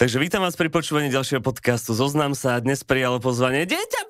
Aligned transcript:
Takže 0.00 0.16
vítam 0.16 0.40
vás 0.40 0.56
pri 0.56 0.72
počúvaní 0.72 1.12
ďalšieho 1.12 1.44
podcastu 1.44 1.92
Zoznam 1.92 2.32
sa. 2.32 2.56
Dnes 2.56 2.80
prijalo 2.88 3.20
pozvanie 3.20 3.68
Deťa 3.68 4.02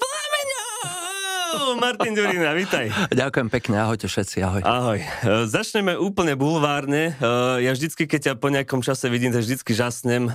plámeňov! 1.51 1.81
Martin 1.81 2.13
Durina, 2.15 2.53
vítaj. 2.55 2.87
Ďakujem 3.11 3.49
pekne, 3.51 3.77
ahojte 3.83 4.07
všetci, 4.07 4.37
ahoj. 4.43 4.63
Ahoj. 4.63 4.99
E, 5.01 5.07
začneme 5.51 5.99
úplne 5.99 6.39
bulvárne. 6.39 7.15
E, 7.19 7.65
ja 7.67 7.73
vždycky, 7.75 8.07
keď 8.07 8.21
ťa 8.21 8.35
po 8.39 8.49
nejakom 8.53 8.81
čase 8.85 9.11
vidím, 9.11 9.35
tak 9.35 9.43
vždycky 9.43 9.73
žasnem. 9.75 10.31
E, 10.31 10.35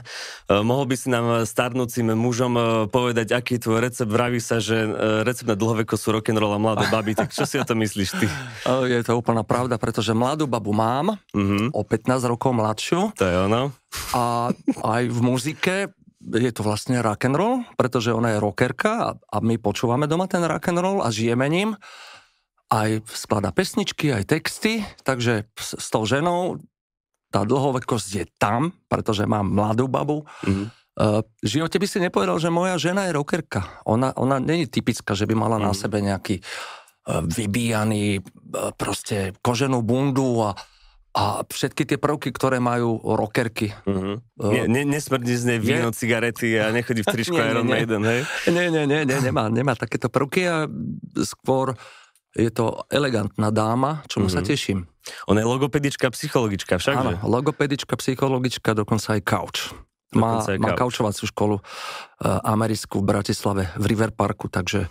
mohol 0.62 0.90
by 0.90 0.96
si 1.00 1.08
nám 1.08 1.48
starnúcim 1.48 2.12
mužom 2.16 2.58
povedať, 2.92 3.36
aký 3.36 3.58
je 3.58 3.64
tvoj 3.64 3.80
recept? 3.84 4.12
Vraví 4.12 4.40
sa, 4.44 4.60
že 4.60 4.76
recept 5.24 5.48
na 5.48 5.58
dlhoveko 5.58 5.96
sú 5.96 6.16
rock'n'roll 6.16 6.56
a 6.56 6.60
mladé 6.60 6.86
baby. 6.92 7.16
Tak 7.16 7.32
čo 7.32 7.48
si 7.48 7.56
o 7.60 7.66
to 7.66 7.76
myslíš 7.78 8.10
ty? 8.20 8.28
Je 8.96 9.02
to 9.04 9.18
úplná 9.18 9.44
pravda, 9.44 9.76
pretože 9.76 10.16
mladú 10.16 10.48
babu 10.48 10.72
mám, 10.72 11.18
uh-huh. 11.34 11.74
o 11.74 11.82
15 11.84 12.32
rokov 12.32 12.54
mladšiu. 12.54 13.12
To 13.18 13.26
je 13.26 13.36
ono. 13.50 13.74
A 14.14 14.52
aj 14.84 15.04
v 15.10 15.20
muzike 15.20 15.76
je 16.26 16.52
to 16.52 16.66
vlastne 16.66 16.98
rock 17.06 17.30
and 17.30 17.38
roll, 17.38 17.62
pretože 17.78 18.10
ona 18.10 18.34
je 18.34 18.42
rockerka 18.42 18.92
a, 18.98 19.10
a 19.14 19.38
my 19.42 19.62
počúvame 19.62 20.10
doma 20.10 20.26
ten 20.26 20.42
rock 20.42 20.74
and 20.74 20.82
roll 20.82 21.00
a 21.06 21.14
žijeme 21.14 21.46
ním. 21.46 21.78
Aj 22.74 22.90
sklada 23.06 23.54
pesničky, 23.54 24.10
aj 24.10 24.26
texty, 24.26 24.82
takže 25.06 25.46
s, 25.54 25.78
s 25.78 25.88
tou 25.94 26.02
ženou 26.10 26.58
tá 27.30 27.46
dlhovekosť 27.46 28.10
je 28.10 28.26
tam, 28.42 28.74
pretože 28.90 29.28
mám 29.30 29.46
mladú 29.46 29.86
babu. 29.86 30.26
Mm-hmm. 30.48 30.68
Uh, 30.96 31.20
v 31.44 31.60
živote 31.60 31.78
by 31.78 31.88
si 31.92 32.00
nepovedal, 32.00 32.40
že 32.40 32.48
moja 32.48 32.80
žena 32.80 33.06
je 33.06 33.16
rockerka. 33.20 33.84
Ona, 33.84 34.16
ona 34.16 34.40
je 34.40 34.66
typická, 34.72 35.14
že 35.14 35.28
by 35.28 35.36
mala 35.36 35.60
mm-hmm. 35.60 35.68
na 35.68 35.74
mhm. 35.76 35.80
sebe 35.80 35.98
nejaký 36.00 36.36
uh, 36.40 37.22
vybíjaný 37.28 38.24
uh, 38.24 38.72
proste 38.74 39.36
koženú 39.44 39.84
bundu 39.84 40.48
a, 40.48 40.56
a 41.16 41.48
všetky 41.48 41.88
tie 41.88 41.96
prvky, 41.96 42.36
ktoré 42.36 42.60
majú 42.60 43.00
rockerky. 43.00 43.72
Uh-huh. 43.88 44.20
Uh, 44.36 44.68
ne, 44.68 44.84
nesmrdí 44.84 45.32
z 45.32 45.48
nej 45.48 45.60
víno, 45.64 45.96
je... 45.96 45.96
cigarety 45.96 46.60
a 46.60 46.76
nechodí 46.76 47.08
v 47.08 47.16
tričku 47.16 47.40
nie, 47.40 47.48
Iron 47.48 47.64
nie, 47.64 47.72
Maiden, 47.72 48.04
hej? 48.04 48.22
Nie, 48.52 48.68
nie, 48.68 48.84
nie, 48.84 49.08
nie, 49.08 49.18
nemá, 49.24 49.48
nemá 49.48 49.80
takéto 49.80 50.12
prvky 50.12 50.44
a 50.44 50.68
skôr 51.24 51.80
je 52.36 52.52
to 52.52 52.84
elegantná 52.92 53.48
dáma, 53.48 54.04
čomu 54.12 54.28
uh-huh. 54.28 54.36
sa 54.36 54.44
mhm. 54.44 54.48
teším. 54.52 54.80
Ona 55.32 55.40
je 55.40 55.48
logopedička, 55.48 56.12
psychologička 56.12 56.76
však, 56.76 56.96
Áno, 57.00 57.16
logopedička, 57.24 57.96
psychologička, 57.96 58.76
dokonca 58.76 59.16
aj 59.16 59.22
couch. 59.24 59.60
Má, 60.16 60.40
má 60.60 60.72
kaučovaciu 60.80 61.28
školu 61.28 61.60
americkú 62.24 63.04
v 63.04 63.12
Bratislave, 63.12 63.64
v 63.76 63.86
River 63.92 64.16
Parku, 64.16 64.48
takže 64.48 64.88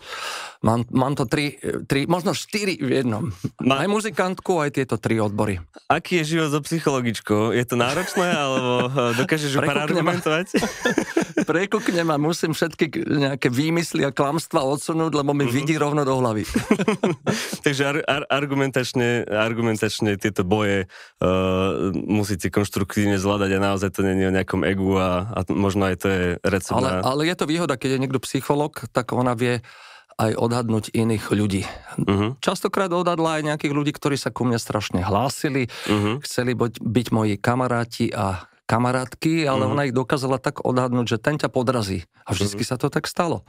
mám, 0.61 0.85
mám 0.93 1.17
to 1.17 1.25
tri, 1.25 1.57
tri, 1.89 2.05
možno 2.05 2.37
štyri 2.37 2.77
v 2.77 3.01
jednom. 3.01 3.33
Má... 3.65 3.81
Aj 3.81 3.89
muzikantku, 3.89 4.61
aj 4.61 4.77
tieto 4.77 5.01
tri 5.01 5.17
odbory. 5.17 5.57
Aký 5.89 6.21
je 6.21 6.37
život 6.37 6.53
so 6.53 6.61
psychologičkou? 6.61 7.57
Je 7.57 7.65
to 7.65 7.81
náročné, 7.81 8.29
alebo 8.29 8.93
e, 8.93 9.17
dokážeš 9.17 9.51
ju 9.57 9.61
argumentovať? 9.65 10.47
Prekukne 11.49 12.05
ma, 12.05 12.21
musím 12.21 12.53
všetky 12.53 12.93
nejaké 13.05 13.49
výmysly 13.49 14.05
a 14.05 14.13
klamstva 14.13 14.65
odsunúť, 14.65 15.13
lebo 15.13 15.33
mi 15.33 15.45
uh-huh. 15.45 15.57
vidí 15.57 15.75
rovno 15.77 16.05
do 16.05 16.17
hlavy. 16.21 16.45
takže 17.65 17.83
ar- 17.85 18.05
ar- 18.05 18.29
argumentačne, 18.29 19.29
argumentačne 19.29 20.17
tieto 20.17 20.45
boje 20.45 20.89
uh, 20.89 21.93
musíte 21.93 22.49
konštruktívne 22.49 23.17
zvládať 23.17 23.51
a 23.57 23.65
naozaj 23.73 23.91
to 23.93 24.01
nie 24.05 24.25
je 24.25 24.31
o 24.31 24.37
nejakom 24.37 24.63
egu 24.65 24.97
a 24.97 25.15
a 25.35 25.41
možno 25.51 25.89
aj 25.89 25.97
to 25.99 26.07
je 26.09 26.25
recept 26.45 26.79
ale, 26.79 26.89
na... 26.89 27.07
ale 27.15 27.31
je 27.31 27.39
to 27.39 27.47
výhoda, 27.47 27.79
keď 27.79 27.95
je 27.95 28.03
niekto 28.03 28.19
psycholog, 28.27 28.75
tak 28.91 29.15
ona 29.15 29.39
vie 29.39 29.63
aj 30.19 30.35
odhadnúť 30.35 30.91
iných 30.95 31.31
ľudí. 31.31 31.63
Uh-huh. 31.99 32.35
Častokrát 32.43 32.91
odhadla 32.91 33.39
aj 33.39 33.55
nejakých 33.55 33.75
ľudí, 33.75 33.91
ktorí 33.95 34.19
sa 34.19 34.35
ku 34.35 34.47
mne 34.47 34.59
strašne 34.59 35.03
hlásili, 35.03 35.71
uh-huh. 35.71 36.23
chceli 36.27 36.59
byť, 36.59 36.83
byť 36.83 37.07
moji 37.15 37.35
kamaráti 37.39 38.11
a 38.15 38.47
kamarátky, 38.67 39.47
ale 39.47 39.67
uh-huh. 39.67 39.75
ona 39.75 39.87
ich 39.87 39.95
dokázala 39.95 40.39
tak 40.39 40.63
odhadnúť, 40.63 41.07
že 41.07 41.19
ten 41.19 41.39
ťa 41.39 41.51
podrazí. 41.51 42.07
A 42.27 42.35
vždycky 42.35 42.63
uh-huh. 42.63 42.79
sa 42.79 42.83
to 42.83 42.91
tak 42.91 43.11
stalo. 43.11 43.43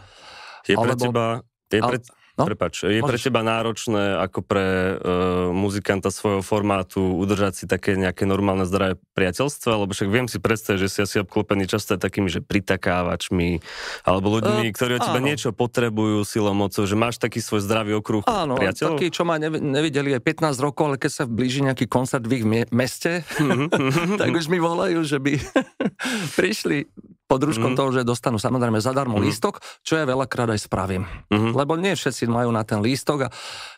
Je 0.65 0.73
Alebo, 0.73 0.93
pre 0.93 0.95
teba... 0.97 1.25
Je 1.69 1.81
pre, 1.81 1.97
No, 2.35 2.43
Prepač, 2.51 2.83
je 2.83 2.99
môžeš. 2.99 3.07
pre 3.07 3.17
teba 3.17 3.41
náročné 3.47 4.19
ako 4.19 4.39
pre 4.43 4.67
uh, 4.67 5.55
muzikanta 5.55 6.11
svojho 6.11 6.43
formátu 6.43 6.99
udržať 6.99 7.63
si 7.63 7.63
také 7.63 7.95
nejaké 7.95 8.27
normálne 8.27 8.67
zdravé 8.67 8.99
priateľstvo, 9.15 9.71
alebo 9.71 9.95
však 9.95 10.11
viem 10.11 10.27
si 10.27 10.43
predstaviť, 10.43 10.79
že 10.83 10.89
si 10.91 10.99
asi 10.99 11.15
obklopený 11.23 11.63
často 11.63 11.95
aj 11.95 12.03
takými, 12.03 12.27
že 12.27 12.43
pritakávačmi, 12.43 13.63
alebo 14.03 14.35
ľuďmi, 14.35 14.67
uh, 14.67 14.73
ktorí 14.75 14.99
od 14.99 15.07
teba 15.07 15.23
áno. 15.23 15.27
niečo 15.31 15.55
potrebujú 15.55 16.27
silou 16.27 16.51
mocou, 16.51 16.83
že 16.83 16.99
máš 16.99 17.23
taký 17.23 17.39
svoj 17.39 17.63
zdravý 17.63 17.95
okruh 18.03 18.27
áno, 18.27 18.59
priateľov? 18.59 18.99
taký, 18.99 19.15
čo 19.15 19.23
ma 19.23 19.39
nevideli 19.39 20.11
aj 20.11 20.19
15 20.19 20.59
rokov, 20.59 20.91
ale 20.91 20.97
keď 20.99 21.11
sa 21.15 21.23
blíži 21.23 21.63
nejaký 21.63 21.87
koncert 21.87 22.27
v 22.27 22.43
ich 22.43 22.45
meste, 22.75 23.23
mhm. 23.39 23.71
tak 24.19 24.35
už 24.35 24.51
mi 24.51 24.59
volajú, 24.59 25.07
že 25.07 25.23
by 25.23 25.39
prišli 26.39 26.91
pod 27.25 27.41
rúškom 27.41 27.73
mm-hmm. 27.73 27.79
toho, 27.79 27.89
že 27.89 28.01
dostanú 28.05 28.37
samozrejme 28.37 28.77
zadarmo 28.77 29.17
mm-hmm. 29.17 29.29
lístok, 29.29 29.61
čo 29.81 29.97
ja 29.97 30.05
veľakrát 30.05 30.53
aj 30.53 30.61
spravím. 30.61 31.09
Mm-hmm. 31.33 31.51
Lebo 31.57 31.73
nie 31.73 31.97
všetci 31.97 32.29
majú 32.29 32.53
na 32.53 32.61
ten 32.61 32.79
lístok 32.85 33.27
a 33.27 33.29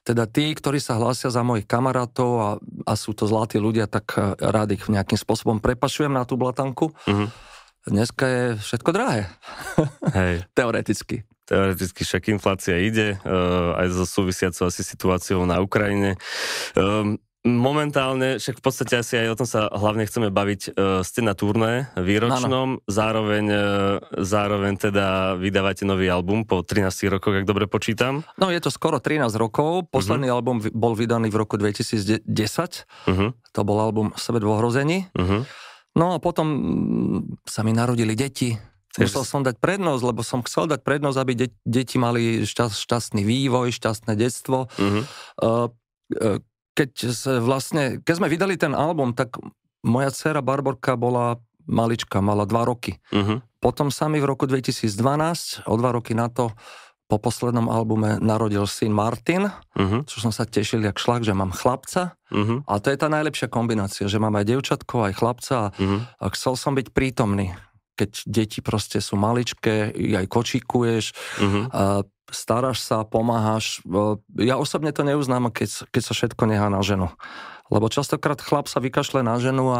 teda 0.03 0.27
tí, 0.27 0.51
ktorí 0.51 0.83
sa 0.83 0.99
hlásia 0.99 1.31
za 1.31 1.41
mojich 1.47 1.63
kamarátov 1.63 2.31
a, 2.39 2.49
a 2.83 2.93
sú 2.99 3.15
to 3.15 3.23
zlatí 3.23 3.55
ľudia, 3.55 3.87
tak 3.87 4.15
eh, 4.19 4.35
rád 4.35 4.75
ich 4.75 4.83
nejakým 4.87 5.15
spôsobom 5.15 5.63
prepašujem 5.63 6.11
na 6.11 6.27
tú 6.27 6.35
blatanku. 6.35 6.91
Mm-hmm. 7.07 7.27
Dneska 7.87 8.25
je 8.27 8.43
všetko 8.59 8.89
drahé. 8.91 9.31
Hej. 10.11 10.43
Teoreticky. 10.59 11.23
Teoreticky 11.47 12.03
však 12.03 12.35
inflácia 12.35 12.75
ide, 12.75 13.15
uh, 13.23 13.79
aj 13.79 13.95
so 13.95 14.03
súvisiacou 14.03 14.67
asi 14.67 14.83
situáciou 14.83 15.47
na 15.47 15.63
Ukrajine. 15.63 16.19
Um, 16.75 17.15
Momentálne, 17.47 18.43
však 18.43 18.59
v 18.59 18.63
podstate 18.63 18.99
asi 18.99 19.15
aj 19.15 19.27
o 19.31 19.37
tom 19.39 19.47
sa 19.47 19.71
hlavne 19.71 20.03
chceme 20.03 20.27
baviť, 20.27 20.61
uh, 20.75 20.99
ste 20.99 21.23
na 21.23 21.31
turné 21.31 21.87
výročnom, 21.95 22.83
ano. 22.83 22.83
zároveň, 22.91 23.45
uh, 23.47 23.61
zároveň 24.19 24.75
teda 24.75 25.39
vydávate 25.39 25.87
nový 25.87 26.11
album 26.11 26.43
po 26.43 26.59
13 26.59 26.91
rokoch, 27.07 27.39
ak 27.39 27.47
dobre 27.47 27.71
počítam. 27.71 28.27
No 28.35 28.51
je 28.51 28.59
to 28.59 28.67
skoro 28.67 28.99
13 28.99 29.31
rokov, 29.39 29.87
posledný 29.87 30.27
uh-huh. 30.27 30.43
album 30.43 30.59
bol 30.75 30.91
vydaný 30.91 31.31
v 31.31 31.37
roku 31.39 31.55
2010, 31.55 32.27
uh-huh. 32.27 33.29
to 33.55 33.61
bol 33.63 33.77
album 33.79 34.11
Svet 34.19 34.43
v 34.43 34.51
ohrození. 34.51 35.07
Uh-huh. 35.15 35.47
No 35.95 36.13
a 36.13 36.19
potom 36.19 36.47
mm, 36.51 37.47
sa 37.47 37.63
mi 37.63 37.71
narodili 37.71 38.11
deti, 38.11 38.59
Musel 38.97 39.29
som 39.29 39.45
dať 39.45 39.61
prednosť, 39.61 40.01
lebo 40.01 40.25
som 40.25 40.41
chcel 40.41 40.65
dať 40.65 40.81
prednosť, 40.81 41.17
aby 41.21 41.33
de- 41.37 41.57
deti 41.61 42.01
mali 42.01 42.41
šťast, 42.41 42.81
šťastný 42.81 43.21
vývoj, 43.21 43.69
šťastné 43.69 44.17
detstvo. 44.17 44.65
Uh-huh. 44.73 45.05
Uh, 45.37 45.69
uh, 46.17 46.41
keď, 46.77 46.91
vlastne, 47.41 47.97
keď 48.05 48.13
sme 48.21 48.29
vydali 48.29 48.53
ten 48.53 48.77
album, 48.77 49.17
tak 49.17 49.41
moja 49.81 50.13
dcera 50.13 50.45
Barborka 50.45 50.93
bola 50.93 51.41
malička, 51.65 52.21
mala 52.21 52.45
dva 52.45 52.69
roky. 52.69 53.01
Uh-huh. 53.09 53.41
Potom 53.57 53.89
sa 53.89 54.05
mi 54.05 54.21
v 54.21 54.29
roku 54.29 54.45
2012, 54.45 55.65
o 55.65 55.73
dva 55.75 55.91
roky 55.97 56.13
na 56.13 56.29
to, 56.29 56.53
po 57.07 57.23
poslednom 57.23 57.71
albume 57.71 58.19
narodil 58.19 58.67
syn 58.67 58.91
Martin, 58.91 59.47
uh-huh. 59.47 60.03
čo 60.03 60.19
som 60.19 60.31
sa 60.31 60.43
tešil 60.43 60.83
jak 60.83 60.99
šlak, 60.99 61.23
že 61.23 61.31
mám 61.31 61.55
chlapca. 61.55 62.19
Uh-huh. 62.29 62.61
A 62.67 62.83
to 62.83 62.91
je 62.91 62.99
tá 62.99 63.07
najlepšia 63.07 63.47
kombinácia, 63.47 64.11
že 64.11 64.19
mám 64.19 64.35
aj 64.35 64.45
devčatko, 64.47 65.07
aj 65.07 65.13
chlapca 65.15 65.55
a, 65.55 65.67
uh-huh. 65.71 65.99
a 66.03 66.25
chcel 66.35 66.53
som 66.59 66.75
byť 66.75 66.91
prítomný. 66.91 67.55
Keď 67.97 68.29
deti 68.29 68.59
proste 68.61 69.01
sú 69.01 69.17
maličké, 69.17 69.95
aj 69.95 70.27
kočíkuješ, 70.29 71.05
uh-huh. 71.41 71.63
a 71.71 71.83
staráš 72.31 72.83
sa, 72.83 73.07
pomáhaš. 73.07 73.79
Ja 74.35 74.59
osobne 74.59 74.91
to 74.91 75.07
neuznám, 75.07 75.51
keď, 75.51 75.87
keď 75.91 76.01
sa 76.03 76.13
všetko 76.13 76.43
nechá 76.47 76.67
na 76.67 76.83
ženu. 76.83 77.07
Lebo 77.67 77.91
častokrát 77.91 78.39
chlap 78.39 78.71
sa 78.71 78.79
vykašle 78.79 79.23
na 79.23 79.35
ženu 79.39 79.71
a 79.71 79.79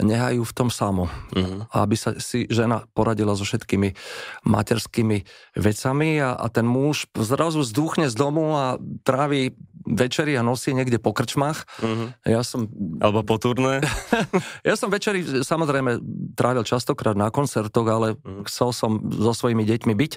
nehajú 0.00 0.44
v 0.44 0.52
tom 0.56 0.68
samo. 0.68 1.08
Uh-huh. 1.32 1.64
Aby 1.72 1.96
sa 1.96 2.16
si 2.20 2.44
žena 2.52 2.84
poradila 2.92 3.32
so 3.32 3.48
všetkými 3.48 3.96
materskými 4.44 5.24
vecami 5.56 6.20
a, 6.20 6.36
a 6.36 6.46
ten 6.52 6.68
muž 6.68 7.08
zrazu 7.16 7.64
zdúchne 7.64 8.12
z 8.12 8.14
domu 8.16 8.52
a 8.52 8.76
trávi 9.08 9.56
večeri 9.86 10.34
a 10.34 10.42
nosí 10.42 10.74
niekde 10.74 11.00
po 11.00 11.14
krčmách. 11.16 11.64
Uh-huh. 11.80 12.12
Ja 12.26 12.42
som... 12.42 12.68
Alebo 13.00 13.24
po 13.24 13.40
turné. 13.40 13.80
ja 14.68 14.74
som 14.74 14.92
večeri 14.92 15.22
samozrejme 15.24 16.02
trávil 16.36 16.66
častokrát 16.66 17.16
na 17.16 17.32
koncertoch, 17.32 17.86
ale 17.88 18.18
uh-huh. 18.18 18.44
chcel 18.50 18.74
som 18.76 19.00
so 19.08 19.32
svojimi 19.32 19.64
deťmi 19.64 19.94
byť. 19.96 20.12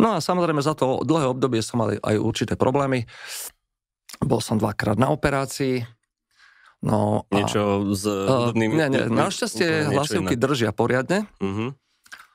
No 0.00 0.16
a 0.16 0.24
samozrejme 0.24 0.64
za 0.64 0.74
to 0.74 1.04
dlhé 1.06 1.30
obdobie 1.30 1.62
som 1.62 1.84
mal 1.84 1.94
aj 1.94 2.16
určité 2.18 2.58
problémy. 2.58 3.06
Bol 4.20 4.42
som 4.42 4.58
dvakrát 4.58 4.98
na 4.98 5.12
operácii. 5.14 5.99
No 6.80 7.28
niečo 7.28 7.92
s 7.92 8.08
hudobnými... 8.08 8.72
Uh, 8.72 8.88
nie, 8.88 9.04
našťastie 9.12 9.92
hlasivky 9.92 10.34
iné. 10.36 10.40
držia 10.40 10.70
poriadne. 10.72 11.28
Uh-huh. 11.36 11.76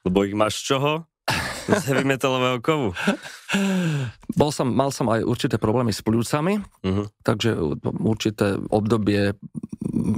Lebo 0.06 0.18
ich 0.22 0.38
máš 0.38 0.62
z 0.62 0.76
čoho? 0.76 0.92
Z 1.66 1.90
heavy 1.90 2.06
metalového 2.06 2.62
kovu. 2.62 2.94
Bol 4.38 4.54
som, 4.54 4.70
mal 4.70 4.94
som 4.94 5.10
aj 5.10 5.26
určité 5.26 5.58
problémy 5.58 5.90
s 5.90 6.06
pľúcami, 6.06 6.62
uh-huh. 6.62 7.10
takže 7.26 7.58
určité 7.82 8.62
obdobie 8.70 9.34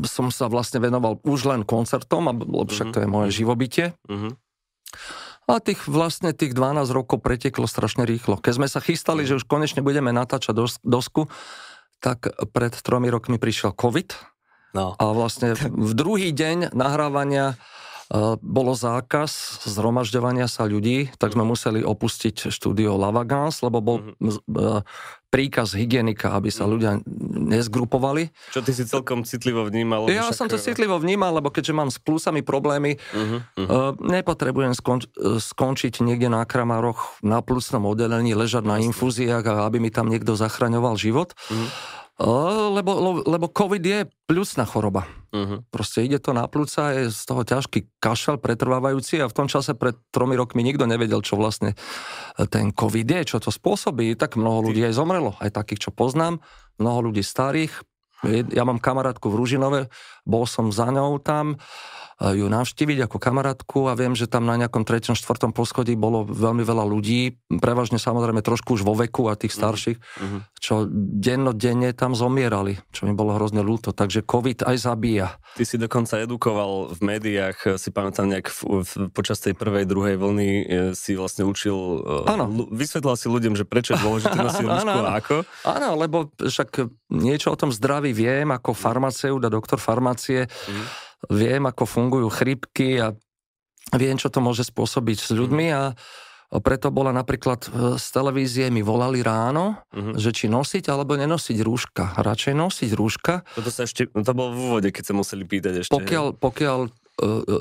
som 0.03 0.27
sa 0.27 0.51
vlastne 0.51 0.83
venoval 0.83 1.23
už 1.23 1.47
len 1.47 1.63
koncertom, 1.63 2.27
lebo 2.27 2.67
však 2.67 2.91
to 2.91 2.99
je 2.99 3.07
moje 3.07 3.31
mhm. 3.31 3.35
živobytie. 3.39 3.85
Uh-huh. 4.11 4.35
A 5.47 5.63
tých 5.63 5.87
vlastne 5.87 6.35
tých 6.35 6.51
12 6.51 6.91
rokov 6.91 7.23
preteklo 7.23 7.71
strašne 7.71 8.03
rýchlo. 8.03 8.35
Keď 8.35 8.53
sme 8.59 8.67
sa 8.67 8.83
chystali, 8.83 9.23
že 9.23 9.39
už 9.39 9.47
konečne 9.47 9.79
budeme 9.79 10.11
natáčať 10.11 10.51
dos- 10.51 10.83
dosku, 10.83 11.31
tak 11.99 12.29
pred 12.53 12.73
tromi 12.73 13.09
rokmi 13.09 13.41
prišiel 13.41 13.73
COVID. 13.73 14.13
No. 14.77 14.93
A 14.97 15.03
vlastne 15.15 15.57
v 15.89 15.91
druhý 15.97 16.29
deň 16.33 16.73
nahrávania 16.77 17.57
bolo 18.39 18.71
zákaz 18.71 19.63
zhromažďovania 19.67 20.47
sa 20.47 20.63
ľudí, 20.63 21.11
tak 21.19 21.35
sme 21.35 21.43
museli 21.43 21.83
opustiť 21.83 22.47
štúdio 22.47 22.95
Lavagans, 22.95 23.59
lebo 23.59 23.83
bol 23.83 23.97
mm-hmm. 24.15 24.87
príkaz 25.27 25.75
hygienika, 25.75 26.31
aby 26.31 26.47
sa 26.47 26.63
mhm. 26.63 26.71
ľudia 26.71 26.91
nezgrupovali. 27.51 28.31
Čo 28.55 28.63
ty 28.63 28.71
si 28.71 28.87
celkom 28.87 29.27
citlivo 29.27 29.67
vnímal? 29.67 30.07
Ja 30.07 30.31
však... 30.31 30.39
som 30.39 30.47
to 30.47 30.55
citlivo 30.55 30.95
vnímal, 31.03 31.35
lebo 31.35 31.51
keďže 31.51 31.73
mám 31.75 31.91
s 31.91 31.99
plusami 31.99 32.43
problémy, 32.47 32.95
uh-huh, 32.95 33.43
uh-huh. 33.59 33.91
nepotrebujem 33.99 34.71
skonč- 34.71 35.11
skončiť 35.19 35.99
niekde 35.99 36.31
na 36.31 36.47
kramároch 36.47 37.19
na 37.19 37.43
plusnom 37.43 37.83
oddelení, 37.87 38.31
ležať 38.35 38.63
na 38.63 38.79
infúziách 38.79 39.43
a 39.43 39.67
aby 39.67 39.83
mi 39.83 39.91
tam 39.91 40.07
niekto 40.07 40.39
zachraňoval 40.39 40.95
život. 40.95 41.35
Uh-huh. 41.51 41.67
Lebo, 42.17 43.21
lebo 43.29 43.45
COVID 43.45 43.83
je 43.85 44.09
pľucná 44.25 44.65
choroba. 44.65 45.05
Uh-huh. 45.29 45.61
Proste 45.69 46.01
ide 46.01 46.17
to 46.17 46.33
na 46.33 46.49
plúca, 46.49 46.89
je 46.97 47.13
z 47.13 47.21
toho 47.29 47.45
ťažký 47.45 48.01
kašel 48.01 48.41
pretrvávajúci 48.41 49.21
a 49.21 49.29
v 49.29 49.37
tom 49.37 49.45
čase 49.45 49.77
pred 49.77 49.93
tromi 50.09 50.33
rokmi 50.33 50.65
nikto 50.65 50.89
nevedel, 50.89 51.21
čo 51.21 51.37
vlastne 51.37 51.77
ten 52.49 52.73
COVID 52.73 53.05
je, 53.21 53.21
čo 53.21 53.37
to 53.37 53.53
spôsobí. 53.53 54.17
Tak 54.17 54.33
mnoho 54.33 54.65
ľudí 54.65 54.81
aj 54.81 54.97
zomrelo, 54.97 55.37
aj 55.37 55.61
takých, 55.61 55.89
čo 55.89 55.91
poznám. 55.93 56.41
Mnoho 56.81 57.13
ľudí 57.13 57.21
starých. 57.21 57.85
Ja 58.25 58.65
mám 58.65 58.81
kamarátku 58.81 59.29
v 59.29 59.37
Ružinove, 59.37 59.81
bol 60.27 60.43
som 60.43 60.67
za 60.69 60.91
ňou 60.91 61.23
tam 61.23 61.55
ju 62.17 62.49
navštíviť 62.49 63.05
ako 63.05 63.21
kamarátku 63.21 63.85
a 63.85 63.93
viem, 63.93 64.17
že 64.17 64.25
tam 64.25 64.49
na 64.49 64.57
nejakom 64.57 64.81
treťom, 64.81 65.13
štvrtom 65.13 65.53
poschodí 65.53 65.93
bolo 65.93 66.25
veľmi 66.25 66.65
veľa 66.65 66.81
ľudí, 66.81 67.37
prevažne 67.61 68.01
samozrejme 68.01 68.41
trošku 68.41 68.73
už 68.73 68.81
vo 68.81 68.97
veku 68.97 69.29
a 69.29 69.37
tých 69.37 69.53
mhm. 69.53 69.57
starších, 69.61 69.97
mm-hmm. 70.01 70.39
čo 70.57 70.89
dennodenne 71.21 71.93
tam 71.93 72.17
zomierali, 72.17 72.81
čo 72.89 73.05
mi 73.05 73.13
bolo 73.13 73.37
hrozne 73.37 73.61
ľúto. 73.61 73.93
Takže 73.93 74.25
COVID 74.25 74.65
aj 74.65 74.77
zabíja. 74.81 75.37
Ty 75.53 75.63
si 75.65 75.77
dokonca 75.77 76.17
edukoval 76.17 76.97
v 76.97 76.99
médiách, 77.05 77.77
si 77.77 77.93
pamätám 77.93 78.25
nejak 78.33 78.49
v, 78.49 78.81
v, 78.81 78.91
počas 79.13 79.37
tej 79.37 79.53
prvej, 79.53 79.85
druhej 79.85 80.17
vlny 80.17 80.49
e, 80.49 80.63
si 80.97 81.13
vlastne 81.13 81.45
učil, 81.45 82.01
ano. 82.25 82.49
E, 82.49 82.73
vysvetlal 82.73 83.13
si 83.13 83.29
ľuďom, 83.29 83.53
že 83.53 83.65
prečo 83.65 83.93
je 83.93 84.01
dôležité 84.01 84.37
nosiť 84.37 84.65
rúšku 84.73 84.99
a 85.05 85.11
ako. 85.21 85.35
Áno, 85.69 85.97
lebo 85.97 86.33
však 86.41 86.89
niečo 87.13 87.53
o 87.53 87.57
tom 87.57 87.69
zdraví 87.69 88.09
viem 88.09 88.49
ako 88.49 88.73
farmaceut 88.73 89.41
a 89.45 89.53
doktor 89.53 89.77
farmácie. 90.17 90.49
Mm 90.65 91.05
viem, 91.29 91.65
ako 91.65 91.83
fungujú 91.89 92.27
chrypky 92.29 93.01
a 93.01 93.17
viem, 93.95 94.15
čo 94.19 94.29
to 94.29 94.37
môže 94.37 94.67
spôsobiť 94.69 95.17
s 95.17 95.29
ľuďmi 95.33 95.67
a 95.73 95.97
preto 96.63 96.95
bola 96.95 97.11
napríklad 97.11 97.67
e, 97.67 97.69
z 97.99 98.05
televízie 98.07 98.71
mi 98.71 98.79
volali 98.79 99.19
ráno, 99.19 99.83
uh-huh. 99.91 100.15
že 100.15 100.31
či 100.31 100.47
nosiť 100.47 100.87
alebo 100.87 101.19
nenosiť 101.19 101.59
rúška. 101.59 102.15
Radšej 102.15 102.55
nosiť 102.55 102.91
rúška. 102.95 103.43
Toto 103.51 103.67
sa 103.67 103.83
ešte, 103.83 104.07
to 104.07 104.31
bolo 104.31 104.55
v 104.55 104.59
úvode, 104.71 104.89
keď 104.95 105.11
sa 105.11 105.13
museli 105.17 105.43
pýtať 105.43 105.83
ešte. 105.83 105.91
Pokiaľ, 105.91 106.39
pokiaľ 106.39 106.79
uh, 106.87 107.59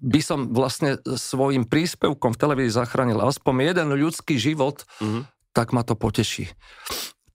by 0.00 0.20
som 0.24 0.48
vlastne 0.48 0.96
svojim 1.04 1.68
príspevkom 1.68 2.32
v 2.32 2.40
televízii 2.40 2.72
zachránil 2.72 3.20
aspoň 3.20 3.76
jeden 3.76 3.88
ľudský 4.00 4.40
život, 4.40 4.88
uh-huh. 5.04 5.28
tak 5.52 5.76
ma 5.76 5.84
to 5.84 5.92
poteší. 5.92 6.48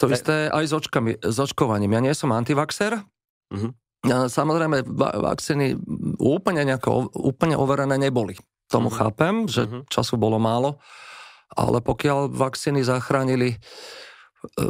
To 0.01 0.09
isté 0.09 0.49
aj 0.49 0.65
s, 0.65 0.73
očkami, 0.73 1.21
s 1.21 1.37
očkovaním. 1.37 1.93
Ja 1.93 2.01
nie 2.01 2.17
som 2.17 2.33
antivaxer, 2.33 3.05
uh-huh. 3.53 3.69
Samozrejme, 4.05 4.85
vakcíny 5.23 5.73
úplne, 6.21 6.61
nejako, 6.63 7.09
úplne 7.17 7.57
overené 7.57 7.97
neboli. 7.97 8.37
Tomu 8.69 8.91
uh-huh. 8.91 8.99
chápem, 9.09 9.49
že 9.49 9.65
uh-huh. 9.65 9.83
času 9.89 10.19
bolo 10.19 10.37
málo, 10.37 10.77
ale 11.55 11.81
pokiaľ 11.81 12.29
vakcíny 12.29 12.83
zachránili 12.83 13.55
e, 13.55 13.57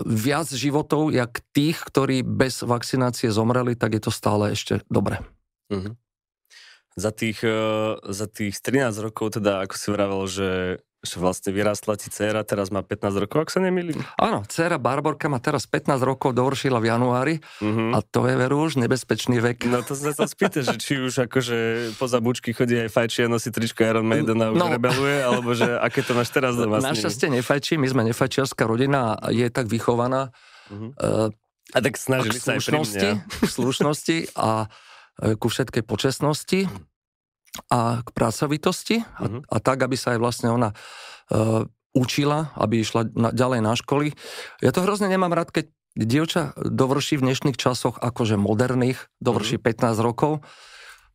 viac 0.05 0.47
životov, 0.47 1.11
jak 1.11 1.41
tých, 1.51 1.81
ktorí 1.81 2.21
bez 2.21 2.61
vakcinácie 2.61 3.33
zomreli, 3.33 3.73
tak 3.73 3.97
je 3.97 4.01
to 4.07 4.11
stále 4.13 4.53
ešte 4.53 4.85
dobre. 4.87 5.19
Uh-huh. 5.73 5.97
Za 6.95 7.11
tých, 7.11 7.41
e, 7.43 7.97
za 7.99 8.27
tých 8.29 8.55
13 8.61 9.01
rokov, 9.01 9.41
teda 9.41 9.65
ako 9.65 9.75
si 9.75 9.87
vravel, 9.91 10.23
že 10.29 10.49
že 11.05 11.21
vlastne 11.21 11.53
vyrástla 11.53 11.93
ti 11.93 12.09
dcera, 12.09 12.41
teraz 12.41 12.73
má 12.73 12.81
15 12.81 13.21
rokov, 13.21 13.45
ak 13.45 13.49
sa 13.53 13.61
nemýlim. 13.61 14.01
Áno, 14.17 14.41
dcera 14.49 14.81
Barborka 14.81 15.29
má 15.29 15.37
teraz 15.37 15.69
15 15.69 16.01
rokov, 16.01 16.33
dovršila 16.33 16.81
v 16.81 16.85
januári 16.89 17.35
uh-huh. 17.37 17.93
a 17.93 18.01
to 18.01 18.25
je 18.25 18.33
veru 18.33 18.65
už 18.65 18.81
nebezpečný 18.81 19.37
vek. 19.37 19.69
No 19.69 19.85
to 19.85 19.93
sa 19.93 20.17
sa 20.17 20.25
spýta, 20.25 20.65
že 20.65 20.73
či 20.81 20.97
už 20.97 21.29
akože 21.29 21.57
poza 22.01 22.17
bučky 22.17 22.49
chodí 22.49 22.81
aj 22.81 22.89
fajčí 22.89 23.25
a 23.25 23.29
nosí 23.29 23.53
tričko 23.53 23.85
Iron 23.85 24.09
Maiden 24.09 24.41
a 24.41 24.49
už 24.49 24.57
no. 24.57 24.73
rebeluje, 24.73 25.17
alebo 25.21 25.53
že 25.53 25.69
aké 25.77 26.01
to 26.01 26.17
máš 26.17 26.33
teraz 26.33 26.57
doma 26.57 26.81
Našťastie 26.81 27.29
nefajčí, 27.29 27.77
my 27.77 27.87
sme 27.93 28.01
nefajčiarská 28.09 28.65
rodina 28.65 29.13
a 29.21 29.29
je 29.29 29.45
tak 29.53 29.69
vychovaná 29.69 30.33
uh, 30.73 31.29
a 31.73 31.77
tak 31.77 31.93
snažili 32.01 32.41
sa 32.41 32.57
aj 32.57 32.65
pri 32.65 32.77
mňa. 32.81 33.11
slušnosti 33.45 34.33
a 34.33 34.65
uh, 34.65 35.37
ku 35.37 35.45
všetkej 35.45 35.83
počesnosti 35.85 36.65
a 37.67 38.05
k 38.05 38.09
pracovitosti 38.13 39.01
a, 39.01 39.25
uh-huh. 39.25 39.41
a 39.47 39.57
tak, 39.57 39.81
aby 39.83 39.97
sa 39.97 40.15
aj 40.15 40.19
vlastne 40.21 40.49
ona 40.53 40.73
uh, 41.33 41.65
učila, 41.97 42.53
aby 42.57 42.81
išla 42.81 43.09
na, 43.17 43.29
ďalej 43.33 43.59
na 43.65 43.73
školy. 43.73 44.13
Ja 44.61 44.69
to 44.69 44.85
hrozne 44.85 45.09
nemám 45.09 45.33
rád, 45.33 45.49
keď 45.49 45.73
dievča 45.97 46.53
dovrší 46.57 47.17
v 47.17 47.31
dnešných 47.31 47.57
časoch 47.57 47.97
akože 47.97 48.37
moderných, 48.37 49.09
dovrší 49.17 49.57
uh-huh. 49.57 49.97
15 49.97 49.97
rokov, 50.05 50.45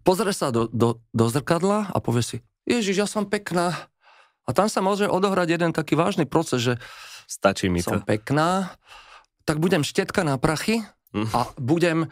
pozrie 0.03 0.35
sa 0.35 0.50
do, 0.50 0.67
do, 0.67 0.99
do 1.15 1.27
zrkadla 1.31 1.94
a 1.94 1.97
povie 2.03 2.23
si, 2.27 2.37
Ježiš, 2.67 2.97
ja 2.99 3.09
som 3.11 3.27
pekná. 3.27 3.75
A 4.43 4.50
tam 4.50 4.67
sa 4.67 4.83
môže 4.83 5.06
odohrať 5.06 5.55
jeden 5.55 5.71
taký 5.71 5.94
vážny 5.94 6.27
proces, 6.27 6.62
že 6.62 6.75
Stačí 7.31 7.71
mi 7.71 7.81
som 7.81 8.03
to. 8.03 8.06
pekná, 8.06 8.77
tak 9.49 9.56
budem 9.56 9.87
štetka 9.87 10.27
na 10.27 10.37
prachy 10.37 10.83
uh-huh. 11.15 11.31
a 11.33 11.41
budem, 11.56 12.11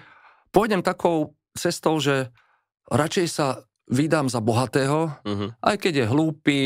pôjdem 0.54 0.80
takou 0.80 1.36
cestou, 1.52 1.98
že 1.98 2.30
radšej 2.88 3.26
sa 3.28 3.46
vydám 3.90 4.30
za 4.30 4.38
bohatého, 4.38 5.10
uh-huh. 5.10 5.50
aj 5.60 5.76
keď 5.82 5.92
je 6.02 6.06
hlúpy, 6.06 6.58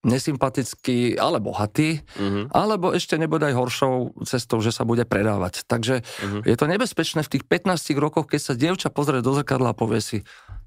nesympatický, 0.00 1.20
ale 1.20 1.44
bohatý, 1.44 2.00
uh-huh. 2.00 2.48
alebo 2.56 2.96
ešte 2.96 3.20
nebodaj 3.20 3.52
horšou 3.52 4.24
cestou, 4.24 4.64
že 4.64 4.72
sa 4.72 4.88
bude 4.88 5.04
predávať. 5.04 5.68
Takže 5.68 6.00
uh-huh. 6.00 6.42
je 6.48 6.56
to 6.56 6.64
nebezpečné 6.64 7.20
v 7.20 7.32
tých 7.36 7.44
15 7.44 7.92
rokoch, 8.00 8.24
keď 8.24 8.40
sa 8.40 8.56
dievča 8.56 8.88
pozrie 8.88 9.20
do 9.20 9.36
zrkadla 9.36 9.76
a 9.76 9.76
povie 9.76 10.00
si, 10.00 10.18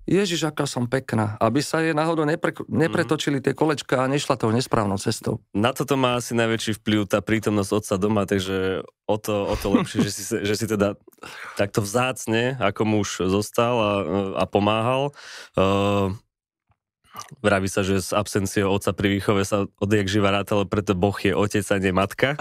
Ježiš, 0.03 0.51
aká 0.51 0.67
som 0.67 0.83
pekná, 0.83 1.39
aby 1.39 1.63
sa 1.63 1.79
jej 1.79 1.95
náhodou 1.95 2.27
nepre, 2.27 2.51
nepretočili 2.67 3.39
tie 3.39 3.55
kolečka 3.55 4.03
a 4.03 4.11
nešla 4.11 4.35
tou 4.35 4.51
nesprávnou 4.51 5.00
cestou. 5.00 5.39
Na 5.55 5.71
toto 5.71 5.95
má 5.95 6.19
asi 6.19 6.35
najväčší 6.35 6.83
vplyv 6.83 7.07
tá 7.07 7.23
prítomnosť 7.23 7.71
otca 7.71 7.95
doma, 7.95 8.23
takže 8.27 8.83
o 9.07 9.15
to, 9.15 9.47
o 9.47 9.55
to 9.55 9.71
lepšie, 9.79 10.03
že, 10.03 10.11
si, 10.11 10.23
že 10.44 10.53
si 10.59 10.65
teda 10.67 11.00
takto 11.55 11.79
vzácne 11.79 12.60
ako 12.60 12.83
muž 12.83 13.24
zostal 13.24 13.75
a, 13.79 13.91
a 14.39 14.43
pomáhal. 14.43 15.15
Uh, 15.55 16.12
Vraví 17.45 17.69
sa, 17.69 17.86
že 17.86 18.01
s 18.01 18.10
absenciou 18.10 18.74
otca 18.74 18.89
pri 18.89 19.22
výchove 19.22 19.45
sa 19.45 19.69
odjak 19.77 20.10
živa 20.10 20.33
rátalo, 20.33 20.65
preto 20.65 20.98
Boh 20.98 21.13
je 21.13 21.29
otec 21.38 21.62
a 21.69 21.77
nie 21.77 21.93
matka. 21.93 22.33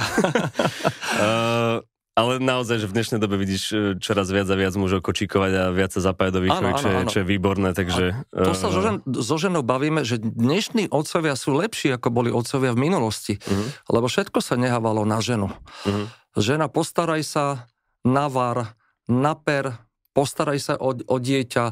uh, 1.21 1.85
Ale 2.13 2.37
naozaj, 2.45 2.85
že 2.85 2.87
v 2.93 2.97
dnešnej 3.01 3.21
dobe 3.25 3.41
vidíš 3.41 3.63
e, 3.73 3.77
čoraz 3.97 4.29
viac 4.29 4.45
a 4.45 4.53
viac 4.53 4.77
mužov 4.77 5.01
kočíkovať 5.01 5.53
a 5.57 5.65
viac 5.73 5.97
sa 5.97 6.01
zapájať 6.05 6.33
do 6.37 6.41
výchovy, 6.45 6.71
čo, 6.77 6.89
čo 7.09 7.17
je 7.25 7.27
výborné, 7.27 7.73
takže... 7.73 8.29
A 8.37 8.53
to 8.53 8.53
sa 8.53 8.69
so, 8.69 8.85
žen, 8.85 9.01
so 9.09 9.37
ženou 9.41 9.65
bavíme, 9.65 10.05
že 10.05 10.21
dnešní 10.21 10.93
otcovia 10.93 11.33
sú 11.41 11.57
lepší, 11.57 11.97
ako 11.97 12.13
boli 12.13 12.29
otcovia 12.29 12.77
v 12.77 12.85
minulosti, 12.85 13.41
uh-huh. 13.41 13.97
lebo 13.97 14.13
všetko 14.13 14.45
sa 14.45 14.61
nehávalo 14.61 15.09
na 15.09 15.25
ženu. 15.25 15.49
Uh-huh. 15.89 16.13
Žena, 16.37 16.69
postaraj 16.69 17.25
sa, 17.25 17.73
navar, 18.05 18.77
naper, 19.09 19.81
postaraj 20.13 20.61
sa 20.61 20.75
o, 20.77 20.93
o 20.93 21.17
dieťa, 21.17 21.65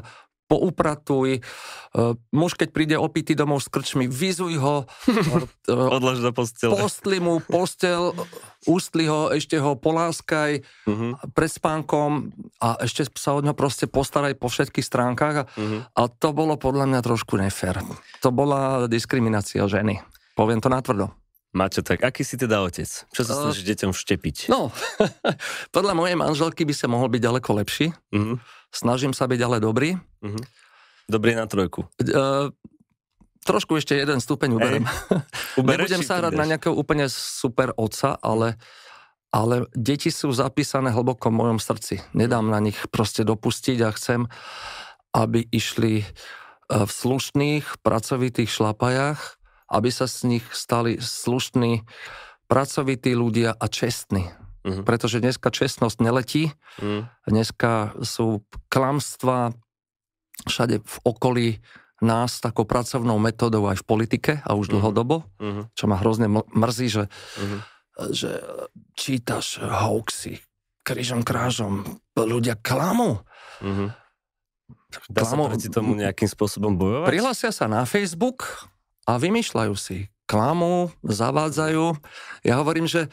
poupratuj, 0.51 1.39
e, 1.39 1.41
muž 2.35 2.59
keď 2.59 2.69
príde 2.75 2.95
opitý 2.99 3.39
domov 3.39 3.63
s 3.63 3.71
krčmi, 3.71 4.11
vyzuj 4.11 4.59
ho, 4.59 4.83
e, 5.71 5.71
odlož 5.71 6.19
do 6.19 6.35
postele. 6.35 6.75
Postli 6.75 7.23
mu 7.23 7.39
postel, 7.39 8.11
ústli 8.67 9.07
ho, 9.07 9.31
ešte 9.31 9.55
ho 9.55 9.79
poláskaj 9.79 10.59
uh-huh. 10.59 11.15
pred 11.31 11.47
spánkom 11.47 12.35
a 12.59 12.83
ešte 12.83 13.07
sa 13.15 13.39
od 13.39 13.47
neho 13.47 13.55
proste 13.55 13.87
postaraj 13.87 14.35
po 14.35 14.51
všetkých 14.51 14.83
stránkach. 14.83 15.47
Uh-huh. 15.55 15.87
A 15.95 16.11
to 16.11 16.35
bolo 16.35 16.59
podľa 16.59 16.91
mňa 16.91 16.99
trošku 16.99 17.39
nefér. 17.39 17.79
To 18.19 18.35
bola 18.35 18.91
diskriminácia 18.91 19.63
ženy. 19.71 20.03
Poviem 20.35 20.59
to 20.59 20.67
natvrdo. 20.67 21.15
Maťo, 21.51 21.83
tak 21.83 21.99
aký 21.99 22.23
si 22.23 22.39
teda 22.39 22.63
otec? 22.63 22.87
Čo 22.87 23.21
sa 23.27 23.35
snažíš 23.35 23.67
uh, 23.67 23.69
deťom 23.75 23.91
vštepiť? 23.91 24.47
No, 24.47 24.71
podľa 25.75 25.99
mojej 25.99 26.15
manželky 26.15 26.63
by 26.63 26.71
sa 26.71 26.87
mohol 26.87 27.11
byť 27.11 27.21
ďaleko 27.27 27.49
lepší. 27.59 27.91
Uh-huh 28.15 28.39
snažím 28.71 29.11
sa 29.11 29.27
byť 29.27 29.39
ale 29.43 29.57
dobrý. 29.59 29.99
Uh-huh. 30.23 30.43
Dobrý 31.11 31.35
na 31.35 31.45
trojku. 31.45 31.85
Uh, 31.99 32.49
trošku 33.43 33.77
ešte 33.77 33.97
jeden 33.97 34.23
stupeň 34.23 34.49
uberem. 34.57 34.85
Nebudem 35.59 36.01
sa 36.01 36.23
hrať 36.23 36.33
na 36.33 36.45
nejakého 36.55 36.73
úplne 36.73 37.11
super 37.11 37.75
otca, 37.75 38.15
ale, 38.23 38.55
ale 39.29 39.67
deti 39.75 40.09
sú 40.09 40.31
zapísané 40.31 40.95
hlboko 40.95 41.29
v 41.29 41.37
mojom 41.37 41.59
srdci. 41.59 41.99
Nedám 42.15 42.47
na 42.47 42.63
nich 42.63 42.79
proste 42.89 43.27
dopustiť 43.27 43.77
a 43.83 43.91
chcem, 43.91 44.31
aby 45.11 45.43
išli 45.51 46.01
e, 46.01 46.05
v 46.71 46.91
slušných, 46.91 47.83
pracovitých 47.83 48.47
šlapajách, 48.47 49.19
aby 49.71 49.89
sa 49.91 50.07
z 50.07 50.39
nich 50.39 50.45
stali 50.55 50.99
slušní, 50.99 51.83
pracovití 52.47 53.15
ľudia 53.15 53.55
a 53.55 53.65
čestní. 53.67 54.40
Uh-huh. 54.61 54.85
Pretože 54.85 55.17
dneska 55.21 55.49
čestnosť 55.49 55.97
neletí, 56.01 56.53
uh-huh. 56.77 57.09
dneska 57.25 57.97
sú 58.05 58.45
klamstva 58.69 59.57
všade 60.45 60.81
v 60.81 60.97
okolí 61.05 61.49
nás 62.01 62.41
takou 62.41 62.65
pracovnou 62.65 63.21
metodou 63.21 63.69
aj 63.69 63.81
v 63.81 63.85
politike 63.85 64.31
a 64.41 64.57
už 64.57 64.69
mhm. 64.69 64.73
dlhodobo, 64.73 65.15
uh-huh. 65.37 65.69
čo 65.77 65.85
ma 65.85 66.01
hrozne 66.01 66.25
mrzí, 66.33 66.87
že, 66.89 67.03
uh-huh. 67.05 67.59
že 68.09 68.41
čítaš 68.97 69.61
hoaxy 69.61 70.41
krížom 70.81 71.21
krážom, 71.21 71.85
ľudia 72.17 72.57
klamú. 72.57 73.21
Uh-huh. 73.61 73.93
Dá 75.07 75.23
sa 75.23 75.37
proti 75.37 75.69
tomu 75.69 75.93
nejakým 75.93 76.27
spôsobom 76.27 76.73
bojovať? 76.75 77.07
Prihlásia 77.07 77.53
sa 77.53 77.69
na 77.69 77.85
Facebook 77.85 78.67
a 79.05 79.21
vymýšľajú 79.21 79.73
si 79.77 80.09
klamú, 80.31 80.87
zavádzajú. 81.03 81.91
Ja 82.47 82.63
hovorím, 82.63 82.87
že 82.87 83.11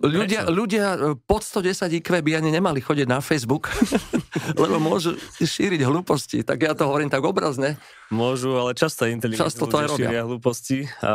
ľudia, 0.00 0.48
ľudia 0.48 0.86
e, 0.96 0.98
pod 1.20 1.44
110 1.44 2.00
IQ 2.00 2.24
by 2.24 2.40
ani 2.40 2.48
nemali 2.48 2.80
chodiť 2.80 3.04
na 3.04 3.20
Facebook, 3.20 3.68
lebo 4.62 4.76
môžu 4.78 5.16
šíriť 5.40 5.86
hlúposti. 5.86 6.42
Tak 6.46 6.58
ja 6.62 6.72
to 6.72 6.88
hovorím 6.88 7.08
tak 7.12 7.24
obrazne. 7.24 7.80
Môžu, 8.06 8.54
ale 8.54 8.70
často 8.78 9.02
inteligentní 9.02 9.50
často 9.50 9.66
to 9.66 9.82
aj 9.82 9.98
šíria 9.98 10.22
hlúposti 10.22 10.86
a 11.02 11.10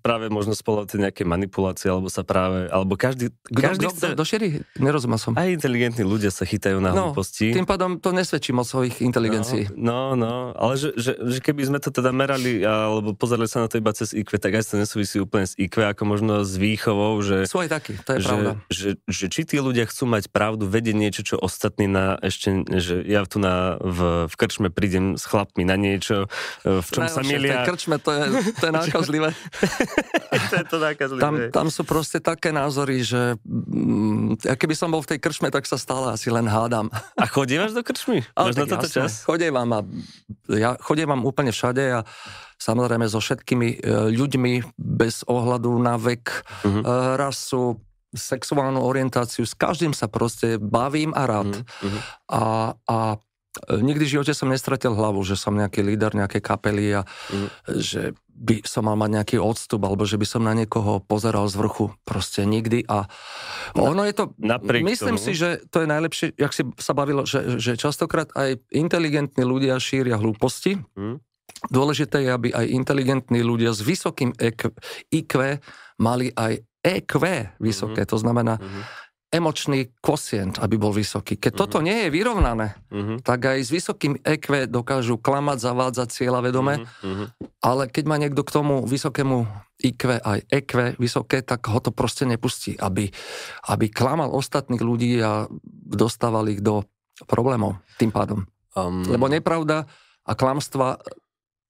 práve 0.00 0.32
možno 0.32 0.56
spolu 0.56 0.88
nejaké 0.88 1.28
manipulácie, 1.28 1.92
alebo 1.92 2.08
sa 2.08 2.24
práve, 2.24 2.64
alebo 2.72 2.96
každý... 2.96 3.28
Každý 3.52 3.84
kdo, 3.84 3.92
chce... 3.92 4.06
kdo 4.16 4.24
šíri? 4.24 4.48
Nerozumel 4.80 5.20
som. 5.20 5.36
Aj 5.36 5.44
inteligentní 5.52 6.08
ľudia 6.08 6.32
sa 6.32 6.48
chytajú 6.48 6.80
na 6.80 6.96
no, 6.96 7.12
hlúposti. 7.12 7.52
Tým 7.52 7.68
pádom 7.68 8.00
to 8.00 8.16
nesvedčí 8.16 8.56
o 8.56 8.80
ich 8.88 9.04
inteligencii. 9.04 9.76
No, 9.76 10.16
no, 10.16 10.24
no 10.24 10.32
ale 10.56 10.80
že, 10.80 10.96
že, 10.96 11.12
že 11.20 11.38
keby 11.44 11.68
sme 11.68 11.78
to 11.78 11.92
teda 11.92 12.08
merali, 12.08 12.64
alebo 12.64 13.12
pozerali 13.12 13.44
sa 13.44 13.60
na 13.60 13.68
to 13.68 13.76
iba 13.76 13.92
cez 13.92 14.16
IQ, 14.16 14.40
tak 14.40 14.56
aj 14.56 14.72
to 14.72 14.80
nesúvisí 14.80 15.20
úplne 15.20 15.44
s 15.44 15.52
IQ, 15.60 15.84
ako 15.84 16.02
možno 16.08 16.40
s 16.40 16.56
výchovou, 16.56 17.20
že... 17.20 17.44
Sú 17.44 17.60
aj 17.60 17.68
takí, 17.68 17.92
to 18.00 18.16
je 18.16 18.20
že, 18.24 18.28
pravda. 18.28 18.50
Že, 18.72 18.88
že, 19.04 19.24
či 19.28 19.42
tí 19.44 19.60
ľudia 19.60 19.84
chcú 19.84 20.08
mať 20.08 20.32
pravdu, 20.32 20.64
vedieť 20.64 20.96
niečo, 20.96 21.20
čo 21.20 21.36
ostatní 21.36 21.84
na 21.84 22.16
ešte, 22.28 22.48
že 22.78 23.02
ja 23.08 23.24
tu 23.24 23.40
na, 23.40 23.80
v, 23.80 24.28
v 24.28 24.34
krčme 24.36 24.68
prídem 24.68 25.16
s 25.16 25.24
chlapmi 25.26 25.64
na 25.64 25.74
niečo, 25.74 26.28
v 26.62 26.88
čom 26.88 27.08
sa 27.08 27.24
milia... 27.24 27.64
V 27.64 27.74
krčme 27.74 27.96
to 27.98 28.12
je, 28.12 28.24
to 28.60 28.64
je 28.68 28.72
nákazlivé. 28.80 29.30
to 30.52 30.54
je 30.54 30.64
to 30.68 30.76
nákazlivé. 30.76 31.22
Tam, 31.24 31.34
tam 31.50 31.66
sú 31.72 31.82
proste 31.88 32.20
také 32.20 32.52
názory, 32.52 33.00
že 33.02 33.40
mm, 33.44 34.44
keby 34.44 34.74
som 34.76 34.92
bol 34.92 35.00
v 35.00 35.16
tej 35.16 35.18
krčme, 35.24 35.48
tak 35.48 35.64
sa 35.64 35.80
stále 35.80 36.12
asi 36.12 36.28
len 36.28 36.46
hádam. 36.46 36.92
A 37.16 37.24
chodívaš 37.24 37.72
do 37.72 37.82
krčmy? 37.82 38.22
Máš 38.36 38.54
na 38.54 38.66
toto 38.68 38.88
čas? 38.88 39.24
Chodievam 39.24 39.68
a 39.74 39.80
ja 40.52 40.76
chodievam 40.80 41.24
úplne 41.24 41.50
všade 41.50 41.84
a 41.96 42.00
samozrejme 42.58 43.06
so 43.06 43.22
všetkými 43.22 43.68
e, 43.70 43.76
ľuďmi 44.12 44.76
bez 44.76 45.22
ohľadu 45.24 45.70
na 45.78 45.94
vek, 45.94 46.24
uh-huh. 46.66 46.82
rasu, 47.16 47.78
sexuálnu 48.14 48.80
orientáciu, 48.80 49.44
s 49.44 49.52
každým 49.52 49.92
sa 49.92 50.08
proste 50.08 50.56
bavím 50.56 51.12
a 51.12 51.28
rád. 51.28 51.60
Uh-huh. 51.60 51.98
A, 52.28 52.42
a 52.88 52.98
nikdy 53.76 54.04
v 54.06 54.12
živote 54.18 54.32
som 54.32 54.48
nestratil 54.48 54.94
hlavu, 54.94 55.20
že 55.26 55.36
som 55.36 55.56
nejaký 55.56 55.84
líder 55.84 56.16
nejakej 56.16 56.42
kapely 56.42 56.96
a 56.96 57.02
uh-huh. 57.04 57.48
že 57.76 58.16
by 58.38 58.62
som 58.62 58.86
mal 58.86 58.94
mať 58.94 59.10
nejaký 59.18 59.36
odstup, 59.42 59.82
alebo 59.82 60.06
že 60.06 60.14
by 60.14 60.22
som 60.22 60.46
na 60.46 60.54
niekoho 60.54 61.02
pozeral 61.02 61.50
z 61.50 61.58
vrchu. 61.58 61.90
Proste 62.06 62.46
nikdy. 62.46 62.86
A 62.86 63.10
ono 63.74 64.06
je 64.06 64.14
to... 64.14 64.24
Napriek 64.38 64.86
myslím 64.86 65.18
tomu. 65.18 65.24
si, 65.26 65.34
že 65.34 65.58
to 65.74 65.82
je 65.82 65.88
najlepšie, 65.90 66.26
jak 66.38 66.54
si 66.54 66.62
sa 66.78 66.94
bavilo, 66.94 67.26
že, 67.26 67.58
že 67.58 67.74
častokrát 67.74 68.30
aj 68.38 68.62
inteligentní 68.70 69.42
ľudia 69.42 69.74
šíria 69.82 70.14
hlúposti. 70.14 70.78
Uh-huh. 70.78 71.18
Dôležité 71.66 72.22
je, 72.22 72.30
aby 72.30 72.48
aj 72.54 72.70
inteligentní 72.70 73.42
ľudia 73.42 73.74
s 73.74 73.82
vysokým 73.82 74.30
IQ 75.10 75.58
mali 75.98 76.30
aj 76.38 76.62
EQ 76.82 77.12
vysoké, 77.58 78.02
mm-hmm. 78.02 78.12
to 78.12 78.16
znamená 78.18 78.54
mm-hmm. 78.56 78.82
emočný 79.34 79.80
kosient, 79.98 80.62
aby 80.62 80.78
bol 80.78 80.94
vysoký. 80.94 81.36
Keď 81.36 81.52
mm-hmm. 81.52 81.62
toto 81.68 81.78
nie 81.82 82.06
je 82.06 82.08
vyrovnané, 82.14 82.78
mm-hmm. 82.88 83.18
tak 83.26 83.50
aj 83.50 83.58
s 83.66 83.70
vysokým 83.74 84.14
EQ 84.22 84.70
dokážu 84.70 85.18
klamať, 85.18 85.58
zavádzať 85.58 86.08
cieľa 86.14 86.40
vedome, 86.40 86.86
mm-hmm. 86.86 87.26
ale 87.62 87.90
keď 87.90 88.04
má 88.06 88.16
niekto 88.16 88.46
k 88.46 88.54
tomu 88.54 88.86
vysokému 88.86 89.44
IQ 89.78 90.18
aj 90.18 90.38
EQ 90.50 90.98
vysoké, 90.98 91.42
tak 91.42 91.66
ho 91.70 91.78
to 91.78 91.94
proste 91.94 92.26
nepustí, 92.26 92.74
aby, 92.78 93.10
aby 93.70 93.86
klamal 93.90 94.34
ostatných 94.34 94.82
ľudí 94.82 95.22
a 95.22 95.46
dostával 95.86 96.50
ich 96.50 96.62
do 96.62 96.82
problémov 97.26 97.78
tým 97.98 98.14
pádom. 98.14 98.46
Um... 98.78 99.02
Lebo 99.06 99.26
nepravda 99.26 99.86
a 100.22 100.32
klamstva 100.36 101.02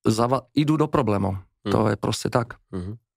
zava- 0.04 0.48
idú 0.52 0.76
do 0.76 0.88
problémov. 0.90 1.40
Mm. 1.64 1.72
To 1.72 1.78
je 1.92 1.96
proste 1.96 2.28
tak. 2.28 2.60
Mm-hmm. 2.72 3.07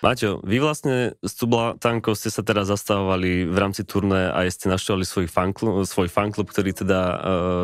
Maťo, 0.00 0.40
vy 0.40 0.64
vlastne 0.64 1.12
s 1.20 1.36
Tublatankou 1.36 2.16
ste 2.16 2.32
sa 2.32 2.40
teraz 2.40 2.72
zastavovali 2.72 3.44
v 3.44 3.56
rámci 3.60 3.84
turné 3.84 4.32
a 4.32 4.48
ste 4.48 4.72
naštívali 4.72 5.04
svoj 5.04 5.28
fanklub, 5.28 5.84
svoj 5.84 6.08
fanklub, 6.08 6.48
ktorý 6.48 6.72
teda, 6.72 7.00
uh, 7.04 7.18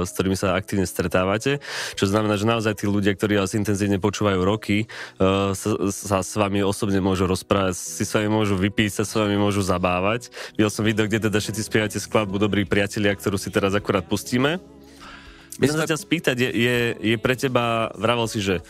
s 0.05 0.13
ktorými 0.13 0.37
sa 0.37 0.53
aktívne 0.53 0.85
stretávate, 0.85 1.65
čo 1.97 2.05
znamená, 2.05 2.37
že 2.37 2.45
naozaj 2.45 2.85
tí 2.85 2.93
ľudia, 2.93 3.17
ktorí 3.17 3.41
vás 3.41 3.57
intenzívne 3.57 3.97
počúvajú 3.97 4.45
roky, 4.45 4.85
uh, 5.17 5.57
sa, 5.57 5.89
sa 5.89 6.21
s 6.21 6.37
vami 6.37 6.61
osobne 6.61 7.01
môžu 7.01 7.25
rozprávať, 7.25 7.73
si 7.73 8.05
s 8.05 8.13
vami 8.13 8.29
môžu 8.29 8.61
vypísať, 8.61 9.09
sa 9.09 9.17
s 9.17 9.23
vami 9.25 9.41
môžu 9.41 9.65
zabávať. 9.65 10.29
Videl 10.61 10.69
som 10.69 10.85
video, 10.85 11.09
kde 11.09 11.33
teda 11.33 11.41
všetci 11.41 11.63
spievate 11.65 11.97
skladbu 11.97 12.37
Dobrí 12.37 12.69
priatelia, 12.69 13.17
ktorú 13.17 13.41
si 13.41 13.49
teraz 13.49 13.73
akurát 13.73 14.05
pustíme. 14.05 14.61
My 15.57 15.73
sa 15.73 15.89
ťa 15.89 15.97
spýtať, 15.97 16.37
je, 16.37 16.51
je, 16.53 16.77
je 17.01 17.17
pre 17.17 17.33
teba, 17.33 17.89
vravel 17.97 18.29
si, 18.29 18.45
že 18.45 18.61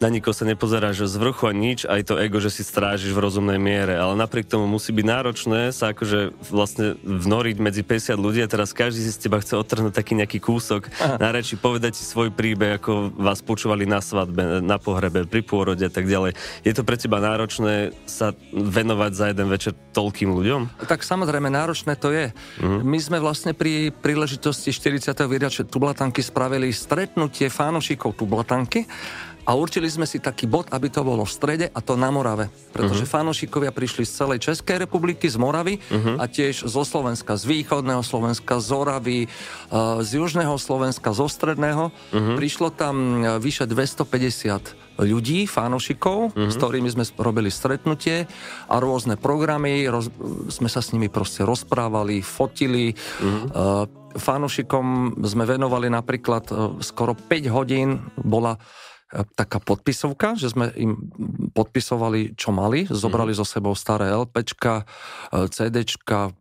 na 0.00 0.08
nikoho 0.08 0.32
sa 0.32 0.48
nepozeráš 0.48 1.04
z 1.04 1.16
vrchu 1.20 1.44
a 1.44 1.52
nič, 1.52 1.84
aj 1.84 2.08
to 2.08 2.14
ego, 2.16 2.40
že 2.40 2.48
si 2.48 2.64
strážiš 2.64 3.12
v 3.12 3.20
rozumnej 3.20 3.60
miere, 3.60 4.00
ale 4.00 4.16
napriek 4.16 4.48
tomu 4.48 4.64
musí 4.64 4.96
byť 4.96 5.06
náročné 5.06 5.60
sa 5.76 5.92
akože 5.92 6.32
vlastne 6.48 6.96
vnoriť 7.04 7.56
medzi 7.60 7.84
50 7.84 8.16
ľudí 8.16 8.40
a 8.40 8.48
teraz 8.48 8.72
každý 8.72 9.04
si 9.04 9.12
z 9.12 9.28
teba 9.28 9.44
chce 9.44 9.60
odtrhnúť 9.60 9.92
taký 9.92 10.16
nejaký 10.16 10.40
kúsok 10.40 10.88
Aha. 10.96 11.20
na 11.20 11.28
reči, 11.36 11.60
povedať 11.60 12.00
si 12.00 12.08
svoj 12.08 12.32
príbeh, 12.32 12.80
ako 12.80 13.12
vás 13.12 13.44
počúvali 13.44 13.84
na 13.84 14.00
svadbe, 14.00 14.64
na 14.64 14.80
pohrebe, 14.80 15.28
pri 15.28 15.44
pôrode 15.44 15.84
a 15.84 15.92
tak 15.92 16.08
ďalej. 16.08 16.32
Je 16.64 16.72
to 16.72 16.80
pre 16.80 16.96
teba 16.96 17.20
náročné 17.20 17.92
sa 18.08 18.32
venovať 18.56 19.12
za 19.12 19.24
jeden 19.28 19.52
večer 19.52 19.76
toľkým 19.92 20.32
ľuďom? 20.32 20.80
Tak 20.88 21.04
samozrejme, 21.04 21.52
náročné 21.52 22.00
to 22.00 22.08
je. 22.08 22.32
Uh-huh. 22.32 22.80
My 22.80 22.96
sme 22.96 23.20
vlastne 23.20 23.52
pri 23.52 23.92
príležitosti 23.92 24.72
40. 24.72 25.12
výročia 25.28 25.68
Tublatanky 25.68 26.24
spravili 26.24 26.72
stretnutie 26.72 27.52
fánošikov 27.52 28.16
Tublatanky 28.16 28.88
a 29.50 29.58
určili 29.58 29.90
sme 29.90 30.06
si 30.06 30.22
taký 30.22 30.46
bod, 30.46 30.70
aby 30.70 30.86
to 30.86 31.02
bolo 31.02 31.26
v 31.26 31.32
strede 31.34 31.66
a 31.74 31.82
to 31.82 31.98
na 31.98 32.14
Morave. 32.14 32.46
Pretože 32.70 33.02
uh-huh. 33.02 33.18
fanošikovia 33.18 33.74
prišli 33.74 34.06
z 34.06 34.12
celej 34.22 34.38
Českej 34.46 34.86
republiky, 34.86 35.26
z 35.26 35.42
Moravy 35.42 35.82
uh-huh. 35.82 36.22
a 36.22 36.30
tiež 36.30 36.70
zo 36.70 36.86
Slovenska, 36.86 37.34
z 37.34 37.50
východného 37.50 37.98
Slovenska, 38.06 38.62
z 38.62 38.70
Oravy, 38.70 39.26
uh, 39.26 40.06
z 40.06 40.22
južného 40.22 40.54
Slovenska, 40.54 41.10
zo 41.10 41.26
stredného. 41.26 41.90
Uh-huh. 41.90 42.38
Prišlo 42.38 42.70
tam 42.70 43.26
e, 43.26 43.42
vyše 43.42 43.66
250 43.66 45.02
ľudí, 45.02 45.50
fanošikov, 45.50 46.30
uh-huh. 46.30 46.46
s 46.46 46.54
ktorými 46.54 46.86
sme 46.86 47.02
robili 47.18 47.50
stretnutie 47.50 48.30
a 48.70 48.74
rôzne 48.78 49.18
programy, 49.18 49.82
roz, 49.90 50.14
sme 50.46 50.70
sa 50.70 50.78
s 50.78 50.94
nimi 50.94 51.10
proste 51.10 51.42
rozprávali, 51.42 52.22
fotili. 52.22 52.94
Uh-huh. 52.94 53.50
Uh, 53.50 53.98
Fanošikom 54.10 55.18
sme 55.22 55.46
venovali 55.46 55.86
napríklad 55.86 56.50
skoro 56.82 57.14
5 57.14 57.46
hodín, 57.54 58.10
bola 58.18 58.58
taká 59.34 59.58
podpisovka, 59.58 60.38
že 60.38 60.54
sme 60.54 60.70
im 60.78 61.10
podpisovali, 61.50 62.38
čo 62.38 62.54
mali, 62.54 62.86
zobrali 62.86 63.34
mm. 63.34 63.38
so 63.38 63.46
sebou 63.46 63.74
staré 63.74 64.10
LPčka, 64.14 64.86
e, 65.34 65.50
CDčka, 65.50 66.30
e, 66.30 66.32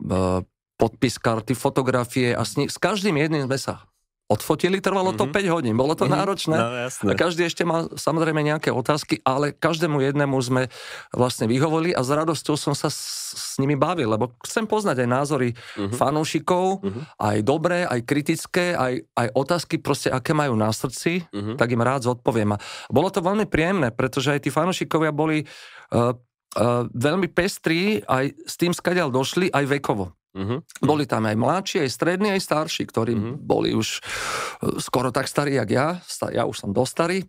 podpis 0.77 1.17
karty, 1.17 1.57
fotografie 1.57 2.31
a 2.31 2.45
s, 2.45 2.55
s 2.55 2.77
každým 2.77 3.17
jedným 3.17 3.49
sme 3.49 3.57
sa 3.57 3.89
odfotili, 4.29 4.77
trvalo 4.77 5.17
to 5.17 5.25
mm-hmm. 5.25 5.49
5 5.49 5.53
hodín, 5.57 5.73
bolo 5.73 5.97
to 5.97 6.05
mm-hmm. 6.05 6.19
náročné. 6.21 6.55
No. 7.01 7.09
A 7.09 7.13
každý 7.17 7.49
ešte 7.49 7.65
mal 7.65 7.89
samozrejme 7.97 8.45
nejaké 8.45 8.69
otázky, 8.69 9.25
ale 9.25 9.57
každému 9.57 9.97
jednému 10.05 10.37
sme 10.37 10.69
vlastne 11.09 11.49
vyhovorili 11.49 11.97
a 11.97 12.05
s 12.05 12.13
radosťou 12.13 12.53
som 12.53 12.77
sa 12.77 12.93
s, 12.93 13.33
s 13.33 13.57
nimi 13.57 13.73
bavil, 13.73 14.05
lebo 14.05 14.37
chcem 14.45 14.69
poznať 14.69 15.01
aj 15.01 15.09
názory 15.09 15.49
mm-hmm. 15.57 15.97
fanúšikov, 15.97 16.85
mm-hmm. 16.85 17.03
aj 17.17 17.37
dobré, 17.41 17.89
aj 17.89 17.99
kritické, 18.05 18.77
aj, 18.77 19.01
aj 19.17 19.27
otázky 19.33 19.81
proste, 19.81 20.13
aké 20.13 20.37
majú 20.37 20.53
na 20.53 20.69
srdci, 20.69 21.25
mm-hmm. 21.25 21.57
tak 21.57 21.73
im 21.73 21.81
rád 21.81 22.05
zodpoviem. 22.05 22.53
A 22.53 22.61
bolo 22.93 23.09
to 23.09 23.25
veľmi 23.25 23.49
príjemné, 23.49 23.89
pretože 23.89 24.29
aj 24.29 24.45
tí 24.45 24.53
fanúšikovia 24.53 25.09
boli 25.09 25.41
uh, 25.41 26.13
uh, 26.13 26.85
veľmi 26.93 27.33
pestrí 27.33 28.05
aj 28.05 28.29
s 28.45 28.53
tým, 28.61 28.77
skadiaľ 28.77 29.09
došli, 29.09 29.49
aj 29.49 29.65
vekovo. 29.81 30.18
Uh-huh. 30.39 30.63
Boli 30.79 31.03
tam 31.03 31.27
aj 31.27 31.35
mladší, 31.35 31.77
aj 31.83 31.91
strední, 31.91 32.31
aj 32.31 32.41
starší, 32.47 32.87
ktorí 32.87 33.13
uh-huh. 33.13 33.35
boli 33.35 33.75
už 33.75 33.99
e, 33.99 34.79
skoro 34.79 35.11
tak 35.11 35.27
starí, 35.27 35.59
jak 35.59 35.67
ja. 35.67 35.87
Ja 36.31 36.47
už 36.47 36.55
som 36.55 36.71
dosť 36.71 36.91
starý. 36.95 37.19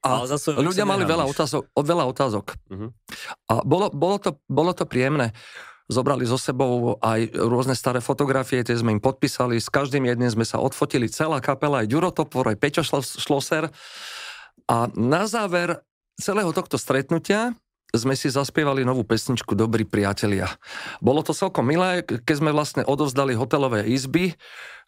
A 0.00 0.24
ľudia 0.60 0.88
mali 0.88 1.04
veľa 1.04 1.28
otázok, 1.28 1.72
veľa 1.76 2.04
otázok. 2.08 2.52
Uh-huh. 2.68 2.92
A 3.48 3.64
bolo, 3.64 3.88
bolo, 3.88 4.16
to, 4.20 4.36
bolo 4.48 4.76
to 4.76 4.84
príjemné. 4.84 5.32
Zobrali 5.90 6.22
so 6.22 6.38
sebou 6.38 7.00
aj 7.02 7.34
rôzne 7.34 7.74
staré 7.74 7.98
fotografie, 7.98 8.62
tie 8.62 8.78
sme 8.78 8.94
im 8.94 9.02
podpísali, 9.02 9.58
s 9.58 9.66
každým 9.66 10.06
jedným 10.06 10.30
sme 10.30 10.46
sa 10.46 10.62
odfotili, 10.62 11.10
celá 11.10 11.42
kapela, 11.42 11.82
aj 11.82 11.90
Ďuro 11.90 12.14
Topor, 12.14 12.46
aj 12.46 12.60
Peťo 12.62 12.86
Šloser. 12.86 13.74
A 14.70 14.86
na 14.94 15.26
záver 15.26 15.82
celého 16.14 16.54
tohto 16.54 16.78
stretnutia 16.78 17.58
sme 17.94 18.14
si 18.14 18.30
zaspievali 18.30 18.86
novú 18.86 19.02
pesničku 19.02 19.58
Dobrí 19.58 19.82
priatelia. 19.86 20.46
Bolo 21.02 21.22
to 21.26 21.34
celkom 21.34 21.66
milé, 21.66 22.02
keď 22.06 22.34
sme 22.38 22.50
vlastne 22.54 22.82
odovzdali 22.86 23.34
hotelové 23.34 23.86
izby. 23.90 24.34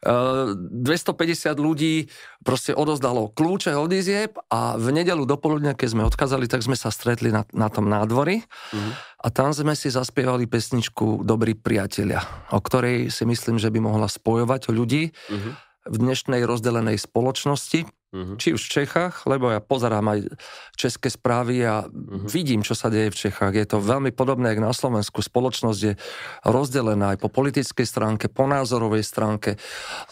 250 0.03 1.63
ľudí 1.63 2.11
proste 2.43 2.75
odozdalo 2.75 3.31
kľúče 3.31 3.71
od 3.79 3.87
izieb 3.95 4.35
a 4.51 4.75
v 4.75 4.91
nedelu 4.91 5.23
dopoludne, 5.23 5.79
keď 5.79 5.89
sme 5.95 6.03
odkázali, 6.11 6.51
tak 6.51 6.67
sme 6.67 6.75
sa 6.75 6.91
stretli 6.91 7.31
na, 7.31 7.47
na 7.55 7.71
tom 7.71 7.87
nádvorí 7.87 8.43
mm-hmm. 8.43 8.93
a 9.23 9.27
tam 9.31 9.55
sme 9.55 9.79
si 9.79 9.95
zaspievali 9.95 10.51
pesničku 10.51 11.23
Dobrí 11.23 11.55
priatelia, 11.55 12.19
o 12.51 12.59
ktorej 12.59 13.15
si 13.15 13.23
myslím, 13.23 13.63
že 13.63 13.71
by 13.71 13.79
mohla 13.79 14.11
spojovať 14.11 14.75
ľudí 14.75 15.15
mm-hmm. 15.15 15.72
V 15.87 15.97
dnešnej 15.99 16.47
rozdelenej 16.47 16.99
spoločnosti, 16.99 17.89
Uh-huh. 18.13 18.37
Či 18.37 18.53
už 18.53 18.69
v 18.69 18.73
Čechách, 18.85 19.25
lebo 19.25 19.49
ja 19.49 19.65
pozerám 19.65 20.05
aj 20.13 20.37
české 20.77 21.09
správy 21.09 21.65
a 21.65 21.89
uh-huh. 21.89 22.29
vidím, 22.29 22.61
čo 22.61 22.77
sa 22.77 22.93
deje 22.93 23.09
v 23.09 23.17
Čechách. 23.17 23.57
Je 23.57 23.65
to 23.65 23.81
veľmi 23.81 24.13
podobné, 24.13 24.53
ako 24.53 24.63
na 24.69 24.77
Slovensku. 24.77 25.25
Spoločnosť 25.25 25.81
je 25.81 25.97
rozdelená 26.45 27.17
aj 27.17 27.19
po 27.25 27.33
politickej 27.33 27.89
stránke, 27.89 28.29
po 28.29 28.45
názorovej 28.45 29.01
stránke, 29.01 29.57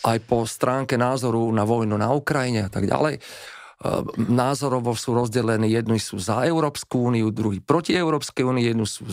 aj 0.01 0.17
po 0.25 0.49
stránke 0.49 0.97
názoru 0.97 1.45
na 1.53 1.69
vojnu 1.69 2.01
na 2.01 2.09
Ukrajine 2.17 2.65
a 2.65 2.71
tak 2.73 2.89
ďalej. 2.89 3.21
Ehm, 3.21 4.33
názorovo 4.33 4.97
sú 4.97 5.13
rozdelení, 5.13 5.69
jedni 5.69 6.01
sú 6.01 6.17
za 6.17 6.49
Európsku 6.49 7.13
úniu, 7.13 7.29
druhí 7.29 7.61
proti 7.61 7.93
Európskej 7.93 8.49
únii, 8.49 8.65
jedni 8.65 8.89
sú 8.89 9.05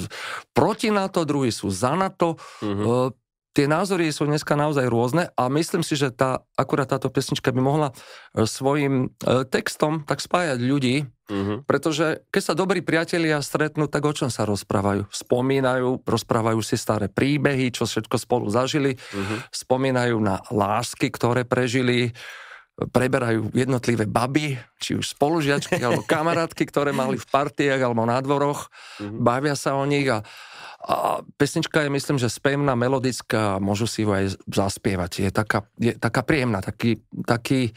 proti 0.56 0.96
NATO, 0.96 1.28
druhí 1.28 1.52
sú 1.52 1.68
za 1.68 1.92
NATO. 1.92 2.40
Uh-huh 2.64 3.12
tie 3.58 3.66
názory 3.66 4.14
sú 4.14 4.30
dneska 4.30 4.54
naozaj 4.54 4.86
rôzne 4.86 5.34
a 5.34 5.50
myslím 5.50 5.82
si, 5.82 5.98
že 5.98 6.14
tá, 6.14 6.46
akurát 6.54 6.86
táto 6.86 7.10
pesnička 7.10 7.50
by 7.50 7.58
mohla 7.58 7.90
e, 7.90 8.46
svojim 8.46 9.10
e, 9.10 9.50
textom 9.50 10.06
tak 10.06 10.22
spájať 10.22 10.62
ľudí, 10.62 11.10
uh-huh. 11.10 11.66
pretože 11.66 12.22
keď 12.30 12.42
sa 12.46 12.54
dobrí 12.54 12.86
priatelia 12.86 13.42
stretnú, 13.42 13.90
tak 13.90 14.06
o 14.06 14.14
čom 14.14 14.30
sa 14.30 14.46
rozprávajú? 14.46 15.10
Spomínajú, 15.10 16.06
rozprávajú 16.06 16.62
si 16.62 16.78
staré 16.78 17.10
príbehy, 17.10 17.74
čo 17.74 17.90
všetko 17.90 18.22
spolu 18.22 18.46
zažili, 18.54 18.94
uh-huh. 18.94 19.42
spomínajú 19.50 20.22
na 20.22 20.38
lásky, 20.54 21.10
ktoré 21.10 21.42
prežili, 21.42 22.14
preberajú 22.78 23.50
jednotlivé 23.58 24.06
baby, 24.06 24.54
či 24.78 24.94
už 24.94 25.18
spolužiačky 25.18 25.82
alebo 25.86 26.06
kamarátky, 26.06 26.64
ktoré 26.70 26.94
mali 26.94 27.18
v 27.18 27.26
partiách 27.26 27.82
alebo 27.82 28.06
na 28.06 28.22
dvoroch, 28.22 28.70
uh-huh. 29.02 29.18
bavia 29.18 29.58
sa 29.58 29.74
o 29.74 29.84
nich 29.86 30.06
a 30.10 30.22
a 30.78 31.26
pesnička 31.42 31.84
je, 31.84 31.90
myslím, 31.90 32.22
že 32.22 32.30
spevná, 32.30 32.78
melodická, 32.78 33.58
môžu 33.58 33.90
si 33.90 34.06
ju 34.06 34.14
aj 34.14 34.40
zaspievať. 34.46 35.26
Je 35.26 35.32
taká, 35.34 35.66
je 35.82 35.98
taká 35.98 36.22
príjemná, 36.22 36.62
taký, 36.62 37.02
taký 37.26 37.74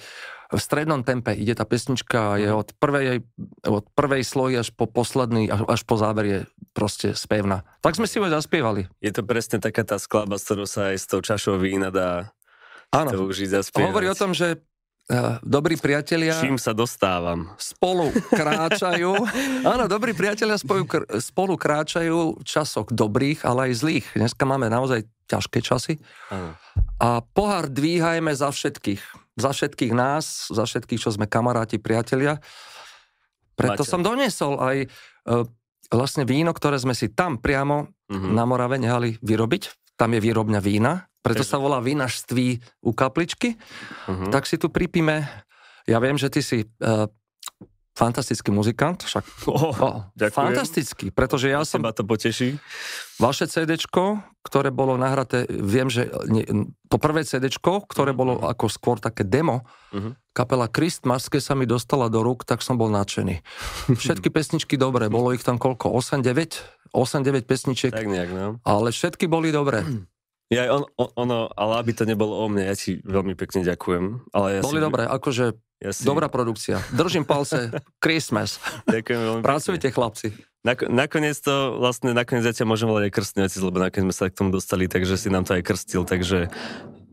v 0.51 0.59
strednom 0.61 1.07
tempe 1.07 1.31
ide 1.31 1.55
tá 1.55 1.63
pesnička, 1.63 2.37
je 2.43 2.51
mhm. 2.51 2.59
od 2.59 2.69
prvej, 2.77 3.23
od 3.65 3.85
prvej 3.95 4.23
slohy 4.27 4.59
až 4.59 4.75
po 4.75 4.91
posledný, 4.91 5.47
až, 5.49 5.63
až 5.71 5.81
po 5.87 5.95
záver 5.95 6.25
je 6.27 6.39
proste 6.75 7.15
spevná. 7.15 7.63
Tak 7.81 7.97
sme 7.97 8.11
si 8.11 8.19
ju 8.19 8.27
aj 8.27 8.43
zaspievali. 8.43 8.91
Je 8.99 9.15
to 9.15 9.23
presne 9.23 9.63
taká 9.63 9.87
tá 9.87 9.97
skladba, 9.97 10.37
s 10.37 10.45
ktorou 10.47 10.67
sa 10.67 10.93
aj 10.93 10.97
s 10.99 11.07
tou 11.07 11.23
čašou 11.23 11.57
vína 11.57 11.95
dá 11.95 12.35
Áno. 12.91 13.11
to 13.15 13.31
zaspievať. 13.31 13.87
Hovorí 13.87 14.11
o 14.11 14.19
tom, 14.19 14.35
že 14.35 14.59
dobrí 15.43 15.75
priatelia... 15.75 16.39
Čím 16.39 16.57
sa 16.57 16.71
dostávam? 16.71 17.51
Spolu 17.59 18.15
kráčajú. 18.31 19.13
Áno, 19.75 19.85
dobrí 19.91 20.15
priatelia 20.15 20.55
spolu, 20.57 20.87
spolu 21.19 21.55
kráčajú 21.59 22.39
v 22.39 22.45
časoch 22.47 22.89
dobrých, 22.95 23.43
ale 23.43 23.71
aj 23.71 23.73
zlých. 23.83 24.07
Dneska 24.15 24.47
máme 24.47 24.71
naozaj 24.71 25.05
ťažké 25.27 25.59
časy. 25.63 25.99
Áno. 26.31 26.55
A 27.03 27.23
pohár 27.23 27.67
dvíhajme 27.67 28.31
za 28.35 28.55
všetkých. 28.55 29.03
Za 29.39 29.51
všetkých 29.51 29.93
nás, 29.95 30.51
za 30.51 30.65
všetkých, 30.67 31.01
čo 31.01 31.11
sme 31.11 31.27
kamaráti, 31.27 31.83
priatelia. 31.83 32.39
Preto 33.59 33.83
Máte. 33.83 33.91
som 33.91 34.01
doniesol 34.01 34.57
aj 34.63 34.77
e, 34.85 34.89
vlastne 35.91 36.25
víno, 36.25 36.55
ktoré 36.55 36.79
sme 36.79 36.95
si 36.95 37.11
tam 37.11 37.37
priamo 37.37 37.91
mm-hmm. 38.09 38.33
na 38.33 38.45
Morave 38.47 38.79
nehali 38.79 39.19
vyrobiť. 39.21 39.95
Tam 39.99 40.17
je 40.17 40.21
výrobňa 40.23 40.61
vína 40.63 41.10
preto 41.21 41.45
sa 41.45 41.61
volá 41.61 41.79
vinažství 41.85 42.61
u 42.85 42.91
kapličky. 42.97 43.61
Uh-huh. 44.09 44.33
Tak 44.33 44.49
si 44.49 44.57
tu 44.57 44.73
pripíme. 44.73 45.29
Ja 45.85 46.01
viem, 46.01 46.17
že 46.17 46.33
ty 46.33 46.41
si 46.41 46.65
uh, 46.65 47.09
fantastický 48.01 48.49
muzikant, 48.49 49.05
však 49.05 49.25
oh, 49.53 49.77
oh, 49.77 49.99
fantastický, 50.33 51.13
pretože 51.13 51.53
ja 51.53 51.61
som... 51.69 51.85
to 51.93 52.07
poteší. 52.07 52.57
Vaše 53.21 53.45
CD, 53.53 53.77
ktoré 54.41 54.73
bolo 54.73 54.97
nahraté, 54.97 55.45
viem, 55.51 55.93
že 55.93 56.09
nie, 56.33 56.49
to 56.89 56.97
prvé 56.97 57.29
CD, 57.29 57.53
ktoré 57.61 58.17
bolo 58.17 58.41
uh-huh. 58.41 58.57
ako 58.57 58.73
skôr 58.73 58.97
také 58.97 59.29
demo, 59.29 59.69
uh-huh. 59.93 60.17
kapela 60.33 60.73
Christmas, 60.73 61.29
keď 61.29 61.43
sa 61.45 61.53
mi 61.53 61.69
dostala 61.69 62.09
do 62.09 62.25
rúk, 62.25 62.49
tak 62.49 62.65
som 62.65 62.81
bol 62.81 62.89
nadšený. 62.89 63.45
Všetky 63.93 64.33
pesničky 64.37 64.81
dobré, 64.81 65.13
bolo 65.13 65.37
ich 65.37 65.45
tam 65.45 65.61
koľko? 65.61 65.93
8-9? 65.93 66.97
8-9 66.97 67.45
pesničiek. 67.45 67.93
Tak 67.93 68.09
nejak, 68.09 68.31
no. 68.33 68.57
Ale 68.65 68.89
všetky 68.91 69.29
boli 69.29 69.53
dobré. 69.53 69.85
Ja, 70.51 70.67
on, 70.75 70.83
on, 70.99 71.09
ono, 71.15 71.39
ale 71.55 71.73
aby 71.79 71.95
to 71.95 72.03
nebolo 72.03 72.43
o 72.43 72.47
mne, 72.51 72.67
ja 72.67 72.75
ti 72.75 72.99
veľmi 73.07 73.39
pekne 73.39 73.63
ďakujem. 73.63 74.35
Ale 74.35 74.59
ja 74.59 74.61
Boli 74.67 74.83
si... 74.83 74.85
dobré, 74.85 75.03
akože 75.07 75.45
ja 75.79 75.91
si... 75.95 76.03
dobrá 76.03 76.27
produkcia. 76.27 76.83
Držím 76.91 77.23
palce, 77.23 77.71
Christmas. 78.05 78.59
Ďakujem 78.91 79.21
veľmi 79.31 79.43
Pracujte, 79.47 79.95
chlapci. 79.95 80.35
Nak- 80.67 80.91
nakoniec 80.91 81.39
to, 81.39 81.79
vlastne 81.79 82.13
nakoniec 82.13 82.45
ja 82.45 82.53
ťa 82.53 82.67
môžem 82.67 82.91
volať 82.91 83.09
aj 83.09 83.13
krstný 83.15 83.41
otec, 83.47 83.61
lebo 83.63 83.79
nakoniec 83.79 84.07
sme 84.11 84.15
sa 84.15 84.27
k 84.27 84.37
tomu 84.37 84.51
dostali, 84.51 84.91
takže 84.91 85.15
si 85.17 85.31
nám 85.31 85.47
to 85.47 85.55
aj 85.55 85.63
krstil, 85.63 86.03
takže 86.03 86.51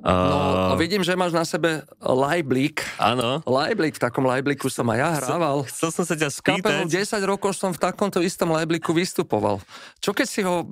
No, 0.08 0.72
a 0.72 0.74
vidím, 0.80 1.04
že 1.04 1.20
máš 1.20 1.36
na 1.36 1.44
sebe 1.44 1.84
lajblík. 2.00 2.80
Áno. 2.96 3.44
Lajblík, 3.44 4.00
v 4.00 4.02
takom 4.08 4.24
lajblíku 4.24 4.72
som 4.72 4.88
aj 4.88 4.98
ja 5.04 5.10
hrával. 5.20 5.68
Chcel, 5.68 5.92
som 5.92 6.08
sa 6.08 6.16
ťa 6.16 6.32
spýtať. 6.32 6.88
10 6.88 7.28
rokov 7.28 7.60
som 7.60 7.76
v 7.76 7.80
takomto 7.84 8.24
istom 8.24 8.56
lajblíku 8.56 8.96
vystupoval. 8.96 9.60
Čo 10.00 10.16
keď 10.16 10.28
si 10.32 10.48
ho, 10.48 10.64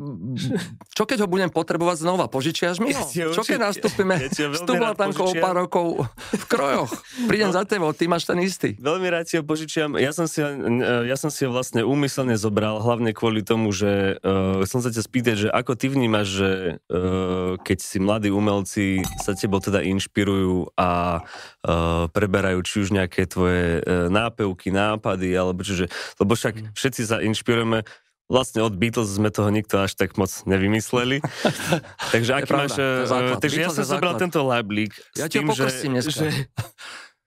čo 0.96 1.04
keď 1.04 1.26
ho 1.26 1.28
budem 1.28 1.52
potrebovať 1.52 2.08
znova? 2.08 2.32
Požičiaš 2.32 2.80
mi 2.80 2.96
ho? 2.96 3.04
Ja 3.12 3.36
čo 3.36 3.44
keď 3.44 3.76
nastúpime 3.76 4.16
ja 4.24 4.56
s 4.56 4.64
tublatankou 4.64 5.28
o 5.28 5.36
pár 5.36 5.68
rokov 5.68 6.08
v 6.32 6.46
krojoch? 6.48 6.96
Prídem 7.28 7.52
no. 7.52 7.56
za 7.60 7.68
tebou, 7.68 7.92
ty 7.92 8.08
máš 8.08 8.24
ten 8.24 8.40
istý. 8.40 8.80
Veľmi 8.80 9.12
rád 9.12 9.28
si 9.28 9.36
ho 9.36 9.44
požičiam. 9.44 10.00
Ja 10.00 10.16
som 10.16 10.32
si, 10.32 10.40
ja 10.40 11.16
som 11.20 11.28
si 11.28 11.44
ho 11.44 11.52
vlastne 11.52 11.84
úmyselne 11.84 12.40
zobral, 12.40 12.80
hlavne 12.80 13.12
kvôli 13.12 13.44
tomu, 13.44 13.76
že 13.76 14.16
uh, 14.24 14.64
som 14.64 14.80
sa 14.80 14.88
ťa 14.96 15.04
spýtať, 15.04 15.36
že 15.36 15.48
ako 15.52 15.76
ty 15.76 15.92
vnímaš, 15.92 16.28
že 16.32 16.50
uh, 16.88 17.60
keď 17.60 17.78
si 17.84 17.98
mladí 18.00 18.32
umelci 18.32 19.04
sa 19.26 19.34
tebou 19.34 19.58
teda 19.58 19.82
inšpirujú 19.82 20.78
a 20.78 21.22
uh, 21.26 22.06
preberajú 22.14 22.62
či 22.62 22.76
už 22.86 22.94
nejaké 22.94 23.26
tvoje 23.26 23.82
uh, 23.82 24.08
nápevky, 24.14 24.70
nápady, 24.70 25.34
alebo 25.34 25.66
čiže, 25.66 25.90
lebo 26.22 26.38
však 26.38 26.54
mhm. 26.54 26.68
všetci 26.78 27.02
sa 27.10 27.18
inšpirujeme 27.26 27.82
Vlastne 28.26 28.66
od 28.66 28.74
Beatles 28.74 29.14
sme 29.14 29.30
toho 29.30 29.54
nikto 29.54 29.86
až 29.86 29.94
tak 29.94 30.18
moc 30.18 30.34
nevymysleli. 30.50 31.22
takže 32.14 32.32
aký 32.42 32.52
máš... 32.58 32.74
Uh, 32.74 33.38
takže 33.38 33.62
ja 33.62 33.70
som 33.70 33.86
zobral 33.86 34.18
tento 34.18 34.42
lablík. 34.42 34.98
Ja 35.14 35.30
ho 35.30 35.46
pokrstím 35.46 36.02
že. 36.02 36.10
Že, 36.10 36.50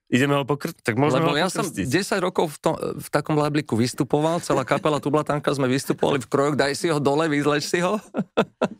Ideme 0.09 0.41
ho 0.41 0.43
pokrstiť? 0.43 0.81
Tak 0.81 0.97
môžeme 0.97 1.21
Lebo 1.21 1.37
ho 1.37 1.37
ja 1.37 1.53
som 1.53 1.69
10 1.69 1.85
rokov 2.17 2.57
v, 2.57 2.57
tom, 2.57 2.75
v 2.77 3.07
takom 3.13 3.37
labliku 3.37 3.77
vystupoval, 3.77 4.41
celá 4.41 4.65
kapela 4.65 4.97
Tublatanka 4.97 5.53
sme 5.53 5.69
vystupovali 5.69 6.17
v 6.17 6.25
krojoch, 6.25 6.57
daj 6.57 6.73
si 6.73 6.89
ho 6.89 6.97
dole, 6.97 7.29
vyzleč 7.29 7.69
si 7.69 7.77
ho. 7.85 8.01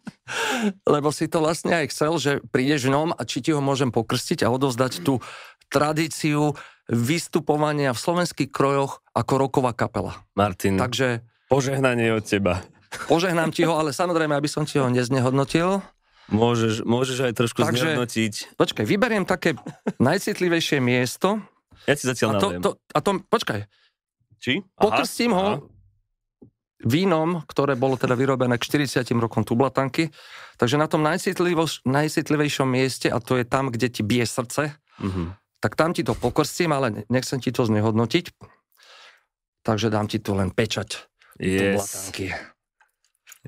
lebo 0.93 1.13
si 1.13 1.29
to 1.29 1.45
vlastne 1.45 1.85
aj 1.85 1.93
chcel, 1.93 2.17
že 2.17 2.31
prídeš 2.49 2.89
v 2.89 2.97
ňom 2.97 3.09
a 3.13 3.21
či 3.29 3.45
ti 3.45 3.53
ho 3.53 3.61
môžem 3.61 3.93
pokrstiť 3.93 4.41
a 4.41 4.49
odovzdať 4.49 5.05
tú 5.05 5.21
tradíciu 5.69 6.57
vystupovania 6.89 7.93
v 7.93 8.01
slovenských 8.01 8.49
krojoch 8.49 9.05
ako 9.13 9.33
roková 9.37 9.77
kapela. 9.77 10.25
Martin, 10.33 10.81
Takže, 10.81 11.21
požehnanie 11.45 12.09
od 12.09 12.25
teba. 12.25 12.65
Požehnám 13.05 13.53
ti 13.53 13.69
ho, 13.69 13.77
ale 13.77 13.93
samozrejme, 13.93 14.33
aby 14.33 14.49
som 14.49 14.65
ti 14.65 14.81
ho 14.81 14.89
neznehodnotil. 14.89 15.85
Môžeš, 16.29 16.85
môžeš 16.85 17.17
aj 17.25 17.33
trošku 17.33 17.65
Takže, 17.65 17.97
znehodnotiť. 17.97 18.33
Počkaj, 18.53 18.85
vyberiem 18.85 19.25
také 19.25 19.57
najcitlivejšie 19.97 20.77
miesto. 20.77 21.41
Ja 21.89 21.97
ti 21.97 22.05
zatiaľ 22.05 22.29
a 22.29 22.33
to, 22.37 22.47
to, 22.61 22.69
a 22.93 22.99
to, 23.01 23.11
počkaj. 23.25 23.65
Či? 24.37 24.61
Aha, 24.61 24.77
Pokrstím 24.77 25.33
aha. 25.33 25.39
ho 25.41 25.49
vínom, 26.85 27.43
ktoré 27.43 27.75
bolo 27.75 27.99
teda 27.99 28.15
vyrobené 28.15 28.55
k 28.55 28.63
40 28.87 29.03
rokom 29.19 29.43
tublatanky. 29.43 30.13
Takže 30.55 30.79
na 30.79 30.87
tom 30.87 31.03
najcitlivejšom 31.03 32.67
mieste, 32.67 33.07
a 33.11 33.19
to 33.19 33.39
je 33.39 33.45
tam, 33.47 33.71
kde 33.71 33.87
ti 33.91 34.01
bije 34.03 34.27
srdce, 34.27 34.75
mm-hmm. 34.99 35.27
tak 35.59 35.75
tam 35.75 35.91
ti 35.91 36.07
to 36.07 36.15
pokrstím, 36.15 36.71
ale 36.71 37.03
nechcem 37.11 37.43
ti 37.43 37.51
to 37.51 37.67
znehodnotiť. 37.67 38.31
Takže 39.63 39.91
dám 39.91 40.07
ti 40.07 40.23
tu 40.23 40.35
len 40.35 40.51
pečať 40.55 41.09
yes. 41.35 41.75
tublatanky. 41.75 42.27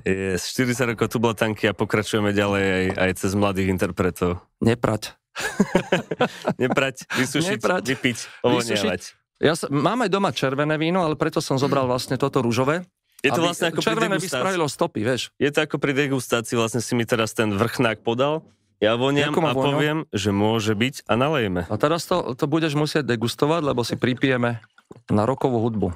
Yes, 0.00 0.48
40 0.56 0.96
rokov 0.96 1.12
tublatanky 1.12 1.68
a 1.68 1.76
pokračujeme 1.76 2.32
ďalej 2.32 2.64
aj, 2.64 2.86
aj 2.96 3.10
cez 3.20 3.30
mladých 3.36 3.68
interpretov. 3.76 4.40
Neprať. 4.64 5.12
Neprať, 6.62 7.04
vysušiť, 7.12 7.60
Neprať. 7.60 7.82
vypiť, 7.92 8.18
ovonievať. 8.40 9.02
Ja 9.42 9.52
sa, 9.52 9.68
mám 9.68 10.04
aj 10.04 10.10
doma 10.12 10.30
červené 10.32 10.76
víno, 10.80 11.04
ale 11.04 11.16
preto 11.16 11.44
som 11.44 11.60
zobral 11.60 11.84
vlastne 11.84 12.16
toto 12.16 12.40
rúžové. 12.40 12.88
Je 13.22 13.30
to 13.30 13.42
vlastne 13.44 13.70
ako 13.70 13.84
červené 13.84 14.18
by 14.18 14.28
spravilo 14.28 14.66
stopy, 14.66 15.06
vieš. 15.06 15.30
Je 15.38 15.50
to 15.52 15.62
ako 15.62 15.78
pri 15.78 15.94
degustácii, 15.94 16.58
vlastne 16.58 16.82
si 16.82 16.98
mi 16.98 17.06
teraz 17.06 17.36
ten 17.36 17.54
vrchnák 17.54 18.02
podal, 18.02 18.42
ja 18.82 18.98
voniam 18.98 19.30
a 19.30 19.54
voňo? 19.54 19.62
poviem, 19.62 19.98
že 20.10 20.34
môže 20.34 20.74
byť 20.74 21.06
a 21.06 21.14
nalejeme. 21.14 21.70
A 21.70 21.76
teraz 21.78 22.02
to, 22.02 22.34
to 22.34 22.50
budeš 22.50 22.74
musieť 22.74 23.06
degustovať, 23.06 23.62
lebo 23.62 23.86
si 23.86 23.94
pripijeme 23.94 24.58
na 25.06 25.22
rokovú 25.22 25.62
hudbu. 25.62 25.94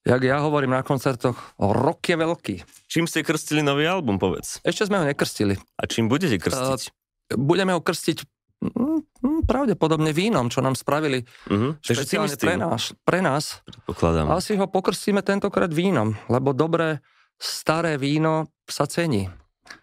Jak 0.00 0.24
ja 0.24 0.40
hovorím 0.40 0.72
na 0.72 0.80
koncertoch, 0.80 1.36
rok 1.60 2.00
je 2.00 2.16
veľký. 2.16 2.54
Čím 2.88 3.04
ste 3.04 3.20
krstili 3.20 3.60
nový 3.60 3.84
album, 3.84 4.16
povedz? 4.16 4.56
Ešte 4.64 4.88
sme 4.88 4.96
ho 4.96 5.04
nekrstili. 5.04 5.60
A 5.76 5.84
čím 5.84 6.08
budete 6.08 6.40
krstiť? 6.40 6.80
Uh, 6.88 7.36
budeme 7.36 7.76
ho 7.76 7.84
krstiť 7.84 8.24
mm, 8.64 9.44
pravdepodobne 9.44 10.16
vínom, 10.16 10.48
čo 10.48 10.64
nám 10.64 10.72
spravili 10.72 11.28
uh-huh. 11.52 11.76
špeciálne 11.84 12.32
pre 12.40 12.56
nás. 12.56 12.96
Pre 13.04 13.20
nás. 13.20 13.60
Predpokladám. 13.68 14.32
Asi 14.32 14.56
ho 14.56 14.64
pokrstíme 14.64 15.20
tentokrát 15.20 15.68
vínom, 15.68 16.16
lebo 16.32 16.56
dobré 16.56 17.04
staré 17.36 18.00
víno 18.00 18.48
sa 18.64 18.88
cení. 18.88 19.28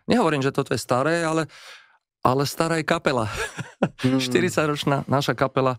Nehovorím, 0.10 0.41
že 0.41 0.49
toto 0.49 0.73
je 0.73 0.82
staré, 0.82 1.21
ale, 1.21 1.45
ale 2.25 2.49
stará 2.49 2.82
je 2.82 2.86
kapela. 2.89 3.30
Mm. 4.01 4.21
40-ročná 4.21 5.06
naša 5.10 5.34
kapela 5.34 5.77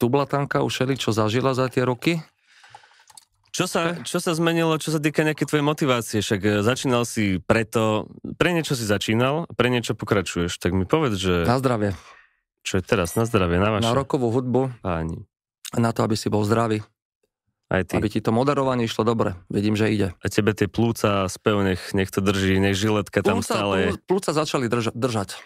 Tublatanka 0.00 0.64
už 0.64 0.96
čo 0.96 1.12
zažila 1.12 1.52
za 1.52 1.68
tie 1.72 1.84
roky 1.84 2.20
čo 3.60 3.68
sa, 3.68 3.92
čo 4.00 4.18
sa 4.24 4.32
zmenilo, 4.32 4.80
čo 4.80 4.88
sa 4.88 4.96
týka 4.96 5.20
nejakej 5.20 5.44
tvojej 5.44 5.60
motivácie? 5.60 6.18
Však 6.24 6.40
e, 6.40 6.50
začínal 6.64 7.04
si 7.04 7.36
preto, 7.44 8.08
pre 8.40 8.56
niečo 8.56 8.72
si 8.72 8.88
začínal, 8.88 9.44
pre 9.52 9.68
niečo 9.68 9.92
pokračuješ. 9.92 10.56
Tak 10.56 10.72
mi 10.72 10.88
povedz, 10.88 11.20
že... 11.20 11.34
Na 11.44 11.60
zdravie. 11.60 11.92
Čo 12.64 12.80
je 12.80 12.82
teraz? 12.88 13.20
Na 13.20 13.28
zdravie, 13.28 13.60
na 13.60 13.68
vaše? 13.68 13.84
Na 13.84 13.92
rokovú 13.92 14.32
hudbu. 14.32 14.80
Páni. 14.80 15.28
Na 15.76 15.92
to, 15.92 16.08
aby 16.08 16.16
si 16.16 16.32
bol 16.32 16.40
zdravý. 16.48 16.80
Aj 17.68 17.84
ty. 17.84 18.00
Aby 18.00 18.08
ti 18.08 18.24
to 18.24 18.32
moderovanie 18.32 18.88
išlo 18.88 19.04
dobre. 19.04 19.36
Vidím, 19.52 19.76
že 19.76 19.92
ide. 19.92 20.08
A 20.24 20.26
tebe 20.32 20.56
tie 20.56 20.64
plúca, 20.64 21.28
spev, 21.28 21.60
nech, 21.60 21.92
nech 21.92 22.08
to 22.08 22.24
drží, 22.24 22.56
nech 22.64 22.80
žiletka 22.80 23.20
tam 23.20 23.44
plúca, 23.44 23.52
stále 23.52 23.74
je. 23.76 23.88
Plúca 24.08 24.32
začali 24.32 24.72
drža, 24.72 24.96
držať. 24.96 25.36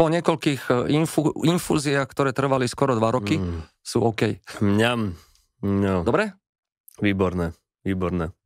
Po 0.00 0.08
niekoľkých 0.08 0.62
e, 0.64 0.96
infu, 0.96 1.28
infúziách, 1.44 2.08
ktoré 2.08 2.32
trvali 2.32 2.64
skoro 2.64 2.96
dva 2.96 3.12
roky, 3.12 3.36
mm. 3.36 3.84
sú 3.84 4.00
OK. 4.00 4.40
Mňam. 4.64 5.12
No. 5.60 6.08
Dobre? 6.08 6.39
Výborné, 7.00 7.56
výborné. 7.80 8.36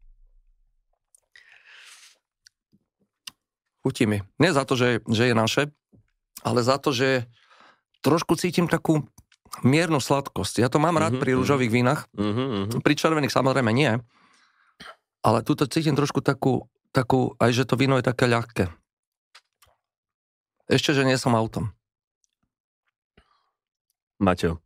Chutí 3.82 4.08
mi. 4.08 4.22
Nie 4.40 4.54
za 4.54 4.64
to, 4.64 4.78
že, 4.78 5.04
že 5.10 5.28
je 5.28 5.34
naše, 5.36 5.62
ale 6.40 6.64
za 6.64 6.80
to, 6.80 6.94
že 6.94 7.28
trošku 8.00 8.38
cítim 8.38 8.70
takú 8.70 9.04
miernu 9.66 10.00
sladkosť. 10.00 10.62
Ja 10.62 10.72
to 10.72 10.80
mám 10.80 10.96
rád 10.96 11.18
mm-hmm, 11.18 11.22
pri 11.22 11.30
mhm. 11.34 11.38
rúžových 11.38 11.72
vínach, 11.74 12.00
mm-hmm. 12.16 12.80
pri 12.80 12.94
červených 12.96 13.34
samozrejme 13.34 13.70
nie, 13.74 13.98
ale 15.24 15.38
tuto 15.44 15.68
cítim 15.68 15.98
trošku 15.98 16.24
takú, 16.24 16.70
takú, 16.94 17.34
aj 17.42 17.50
že 17.52 17.64
to 17.68 17.74
víno 17.74 17.98
je 17.98 18.04
také 18.06 18.30
ľahké. 18.30 18.70
Ešte, 20.64 20.96
že 20.96 21.04
nie 21.04 21.20
som 21.20 21.36
autom. 21.36 21.76
Maťo, 24.16 24.62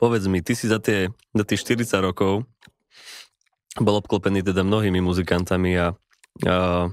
povedz 0.00 0.24
mi, 0.30 0.40
ty 0.40 0.56
si 0.56 0.70
za 0.70 0.80
tie, 0.80 1.12
za 1.36 1.44
tie 1.44 1.56
40 1.60 2.00
rokov 2.00 2.48
bol 3.76 4.00
obklopený 4.00 4.40
teda 4.40 4.64
mnohými 4.64 5.04
muzikantami 5.04 5.72
a 5.76 5.86
a 6.44 6.92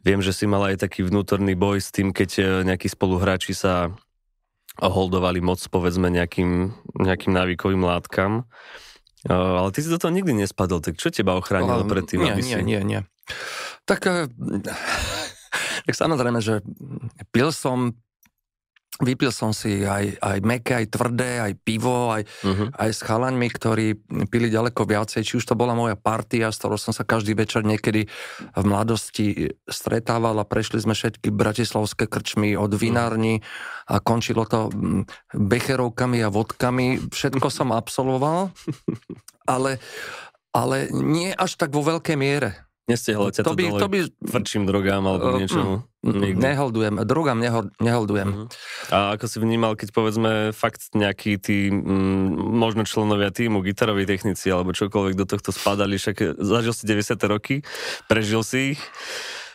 viem, 0.00 0.20
že 0.24 0.32
si 0.32 0.48
mal 0.48 0.64
aj 0.64 0.80
taký 0.80 1.04
vnútorný 1.04 1.52
boj 1.52 1.84
s 1.84 1.92
tým, 1.92 2.14
keď 2.14 2.30
e, 2.40 2.44
nejakí 2.64 2.88
spoluhráči 2.88 3.52
sa 3.52 3.92
holdovali 4.80 5.44
moc, 5.44 5.60
povedzme, 5.68 6.08
nejakým, 6.08 6.72
nejakým 6.96 7.32
návykovým 7.36 7.84
látkam. 7.84 8.48
A, 9.28 9.60
ale 9.60 9.68
ty 9.76 9.84
si 9.84 9.92
do 9.92 10.00
toho 10.00 10.08
nikdy 10.08 10.32
nespadol, 10.32 10.80
tak 10.80 10.96
čo 10.96 11.12
teba 11.12 11.36
ochránilo 11.36 11.84
pred 11.84 12.08
tým, 12.08 12.24
nie, 12.24 12.32
nie, 12.40 12.40
si... 12.40 12.48
Nie, 12.64 12.80
nie, 12.80 12.80
Tak, 13.84 14.00
e, 14.08 14.32
tak 15.86 15.94
samozrejme, 15.94 16.40
že 16.40 16.64
pil 17.28 17.52
som 17.52 17.92
Vypil 19.02 19.34
som 19.34 19.50
si 19.50 19.82
aj, 19.82 20.22
aj 20.22 20.38
meké, 20.46 20.78
aj 20.78 20.86
tvrdé, 20.94 21.42
aj 21.42 21.52
pivo, 21.66 22.14
aj, 22.14 22.22
uh-huh. 22.22 22.70
aj 22.70 22.90
s 22.94 23.00
chalaňmi, 23.02 23.48
ktorí 23.50 23.86
pili 24.30 24.46
ďaleko 24.46 24.86
viacej. 24.86 25.26
Či 25.26 25.42
už 25.42 25.44
to 25.44 25.58
bola 25.58 25.74
moja 25.74 25.98
partia, 25.98 26.54
s 26.54 26.62
ktorou 26.62 26.78
som 26.78 26.94
sa 26.94 27.02
každý 27.02 27.34
večer 27.34 27.66
niekedy 27.66 28.06
v 28.54 28.64
mladosti 28.64 29.50
stretával 29.66 30.38
a 30.38 30.46
prešli 30.46 30.78
sme 30.78 30.94
všetky 30.94 31.34
bratislavské 31.34 32.06
krčmy 32.06 32.54
od 32.54 32.70
vinárni 32.78 33.42
a 33.90 33.98
končilo 33.98 34.46
to 34.46 34.70
mm, 34.70 35.34
becherovkami 35.34 36.22
a 36.22 36.30
vodkami. 36.30 37.10
Všetko 37.10 37.50
som 37.50 37.74
absolvoval, 37.74 38.54
ale, 39.54 39.82
ale 40.54 40.94
nie 40.94 41.34
až 41.34 41.58
tak 41.58 41.74
vo 41.74 41.82
veľkej 41.82 42.16
miere. 42.16 42.71
Nestihlo 42.90 43.30
ťa 43.30 43.46
to, 43.46 43.54
to 43.54 43.58
by, 43.58 43.64
to 43.78 43.86
by, 43.86 43.98
tvrdším 44.26 44.66
drogám 44.66 45.06
alebo 45.06 45.26
uh, 45.32 45.38
niečomu? 45.38 45.86
Mm, 46.02 46.34
neholdujem, 46.34 46.94
drogám 47.06 47.38
nehol, 47.38 47.70
neholdujem. 47.78 48.26
Uh-huh. 48.26 48.46
A 48.90 49.14
ako 49.14 49.30
si 49.30 49.38
vnímal, 49.38 49.78
keď 49.78 49.94
povedzme 49.94 50.50
fakt 50.50 50.90
nejakí 50.90 51.38
tí 51.38 51.70
mm, 51.70 52.34
možno 52.34 52.82
členovia 52.82 53.30
týmu, 53.30 53.62
gitaroví 53.62 54.02
technici 54.02 54.50
alebo 54.50 54.74
čokoľvek 54.74 55.14
do 55.14 55.30
tohto 55.30 55.54
spadali, 55.54 55.94
však 55.94 56.42
zažil 56.42 56.74
si 56.74 56.82
90. 56.90 57.22
roky, 57.30 57.62
prežil 58.10 58.42
si 58.42 58.74
ich. 58.74 58.82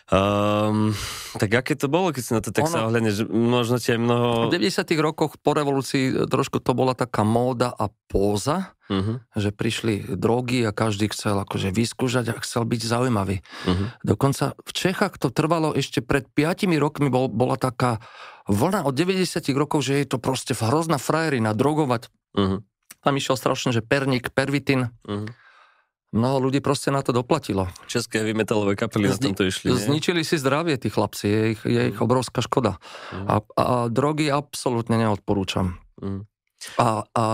Um, 0.08 0.96
tak 1.36 1.52
aké 1.52 1.76
to 1.76 1.92
bolo, 1.92 2.16
keď 2.16 2.22
si 2.24 2.32
na 2.32 2.40
to 2.40 2.48
tak 2.48 2.64
ono, 2.64 2.72
sa 2.72 2.78
ohľadne, 2.88 3.12
že 3.12 3.28
možno 3.28 3.76
ti 3.76 3.92
aj 3.92 4.00
mnoho... 4.00 4.48
V 4.48 4.56
90 4.56 4.88
rokoch 5.04 5.36
po 5.36 5.52
revolúcii 5.52 6.24
trošku 6.24 6.64
to 6.64 6.72
bola 6.72 6.96
taká 6.96 7.28
móda 7.28 7.68
a 7.76 7.92
póza, 8.08 8.72
uh-huh. 8.88 9.20
že 9.36 9.52
prišli 9.52 10.16
drogy 10.16 10.64
a 10.64 10.72
každý 10.72 11.12
chcel 11.12 11.36
akože 11.44 11.68
vyskúšať 11.76 12.32
a 12.32 12.40
chcel 12.40 12.64
byť 12.64 12.80
zaujímavý. 12.88 13.44
Uh-huh. 13.44 13.92
Dokonca 14.00 14.56
v 14.56 14.72
Čechách 14.72 15.20
to 15.20 15.28
trvalo 15.28 15.76
ešte 15.76 16.00
pred 16.00 16.24
5 16.24 16.72
rokmi, 16.80 17.12
bol, 17.12 17.28
bola 17.28 17.60
taká 17.60 18.00
vlna 18.48 18.88
od 18.88 18.96
90 18.96 19.44
rokov, 19.52 19.84
že 19.84 20.00
je 20.00 20.06
to 20.08 20.16
proste 20.16 20.56
hrozná 20.56 20.96
frajerina 20.96 21.52
drogovať. 21.52 22.08
Uh-huh. 22.32 22.64
Tam 23.04 23.12
išiel 23.12 23.36
strašne, 23.36 23.76
že 23.76 23.84
pernik, 23.84 24.32
pervitin. 24.32 24.88
Uh-huh 25.04 25.28
Mnoho 26.08 26.48
ľudí 26.48 26.64
proste 26.64 26.88
na 26.88 27.04
to 27.04 27.12
doplatilo. 27.12 27.68
České 27.84 28.24
heavy 28.24 28.32
metalové 28.32 28.72
kapely 28.80 29.12
Zni- 29.12 29.12
na 29.12 29.18
tomto 29.28 29.44
išli, 29.44 29.76
nie? 29.76 29.76
Zničili 29.76 30.24
si 30.24 30.40
zdravie 30.40 30.80
tí 30.80 30.88
chlapci, 30.88 31.26
je 31.28 31.42
ich, 31.52 31.60
je 31.68 31.82
ich 31.92 31.98
mm. 32.00 32.04
obrovská 32.04 32.40
škoda. 32.40 32.80
Mm. 33.12 33.26
A, 33.28 33.34
a 33.60 33.64
drogy 33.92 34.32
absolútne 34.32 34.96
neodporúčam. 34.96 35.76
Mm. 36.00 36.24
A, 36.80 37.04
a 37.12 37.24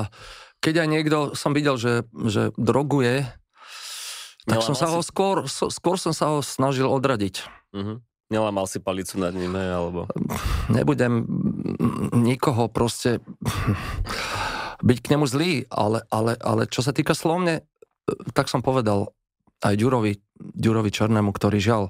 keď 0.59 0.75
aj 0.83 0.89
niekto 0.91 1.19
som 1.39 1.55
videl, 1.55 1.79
že, 1.79 2.03
že 2.27 2.51
droguje, 2.59 3.23
tak 4.45 4.59
Nelamal 4.59 4.67
som 4.67 4.75
sa 4.75 4.87
si... 4.91 4.93
ho 4.93 5.01
skôr, 5.07 5.37
skôr 5.49 5.97
som 5.97 6.11
sa 6.11 6.35
ho 6.35 6.43
snažil 6.43 6.91
odradiť. 6.91 7.47
Mm-hmm. 7.73 7.97
Nelamal 8.33 8.67
si 8.67 8.83
palicu 8.83 9.21
nad 9.21 9.33
ním, 9.37 9.55
alebo... 9.55 10.11
Nebudem 10.67 11.25
nikoho 12.13 12.67
proste 12.69 13.23
byť 14.85 14.99
k 15.01 15.11
nemu 15.17 15.25
zlý, 15.25 15.53
ale, 15.73 16.05
ale, 16.13 16.37
ale 16.41 16.69
čo 16.69 16.85
sa 16.85 16.93
týka 16.93 17.17
slovne, 17.17 17.65
tak 18.37 18.53
som 18.53 18.61
povedal 18.61 19.13
aj 19.65 19.75
Ďurovi, 19.81 20.13
Ďurovi 20.39 20.91
Černému, 20.93 21.33
ktorý 21.33 21.59
žiaľ 21.61 21.83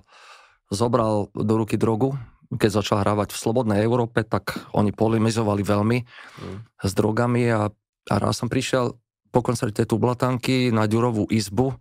zobral 0.71 1.29
do 1.35 1.55
ruky 1.59 1.75
drogu, 1.77 2.17
keď 2.55 2.71
začal 2.83 3.03
hrávať 3.03 3.35
v 3.35 3.41
Slobodnej 3.41 3.81
Európe, 3.83 4.23
tak 4.23 4.55
oni 4.77 4.95
polemizovali 4.95 5.63
veľmi 5.67 5.99
mm. 6.05 6.59
s 6.87 6.93
drogami 6.95 7.51
a, 7.51 7.71
a 8.11 8.15
raz 8.21 8.39
som 8.39 8.49
prišiel 8.49 8.95
po 9.35 9.41
koncerte 9.43 9.83
Tublatanky 9.83 10.71
na 10.71 10.87
Ďurovú 10.87 11.27
izbu 11.35 11.75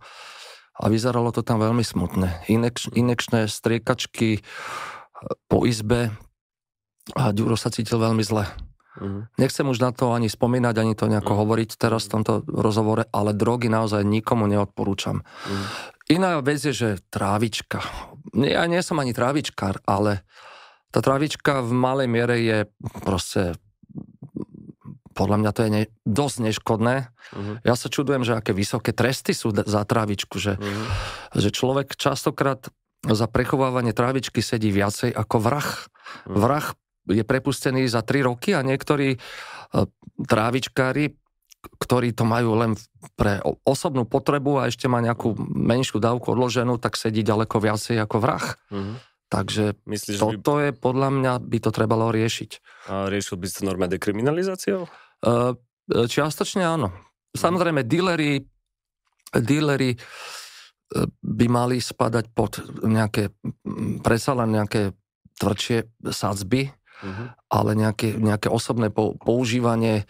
a 0.74 0.84
vyzeralo 0.90 1.30
to 1.30 1.46
tam 1.46 1.62
veľmi 1.62 1.86
smutné. 1.86 2.50
Inekš, 2.50 2.90
inekčné 2.90 3.46
striekačky 3.46 4.42
po 5.46 5.62
izbe 5.62 6.10
a 7.14 7.30
Ďuro 7.30 7.54
sa 7.54 7.70
cítil 7.70 8.02
veľmi 8.02 8.26
zle. 8.26 8.50
Mm. 8.94 9.26
Nechcem 9.38 9.66
už 9.66 9.78
na 9.82 9.90
to 9.90 10.14
ani 10.14 10.30
spomínať, 10.30 10.74
ani 10.78 10.94
to 10.94 11.10
nejako 11.10 11.34
mm. 11.34 11.38
hovoriť 11.42 11.70
teraz 11.74 12.06
v 12.06 12.12
tomto 12.20 12.32
rozhovore, 12.46 13.10
ale 13.10 13.34
drogy 13.34 13.66
naozaj 13.66 14.06
nikomu 14.06 14.46
neodporúčam. 14.46 15.26
Mm. 15.46 15.64
Iná 16.14 16.30
vec 16.44 16.60
je, 16.60 16.74
že 16.76 16.90
trávička. 17.08 17.80
Ja 18.36 18.68
nie 18.68 18.80
som 18.84 19.00
ani 19.00 19.16
trávičkár, 19.16 19.80
ale 19.88 20.22
tá 20.94 21.02
trávička 21.02 21.64
v 21.64 21.72
malej 21.74 22.08
miere 22.12 22.36
je 22.38 22.58
proste 23.02 23.58
podľa 25.14 25.36
mňa 25.40 25.50
to 25.54 25.60
je 25.64 25.70
ne, 25.70 25.82
dosť 26.02 26.36
neškodné. 26.50 26.96
Uh-huh. 27.06 27.56
Ja 27.62 27.78
sa 27.78 27.86
čudujem, 27.86 28.26
že 28.26 28.34
aké 28.34 28.50
vysoké 28.50 28.90
tresty 28.90 29.30
sú 29.30 29.54
za 29.54 29.82
trávičku, 29.86 30.42
že, 30.42 30.58
uh-huh. 30.58 30.86
že 31.38 31.54
človek 31.54 31.94
častokrát 31.94 32.66
za 33.06 33.30
prechovávanie 33.30 33.94
trávičky 33.94 34.42
sedí 34.42 34.74
viacej 34.74 35.14
ako 35.14 35.36
vrah. 35.38 35.70
Uh-huh. 36.26 36.34
Vrah 36.34 36.66
je 37.08 37.24
prepustený 37.24 37.88
za 37.88 38.00
3 38.00 38.28
roky 38.28 38.56
a 38.56 38.64
niektorí 38.64 39.16
e, 39.16 39.18
trávičkári, 40.24 41.12
ktorí 41.64 42.12
to 42.12 42.28
majú 42.28 42.60
len 42.60 42.76
pre 43.16 43.40
osobnú 43.64 44.04
potrebu 44.04 44.60
a 44.60 44.68
ešte 44.68 44.88
má 44.88 45.00
nejakú 45.00 45.36
menšiu 45.52 46.00
dávku 46.00 46.36
odloženú, 46.36 46.76
tak 46.76 47.00
sedí 47.00 47.24
ďaleko 47.24 47.56
viacej 47.60 47.96
ako 48.04 48.16
vrah. 48.20 48.44
Mm-hmm. 48.68 48.96
Takže 49.32 49.64
Myslíš, 49.88 50.20
toto 50.20 50.60
by... 50.60 50.68
je 50.68 50.70
podľa 50.76 51.08
mňa, 51.10 51.32
by 51.40 51.58
to 51.58 51.70
trebalo 51.72 52.12
riešiť. 52.12 52.50
A 52.92 53.08
riešil 53.08 53.40
by 53.40 53.46
si 53.48 53.54
to 53.58 53.62
norma 53.64 53.88
dekriminalizáciou? 53.88 54.86
Uh, 55.24 55.56
čiastočne 55.88 56.62
áno. 56.62 56.92
Mhm. 56.92 57.40
Samozrejme, 57.40 57.80
díleri, 57.88 58.38
díleri 59.34 59.90
by 61.18 61.46
mali 61.50 61.82
spadať 61.82 62.24
pod 62.30 62.62
nejaké, 62.86 63.34
predsa 64.04 64.38
len 64.38 64.54
nejaké 64.54 64.94
tvrdšie 65.42 66.06
sadzby, 66.14 66.70
uh-huh. 67.02 67.34
ale 67.50 67.70
nejaké, 67.74 68.14
nejaké 68.14 68.46
osobné 68.52 68.92
používanie 69.22 70.06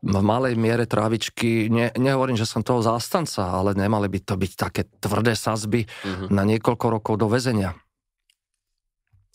v 0.00 0.18
malej 0.24 0.56
miere 0.56 0.88
trávičky, 0.88 1.68
ne, 1.68 1.92
nehovorím, 1.94 2.40
že 2.40 2.48
som 2.48 2.64
toho 2.64 2.80
zástanca, 2.80 3.52
ale 3.52 3.76
nemali 3.76 4.08
by 4.08 4.18
to 4.24 4.34
byť 4.40 4.52
také 4.56 4.82
tvrdé 4.98 5.36
sazby 5.36 5.84
uh-huh. 5.84 6.32
na 6.32 6.48
niekoľko 6.48 6.86
rokov 6.88 7.14
do 7.20 7.28
väzenia. 7.28 7.76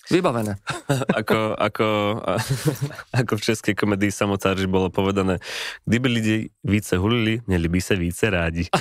Vybavené. 0.08 0.56
ako, 1.20 1.56
ako, 1.60 1.88
ako 3.20 3.34
v 3.38 3.42
českej 3.42 3.76
komedii 3.76 4.12
Samotáři 4.12 4.68
bolo 4.68 4.90
povedané, 4.90 5.40
kdyby 5.86 6.08
lidi 6.10 6.50
více 6.64 6.98
hulili, 6.98 7.42
měli 7.48 7.68
by 7.68 7.80
sa 7.82 7.96
více 7.96 8.30
rádi. 8.30 8.72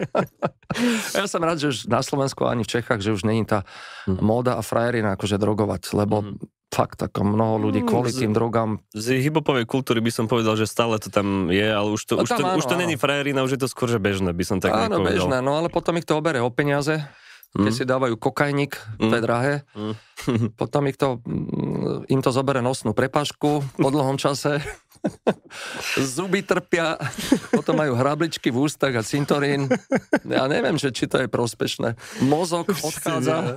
ja 1.14 1.28
som 1.28 1.44
rád, 1.44 1.60
že 1.60 1.68
už 1.68 1.78
na 1.92 2.00
Slovensku 2.00 2.48
ani 2.48 2.64
v 2.64 2.72
Čechách, 2.72 3.04
že 3.04 3.12
už 3.12 3.28
není 3.28 3.44
tá 3.44 3.68
hm. 4.08 4.24
móda 4.24 4.56
a 4.56 4.64
frajerina 4.64 5.12
akože 5.12 5.36
drogovať, 5.36 5.92
lebo 5.92 6.24
hmm. 6.24 6.40
Fakt 6.70 7.02
ako 7.02 7.26
mnoho 7.26 7.68
ľudí 7.68 7.82
hm, 7.82 7.88
kvôli 7.90 8.10
tým 8.14 8.30
drogám. 8.30 8.78
Z 8.94 9.18
hibopovej 9.18 9.66
kultúry 9.66 9.98
by 9.98 10.14
som 10.14 10.30
povedal, 10.30 10.54
že 10.54 10.70
stále 10.70 11.02
to 11.02 11.10
tam 11.10 11.50
je, 11.50 11.66
ale 11.66 11.90
už 11.90 12.02
to, 12.06 12.14
už 12.22 12.30
to, 12.30 12.42
áno, 12.46 12.62
už 12.62 12.66
to 12.66 12.78
není 12.78 12.94
frajerina, 12.94 13.42
už 13.42 13.58
je 13.58 13.60
to 13.60 13.68
skôr, 13.68 13.90
že 13.90 13.98
bežné, 13.98 14.30
by 14.30 14.44
som 14.46 14.62
tak 14.62 14.70
Áno, 14.70 15.02
bežné, 15.02 15.42
no 15.42 15.58
ale 15.58 15.66
potom 15.66 15.98
ich 15.98 16.06
to 16.06 16.16
obere 16.16 16.38
o 16.38 16.48
peniaze 16.48 17.02
keď 17.50 17.72
mm. 17.74 17.78
si 17.82 17.84
dávajú 17.84 18.14
kokajník, 18.14 18.78
mm. 19.02 19.10
to 19.10 19.14
je 19.18 19.22
drahé. 19.26 19.54
Mm. 19.74 19.94
Potom 20.60 20.86
ich 20.86 20.94
to, 20.94 21.18
mm, 21.26 22.06
im 22.06 22.20
to 22.22 22.30
zobere 22.30 22.62
nosnú 22.62 22.94
prepašku 22.94 23.50
po 23.74 23.88
dlhom 23.90 24.22
čase. 24.22 24.62
Zuby 26.14 26.44
trpia, 26.44 27.00
potom 27.56 27.80
majú 27.80 27.96
hrabličky 27.96 28.52
v 28.52 28.68
ústach 28.68 28.92
a 28.92 29.00
cintorín. 29.00 29.64
Ja 30.28 30.44
neviem, 30.44 30.76
že 30.76 30.92
či 30.92 31.08
to 31.08 31.24
je 31.24 31.28
prospešné. 31.32 31.96
Mozog 32.28 32.68
odchádza. 32.68 33.56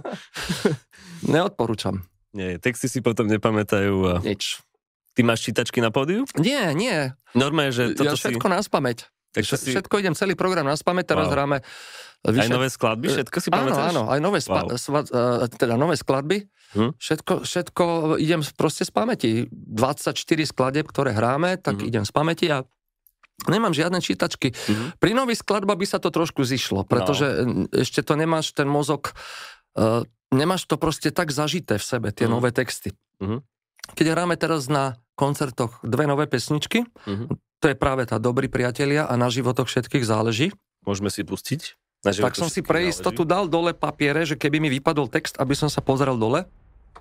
Neodporúčam. 1.28 2.08
Nie, 2.34 2.58
texty 2.58 2.90
si 2.90 3.00
potom 3.00 3.30
nepamätajú. 3.30 3.94
A... 4.10 4.14
Nič. 4.26 4.62
Ty 5.14 5.22
máš 5.22 5.46
čítačky 5.46 5.78
na 5.78 5.94
pódiu? 5.94 6.26
Nie, 6.42 6.74
nie. 6.74 7.14
Normálne, 7.38 7.70
že 7.70 7.94
toto 7.94 8.14
ja 8.14 8.18
všetko 8.18 8.48
si... 8.50 8.54
nás 8.54 8.66
pamäť. 8.66 9.14
Takže 9.34 9.54
si... 9.58 9.70
Všetko 9.74 10.02
idem, 10.02 10.18
celý 10.18 10.34
program 10.34 10.66
nás 10.66 10.82
pamäť, 10.82 11.14
teraz 11.14 11.30
wow. 11.30 11.34
hráme 11.34 11.58
Vyše... 12.24 12.48
Aj 12.48 12.56
nové 12.56 12.72
skladby, 12.72 13.08
všetko 13.12 13.38
si 13.44 13.50
pamätáš? 13.52 13.92
Áno, 13.92 14.08
áno, 14.08 14.14
aj 14.16 14.20
nové, 14.24 14.40
spa- 14.40 14.64
wow. 14.64 14.80
sva- 14.80 15.04
uh, 15.04 15.44
teda 15.44 15.76
nové 15.76 16.00
skladby. 16.00 16.48
Hm? 16.72 16.96
Všetko, 16.96 17.34
všetko 17.44 17.84
idem 18.16 18.40
proste 18.56 18.88
z 18.88 18.92
pamäti. 18.96 19.32
24 19.52 20.16
skladeb, 20.48 20.88
ktoré 20.88 21.12
hráme, 21.12 21.60
tak 21.60 21.84
hm. 21.84 21.90
idem 21.92 22.04
z 22.08 22.12
pamäti 22.16 22.48
a 22.48 22.64
Nemám 23.44 23.74
žiadne 23.74 24.00
čítačky. 24.00 24.54
Mm-hmm. 24.54 25.02
Pri 25.02 25.12
nových 25.18 25.42
skladbách 25.42 25.76
by 25.82 25.88
sa 25.90 25.98
to 25.98 26.14
trošku 26.14 26.46
zišlo, 26.46 26.86
pretože 26.86 27.44
no. 27.44 27.66
ešte 27.74 28.06
to 28.06 28.14
nemáš 28.14 28.54
ten 28.54 28.70
mozog, 28.70 29.10
uh, 29.76 30.06
nemáš 30.34 30.66
to 30.66 30.76
proste 30.76 31.14
tak 31.14 31.30
zažité 31.30 31.78
v 31.78 31.86
sebe, 31.86 32.08
tie 32.10 32.26
mm-hmm. 32.26 32.34
nové 32.34 32.50
texty. 32.50 32.92
Mm-hmm. 33.22 33.40
Keď 33.94 34.06
hráme 34.10 34.36
teraz 34.40 34.72
na 34.72 34.98
koncertoch 35.14 35.78
dve 35.84 36.10
nové 36.10 36.26
pesničky, 36.26 36.86
mm-hmm. 36.86 37.28
to 37.62 37.66
je 37.72 37.76
práve 37.78 38.08
tá 38.10 38.18
Dobrý 38.18 38.50
priatelia 38.50 39.06
a 39.06 39.14
na 39.20 39.30
životoch 39.30 39.70
všetkých 39.70 40.04
záleží. 40.04 40.56
Môžeme 40.84 41.14
si 41.14 41.24
pustiť? 41.24 41.80
tak 42.04 42.36
som 42.36 42.52
si 42.52 42.60
pre 42.60 42.92
istotu 42.92 43.24
dal 43.24 43.48
dole 43.48 43.72
papiere, 43.72 44.28
že 44.28 44.36
keby 44.36 44.60
mi 44.60 44.68
vypadol 44.68 45.08
text, 45.08 45.40
aby 45.40 45.56
som 45.56 45.72
sa 45.72 45.80
pozrel 45.80 46.20
dole. 46.20 46.44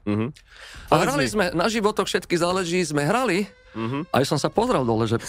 Uh-huh. 0.06 0.30
A 0.90 0.94
hrali 1.02 1.26
sme, 1.26 1.50
na 1.50 1.66
životoch 1.66 2.06
všetky 2.06 2.38
záleží, 2.38 2.78
sme 2.86 3.02
hrali, 3.02 3.50
uh-huh. 3.74 4.02
aj 4.12 4.24
som 4.28 4.38
sa 4.38 4.52
pozrel 4.52 4.84
dole, 4.84 5.08
že 5.08 5.20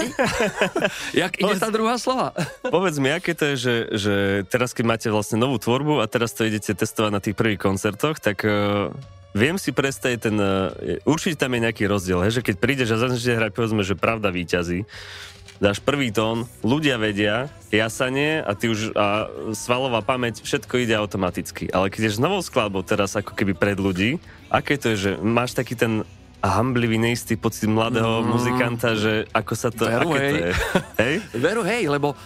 jak 1.25 1.33
ide 1.39 1.55
tá 1.59 1.69
druhá 1.73 1.95
slova. 1.97 2.35
Povedz 2.67 2.99
mi, 2.99 3.09
aké 3.11 3.33
to 3.35 3.53
je, 3.53 3.55
že, 3.55 3.75
že 3.95 4.15
teraz 4.47 4.75
keď 4.75 4.85
máte 4.85 5.07
vlastne 5.09 5.39
novú 5.39 5.59
tvorbu 5.59 6.03
a 6.03 6.05
teraz 6.07 6.35
to 6.35 6.47
idete 6.47 6.75
testovať 6.75 7.11
na 7.11 7.21
tých 7.23 7.35
prvých 7.35 7.59
koncertoch, 7.59 8.19
tak 8.19 8.43
uh, 8.45 8.91
viem 9.33 9.55
si 9.57 9.73
predstaviť 9.73 10.19
ten, 10.19 10.35
uh, 10.37 10.71
určite 11.07 11.41
tam 11.41 11.55
je 11.55 11.63
nejaký 11.65 11.83
rozdiel, 11.87 12.23
he, 12.23 12.31
že 12.31 12.45
keď 12.45 12.55
prídeš 12.59 12.93
a 12.95 13.01
začnete 13.01 13.39
hrať, 13.39 13.51
povedzme, 13.55 13.81
že 13.81 13.97
pravda 13.97 14.29
víťazí, 14.29 14.85
dáš 15.63 15.79
prvý 15.79 16.11
tón, 16.11 16.43
ľudia 16.59 16.99
vedia, 16.99 17.47
jasanie 17.71 18.43
a 18.43 18.51
ty 18.51 18.67
už 18.67 18.91
a 18.99 19.31
svalová 19.55 20.03
pamäť, 20.03 20.43
všetko 20.43 20.83
ide 20.83 20.95
automaticky. 20.97 21.71
Ale 21.71 21.87
keď 21.87 22.11
ješ 22.11 22.19
s 22.19 22.23
novou 22.23 22.43
skladbou 22.43 22.83
teraz 22.83 23.15
ako 23.15 23.31
keby 23.31 23.55
pred 23.55 23.79
ľudí, 23.79 24.19
aké 24.51 24.75
to 24.75 24.91
je, 24.91 24.97
že 24.99 25.11
máš 25.23 25.55
taký 25.55 25.79
ten 25.79 26.03
hamblivý, 26.43 26.99
neistý 26.99 27.39
pocit 27.39 27.71
mladého 27.71 28.19
mm. 28.19 28.27
muzikanta, 28.27 28.99
že 28.99 29.23
ako 29.31 29.53
sa 29.55 29.71
to... 29.71 29.87
Veru, 29.87 30.11
hej. 30.19 30.19
to 30.19 30.35
je? 30.35 30.51
Hej? 30.99 31.15
Veru, 31.47 31.63
hej, 31.63 31.87
lebo 31.87 32.19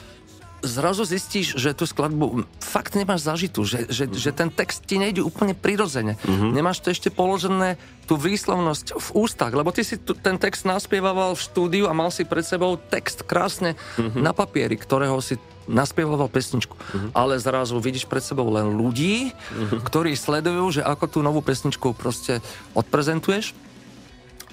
zrazu 0.65 1.06
zistíš, 1.06 1.53
že 1.53 1.77
tú 1.77 1.86
skladbu 1.86 2.49
fakt 2.58 2.97
nemáš 2.97 3.30
zažitú, 3.30 3.62
že, 3.62 3.86
že, 3.93 4.10
mm. 4.10 4.13
že 4.17 4.32
ten 4.34 4.49
text 4.49 4.89
ti 4.89 4.97
nejde 4.97 5.21
úplne 5.21 5.53
prirodzene. 5.53 6.17
Mm-hmm. 6.17 6.49
Nemáš 6.49 6.82
to 6.82 6.89
ešte 6.89 7.13
položené 7.13 7.77
tú 8.10 8.17
výslovnosť 8.17 8.97
v 8.97 9.08
ústach, 9.13 9.53
lebo 9.53 9.69
ty 9.69 9.86
si 9.86 10.01
tu, 10.01 10.17
ten 10.17 10.41
text 10.41 10.65
naspieval 10.65 11.38
v 11.38 11.41
štúdiu 11.41 11.86
a 11.86 11.93
mal 11.93 12.10
si 12.10 12.25
pred 12.25 12.41
sebou 12.41 12.73
text 12.73 13.21
krásne 13.21 13.77
mm-hmm. 14.01 14.17
na 14.17 14.34
papieri, 14.34 14.73
ktorého 14.73 15.21
si 15.21 15.38
naspieval 15.69 16.25
pesničku. 16.32 16.73
Mm-hmm. 16.73 17.10
Ale 17.13 17.38
zrazu 17.38 17.77
vidíš 17.77 18.10
pred 18.10 18.23
sebou 18.23 18.49
len 18.49 18.73
ľudí, 18.73 19.30
mm-hmm. 19.30 19.84
ktorí 19.84 20.17
sledujú, 20.17 20.80
že 20.80 20.82
ako 20.82 21.06
tú 21.06 21.19
novú 21.21 21.43
pesničku 21.45 21.93
proste 21.93 22.41
odprezentuješ 22.73 23.66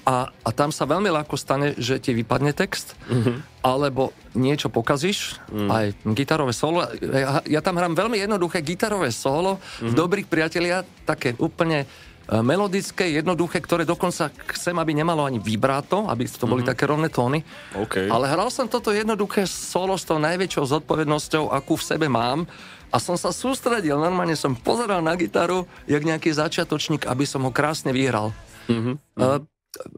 a, 0.05 0.29
a 0.29 0.49
tam 0.53 0.69
sa 0.69 0.85
veľmi 0.85 1.09
ľahko 1.09 1.33
stane, 1.33 1.73
že 1.81 1.97
ti 1.97 2.13
vypadne 2.13 2.53
text, 2.53 2.93
mm-hmm. 3.09 3.65
alebo 3.65 4.13
niečo 4.37 4.69
pokazíš, 4.69 5.41
mm. 5.49 5.69
aj 5.73 5.85
gitarové 6.13 6.53
solo. 6.53 6.85
Ja, 7.01 7.41
ja 7.41 7.61
tam 7.65 7.81
hrám 7.81 7.97
veľmi 7.97 8.21
jednoduché 8.21 8.61
gitarové 8.61 9.09
solo 9.09 9.57
mm-hmm. 9.57 9.89
v 9.89 9.91
mhm. 9.91 9.97
Dobrých 9.97 10.27
priatelia, 10.29 10.85
také 11.09 11.33
úplne 11.41 11.89
e, 12.29 12.37
melodické, 12.45 13.17
jednoduché, 13.17 13.57
ktoré 13.65 13.81
dokonca 13.81 14.29
chcem, 14.53 14.77
aby 14.77 14.93
nemalo 14.93 15.25
ani 15.25 15.41
vibráto, 15.41 16.05
aby 16.05 16.29
to 16.29 16.45
boli 16.45 16.61
mm-hmm. 16.61 16.69
také 16.69 16.85
rovné 16.85 17.09
tóny. 17.09 17.41
Okay. 17.73 18.05
Ale 18.05 18.29
hral 18.29 18.53
som 18.53 18.69
toto 18.69 18.93
jednoduché 18.93 19.49
solo 19.49 19.97
s 19.97 20.05
tou 20.05 20.21
najväčšou 20.21 20.69
zodpovednosťou, 20.69 21.49
akú 21.49 21.81
v 21.81 21.87
sebe 21.97 22.05
mám. 22.05 22.45
A 22.93 23.01
som 23.01 23.17
sa 23.17 23.33
sústredil, 23.33 23.97
normálne 23.97 24.37
som 24.37 24.53
pozeral 24.53 25.01
na 25.01 25.17
gitaru, 25.17 25.65
jak 25.89 26.05
nejaký 26.05 26.29
začiatočník, 26.29 27.09
aby 27.09 27.25
som 27.25 27.41
ho 27.41 27.49
krásne 27.49 27.89
vyhral. 27.89 28.29
Mm-hmm. 28.69 28.95
Uh, 29.17 29.41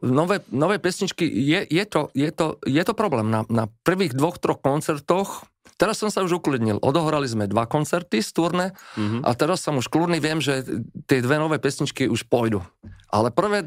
nové, 0.02 0.40
nové 0.52 0.80
pesničky, 0.80 1.26
je, 1.26 1.68
je, 1.70 1.86
to, 1.86 2.10
je, 2.14 2.32
to, 2.32 2.56
je 2.66 2.84
to 2.86 2.94
problém. 2.94 3.32
Na, 3.32 3.46
na 3.50 3.68
prvých 3.84 4.14
dvoch, 4.14 4.38
troch 4.38 4.58
koncertoch 4.62 5.44
Teraz 5.78 6.02
som 6.02 6.10
sa 6.10 6.26
už 6.26 6.42
uklidnil. 6.42 6.82
Odohrali 6.82 7.30
sme 7.30 7.46
dva 7.46 7.70
koncerty 7.70 8.26
z 8.26 8.34
turné 8.34 8.66
mm-hmm. 8.98 9.22
a 9.22 9.32
teraz 9.38 9.62
som 9.62 9.78
už 9.78 9.94
kľudný, 9.94 10.18
viem, 10.18 10.42
že 10.42 10.66
tie 11.06 11.22
dve 11.22 11.38
nové 11.38 11.62
pesničky 11.62 12.10
už 12.10 12.26
pôjdu. 12.26 12.66
Ale 13.08 13.32
prvé, 13.32 13.64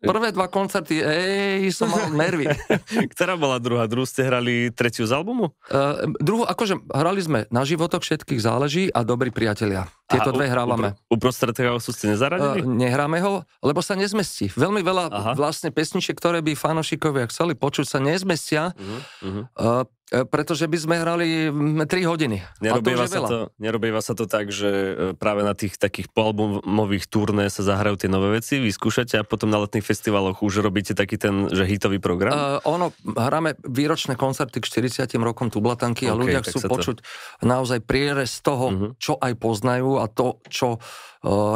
prvé 0.00 0.32
dva 0.32 0.48
koncerty, 0.48 1.04
ej, 1.04 1.68
som 1.76 1.92
mal 1.92 2.08
nervy. 2.08 2.48
Ktorá 3.12 3.36
bola 3.36 3.60
druhá? 3.60 3.84
Druhú 3.84 4.08
ste 4.08 4.24
hrali 4.24 4.72
tretiu 4.72 5.04
z 5.04 5.12
albumu? 5.12 5.52
Uh, 5.68 6.08
druhú, 6.16 6.48
akože 6.48 6.88
hrali 6.88 7.20
sme 7.20 7.44
Na 7.52 7.68
životok 7.68 8.00
všetkých 8.00 8.40
záleží 8.40 8.88
a 8.88 9.04
Dobrí 9.04 9.28
priatelia. 9.28 9.92
Tieto 10.08 10.32
Aha, 10.32 10.36
dve 10.40 10.46
hrávame. 10.48 10.88
Uprostred 11.12 11.52
toho 11.52 11.76
sú 11.84 11.92
ste 11.92 12.16
nezaradili? 12.16 12.64
Uh, 12.64 12.70
nehráme 12.70 13.20
ho, 13.20 13.44
lebo 13.60 13.84
sa 13.84 13.92
nezmestí. 13.92 14.48
Veľmi 14.56 14.80
veľa 14.80 15.04
Aha. 15.12 15.32
vlastne 15.36 15.68
pesničiek, 15.68 16.16
ktoré 16.16 16.40
by 16.40 16.56
fanošikovia 16.56 17.28
chceli 17.28 17.52
počuť, 17.52 17.84
sa 17.84 17.98
nezmestia. 18.00 18.72
Uh-huh. 18.72 19.44
Uh, 19.52 19.84
pretože 20.08 20.64
by 20.64 20.78
sme 20.80 20.94
hrali 20.96 21.52
3 21.52 21.84
hodiny. 22.08 22.40
Nerobíva, 22.64 23.04
to 23.04 23.12
sa, 23.12 23.20
to, 23.28 23.38
nerobíva 23.60 24.00
sa 24.00 24.12
to 24.16 24.24
tak, 24.24 24.48
že 24.48 24.70
e, 24.72 24.92
práve 25.12 25.44
na 25.44 25.52
tých 25.52 25.76
takých 25.76 26.08
poalbumových 26.16 27.04
turné 27.12 27.52
sa 27.52 27.60
zahrajú 27.60 28.00
tie 28.00 28.08
nové 28.08 28.40
veci, 28.40 28.56
vyskúšate 28.56 29.20
a 29.20 29.24
potom 29.28 29.52
na 29.52 29.60
letných 29.60 29.84
festivaloch 29.84 30.40
už 30.40 30.64
robíte 30.64 30.96
taký 30.96 31.20
ten, 31.20 31.52
že 31.52 31.68
hitový 31.68 32.00
program? 32.00 32.32
Uh, 32.32 32.58
ono, 32.64 32.96
hráme 33.04 33.60
výročné 33.60 34.16
koncerty 34.16 34.64
k 34.64 34.88
40 34.88 35.12
rokom 35.20 35.52
Tublatanky 35.52 36.08
okay, 36.08 36.12
a 36.12 36.16
ľudia 36.16 36.40
chcú 36.40 36.64
počuť 36.64 36.96
to... 37.00 37.44
naozaj 37.44 37.84
prierez 37.84 38.40
toho, 38.40 38.66
uh-huh. 38.72 38.90
čo 38.96 39.20
aj 39.20 39.36
poznajú 39.36 40.00
a 40.00 40.08
to, 40.08 40.40
čo 40.48 40.80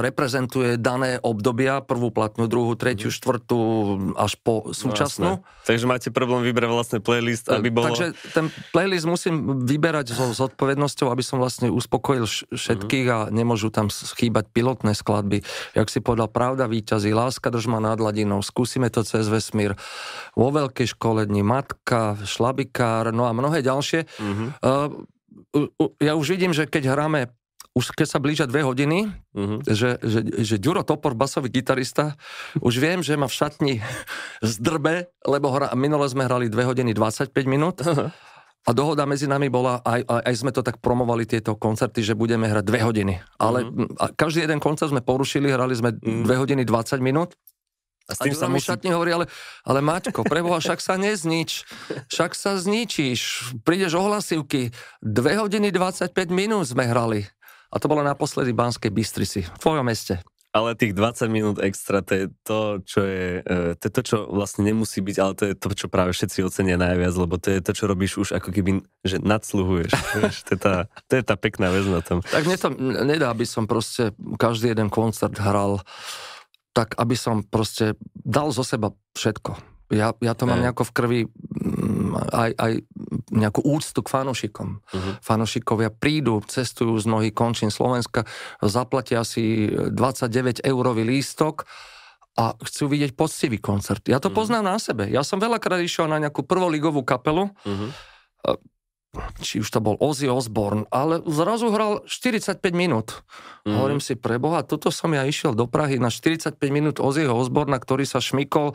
reprezentuje 0.02 0.74
dané 0.74 1.22
obdobia, 1.22 1.78
prvú 1.82 2.10
platňu, 2.10 2.50
druhú, 2.50 2.74
tretiu, 2.74 3.08
mhm. 3.10 3.16
štvrtú, 3.16 3.60
až 4.18 4.34
po 4.42 4.74
súčasnú. 4.74 5.42
No, 5.42 5.46
Takže 5.62 5.86
máte 5.86 6.08
problém 6.10 6.42
vybrať 6.42 6.70
vlastne 6.70 6.98
playlist, 6.98 7.46
aby 7.46 7.70
bolo... 7.70 7.94
Takže 7.94 8.18
ten 8.34 8.50
playlist 8.74 9.06
musím 9.06 9.62
vyberať 9.62 10.14
so 10.14 10.34
zodpovednosťou, 10.34 11.06
aby 11.14 11.22
som 11.22 11.38
vlastne 11.38 11.70
uspokojil 11.70 12.26
všetkých 12.50 13.06
a 13.06 13.18
nemôžu 13.30 13.70
tam 13.70 13.86
schýbať 13.86 14.50
pilotné 14.50 14.98
skladby. 14.98 15.46
Jak 15.78 15.86
si 15.86 16.02
povedal, 16.02 16.26
Pravda 16.32 16.66
víťazí, 16.66 17.14
Láska 17.14 17.54
držma 17.54 17.78
nad 17.78 18.02
hladinou, 18.02 18.42
skúsime 18.42 18.90
to 18.90 19.06
cez 19.06 19.30
vesmír, 19.30 19.78
vo 20.34 20.48
veľkej 20.50 20.98
škole 20.98 21.22
dni, 21.28 21.46
Matka, 21.46 22.18
Šlabikár, 22.26 23.14
no 23.14 23.30
a 23.30 23.32
mnohé 23.36 23.62
ďalšie. 23.62 24.10
Mm-hmm. 24.10 24.48
Uh, 24.64 24.90
ja 26.00 26.16
už 26.16 26.26
vidím, 26.32 26.56
že 26.56 26.64
keď 26.64 26.96
hráme 26.96 27.30
už 27.72 27.96
keď 27.96 28.08
sa 28.08 28.20
blížia 28.20 28.44
dve 28.44 28.60
hodiny, 28.68 29.08
uh-huh. 29.32 29.64
že, 29.64 29.96
že, 30.04 30.20
že 30.44 30.56
Ďuro 30.60 30.84
Topor, 30.84 31.16
basový 31.16 31.48
gitarista, 31.48 32.20
už 32.60 32.76
viem, 32.76 33.00
že 33.00 33.16
ma 33.16 33.28
v 33.28 33.34
šatni 33.36 33.74
zdrbe, 34.44 35.08
lebo 35.24 35.48
hra, 35.48 35.72
minule 35.72 36.04
sme 36.08 36.28
hrali 36.28 36.52
2 36.52 36.52
hodiny 36.52 36.92
25 36.92 37.32
minút. 37.48 37.80
Uh-huh. 37.80 38.12
A 38.62 38.70
dohoda 38.70 39.02
medzi 39.10 39.26
nami 39.26 39.50
bola, 39.50 39.82
aj, 39.82 40.06
aj, 40.06 40.22
aj 40.22 40.34
sme 40.38 40.54
to 40.54 40.62
tak 40.62 40.78
promovali, 40.78 41.26
tieto 41.26 41.58
koncerty, 41.58 41.98
že 41.98 42.14
budeme 42.14 42.46
hrať 42.46 42.62
2 42.62 42.88
hodiny. 42.88 43.14
Ale 43.40 43.64
uh-huh. 43.66 44.14
každý 44.14 44.44
jeden 44.44 44.60
koncert 44.60 44.92
sme 44.92 45.00
porušili, 45.00 45.48
hrali 45.48 45.72
sme 45.72 45.96
uh-huh. 45.96 46.28
2 46.28 46.42
hodiny 46.44 46.62
20 46.68 47.00
minút. 47.00 47.34
A, 48.10 48.12
s 48.12 48.18
tým 48.18 48.34
a 48.34 48.38
sa 48.38 48.46
musí... 48.50 48.66
šatni 48.66 48.90
hovorí, 48.92 49.14
ale, 49.14 49.30
ale 49.62 49.78
Maťko, 49.78 50.26
preboha, 50.26 50.58
však 50.58 50.82
sa 50.82 50.98
neznič, 50.98 51.62
však 52.10 52.34
sa 52.34 52.58
zničíš, 52.58 53.54
prídeš 53.62 53.94
o 53.94 54.02
hlasivky, 54.02 54.74
2 55.00 55.38
hodiny 55.38 55.70
25 55.70 56.10
minút 56.28 56.66
sme 56.66 56.84
hrali. 56.84 57.30
A 57.72 57.80
to 57.80 57.88
bolo 57.88 58.04
naposledy 58.04 58.52
v 58.52 58.60
Banskej 58.60 58.92
Bystrici, 58.92 59.40
v 59.48 59.58
tvojom 59.58 59.88
meste. 59.88 60.20
Ale 60.52 60.76
tých 60.76 60.92
20 60.92 61.32
minút 61.32 61.56
extra, 61.64 62.04
to 62.04 62.12
je 62.12 62.26
to, 62.44 62.60
čo 62.84 63.00
je, 63.08 63.40
e, 63.40 63.72
to 63.72 63.84
je 63.88 63.92
to, 63.96 64.02
čo 64.04 64.16
vlastne 64.28 64.68
nemusí 64.68 65.00
byť, 65.00 65.16
ale 65.16 65.32
to 65.32 65.44
je 65.48 65.54
to, 65.56 65.68
čo 65.72 65.86
práve 65.88 66.12
všetci 66.12 66.44
ocenia 66.44 66.76
najviac, 66.76 67.16
lebo 67.16 67.40
to 67.40 67.56
je 67.56 67.64
to, 67.64 67.72
čo 67.72 67.88
robíš 67.88 68.20
už 68.20 68.28
ako 68.36 68.52
keby, 68.52 68.84
že 69.00 69.16
nadsluhuješ. 69.24 69.96
vieš, 70.20 70.44
to, 70.44 70.52
je 70.52 70.60
tá, 70.60 70.74
to 71.08 71.12
je 71.16 71.24
tá 71.24 71.40
pekná 71.40 71.72
vec 71.72 71.88
na 71.88 72.04
tom. 72.04 72.20
Tak 72.20 72.44
mne 72.44 72.60
to 72.60 72.68
nedá, 73.08 73.32
aby 73.32 73.48
som 73.48 73.64
proste 73.64 74.12
každý 74.36 74.76
jeden 74.76 74.92
koncert 74.92 75.40
hral 75.40 75.80
tak, 76.76 77.00
aby 77.00 77.16
som 77.16 77.40
proste 77.40 77.96
dal 78.12 78.52
zo 78.52 78.60
seba 78.60 78.92
všetko. 79.16 79.56
Ja, 79.92 80.12
ja 80.24 80.32
to 80.32 80.48
mám 80.48 80.60
nejako 80.60 80.88
v 80.88 80.92
krvi 80.92 81.20
aj, 82.32 82.50
aj 82.56 82.72
nejakú 83.32 83.64
úctu 83.64 84.04
k 84.04 84.12
fanošikom. 84.12 84.68
Uh-huh. 84.78 85.12
Fanošikovia 85.24 85.88
prídu, 85.88 86.44
cestujú 86.44 86.94
z 87.00 87.08
mnohých 87.08 87.34
končín 87.34 87.72
Slovenska, 87.72 88.28
zaplatia 88.60 89.24
si 89.24 89.72
29 89.72 90.62
eurový 90.62 91.08
lístok 91.08 91.64
a 92.36 92.52
chcú 92.60 92.92
vidieť 92.92 93.16
poctivý 93.16 93.56
koncert. 93.56 94.04
Ja 94.04 94.20
to 94.20 94.28
uh-huh. 94.28 94.36
poznám 94.36 94.76
na 94.76 94.76
sebe. 94.76 95.08
Ja 95.08 95.24
som 95.24 95.40
veľakrát 95.40 95.80
išiel 95.80 96.06
na 96.12 96.20
nejakú 96.20 96.44
prvoligovú 96.44 97.00
kapelu, 97.02 97.48
uh-huh 97.48 97.90
či 99.44 99.60
už 99.60 99.68
to 99.68 99.84
bol 99.84 100.00
Ozzy 100.00 100.24
Osbourne, 100.32 100.88
ale 100.88 101.20
zrazu 101.28 101.68
hral 101.68 102.00
45 102.08 102.64
minút. 102.72 103.20
Mm. 103.68 103.76
Hovorím 103.76 104.00
si, 104.00 104.16
preboha, 104.16 104.64
toto 104.64 104.88
som 104.88 105.12
ja 105.12 105.28
išiel 105.28 105.52
do 105.52 105.68
Prahy 105.68 106.00
na 106.00 106.08
45 106.08 106.56
minút 106.72 106.96
Ozzyho 106.96 107.36
Osborna, 107.36 107.76
ktorý 107.76 108.08
sa 108.08 108.24
šmykol 108.24 108.72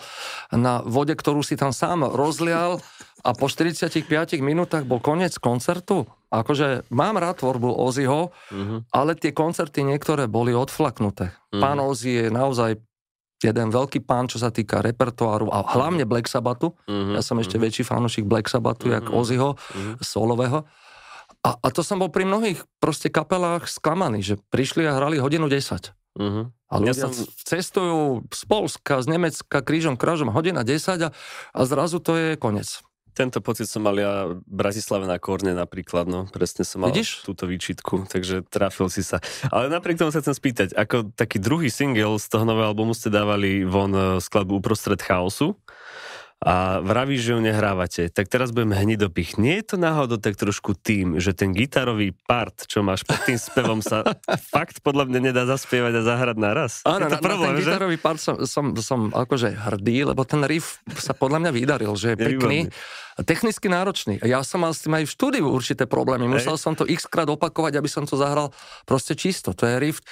na 0.54 0.86
vode, 0.86 1.17
ktorú 1.17 1.41
si 1.41 1.58
tam 1.58 1.73
sám 1.73 2.06
rozlial 2.13 2.78
a 3.26 3.34
po 3.34 3.50
45 3.50 4.06
minútach 4.45 4.86
bol 4.86 5.02
koniec 5.02 5.34
koncertu. 5.41 6.06
Akože 6.30 6.86
mám 6.93 7.17
rád 7.17 7.41
tvorbu 7.41 7.73
Ozzyho, 7.73 8.30
mm-hmm. 8.54 8.93
ale 8.93 9.17
tie 9.17 9.34
koncerty 9.34 9.82
niektoré 9.82 10.30
boli 10.30 10.54
odflaknuté. 10.54 11.34
Mm-hmm. 11.34 11.62
Pán 11.63 11.82
Ozzy 11.82 12.12
je 12.13 12.26
naozaj 12.30 12.71
jeden 13.38 13.67
veľký 13.69 14.02
pán, 14.02 14.26
čo 14.26 14.41
sa 14.41 14.50
týka 14.50 14.82
repertoáru 14.82 15.54
a 15.54 15.62
hlavne 15.62 16.10
Black 16.10 16.26
Sabbathu. 16.26 16.73
Mm-hmm. 16.89 17.13
Ja 17.17 17.21
som 17.21 17.38
ešte 17.38 17.62
mm-hmm. 17.62 17.69
väčší 17.69 17.84
fanúšik 17.86 18.26
Black 18.26 18.50
Sabbathu, 18.50 18.89
mm-hmm. 18.89 18.97
jak 18.97 19.13
Ozzyho, 19.13 19.50
mm-hmm. 19.54 19.93
solového. 20.02 20.65
A, 21.45 21.50
a 21.54 21.67
to 21.69 21.86
som 21.86 22.02
bol 22.02 22.10
pri 22.10 22.26
mnohých 22.26 22.65
proste 22.82 23.13
kapelách 23.13 23.69
sklamaný, 23.69 24.26
že 24.26 24.36
prišli 24.50 24.89
a 24.89 24.97
hrali 24.97 25.21
hodinu 25.21 25.45
10. 25.45 25.93
Mm-hmm. 26.17 26.45
A 26.67 26.73
ľudia 26.82 26.93
ja 26.97 27.08
som... 27.08 27.12
cestujú 27.45 28.26
z 28.34 28.41
Polska, 28.50 29.00
z 29.06 29.08
Nemecka, 29.08 29.62
krížom, 29.62 29.95
krážom, 29.95 30.34
hodina 30.34 30.65
10 30.65 30.97
a, 31.06 31.10
a 31.54 31.60
zrazu 31.63 32.02
to 32.02 32.17
je 32.17 32.28
koniec. 32.41 32.82
Tento 33.17 33.41
pocit 33.41 33.65
som 33.65 33.82
mal 33.82 33.97
ja 33.97 34.30
v 34.30 34.45
Bratislave 34.45 35.10
na 35.10 35.17
Korne 35.17 35.58
napríklad, 35.58 36.06
no 36.06 36.30
presne 36.30 36.62
som 36.62 36.86
mal 36.86 36.93
Vidíš? 36.93 37.25
túto 37.25 37.49
výčitku, 37.49 38.06
takže 38.06 38.45
trafil 38.45 38.93
si 38.93 39.01
sa. 39.01 39.17
Ale 39.49 39.73
napriek 39.73 39.97
tomu 39.97 40.13
sa 40.13 40.21
chcem 40.21 40.38
spýtať, 40.38 40.77
ako 40.77 41.17
taký 41.17 41.41
druhý 41.41 41.73
single 41.73 42.21
z 42.21 42.30
toho 42.30 42.45
nového 42.45 42.69
albumu 42.69 42.93
ste 42.93 43.10
dávali 43.10 43.65
von 43.65 43.89
eh, 43.97 44.21
skladbu 44.21 44.62
Uprostred 44.62 45.01
chaosu 45.01 45.58
a 46.38 46.86
vravíš, 46.86 47.21
že 47.26 47.32
ju 47.34 47.41
nehrávate, 47.41 48.13
tak 48.13 48.30
teraz 48.30 48.54
budeme 48.54 48.78
hniť 48.78 48.97
do 49.02 49.10
pich. 49.10 49.41
Nie 49.41 49.65
je 49.65 49.73
to 49.73 49.78
náhodou 49.82 50.21
tak 50.21 50.38
trošku 50.38 50.78
tým, 50.78 51.17
že 51.17 51.34
ten 51.34 51.50
gitarový 51.50 52.13
part, 52.13 52.69
čo 52.69 52.86
máš 52.86 53.02
pod 53.02 53.17
tým 53.26 53.41
spevom, 53.41 53.82
sa 53.82 54.06
fakt 54.54 54.86
podľa 54.86 55.10
mňa 55.10 55.19
nedá 55.34 55.50
zaspievať 55.50 55.97
a 55.97 56.02
zahrať 56.06 56.38
naraz? 56.38 56.86
Áno, 56.86 57.10
na, 57.10 57.17
problém, 57.17 57.58
na 57.58 57.58
ten 57.58 57.65
že? 57.65 57.73
gitarový 57.73 57.97
part 57.97 58.21
som, 58.21 58.45
som, 58.45 58.69
som 58.78 59.10
akože 59.10 59.50
hrdý, 59.50 60.13
lebo 60.13 60.21
ten 60.30 60.45
riff 60.45 60.78
sa 61.02 61.17
podľa 61.17 61.41
mňa 61.41 61.52
vydaril, 61.58 61.93
že 61.97 62.13
je, 62.13 62.15
je 62.21 62.26
pekný. 62.30 62.36
Výborný. 62.38 62.62
Technicky 63.17 63.65
náročný. 63.65 64.21
Ja 64.21 64.45
som 64.45 64.62
mal 64.62 64.78
s 64.78 64.86
tým 64.86 64.93
aj 64.93 65.10
v 65.10 65.13
štúdiu 65.17 65.45
určité 65.50 65.89
problémy. 65.89 66.30
Musel 66.30 66.54
Hej. 66.54 66.62
som 66.62 66.78
to 66.78 66.86
x 66.86 67.10
krát 67.10 67.26
opakovať, 67.26 67.82
aby 67.82 67.89
som 67.89 68.06
to 68.06 68.13
zahral 68.13 68.54
proste 68.86 69.17
čisto. 69.17 69.58
To 69.58 69.65
je 69.65 69.73
riff, 69.82 70.06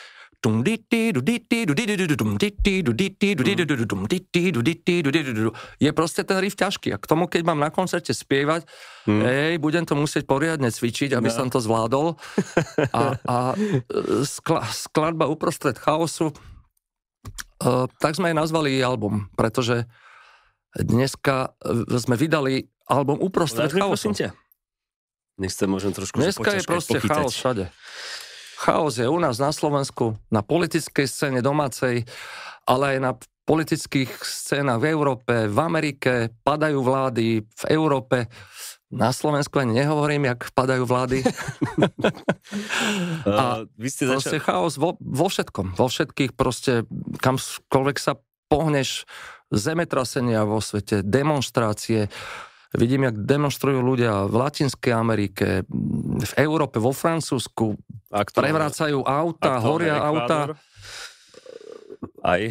je 5.80 5.92
proste 5.92 6.22
ten 6.24 6.38
riff 6.40 6.56
ťažký. 6.58 6.94
A 6.94 6.98
k 7.02 7.06
tomu, 7.06 7.26
keď 7.26 7.42
mám 7.48 7.60
na 7.60 7.70
koncerte 7.74 8.14
spievať, 8.14 8.68
hmm. 9.10 9.22
ej, 9.24 9.54
budem 9.58 9.86
to 9.88 9.96
musieť 9.98 10.28
poriadne 10.28 10.70
cvičiť, 10.70 11.16
aby 11.18 11.30
no. 11.30 11.36
som 11.36 11.48
to 11.50 11.60
zvládol. 11.60 12.20
A, 12.96 13.18
a 13.26 13.38
skla, 14.24 14.62
skladba 14.70 15.26
uprostred 15.28 15.76
chaosu, 15.80 16.32
uh, 16.32 17.86
tak 18.00 18.16
sme 18.16 18.32
aj 18.32 18.36
nazvali 18.46 18.80
album, 18.80 19.28
pretože 19.36 19.88
dneska 20.76 21.56
sme 22.00 22.16
vydali 22.20 22.68
album 22.86 23.18
uprostred 23.24 23.72
chaosu. 23.72 24.12
Nech 25.36 25.52
sa 25.52 25.68
môžem 25.68 25.92
trošku 25.92 26.24
Dneska 26.24 26.48
je 26.56 26.64
proste 26.64 26.96
pochytať. 26.96 27.12
chaos 27.12 27.36
všade. 27.36 27.64
Chaos 28.56 28.96
je 28.96 29.08
u 29.08 29.20
nás 29.20 29.38
na 29.38 29.52
Slovensku, 29.52 30.16
na 30.32 30.40
politickej 30.42 31.06
scéne 31.06 31.40
domácej, 31.44 32.08
ale 32.66 32.98
aj 32.98 33.00
na 33.00 33.12
politických 33.46 34.10
scénach 34.26 34.82
v 34.82 34.90
Európe, 34.90 35.46
v 35.46 35.60
Amerike, 35.62 36.34
padajú 36.42 36.82
vlády 36.82 37.46
v 37.46 37.64
Európe. 37.70 38.26
Na 38.90 39.14
Slovensku 39.14 39.62
ani 39.62 39.86
nehovorím, 39.86 40.34
jak 40.34 40.50
padajú 40.54 40.88
vlády. 40.90 41.22
a 43.40 43.66
vy 43.78 43.90
ste 43.90 44.10
proste 44.10 44.42
začal... 44.42 44.46
chaos 44.46 44.82
vo, 44.82 44.98
vo 44.98 45.28
všetkom, 45.30 45.78
vo 45.78 45.88
všetkých 45.90 46.34
proste, 46.34 46.90
kamkoľvek 47.22 47.98
sa 48.02 48.18
pohneš, 48.50 49.06
zemetrasenia 49.54 50.42
vo 50.42 50.58
svete, 50.58 51.06
demonstrácie, 51.06 52.10
Vidím, 52.76 53.08
jak 53.08 53.16
demonstrujú 53.16 53.80
ľudia 53.80 54.28
v 54.28 54.36
Latinskej 54.36 54.94
Amerike, 54.94 55.48
v 56.22 56.34
Európe, 56.40 56.78
vo 56.78 56.92
Francúzsku, 56.92 57.76
Aktuálne. 58.12 58.44
prevracajú 58.52 59.00
auta, 59.04 59.60
horia 59.64 60.00
auta. 60.00 60.60
Aj. 62.22 62.42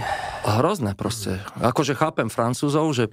Hrozné 0.61 0.97
proste. 0.97 1.39
Akože 1.61 1.95
chápem 1.95 2.33
Francúzov, 2.33 2.91
že 2.97 3.13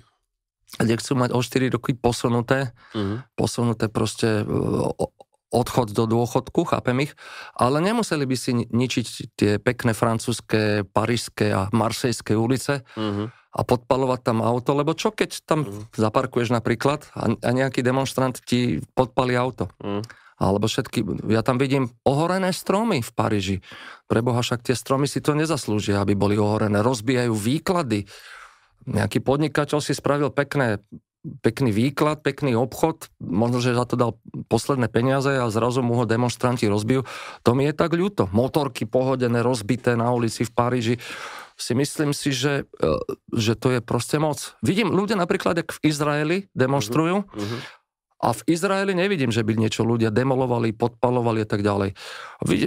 kde 0.79 0.95
chcú 1.03 1.19
mať 1.19 1.29
o 1.35 1.43
4 1.43 1.75
roky 1.75 1.91
posunuté, 1.91 2.71
uh-huh. 2.95 3.27
posunuté 3.35 3.91
proste 3.91 4.47
odchod 5.51 5.91
do 5.91 6.07
dôchodku, 6.07 6.63
chápem 6.63 7.11
ich, 7.11 7.13
ale 7.59 7.83
nemuseli 7.83 8.23
by 8.23 8.35
si 8.39 8.55
ničiť 8.55 9.05
tie 9.35 9.51
pekné 9.59 9.91
francúzske, 9.91 10.87
parížské 10.87 11.51
a 11.51 11.67
marsejské 11.75 12.39
ulice, 12.39 12.87
uh-huh 12.95 13.40
a 13.51 13.61
podpalovať 13.67 14.19
tam 14.23 14.39
auto, 14.39 14.71
lebo 14.71 14.95
čo 14.95 15.11
keď 15.11 15.43
tam 15.43 15.67
mm. 15.67 15.91
zaparkuješ 15.99 16.55
napríklad 16.55 17.03
a, 17.11 17.35
a 17.35 17.49
nejaký 17.51 17.83
demonstrant 17.83 18.39
ti 18.39 18.79
podpali 18.95 19.35
auto. 19.35 19.67
Mm. 19.83 20.03
Alebo 20.41 20.65
všetky, 20.65 21.29
ja 21.29 21.45
tam 21.45 21.61
vidím 21.61 21.93
ohorené 22.01 22.49
stromy 22.49 23.05
v 23.05 23.11
Paríži. 23.13 23.57
Preboha, 24.09 24.41
však 24.41 24.65
tie 24.65 24.73
stromy 24.73 25.05
si 25.05 25.21
to 25.21 25.37
nezaslúžia, 25.37 26.01
aby 26.01 26.17
boli 26.17 26.33
ohorené. 26.33 26.81
Rozbijajú 26.81 27.29
výklady. 27.29 28.09
Nejaký 28.89 29.21
podnikateľ 29.21 29.77
si 29.85 29.93
spravil 29.93 30.33
pekné 30.33 30.81
pekný 31.21 31.69
výklad, 31.69 32.25
pekný 32.25 32.57
obchod, 32.57 33.13
možno, 33.21 33.61
že 33.61 33.77
za 33.77 33.85
to 33.85 33.93
dal 33.93 34.11
posledné 34.49 34.89
peniaze 34.89 35.29
a 35.29 35.53
zrazu 35.53 35.85
mu 35.85 35.93
ho 36.01 36.09
demonstranti 36.09 36.65
rozbijú. 36.65 37.05
To 37.45 37.53
mi 37.53 37.69
je 37.69 37.77
tak 37.77 37.93
ľúto. 37.93 38.25
Motorky 38.33 38.89
pohodené, 38.89 39.45
rozbité 39.45 39.93
na 39.93 40.09
ulici 40.09 40.41
v 40.41 40.51
Paríži 40.51 40.95
si 41.61 41.77
myslím 41.77 42.11
si, 42.11 42.33
že, 42.33 42.65
e, 42.81 42.89
že 43.37 43.53
to 43.53 43.77
je 43.77 43.79
proste 43.79 44.17
moc. 44.17 44.57
Vidím 44.65 44.89
ľudia 44.89 45.15
napríklad, 45.15 45.61
ak 45.61 45.77
v 45.77 45.79
Izraeli 45.85 46.37
demonstrujú 46.57 47.23
uh-huh, 47.23 47.59
a 48.21 48.37
v 48.37 48.41
Izraeli 48.53 48.93
nevidím, 48.93 49.33
že 49.33 49.41
by 49.41 49.57
niečo 49.57 49.81
ľudia 49.81 50.13
demolovali, 50.13 50.77
podpalovali 50.77 51.41
a 51.41 51.47
tak 51.49 51.65
ďalej. 51.65 51.97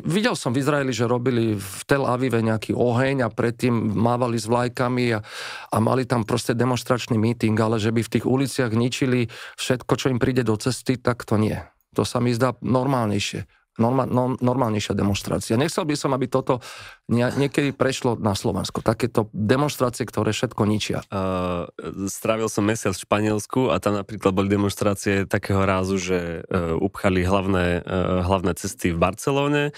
Videl 0.03 0.35
som 0.35 0.51
v 0.51 0.59
Izraeli, 0.59 0.91
že 0.91 1.07
robili 1.07 1.55
v 1.55 1.81
Tel 1.87 2.03
Avive 2.03 2.43
nejaký 2.43 2.75
oheň 2.75 3.23
a 3.23 3.29
predtým 3.31 3.71
mávali 3.95 4.35
s 4.35 4.51
vlajkami 4.51 5.15
a, 5.15 5.23
a 5.71 5.77
mali 5.79 6.11
tam 6.11 6.27
proste 6.27 6.59
demonstračný 6.59 7.15
meeting, 7.15 7.55
ale 7.55 7.79
že 7.79 7.95
by 7.95 8.03
v 8.03 8.13
tých 8.19 8.27
uliciach 8.27 8.75
ničili 8.75 9.31
všetko, 9.55 9.93
čo 9.95 10.11
im 10.11 10.19
príde 10.19 10.43
do 10.43 10.59
cesty, 10.59 10.99
tak 10.99 11.23
to 11.23 11.39
nie. 11.39 11.63
To 11.95 12.03
sa 12.03 12.19
mi 12.19 12.35
zdá 12.35 12.59
normálnejšie 12.59 13.47
normál, 13.79 14.07
no, 14.07 14.39
normálnejšia 14.39 14.95
demonstrácia. 14.95 15.59
Nechcel 15.59 15.83
by 15.87 15.95
som, 15.99 16.15
aby 16.15 16.31
toto 16.31 16.63
niekedy 17.11 17.77
prešlo 17.77 18.17
na 18.17 18.33
Slovensku. 18.33 18.81
Takéto 18.81 19.29
demonstrácie, 19.37 20.09
ktoré 20.09 20.33
všetko 20.33 20.63
ničia. 20.65 21.05
Uh, 21.13 21.69
strávil 22.09 22.49
som 22.49 22.65
mesiac 22.65 22.97
v 22.97 23.05
Španielsku 23.05 23.69
a 23.69 23.77
tam 23.77 24.01
napríklad 24.01 24.33
boli 24.33 24.49
demonstrácie 24.49 25.29
takého 25.29 25.61
rázu, 25.69 26.01
že 26.01 26.45
uh, 26.49 26.77
upchali 26.81 27.21
hlavné, 27.25 27.85
uh, 27.85 28.25
hlavné 28.25 28.57
cesty 28.57 28.97
v 28.97 28.99
Barcelóne 29.01 29.77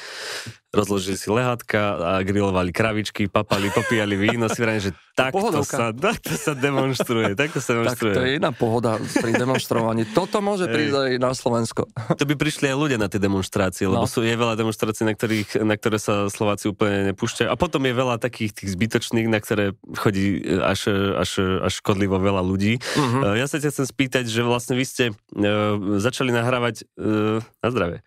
rozložili 0.76 1.16
si 1.16 1.32
lehátka 1.32 1.80
a 1.96 2.12
grilovali 2.20 2.68
kravičky, 2.68 3.32
papali, 3.32 3.72
popíjali 3.72 4.12
víno, 4.20 4.52
si 4.52 4.60
vrajím, 4.60 4.82
že 4.84 4.92
takto 5.16 5.64
sa, 5.64 5.96
takto 5.96 6.36
sa 6.36 6.52
demonstruje, 6.52 7.32
takto 7.32 7.64
sa 7.64 7.80
demonstruje. 7.80 8.12
Tak 8.12 8.20
to 8.20 8.26
je 8.28 8.32
iná 8.36 8.52
pohoda 8.52 9.00
pri 9.00 9.32
demonstrovaní. 9.32 10.04
Toto 10.12 10.44
môže 10.44 10.68
prísť 10.68 10.92
aj 10.92 11.12
na 11.16 11.32
Slovensko. 11.32 11.88
To 11.88 12.24
by 12.28 12.34
prišli 12.36 12.68
aj 12.68 12.76
ľudia 12.76 12.98
na 13.00 13.08
tie 13.08 13.16
demonstrácie, 13.16 13.88
lebo 13.88 14.04
no. 14.04 14.10
sú, 14.10 14.20
je 14.20 14.36
veľa 14.36 14.60
demonstrácií, 14.60 15.08
na, 15.08 15.16
ktorých, 15.16 15.64
na 15.64 15.74
ktoré 15.80 15.96
sa 15.96 16.28
Slováci 16.28 16.68
úplne 16.68 17.15
nepúšťajú. 17.16 17.48
A 17.48 17.56
potom 17.56 17.80
je 17.88 17.96
veľa 17.96 18.20
takých 18.20 18.52
tých 18.52 18.76
zbytočných, 18.76 19.32
na 19.32 19.40
ktoré 19.40 19.72
chodí 19.96 20.44
až, 20.60 20.92
až, 21.16 21.64
až 21.64 21.72
škodlivo 21.80 22.20
veľa 22.20 22.44
ľudí. 22.44 22.76
Uh-huh. 22.76 23.32
Ja 23.32 23.48
sa 23.48 23.56
ťa 23.56 23.72
chcem 23.72 23.86
spýtať, 23.88 24.24
že 24.28 24.44
vlastne 24.44 24.76
vy 24.76 24.84
ste 24.84 25.04
uh, 25.10 25.96
začali 25.96 26.28
nahrávať 26.36 26.84
uh, 27.00 27.40
na 27.64 27.68
zdravie. 27.72 27.98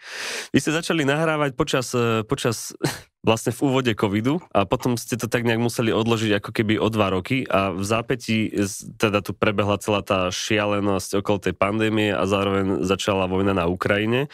Vy 0.53 0.59
ste 0.61 0.77
začali 0.77 1.01
nahrávať 1.09 1.57
počas, 1.57 1.89
uh, 1.97 2.21
počas 2.21 2.77
vlastne 3.19 3.51
v 3.51 3.59
úvode 3.67 3.91
covidu 3.99 4.39
a 4.55 4.63
potom 4.63 4.95
ste 4.95 5.19
to 5.19 5.27
tak 5.27 5.43
nejak 5.43 5.59
museli 5.59 5.91
odložiť 5.91 6.39
ako 6.39 6.49
keby 6.55 6.79
o 6.79 6.87
dva 6.87 7.11
roky 7.11 7.43
a 7.43 7.75
v 7.75 7.83
zápätí 7.83 8.47
teda 8.95 9.19
tu 9.19 9.35
prebehla 9.35 9.75
celá 9.83 9.99
tá 9.99 10.31
šialenosť 10.31 11.19
okolo 11.19 11.37
tej 11.43 11.55
pandémie 11.55 12.15
a 12.15 12.23
zároveň 12.23 12.87
začala 12.87 13.27
vojna 13.27 13.51
na 13.51 13.67
Ukrajine. 13.67 14.31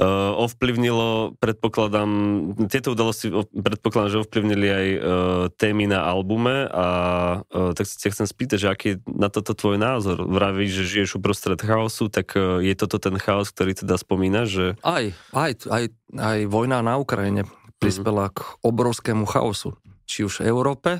Uh, 0.00 0.32
ovplyvnilo, 0.48 1.36
predpokladám, 1.36 2.10
tieto 2.72 2.96
udalosti 2.96 3.28
predpokladám, 3.52 4.12
že 4.16 4.22
ovplyvnili 4.24 4.68
aj 4.68 4.86
uh, 4.88 5.00
témy 5.52 5.84
na 5.92 6.08
albume 6.08 6.72
a 6.72 6.86
uh, 7.44 7.76
tak 7.76 7.84
sa 7.84 8.08
chcem 8.08 8.24
spýtať, 8.24 8.58
že 8.64 8.68
aký 8.72 8.86
je 8.96 8.96
na 9.12 9.28
toto 9.28 9.52
tvoj 9.52 9.76
názor? 9.76 10.24
Vravíš, 10.24 10.72
že 10.72 10.84
žiješ 10.88 11.20
uprostred 11.20 11.60
chaosu, 11.60 12.08
tak 12.08 12.32
uh, 12.32 12.64
je 12.64 12.72
toto 12.72 12.96
ten 12.96 13.20
chaos, 13.20 13.52
ktorý 13.52 13.76
teda 13.76 14.00
spomínaš? 14.00 14.48
Že... 14.48 14.66
Aj, 14.80 15.04
aj, 15.36 15.52
aj, 15.68 15.84
aj 16.16 16.38
vojna 16.48 16.80
na 16.80 16.96
Ukrajine 16.96 17.44
prispela 17.78 18.28
mm-hmm. 18.30 18.36
k 18.36 18.40
obrovskému 18.64 19.24
chaosu. 19.28 19.76
Či 20.06 20.26
už 20.26 20.42
v 20.42 20.50
Európe, 20.50 20.90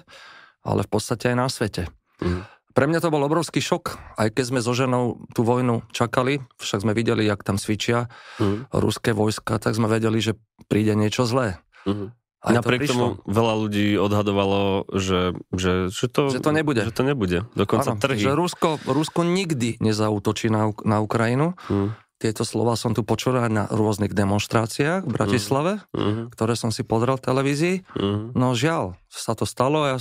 ale 0.67 0.81
v 0.83 0.91
podstate 0.91 1.33
aj 1.33 1.37
na 1.37 1.47
svete. 1.47 1.89
Mm-hmm. 2.21 2.43
Pre 2.77 2.85
mňa 2.85 3.01
to 3.01 3.09
bol 3.09 3.25
obrovský 3.25 3.65
šok, 3.65 3.97
aj 4.21 4.37
keď 4.37 4.45
sme 4.53 4.61
so 4.61 4.77
ženou 4.77 5.25
tú 5.33 5.49
vojnu 5.49 5.81
čakali, 5.97 6.45
však 6.61 6.85
sme 6.85 6.93
videli, 6.93 7.25
jak 7.25 7.41
tam 7.41 7.57
cvičia 7.57 8.13
mm-hmm. 8.37 8.69
ruské 8.77 9.17
vojska, 9.17 9.57
tak 9.57 9.73
sme 9.73 9.89
vedeli, 9.89 10.21
že 10.21 10.37
príde 10.69 10.93
niečo 10.93 11.25
zlé. 11.25 11.57
Mm-hmm. 11.89 12.09
Aj 12.47 12.63
Napriek 12.63 12.87
to 12.87 12.95
tomu 12.95 13.07
veľa 13.27 13.55
ľudí 13.59 13.99
odhadovalo, 13.99 14.87
že, 14.95 15.35
že, 15.51 15.91
že, 15.91 16.07
to, 16.07 16.31
že 16.31 16.39
to 16.39 16.55
nebude. 16.55 16.85
Že 16.85 16.95
to 16.95 17.03
nebude. 17.03 17.39
Dokonca 17.59 17.97
ano, 17.97 17.99
trhy. 17.99 18.23
Že 18.23 18.39
Rusko, 18.39 18.69
Rusko 18.87 19.27
nikdy 19.27 19.83
nezautočí 19.83 20.47
na, 20.47 20.71
na 20.87 21.03
Ukrajinu. 21.03 21.59
Mm. 21.67 21.91
Tieto 22.17 22.49
slova 22.49 22.81
som 22.81 22.97
tu 22.97 23.05
počul 23.05 23.37
aj 23.37 23.53
na 23.53 23.65
rôznych 23.69 24.17
demonstráciách 24.17 25.05
v 25.05 25.13
Bratislave, 25.13 25.85
uh-huh. 25.93 26.33
ktoré 26.33 26.57
som 26.57 26.73
si 26.73 26.81
pozrel 26.81 27.21
v 27.21 27.27
televízii. 27.29 27.77
Uh-huh. 27.93 28.33
No 28.33 28.57
žiaľ, 28.57 28.97
sa 29.13 29.37
to 29.37 29.45
stalo 29.45 29.85
a 29.85 29.89
ja 29.95 29.99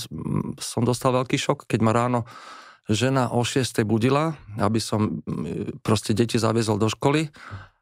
som 0.64 0.88
dostal 0.88 1.12
veľký 1.12 1.36
šok, 1.36 1.68
keď 1.68 1.80
ma 1.84 1.92
ráno 1.92 2.24
žena 2.88 3.36
o 3.36 3.44
6. 3.44 3.84
budila, 3.84 4.40
aby 4.56 4.80
som 4.80 5.20
proste 5.84 6.16
deti 6.16 6.40
zaviezol 6.40 6.80
do 6.80 6.88
školy 6.88 7.28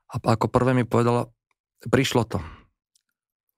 a 0.09 0.15
ako 0.33 0.49
prvé 0.49 0.73
mi 0.73 0.81
povedala, 0.87 1.29
prišlo 1.85 2.25
to. 2.25 2.41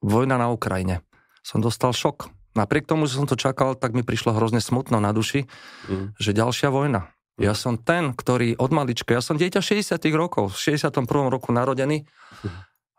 Vojna 0.03 0.35
na 0.35 0.51
Ukrajine. 0.51 1.07
Som 1.39 1.63
dostal 1.63 1.95
šok. 1.95 2.27
Napriek 2.55 2.83
tomu, 2.83 3.07
že 3.07 3.15
som 3.15 3.27
to 3.27 3.39
čakal, 3.39 3.79
tak 3.79 3.95
mi 3.95 4.03
prišlo 4.03 4.35
hrozne 4.35 4.59
smutno 4.59 4.99
na 4.99 5.15
duši, 5.15 5.47
uh-huh. 5.47 6.11
že 6.19 6.35
ďalšia 6.35 6.67
vojna. 6.67 7.14
Ja 7.35 7.51
som 7.51 7.75
ten, 7.75 8.15
ktorý 8.15 8.55
od 8.55 8.71
malička, 8.71 9.11
ja 9.11 9.19
som 9.19 9.35
dieťa 9.35 9.59
60 9.59 9.99
rokov, 10.15 10.55
v 10.55 10.79
61. 10.79 11.03
roku 11.27 11.51
narodený 11.51 12.07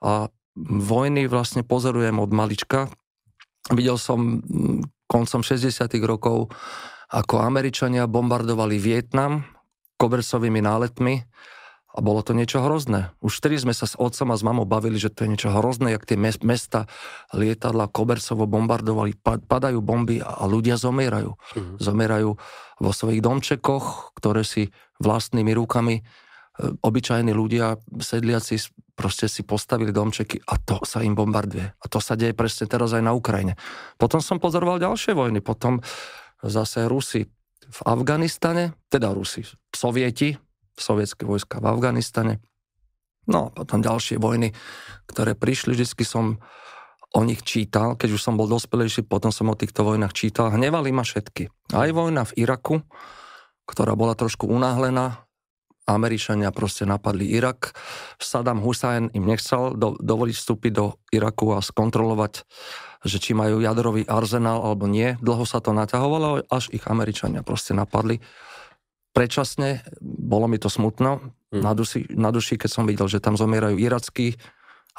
a 0.04 0.28
vojny 0.60 1.24
vlastne 1.24 1.64
pozorujem 1.64 2.20
od 2.20 2.30
malička. 2.36 2.92
Videl 3.72 3.96
som 3.96 4.44
mm, 4.44 5.08
koncom 5.08 5.40
60 5.40 5.88
rokov, 6.04 6.52
ako 7.08 7.34
Američania 7.40 8.04
bombardovali 8.04 8.76
Vietnam 8.76 9.46
kobercovými 9.96 10.60
náletmi 10.60 11.14
a 11.96 12.04
bolo 12.04 12.20
to 12.20 12.36
niečo 12.36 12.60
hrozné. 12.60 13.16
Už 13.24 13.40
vtedy 13.40 13.56
sme 13.56 13.72
sa 13.72 13.88
s 13.88 13.96
otcom 13.96 14.28
a 14.28 14.36
s 14.36 14.44
mamou 14.44 14.68
bavili, 14.68 15.00
že 15.00 15.08
to 15.08 15.24
je 15.24 15.32
niečo 15.32 15.48
hrozné, 15.48 15.96
jak 15.96 16.04
tie 16.04 16.20
mesta, 16.20 16.84
lietadla 17.32 17.88
kobercovo 17.88 18.44
bombardovali, 18.44 19.16
padajú 19.24 19.80
bomby 19.80 20.20
a 20.20 20.44
ľudia 20.44 20.76
zomierajú. 20.76 21.32
Mm-hmm. 21.32 21.76
Zomierajú 21.80 22.30
vo 22.76 22.92
svojich 22.92 23.24
domčekoch, 23.24 24.12
ktoré 24.20 24.44
si 24.44 24.68
vlastnými 25.00 25.56
rukami 25.56 25.96
e, 25.96 26.02
obyčajní 26.84 27.32
ľudia, 27.32 27.80
sedliaci 27.96 28.60
proste 28.92 29.24
si 29.32 29.40
postavili 29.48 29.88
domčeky 29.88 30.44
a 30.44 30.60
to 30.60 30.84
sa 30.84 31.00
im 31.00 31.16
bombarduje. 31.16 31.64
A 31.64 31.84
to 31.88 31.96
sa 32.04 32.12
deje 32.12 32.36
presne 32.36 32.68
teraz 32.68 32.92
aj 32.92 33.08
na 33.08 33.16
Ukrajine. 33.16 33.56
Potom 33.96 34.20
som 34.20 34.36
pozoroval 34.36 34.84
ďalšie 34.84 35.16
vojny, 35.16 35.40
potom 35.40 35.80
zase 36.44 36.84
Rusi 36.84 37.24
v 37.66 37.80
Afganistane, 37.88 38.76
teda 38.92 39.16
Rusi, 39.16 39.48
Sovieti, 39.72 40.36
sovietské 40.80 41.24
vojska 41.24 41.60
v 41.60 41.68
Afganistane. 41.72 42.40
No 43.26 43.50
a 43.50 43.62
potom 43.64 43.82
ďalšie 43.82 44.22
vojny, 44.22 44.54
ktoré 45.10 45.34
prišli, 45.34 45.74
vždy 45.74 46.04
som 46.06 46.38
o 47.16 47.20
nich 47.24 47.42
čítal, 47.42 47.98
keď 47.98 48.14
už 48.14 48.22
som 48.22 48.38
bol 48.38 48.46
dospelejší, 48.46 49.08
potom 49.08 49.34
som 49.34 49.50
o 49.50 49.58
týchto 49.58 49.82
vojnách 49.82 50.14
čítal. 50.14 50.52
Hnevali 50.52 50.92
ma 50.94 51.02
všetky. 51.02 51.48
Aj 51.74 51.90
vojna 51.90 52.28
v 52.28 52.46
Iraku, 52.46 52.84
ktorá 53.66 53.98
bola 53.98 54.14
trošku 54.14 54.46
unáhlená, 54.46 55.26
Američania 55.86 56.50
proste 56.50 56.82
napadli 56.82 57.30
Irak. 57.30 57.70
Saddam 58.18 58.58
Hussein 58.58 59.06
im 59.14 59.22
nechcel 59.22 59.78
do, 59.78 59.94
dovoliť 59.94 60.34
vstúpiť 60.34 60.72
do 60.74 60.98
Iraku 61.14 61.54
a 61.54 61.62
skontrolovať, 61.62 62.42
že 63.06 63.22
či 63.22 63.38
majú 63.38 63.62
jadrový 63.62 64.02
arzenál 64.02 64.66
alebo 64.66 64.90
nie. 64.90 65.14
Dlho 65.22 65.46
sa 65.46 65.62
to 65.62 65.70
naťahovalo, 65.70 66.50
až 66.50 66.74
ich 66.74 66.82
Američania 66.90 67.46
proste 67.46 67.70
napadli 67.70 68.18
predčasne, 69.16 69.80
bolo 70.04 70.44
mi 70.44 70.60
to 70.60 70.68
smutno 70.68 71.32
hmm. 71.48 71.64
na, 71.64 71.72
duši, 71.72 72.12
na 72.12 72.28
duši, 72.28 72.60
keď 72.60 72.68
som 72.68 72.84
videl, 72.84 73.08
že 73.08 73.24
tam 73.24 73.40
zomierajú 73.40 73.80
irackí 73.80 74.36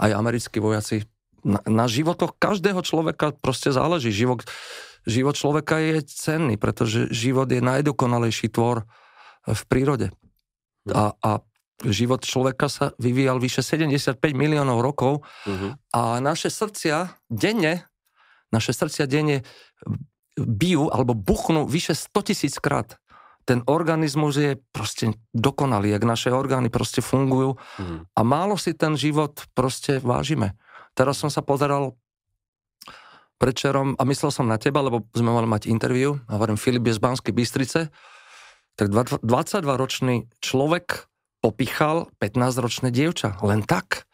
aj 0.01 0.11
americkí 0.17 0.57
vojaci. 0.57 1.05
Na, 1.45 1.61
na 1.69 1.85
životoch 1.85 2.33
každého 2.41 2.81
človeka 2.81 3.37
proste 3.37 3.69
záleží. 3.69 4.09
Život, 4.09 4.41
život 5.05 5.37
človeka 5.37 5.77
je 5.77 6.01
cenný, 6.01 6.57
pretože 6.57 7.13
život 7.13 7.45
je 7.45 7.61
najdokonalejší 7.61 8.49
tvor 8.49 8.89
v 9.45 9.61
prírode. 9.69 10.09
Hmm. 10.89 10.97
A, 10.97 11.03
a 11.21 11.31
život 11.85 12.25
človeka 12.25 12.73
sa 12.73 12.97
vyvíjal 12.97 13.37
vyše 13.37 13.61
75 13.61 14.17
miliónov 14.33 14.81
rokov 14.81 15.21
uh-huh. 15.45 15.77
a 15.93 16.17
naše 16.17 16.49
srdcia 16.49 17.21
denne, 17.29 17.85
naše 18.49 18.73
srdcia 18.73 19.05
denne 19.05 19.45
bijú 20.33 20.89
alebo 20.89 21.13
buchnú 21.13 21.69
vyše 21.69 21.93
100 21.93 22.33
tisíc 22.33 22.57
krát 22.57 22.97
ten 23.47 23.63
organizmus 23.63 24.35
je 24.35 24.59
proste 24.75 25.15
dokonalý, 25.31 25.95
jak 25.95 26.03
naše 26.03 26.35
orgány 26.35 26.67
proste 26.67 26.99
fungujú 26.99 27.55
mm. 27.79 28.11
a 28.11 28.19
málo 28.27 28.59
si 28.59 28.75
ten 28.75 28.99
život 28.99 29.47
proste 29.55 30.03
vážime. 30.03 30.59
Teraz 30.91 31.23
som 31.23 31.31
sa 31.31 31.39
pozeral 31.39 31.95
predčerom 33.39 33.95
a 33.95 34.03
myslel 34.03 34.35
som 34.35 34.51
na 34.51 34.59
teba, 34.59 34.83
lebo 34.83 35.07
sme 35.15 35.31
mali 35.31 35.47
mať 35.47 35.71
interviu 35.71 36.19
a 36.27 36.35
hovorím, 36.35 36.59
Filip 36.59 36.91
je 36.91 36.97
z 36.97 37.01
Banskej 37.01 37.33
Bystrice, 37.33 37.79
tak 38.75 38.87
22-ročný 38.91 40.27
človek 40.43 41.07
popichal 41.39 42.11
15-ročné 42.19 42.91
dievča. 42.91 43.39
Len 43.45 43.63
tak. 43.63 44.09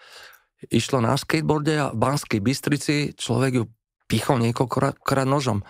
Išlo 0.72 1.04
na 1.04 1.18
skateboarde 1.20 1.74
a 1.76 1.86
v 1.92 2.00
Banskej 2.00 2.40
Bystrici 2.40 2.96
človek 3.18 3.52
ju 3.58 3.64
pichol 4.08 4.40
niekoľkokrát 4.40 5.28
nožom. 5.28 5.66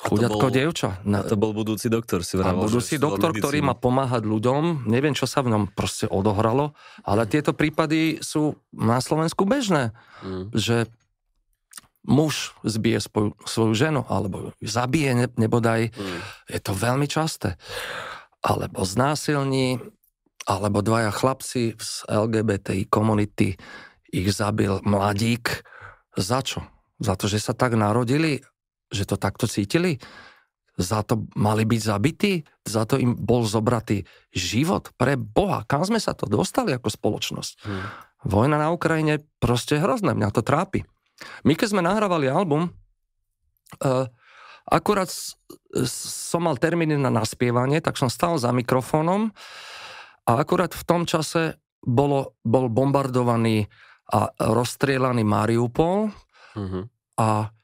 Chuďatko 0.00 0.48
dievča. 0.48 1.04
Na, 1.04 1.20
to 1.20 1.36
bol 1.36 1.52
budúci 1.52 1.92
doktor, 1.92 2.24
si 2.24 2.40
vravel. 2.40 2.64
budúci 2.64 2.96
doktor, 2.96 3.36
ktorý 3.36 3.60
má 3.60 3.76
pomáhať 3.76 4.24
ľuďom. 4.24 4.88
Neviem, 4.88 5.12
čo 5.12 5.28
sa 5.28 5.44
v 5.44 5.52
ňom 5.52 5.62
proste 5.76 6.08
odohralo, 6.08 6.72
ale 7.04 7.28
tieto 7.28 7.52
prípady 7.52 8.16
sú 8.24 8.56
na 8.72 9.04
Slovensku 9.04 9.44
bežné. 9.44 9.92
Mm. 10.24 10.56
Že 10.56 10.76
muž 12.08 12.56
zbije 12.64 13.04
svoju, 13.04 13.36
svoju 13.44 13.72
ženu, 13.76 14.00
alebo 14.08 14.56
ju 14.56 14.68
zabije 14.72 15.12
ne, 15.12 15.26
nebodaj. 15.36 15.92
Mm. 15.92 16.20
Je 16.48 16.60
to 16.64 16.72
veľmi 16.72 17.04
časté. 17.04 17.60
Alebo 18.40 18.80
znásilní, 18.88 19.84
alebo 20.48 20.80
dvaja 20.80 21.12
chlapci 21.12 21.76
z 21.76 22.08
LGBTI 22.08 22.88
komunity 22.88 23.60
ich 24.10 24.28
zabil 24.32 24.80
mladík. 24.80 25.60
Za 26.16 26.40
čo? 26.40 26.64
Za 26.96 27.20
to, 27.20 27.28
že 27.28 27.36
sa 27.36 27.52
tak 27.52 27.76
narodili 27.76 28.40
že 28.90 29.06
to 29.06 29.16
takto 29.16 29.46
cítili? 29.46 30.02
Za 30.76 31.06
to 31.06 31.26
mali 31.38 31.66
byť 31.66 31.80
zabití? 31.80 32.42
Za 32.66 32.86
to 32.86 32.98
im 32.98 33.14
bol 33.14 33.46
zobratý 33.46 34.04
život? 34.34 34.90
Pre 34.98 35.14
Boha, 35.16 35.64
kam 35.64 35.86
sme 35.86 36.02
sa 36.02 36.12
to 36.12 36.26
dostali 36.26 36.74
ako 36.74 36.90
spoločnosť? 36.90 37.52
Hmm. 37.64 37.86
Vojna 38.26 38.60
na 38.60 38.68
Ukrajine 38.68 39.24
proste 39.40 39.80
hrozné, 39.80 40.12
mňa 40.12 40.28
to 40.34 40.44
trápi. 40.44 40.84
My 41.44 41.56
keď 41.56 41.76
sme 41.76 41.82
nahrávali 41.84 42.28
album, 42.28 42.72
uh, 43.80 44.08
akurát 44.68 45.08
som 45.86 46.40
mal 46.44 46.56
termíny 46.56 46.96
na 46.96 47.12
naspievanie, 47.12 47.80
tak 47.80 47.96
som 47.96 48.12
stal 48.12 48.36
za 48.36 48.50
mikrofónom 48.52 49.32
a 50.28 50.30
akurát 50.36 50.72
v 50.72 50.84
tom 50.84 51.02
čase 51.04 51.60
bolo, 51.80 52.36
bol 52.44 52.68
bombardovaný 52.68 53.68
a 54.10 54.28
rozstrielaný 54.36 55.22
Mariupol 55.22 56.10
mm-hmm. 56.58 56.82
a 57.22 57.54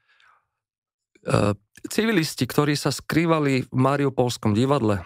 civilisti, 1.90 2.44
ktorí 2.46 2.74
sa 2.78 2.94
skrývali 2.94 3.66
v 3.66 3.76
Mariupolskom 3.76 4.54
divadle, 4.54 5.02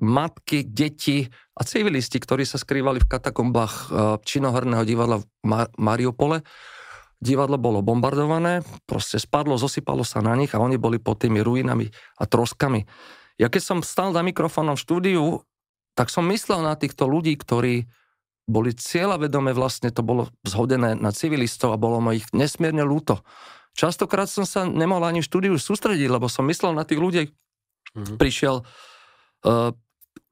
matky, 0.00 0.64
deti 0.64 1.28
a 1.52 1.62
civilisti, 1.64 2.16
ktorí 2.16 2.48
sa 2.48 2.56
skrývali 2.56 3.04
v 3.04 3.10
katakombách 3.10 3.74
e, 3.74 3.86
činohrného 4.24 4.84
divadla 4.88 5.20
v 5.20 5.26
Mariupole, 5.76 6.40
divadlo 7.20 7.60
bolo 7.60 7.84
bombardované, 7.84 8.64
proste 8.88 9.20
spadlo, 9.20 9.60
zosypalo 9.60 10.00
sa 10.00 10.24
na 10.24 10.32
nich 10.32 10.56
a 10.56 10.62
oni 10.62 10.80
boli 10.80 10.96
pod 10.96 11.20
tými 11.20 11.44
ruinami 11.44 11.92
a 12.16 12.24
troskami. 12.24 12.88
Ja 13.36 13.52
keď 13.52 13.62
som 13.62 13.78
stal 13.84 14.16
za 14.16 14.24
mikrofónom 14.24 14.80
v 14.80 14.84
štúdiu, 14.84 15.24
tak 15.92 16.08
som 16.08 16.24
myslel 16.32 16.64
na 16.64 16.72
týchto 16.80 17.04
ľudí, 17.04 17.36
ktorí 17.36 17.84
boli 18.48 18.72
cieľavedome 18.72 19.52
vlastne, 19.52 19.92
to 19.92 20.00
bolo 20.00 20.32
zhodené 20.42 20.96
na 20.96 21.12
civilistov 21.12 21.76
a 21.76 21.78
bolo 21.78 22.00
mo 22.00 22.16
ich 22.16 22.24
nesmierne 22.32 22.82
ľúto. 22.82 23.20
Častokrát 23.74 24.26
som 24.26 24.44
sa 24.44 24.66
nemohol 24.66 25.08
ani 25.08 25.20
v 25.22 25.28
štúdiu 25.30 25.54
sústrediť, 25.56 26.10
lebo 26.10 26.26
som 26.26 26.46
myslel 26.50 26.74
na 26.74 26.82
tých 26.82 27.00
ľudí. 27.00 27.24
Mm-hmm. 27.94 28.16
Prišiel 28.18 28.62
uh, 28.62 29.70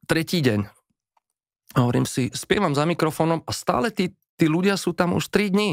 tretí 0.06 0.42
deň. 0.42 0.60
A 1.76 1.78
hovorím 1.84 2.08
si, 2.08 2.32
spievam 2.32 2.72
za 2.72 2.88
mikrofónom 2.88 3.44
a 3.44 3.52
stále 3.52 3.92
tí, 3.92 4.16
tí 4.40 4.46
ľudia 4.48 4.74
sú 4.80 4.96
tam 4.96 5.14
už 5.14 5.30
3 5.30 5.54
dní. 5.54 5.70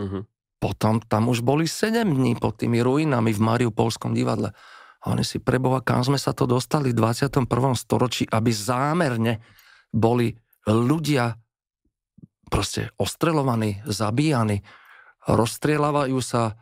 Mm-hmm. 0.00 0.22
Potom 0.60 1.00
tam 1.00 1.32
už 1.32 1.40
boli 1.40 1.64
7 1.64 2.04
dní 2.04 2.36
pod 2.36 2.60
tými 2.60 2.84
ruinami 2.84 3.32
v 3.32 3.40
Mariupolskom 3.40 4.12
divadle. 4.12 4.52
A 5.00 5.16
oni 5.16 5.24
si 5.24 5.40
preboha, 5.40 5.80
kam 5.80 6.04
sme 6.04 6.20
sa 6.20 6.36
to 6.36 6.44
dostali 6.44 6.92
v 6.92 6.98
21. 7.00 7.48
storočí, 7.72 8.28
aby 8.28 8.52
zámerne 8.52 9.40
boli 9.88 10.36
ľudia 10.68 11.32
proste 12.52 12.92
ostrelovaní, 13.00 13.80
zabíjani, 13.88 14.60
rozstrieľavajú 15.24 16.18
sa 16.20 16.60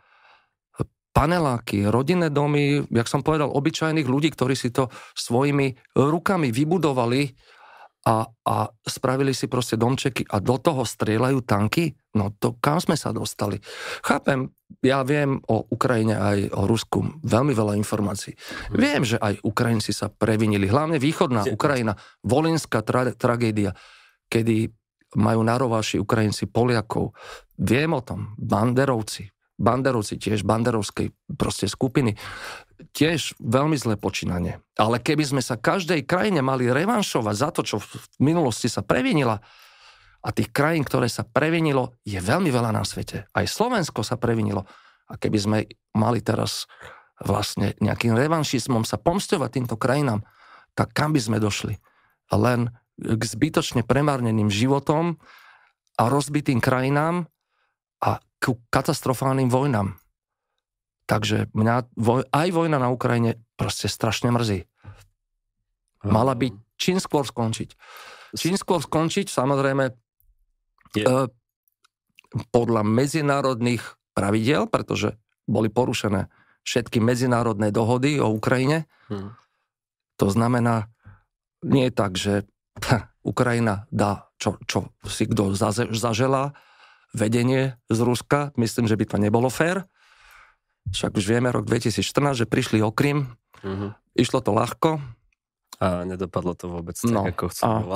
paneláky, 1.18 1.90
rodinné 1.90 2.30
domy, 2.30 2.86
jak 2.94 3.10
som 3.10 3.26
povedal, 3.26 3.50
obyčajných 3.50 4.06
ľudí, 4.06 4.30
ktorí 4.30 4.54
si 4.54 4.70
to 4.70 4.86
svojimi 5.18 5.74
rukami 5.98 6.54
vybudovali 6.54 7.34
a, 8.06 8.22
a 8.22 8.56
spravili 8.86 9.34
si 9.34 9.50
proste 9.50 9.74
domčeky 9.74 10.30
a 10.30 10.38
do 10.38 10.54
toho 10.62 10.86
strieľajú 10.86 11.42
tanky? 11.42 11.90
No 12.14 12.30
to 12.38 12.54
kam 12.62 12.78
sme 12.78 12.94
sa 12.94 13.10
dostali? 13.10 13.58
Chápem, 14.06 14.46
ja 14.78 15.02
viem 15.02 15.42
o 15.50 15.66
Ukrajine 15.66 16.14
aj 16.14 16.54
o 16.54 16.70
Rusku 16.70 17.02
veľmi 17.26 17.50
veľa 17.50 17.74
informácií. 17.74 18.38
Hmm. 18.38 18.78
Viem, 18.78 19.02
že 19.02 19.18
aj 19.18 19.42
Ukrajinci 19.42 19.90
sa 19.90 20.06
previnili, 20.06 20.70
hlavne 20.70 21.02
východná 21.02 21.50
Ukrajina, 21.50 21.98
volinská 22.22 22.86
tra- 22.86 23.18
tragédia, 23.18 23.74
kedy 24.30 24.70
majú 25.18 25.42
narováši 25.42 25.98
Ukrajinci 25.98 26.46
Poliakov. 26.46 27.10
Viem 27.58 27.96
o 27.96 28.04
tom, 28.06 28.38
banderovci, 28.38 29.26
banderovci 29.58 30.16
tiež, 30.16 30.46
banderovskej 30.46 31.10
proste 31.34 31.66
skupiny 31.66 32.14
tiež 32.94 33.34
veľmi 33.42 33.74
zlé 33.74 33.98
počínanie. 33.98 34.62
Ale 34.78 35.02
keby 35.02 35.26
sme 35.26 35.42
sa 35.42 35.58
každej 35.58 36.06
krajine 36.06 36.40
mali 36.46 36.70
revanšovať 36.70 37.34
za 37.34 37.48
to, 37.50 37.60
čo 37.66 37.76
v 37.82 37.90
minulosti 38.22 38.70
sa 38.70 38.86
previnila, 38.86 39.42
a 40.18 40.34
tých 40.34 40.50
krajín, 40.50 40.82
ktoré 40.82 41.06
sa 41.06 41.22
previnilo, 41.22 41.94
je 42.02 42.18
veľmi 42.18 42.50
veľa 42.50 42.74
na 42.74 42.82
svete. 42.82 43.30
Aj 43.30 43.46
Slovensko 43.46 44.02
sa 44.02 44.18
previnilo. 44.18 44.66
A 45.08 45.14
keby 45.14 45.38
sme 45.38 45.58
mali 45.94 46.18
teraz 46.20 46.66
vlastne 47.22 47.78
nejakým 47.78 48.18
revanšizmom 48.18 48.82
sa 48.82 48.98
pomstovať 48.98 49.50
týmto 49.54 49.76
krajinám, 49.78 50.26
tak 50.74 50.90
kam 50.90 51.14
by 51.14 51.20
sme 51.22 51.38
došli? 51.38 51.78
Len 52.34 52.70
k 52.98 53.22
zbytočne 53.22 53.86
premárneným 53.86 54.50
životom 54.50 55.22
a 55.98 56.10
rozbitým 56.10 56.58
krajinám 56.58 57.30
a 58.38 58.54
k 58.54 58.54
katastrofálnym 58.70 59.50
vojnám. 59.50 59.98
Takže 61.08 61.48
mňa 61.56 61.88
voj, 61.96 62.28
aj 62.28 62.48
vojna 62.52 62.78
na 62.78 62.92
Ukrajine 62.92 63.40
proste 63.56 63.88
strašne 63.88 64.28
mrzí. 64.30 64.68
Mala 66.04 66.36
by 66.36 66.52
čím 66.78 67.02
skôr 67.02 67.26
skončiť. 67.26 67.74
Čím 68.36 68.54
skôr 68.60 68.78
skončiť, 68.84 69.26
samozrejme, 69.26 69.84
je. 70.94 71.04
E, 71.04 71.26
podľa 72.52 72.84
medzinárodných 72.84 73.80
pravidel, 74.12 74.68
pretože 74.68 75.16
boli 75.48 75.72
porušené 75.72 76.28
všetky 76.60 77.00
medzinárodné 77.00 77.72
dohody 77.72 78.20
o 78.20 78.28
Ukrajine. 78.28 78.84
Hmm. 79.08 79.32
To 80.20 80.28
znamená, 80.28 80.92
nie 81.64 81.88
je 81.88 81.92
tak, 81.96 82.20
že 82.20 82.44
Ukrajina 83.32 83.88
dá, 83.88 84.28
čo, 84.36 84.60
čo 84.68 84.92
si 85.08 85.24
kto 85.24 85.56
zaželá, 85.96 86.52
vedenie 87.16 87.76
z 87.88 87.98
Ruska. 88.00 88.52
Myslím, 88.56 88.88
že 88.88 88.96
by 88.96 89.04
to 89.04 89.16
nebolo 89.16 89.48
fér 89.48 89.88
však 90.92 91.16
už 91.16 91.24
vieme 91.28 91.48
rok 91.52 91.68
2014, 91.68 92.44
že 92.44 92.46
prišli 92.48 92.80
o 92.80 92.90
Krym, 92.92 93.28
uh-huh. 93.60 93.92
išlo 94.16 94.40
to 94.40 94.54
ľahko. 94.54 95.00
A 95.78 96.02
nedopadlo 96.02 96.58
to 96.58 96.66
vôbec 96.66 96.98
tak, 96.98 97.12
no, 97.14 97.22
ako 97.22 97.54
chceli. 97.54 97.86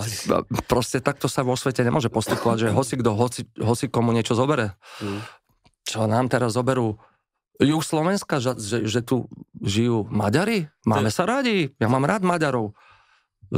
Proste 0.70 1.02
takto 1.02 1.26
sa 1.26 1.42
vo 1.42 1.58
svete 1.58 1.82
nemôže 1.82 2.14
postupovať, 2.14 2.56
že 2.62 2.68
hoci 2.70 2.94
kto, 2.94 3.10
hoci, 3.18 3.42
hoci 3.58 3.90
komu 3.90 4.14
niečo 4.14 4.38
zobere. 4.38 4.78
Uh-huh. 5.02 5.18
Čo 5.82 6.06
nám 6.06 6.30
teraz 6.30 6.54
zoberú 6.54 7.02
juh 7.58 7.82
Slovenska, 7.82 8.38
že, 8.38 8.54
že, 8.54 8.86
že 8.86 9.00
tu 9.02 9.26
žijú 9.58 10.06
Maďari? 10.06 10.70
Máme 10.86 11.10
sa 11.10 11.26
radi, 11.26 11.74
ja 11.82 11.90
mám 11.90 12.06
rád 12.06 12.22
Maďarov. 12.22 12.70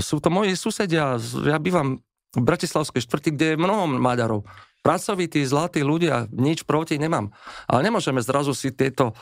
Sú 0.00 0.18
to 0.24 0.32
moji 0.32 0.56
susedia, 0.56 1.20
ja 1.44 1.60
bývam 1.60 2.00
v 2.34 2.42
Bratislavskej 2.42 3.04
štvrti, 3.04 3.30
kde 3.36 3.46
je 3.54 3.60
mnoho 3.60 3.86
Maďarov 3.86 4.48
pracovití, 4.84 5.40
zlatí 5.48 5.80
ľudia, 5.80 6.28
nič 6.28 6.68
proti 6.68 7.00
nemám. 7.00 7.32
Ale 7.64 7.88
nemôžeme 7.88 8.20
zrazu 8.20 8.52
si 8.52 8.68
tieto 8.68 9.10
e, 9.10 9.14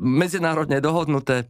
medzinárodne 0.00 0.80
dohodnuté 0.80 1.44
e, 1.44 1.46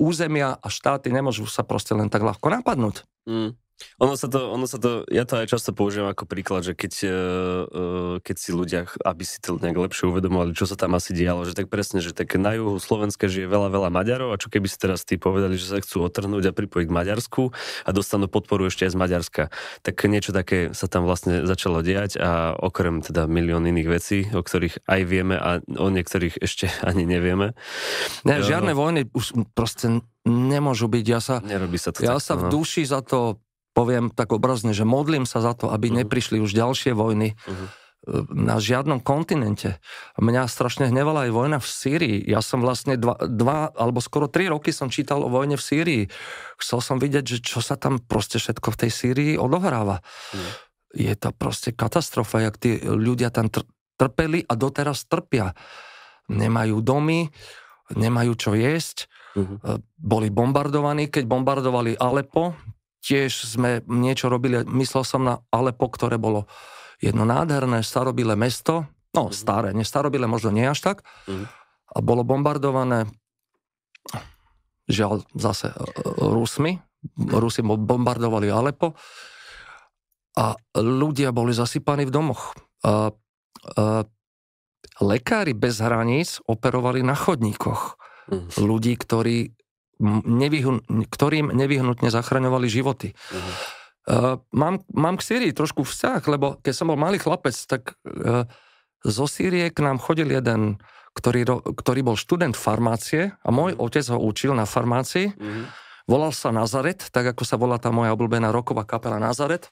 územia 0.00 0.56
a 0.56 0.66
štáty 0.72 1.12
nemôžu 1.12 1.44
sa 1.44 1.60
proste 1.68 1.92
len 1.92 2.08
tak 2.08 2.24
ľahko 2.24 2.48
napadnúť. 2.48 3.04
Mm. 3.28 3.52
Ono 4.00 4.16
sa, 4.16 4.28
to, 4.28 4.52
ono 4.52 4.64
sa 4.64 4.80
to, 4.80 5.04
ja 5.12 5.28
to 5.28 5.40
aj 5.40 5.52
často 5.52 5.76
používam 5.76 6.12
ako 6.12 6.24
príklad, 6.24 6.64
že 6.64 6.72
keď, 6.72 6.92
uh, 7.04 7.12
keď 8.24 8.36
si 8.36 8.50
ľudia, 8.52 8.80
aby 9.04 9.24
si 9.24 9.40
to 9.40 9.60
nejak 9.60 9.76
lepšie 9.76 10.08
uvedomovali, 10.08 10.56
čo 10.56 10.64
sa 10.64 10.76
tam 10.76 10.96
asi 10.96 11.12
dialo, 11.12 11.44
že 11.44 11.56
tak 11.56 11.68
presne, 11.68 12.00
že 12.00 12.16
tak 12.16 12.32
na 12.36 12.56
juhu 12.56 12.80
Slovenska 12.80 13.28
žije 13.28 13.48
veľa, 13.48 13.68
veľa 13.68 13.88
Maďarov 13.92 14.32
a 14.32 14.40
čo 14.40 14.48
keby 14.48 14.68
si 14.68 14.76
teraz 14.80 15.04
tí 15.04 15.20
povedali, 15.20 15.60
že 15.60 15.68
sa 15.68 15.78
chcú 15.80 16.04
otrhnúť 16.04 16.48
a 16.48 16.56
pripojiť 16.56 16.86
k 16.88 16.96
Maďarsku 16.96 17.42
a 17.84 17.90
dostanú 17.92 18.28
podporu 18.28 18.68
ešte 18.68 18.88
aj 18.88 18.92
z 18.92 18.98
Maďarska, 18.98 19.42
tak 19.84 19.94
niečo 20.08 20.32
také 20.32 20.72
sa 20.72 20.88
tam 20.88 21.04
vlastne 21.04 21.44
začalo 21.44 21.84
diať 21.84 22.16
a 22.20 22.56
okrem 22.56 23.04
teda 23.04 23.28
milión 23.28 23.64
iných 23.68 23.88
vecí, 23.88 24.18
o 24.32 24.40
ktorých 24.40 24.84
aj 24.88 25.00
vieme 25.04 25.36
a 25.36 25.60
o 25.64 25.88
niektorých 25.92 26.40
ešte 26.40 26.72
ani 26.88 27.04
nevieme. 27.04 27.52
Ne, 28.24 28.40
žiadne 28.40 28.72
no. 28.72 28.78
vojny 28.80 29.00
už 29.12 29.44
proste 29.52 30.00
nemôžu 30.24 30.88
byť. 30.88 31.06
Ja 31.08 31.20
sa, 31.20 31.40
Nerobí 31.40 31.80
sa 31.80 31.92
to 31.92 32.04
ja 32.04 32.16
tak, 32.16 32.24
sa 32.24 32.34
v 32.36 32.48
no. 32.48 32.50
duši 32.52 32.84
za 32.84 33.00
to 33.00 33.40
poviem 33.70 34.10
tak 34.10 34.34
obrazne, 34.34 34.74
že 34.74 34.82
modlím 34.82 35.24
sa 35.24 35.38
za 35.40 35.54
to, 35.54 35.70
aby 35.70 35.88
uh-huh. 35.88 36.02
neprišli 36.04 36.42
už 36.42 36.50
ďalšie 36.50 36.90
vojny 36.90 37.38
uh-huh. 37.38 38.26
na 38.34 38.58
žiadnom 38.58 38.98
kontinente. 38.98 39.78
Mňa 40.18 40.50
strašne 40.50 40.90
hnevala 40.90 41.28
aj 41.28 41.32
vojna 41.32 41.58
v 41.62 41.66
Sýrii. 41.70 42.18
Ja 42.26 42.42
som 42.42 42.64
vlastne 42.64 42.98
dva, 42.98 43.14
dva 43.22 43.70
alebo 43.76 44.02
skoro 44.02 44.26
tri 44.26 44.50
roky 44.50 44.74
som 44.74 44.90
čítal 44.90 45.22
o 45.22 45.30
vojne 45.30 45.54
v 45.54 45.62
Sýrii. 45.62 46.02
Chcel 46.58 46.80
som 46.82 46.96
vidieť, 46.98 47.24
že 47.24 47.38
čo 47.38 47.62
sa 47.62 47.78
tam 47.78 48.02
proste 48.02 48.42
všetko 48.42 48.74
v 48.74 48.80
tej 48.86 48.90
Sýrii 48.90 49.32
odohráva. 49.38 50.02
Uh-huh. 50.02 50.42
Je 50.90 51.14
to 51.14 51.30
proste 51.30 51.70
katastrofa, 51.70 52.42
jak 52.42 52.58
tí 52.58 52.82
ľudia 52.82 53.30
tam 53.30 53.46
tr- 53.46 53.68
trpeli 53.94 54.42
a 54.42 54.58
doteraz 54.58 55.06
trpia. 55.06 55.54
Nemajú 56.26 56.82
domy, 56.82 57.30
nemajú 57.94 58.32
čo 58.34 58.50
jesť, 58.58 59.06
uh-huh. 59.38 59.78
boli 59.98 60.30
bombardovaní, 60.30 61.06
keď 61.06 61.26
bombardovali 61.26 61.94
Alepo, 61.94 62.54
tiež 63.00 63.48
sme 63.48 63.80
niečo 63.88 64.28
robili, 64.28 64.62
myslel 64.76 65.04
som 65.04 65.24
na 65.24 65.40
Alepo, 65.50 65.88
ktoré 65.88 66.20
bolo 66.20 66.44
jedno 67.00 67.24
nádherné 67.24 67.80
starobilé 67.80 68.36
mesto, 68.36 68.84
no 69.16 69.28
mm-hmm. 69.28 69.36
staré, 69.36 69.68
nie 69.72 69.88
starobilé, 69.88 70.28
možno 70.28 70.52
nie 70.52 70.68
až 70.68 70.84
tak, 70.84 70.96
mm-hmm. 71.26 71.46
a 71.96 71.98
bolo 72.04 72.22
bombardované 72.22 73.08
žiaľ 74.90 75.24
zase 75.32 75.70
e, 75.70 75.76
Rusmi, 76.18 76.76
Rusi 77.16 77.64
bombardovali 77.64 78.52
Alepo 78.52 78.92
a 80.36 80.52
ľudia 80.76 81.32
boli 81.32 81.56
zasypaní 81.56 82.04
v 82.04 82.12
domoch. 82.12 82.52
A, 82.84 83.08
a, 83.08 84.04
lekári 85.00 85.56
bez 85.56 85.80
hraníc 85.80 86.44
operovali 86.44 87.00
na 87.00 87.16
chodníkoch. 87.16 87.96
Mm. 88.28 88.46
Ľudí, 88.52 88.94
ktorí 89.00 89.56
nevyhn- 90.24 90.82
ktorým 90.88 91.52
nevyhnutne 91.52 92.08
zachraňovali 92.08 92.66
životy. 92.66 93.12
Uh-huh. 93.12 93.52
Uh, 94.10 94.34
mám, 94.50 94.80
mám 94.90 95.20
k 95.20 95.26
Syrii 95.28 95.52
trošku 95.52 95.84
vzťah, 95.84 96.24
lebo 96.32 96.56
keď 96.64 96.72
som 96.72 96.88
bol 96.88 96.98
malý 96.98 97.20
chlapec, 97.20 97.54
tak 97.68 97.94
uh, 98.08 98.48
zo 99.04 99.26
Sýrie 99.28 99.68
k 99.68 99.84
nám 99.84 100.00
chodil 100.00 100.32
jeden, 100.32 100.80
ktorý, 101.12 101.44
ktorý 101.76 102.00
bol 102.00 102.16
študent 102.16 102.56
farmácie 102.56 103.36
a 103.44 103.48
môj 103.52 103.76
uh-huh. 103.76 103.86
otec 103.86 104.04
ho 104.10 104.18
učil 104.18 104.56
na 104.56 104.64
farmácii. 104.64 105.36
Uh-huh. 105.36 105.68
Volal 106.08 106.34
sa 106.34 106.50
Nazaret, 106.50 106.98
tak 107.14 107.36
ako 107.36 107.46
sa 107.46 107.54
volá 107.54 107.78
tá 107.78 107.94
moja 107.94 108.10
obľúbená 108.16 108.50
roková 108.50 108.82
kapela 108.82 109.22
Nazaret 109.22 109.70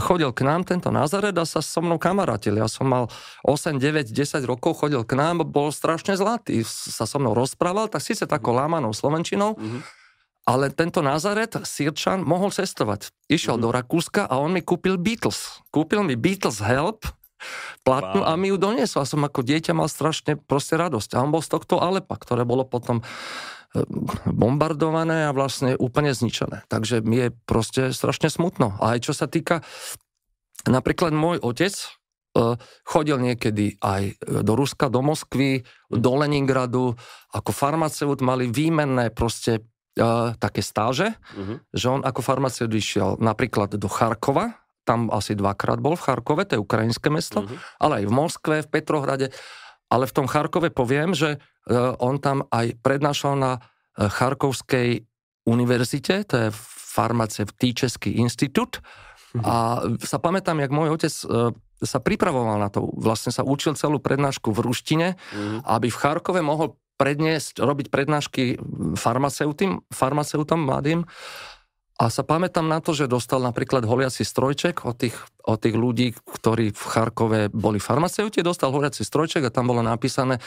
chodil 0.00 0.32
k 0.32 0.40
nám 0.46 0.64
tento 0.64 0.88
Nazaret 0.88 1.36
a 1.36 1.44
sa 1.44 1.60
so 1.60 1.84
mnou 1.84 2.00
kamarátil. 2.00 2.56
Ja 2.56 2.68
som 2.70 2.88
mal 2.88 3.12
8, 3.44 3.76
9, 3.76 4.08
10 4.08 4.48
rokov, 4.48 4.80
chodil 4.80 5.04
k 5.04 5.12
nám, 5.18 5.44
bol 5.44 5.68
strašne 5.68 6.16
zlatý, 6.16 6.64
sa 6.64 7.04
so 7.04 7.20
mnou 7.20 7.36
rozprával, 7.36 7.92
tak 7.92 8.00
síce 8.00 8.24
takou 8.24 8.56
lámanou 8.56 8.96
slovenčinou, 8.96 9.58
mm-hmm. 9.58 9.80
ale 10.48 10.72
tento 10.72 11.04
Nazaret, 11.04 11.52
Sirčan, 11.66 12.24
mohol 12.24 12.48
cestovať. 12.48 13.12
Išiel 13.28 13.60
mm-hmm. 13.60 13.68
do 13.68 13.76
Rakúska 13.76 14.22
a 14.24 14.40
on 14.40 14.56
mi 14.56 14.64
kúpil 14.64 14.96
Beatles. 14.96 15.60
Kúpil 15.68 16.00
mi 16.06 16.16
Beatles 16.16 16.64
Help 16.64 17.04
platnú 17.82 18.22
wow. 18.22 18.32
a 18.34 18.38
mi 18.38 18.54
ju 18.54 18.56
doniesol. 18.58 19.02
A 19.02 19.08
som 19.08 19.22
ako 19.26 19.42
dieťa 19.42 19.74
mal 19.74 19.90
strašne 19.90 20.38
proste 20.38 20.78
radosť. 20.78 21.18
A 21.18 21.22
on 21.26 21.34
bol 21.34 21.42
z 21.42 21.50
tohto 21.52 21.82
Alepa, 21.82 22.14
ktoré 22.16 22.46
bolo 22.46 22.62
potom 22.62 23.02
bombardované 24.28 25.28
a 25.28 25.34
vlastne 25.36 25.74
úplne 25.80 26.12
zničené. 26.12 26.68
Takže 26.68 27.00
mi 27.00 27.28
je 27.28 27.28
proste 27.48 27.82
strašne 27.96 28.28
smutno. 28.28 28.76
A 28.78 28.96
aj 28.96 29.08
čo 29.08 29.12
sa 29.16 29.24
týka, 29.26 29.64
napríklad 30.68 31.16
môj 31.16 31.40
otec 31.40 31.72
e, 31.72 31.86
chodil 32.84 33.16
niekedy 33.16 33.80
aj 33.80 34.20
do 34.44 34.52
Ruska, 34.52 34.92
do 34.92 35.00
Moskvy, 35.00 35.64
do 35.88 36.12
Leningradu, 36.20 36.92
ako 37.32 37.50
farmaceut 37.50 38.20
mali 38.20 38.52
výmenné 38.52 39.08
proste 39.08 39.64
uh, 39.98 40.32
také 40.40 40.64
stáže, 40.64 41.12
uh-huh. 41.12 41.60
že 41.72 41.86
on 41.88 42.00
ako 42.00 42.20
farmaceut 42.24 42.72
išiel 42.72 43.20
napríklad 43.20 43.76
do 43.76 43.88
Charkova, 43.88 44.56
tam 44.82 45.12
asi 45.14 45.38
dvakrát 45.38 45.78
bol 45.78 45.94
v 45.94 46.04
Charkove, 46.04 46.42
to 46.48 46.58
je 46.58 46.64
ukrajinské 46.64 47.08
mesto, 47.12 47.44
uh-huh. 47.44 47.56
ale 47.78 48.02
aj 48.02 48.04
v 48.08 48.12
Moskve, 48.12 48.56
v 48.66 48.68
Petrohrade. 48.68 49.26
Ale 49.92 50.08
v 50.08 50.16
tom 50.16 50.26
Charkove 50.26 50.72
poviem, 50.72 51.12
že 51.12 51.36
on 52.02 52.18
tam 52.18 52.46
aj 52.50 52.78
prednášal 52.82 53.38
na 53.38 53.52
uh, 53.58 54.08
Charkovskej 54.10 55.06
univerzite, 55.46 56.22
to 56.26 56.34
je 56.38 56.48
farmaceutický 56.92 58.18
institút. 58.18 58.78
Uh-huh. 59.32 59.42
A 59.42 59.54
sa 60.04 60.20
pamätám, 60.20 60.60
jak 60.60 60.74
môj 60.74 60.92
otec 60.94 61.14
uh, 61.24 61.50
sa 61.82 61.98
pripravoval 61.98 62.62
na 62.62 62.70
to. 62.70 62.94
Vlastne 62.94 63.34
sa 63.34 63.42
učil 63.42 63.74
celú 63.74 63.98
prednášku 63.98 64.54
v 64.54 64.62
ruštine, 64.62 65.08
uh-huh. 65.18 65.66
aby 65.66 65.90
v 65.90 65.98
Charkove 65.98 66.40
mohol 66.44 66.78
predniesť, 67.00 67.58
robiť 67.58 67.90
prednášky 67.90 68.62
farmaceutom, 68.94 69.82
farmaceutom 69.90 70.60
mladým. 70.62 71.02
A 72.00 72.08
sa 72.08 72.24
pamätám 72.24 72.64
na 72.64 72.80
to, 72.80 72.96
že 72.96 73.10
dostal 73.10 73.44
napríklad 73.44 73.84
holiaci 73.84 74.24
strojček 74.24 74.88
od 74.88 74.96
tých, 74.96 75.16
od 75.44 75.60
tých 75.60 75.76
ľudí, 75.76 76.16
ktorí 76.16 76.72
v 76.72 76.82
Charkove 76.82 77.40
boli 77.52 77.76
farmaceuti, 77.78 78.40
dostal 78.40 78.72
holiaci 78.72 79.04
strojček 79.04 79.44
a 79.46 79.54
tam 79.54 79.70
bolo 79.70 79.84
napísané, 79.84 80.40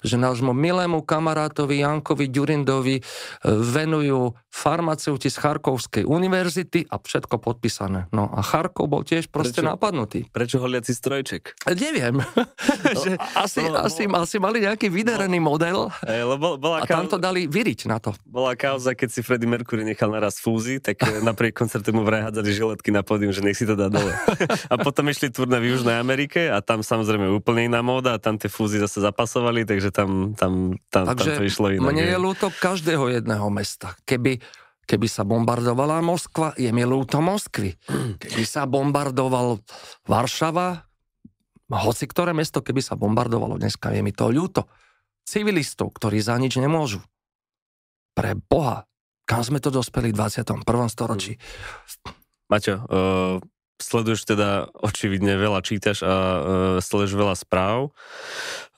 že 0.00 0.16
nášmu 0.16 0.56
milému 0.56 1.04
kamarátovi 1.04 1.84
Jankovi 1.84 2.32
Ďurindovi 2.32 2.96
e, 2.98 3.02
venujú 3.46 4.34
farmaceuti 4.48 5.28
z 5.28 5.36
Charkovskej 5.36 6.08
univerzity 6.08 6.88
a 6.88 6.96
všetko 6.96 7.44
podpísané. 7.44 8.08
No 8.10 8.32
a 8.32 8.40
Charkov 8.40 8.88
bol 8.88 9.04
tiež 9.04 9.28
proste 9.28 9.60
Prečo? 9.60 9.68
napadnutý. 9.68 10.20
Prečo 10.32 10.58
holiaci 10.64 10.96
strojček? 10.96 11.68
Neviem. 11.76 12.24
že, 13.04 13.20
asi, 13.36 13.60
bolo, 13.68 13.84
asi, 13.84 14.02
bolo... 14.08 14.24
asi 14.24 14.36
mali 14.40 14.64
nejaký 14.64 14.88
vydarený 14.88 15.38
model 15.44 15.92
Ej, 16.08 16.24
lebo 16.24 16.56
bola 16.56 16.82
a 16.82 16.88
tam 16.88 17.04
to 17.04 17.20
dali 17.20 17.44
vyriť 17.44 17.84
na 17.84 18.00
to. 18.00 18.16
Bola 18.24 18.56
kauza, 18.56 18.96
keď 18.96 19.08
si 19.12 19.20
Freddie 19.20 19.50
Mercury 19.50 19.84
nechal 19.84 20.08
naraz 20.08 20.40
fúzi, 20.40 20.80
tak 20.80 20.95
tak 20.96 21.22
napriek 21.22 21.52
koncerte 21.52 21.92
mu 21.92 22.02
vraj 22.02 22.26
hádzali 22.26 22.50
žiletky 22.50 22.90
na 22.90 23.04
pódium, 23.04 23.30
že 23.30 23.44
nech 23.44 23.54
si 23.54 23.68
to 23.68 23.76
dá 23.76 23.92
dole. 23.92 24.10
a 24.72 24.74
potom 24.80 25.06
išli 25.12 25.28
turné 25.28 25.60
v 25.60 25.76
Južnej 25.76 26.00
Amerike 26.00 26.48
a 26.48 26.64
tam 26.64 26.80
samozrejme 26.80 27.28
úplne 27.30 27.68
iná 27.68 27.84
móda 27.84 28.16
a 28.16 28.18
tam 28.18 28.40
tie 28.40 28.48
fúzy 28.48 28.80
zase 28.80 29.04
zapasovali, 29.04 29.68
takže 29.68 29.92
tam, 29.92 30.32
tam, 30.34 30.80
tam, 30.88 31.04
takže 31.12 31.36
tam 31.36 31.38
to 31.38 31.44
išlo 31.44 31.66
inak. 31.70 31.86
mne 31.86 32.04
je 32.08 32.18
ľúto 32.18 32.48
každého 32.50 33.12
jedného 33.12 33.46
mesta. 33.52 33.94
Keby 34.08 34.40
Keby 34.86 35.10
sa 35.10 35.26
bombardovala 35.26 35.98
Moskva, 35.98 36.54
je 36.54 36.70
mi 36.70 36.86
ľúto 36.86 37.18
Moskvy. 37.18 37.74
Keby 38.22 38.44
sa 38.46 38.70
bombardoval 38.70 39.58
Varšava, 40.06 40.86
hoci 41.74 42.06
ktoré 42.06 42.30
mesto, 42.30 42.62
keby 42.62 42.78
sa 42.78 42.94
bombardovalo 42.94 43.58
dneska, 43.58 43.90
je 43.90 43.98
mi 43.98 44.14
to 44.14 44.30
ľúto. 44.30 44.70
Civilistov, 45.26 45.90
ktorí 45.98 46.22
za 46.22 46.38
nič 46.38 46.54
nemôžu. 46.62 47.02
Pre 48.14 48.38
Boha, 48.46 48.86
kam 49.26 49.42
sme 49.42 49.58
to 49.58 49.74
dospeli 49.74 50.14
v 50.14 50.18
21. 50.22 50.62
storočí? 50.86 51.36
Maťo, 52.46 52.74
uh, 52.78 53.36
sleduješ 53.76 54.24
teda 54.24 54.70
očividne 54.72 55.36
veľa 55.36 55.60
čítaš 55.60 56.06
a 56.06 56.14
uh, 56.14 56.38
sleduješ 56.78 57.18
veľa 57.18 57.34
správ. 57.36 57.90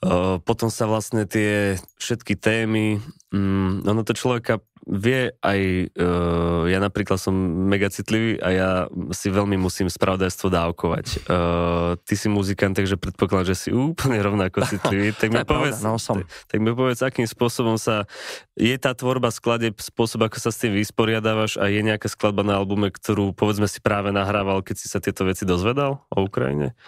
Uh, 0.00 0.40
potom 0.42 0.72
sa 0.72 0.88
vlastne 0.88 1.28
tie 1.28 1.76
všetky 2.00 2.34
témy, 2.34 2.98
um, 3.30 3.84
ono 3.84 4.02
to 4.02 4.16
človeka 4.16 4.64
vie 4.88 5.36
aj, 5.44 5.60
uh, 6.00 6.64
ja 6.64 6.80
napríklad 6.80 7.20
som 7.20 7.36
mega 7.68 7.92
citlivý 7.92 8.40
a 8.40 8.48
ja 8.48 8.70
si 9.12 9.28
veľmi 9.28 9.60
musím 9.60 9.92
spravodajstvo 9.92 10.48
dávkovať. 10.48 11.28
Uh, 11.28 12.00
ty 12.08 12.16
si 12.16 12.32
muzikant, 12.32 12.72
takže 12.72 12.96
predpokladám, 12.96 13.52
že 13.52 13.68
si 13.68 13.70
úplne 13.70 14.16
rovnako 14.24 14.64
citlivý. 14.64 15.12
Tak 15.18 15.34
mi, 15.34 15.42
povedz, 15.42 15.82
no, 15.82 15.98
som. 15.98 16.22
Tak, 16.22 16.30
tak 16.46 16.58
mi 16.62 16.70
povedz, 16.72 17.02
akým 17.02 17.26
spôsobom 17.26 17.74
sa, 17.74 18.06
je 18.54 18.70
tá 18.78 18.94
tvorba 18.94 19.34
skladeb 19.34 19.74
spôsob, 19.76 20.30
ako 20.30 20.38
sa 20.38 20.54
s 20.54 20.62
tým 20.62 20.78
vysporiadávaš 20.78 21.58
a 21.58 21.66
je 21.68 21.82
nejaká 21.82 22.06
skladba 22.06 22.46
na 22.46 22.54
albume, 22.56 22.88
ktorú 22.88 23.34
povedzme 23.34 23.66
si 23.66 23.82
práve 23.82 24.14
nahrával, 24.14 24.62
keď 24.62 24.76
si 24.78 24.86
sa 24.86 25.02
tieto 25.02 25.26
veci 25.26 25.42
dozvedal 25.42 26.06
o 26.08 26.18
Ukrajine? 26.22 26.78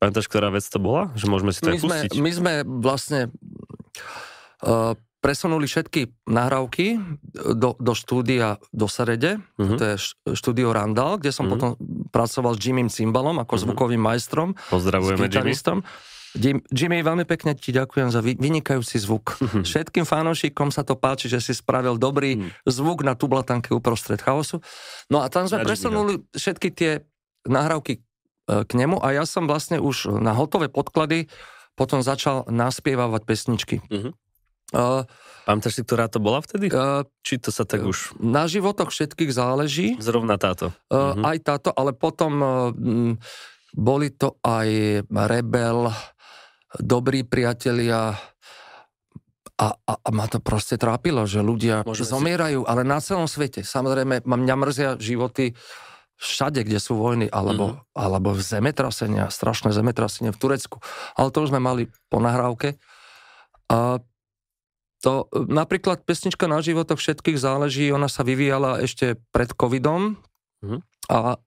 Pamätáš, 0.00 0.26
ktorá 0.26 0.50
vec 0.50 0.64
to 0.66 0.82
bola? 0.82 1.14
Že 1.14 1.26
môžeme 1.28 1.52
si 1.54 1.60
to 1.60 1.70
my 1.70 1.76
aj 1.76 1.82
pustiť? 1.84 2.10
Sme, 2.16 2.22
my 2.24 2.30
sme 2.32 2.52
vlastne 2.66 3.20
uh, 4.64 4.96
presunuli 5.22 5.70
všetky 5.70 6.26
nahrávky 6.26 6.98
do, 7.54 7.78
do 7.78 7.92
štúdia 7.94 8.58
do 8.74 8.90
Serede, 8.90 9.38
uh-huh. 9.38 9.78
to 9.78 9.82
je 9.94 9.96
štúdio 10.34 10.74
Randall, 10.74 11.22
kde 11.22 11.30
som 11.30 11.46
uh-huh. 11.46 11.54
potom 11.54 11.70
pracoval 12.10 12.58
s 12.58 12.60
Jimmym 12.60 12.90
Cimbalom 12.90 13.38
ako 13.38 13.54
uh-huh. 13.54 13.64
zvukovým 13.70 14.02
majstrom. 14.02 14.58
Pozdravujeme 14.68 15.30
Jimmy. 15.30 15.54
Jim, 16.32 16.64
Jimmy, 16.72 17.04
veľmi 17.04 17.28
pekne 17.28 17.52
ti 17.52 17.76
ďakujem 17.76 18.08
za 18.08 18.24
vynikajúci 18.24 18.96
zvuk. 18.98 19.36
Uh-huh. 19.38 19.62
Všetkým 19.62 20.08
fanúšikom 20.08 20.72
sa 20.74 20.82
to 20.82 20.98
páči, 20.98 21.30
že 21.30 21.38
si 21.44 21.52
spravil 21.54 22.00
dobrý 22.00 22.40
uh-huh. 22.40 22.66
zvuk 22.66 23.06
na 23.06 23.14
tublatanke 23.14 23.70
uprostred 23.70 24.18
chaosu. 24.18 24.58
No 25.12 25.22
a 25.22 25.30
tam 25.30 25.46
sme 25.46 25.62
presunuli 25.62 26.24
všetky 26.34 26.68
tie 26.72 27.04
nahrávky 27.44 28.00
e, 28.00 28.00
k 28.64 28.70
nemu 28.74 28.98
a 28.98 29.12
ja 29.12 29.24
som 29.28 29.44
vlastne 29.44 29.76
už 29.76 30.08
na 30.18 30.32
hotové 30.32 30.72
podklady 30.72 31.28
potom 31.76 32.04
začal 32.04 32.48
naspievávať 32.48 33.22
pesničky. 33.28 33.76
Uh-huh. 33.92 34.16
Uh, 34.72 35.04
Pamätáš 35.44 35.78
si, 35.78 35.82
ktorá 35.84 36.08
to 36.08 36.16
bola 36.22 36.40
vtedy? 36.40 36.72
Uh, 36.72 37.04
Či 37.20 37.42
to 37.42 37.52
sa 37.52 37.68
tak 37.68 37.84
už... 37.84 38.16
Na 38.22 38.48
životoch 38.48 38.88
všetkých 38.88 39.30
záleží. 39.34 40.00
Zrovna 40.00 40.40
táto. 40.40 40.72
Uh, 40.88 41.12
uh-huh. 41.12 41.28
Aj 41.28 41.38
táto, 41.44 41.68
ale 41.76 41.92
potom 41.92 42.32
uh, 42.40 42.50
m, 42.72 43.20
boli 43.76 44.14
to 44.14 44.40
aj 44.40 45.02
Rebel, 45.08 45.92
Dobrí 46.72 47.20
priatelia 47.28 48.16
a, 49.60 49.66
a, 49.76 49.92
a 49.92 50.08
ma 50.08 50.24
to 50.24 50.40
proste 50.40 50.80
trápilo, 50.80 51.28
že 51.28 51.44
ľudia 51.44 51.84
Môžeme 51.84 52.08
zomierajú, 52.08 52.64
si... 52.64 52.68
ale 52.72 52.80
na 52.80 52.96
celom 53.04 53.28
svete. 53.28 53.60
Samozrejme, 53.60 54.24
mňa 54.24 54.54
mrzia 54.56 54.90
životy 54.96 55.52
všade, 56.16 56.64
kde 56.64 56.80
sú 56.80 56.96
vojny, 56.96 57.28
alebo, 57.28 57.76
uh-huh. 57.76 57.92
alebo 57.92 58.32
zemetrasenia, 58.40 59.28
strašné 59.28 59.76
zemetrasenie 59.76 60.32
v 60.32 60.40
Turecku. 60.40 60.80
Ale 61.12 61.28
to 61.28 61.44
už 61.44 61.52
sme 61.52 61.60
mali 61.60 61.92
po 62.08 62.24
nahrávke. 62.24 62.80
A 63.68 64.00
to 65.02 65.26
napríklad 65.34 66.06
pesnička 66.06 66.46
na 66.46 66.62
životoch 66.62 66.96
všetkých 66.96 67.34
záleží, 67.34 67.90
ona 67.90 68.06
sa 68.06 68.22
vyvíjala 68.22 68.78
ešte 68.78 69.18
pred 69.34 69.50
covidom 69.50 70.14
uh-huh. 70.62 70.78
a 71.10 71.42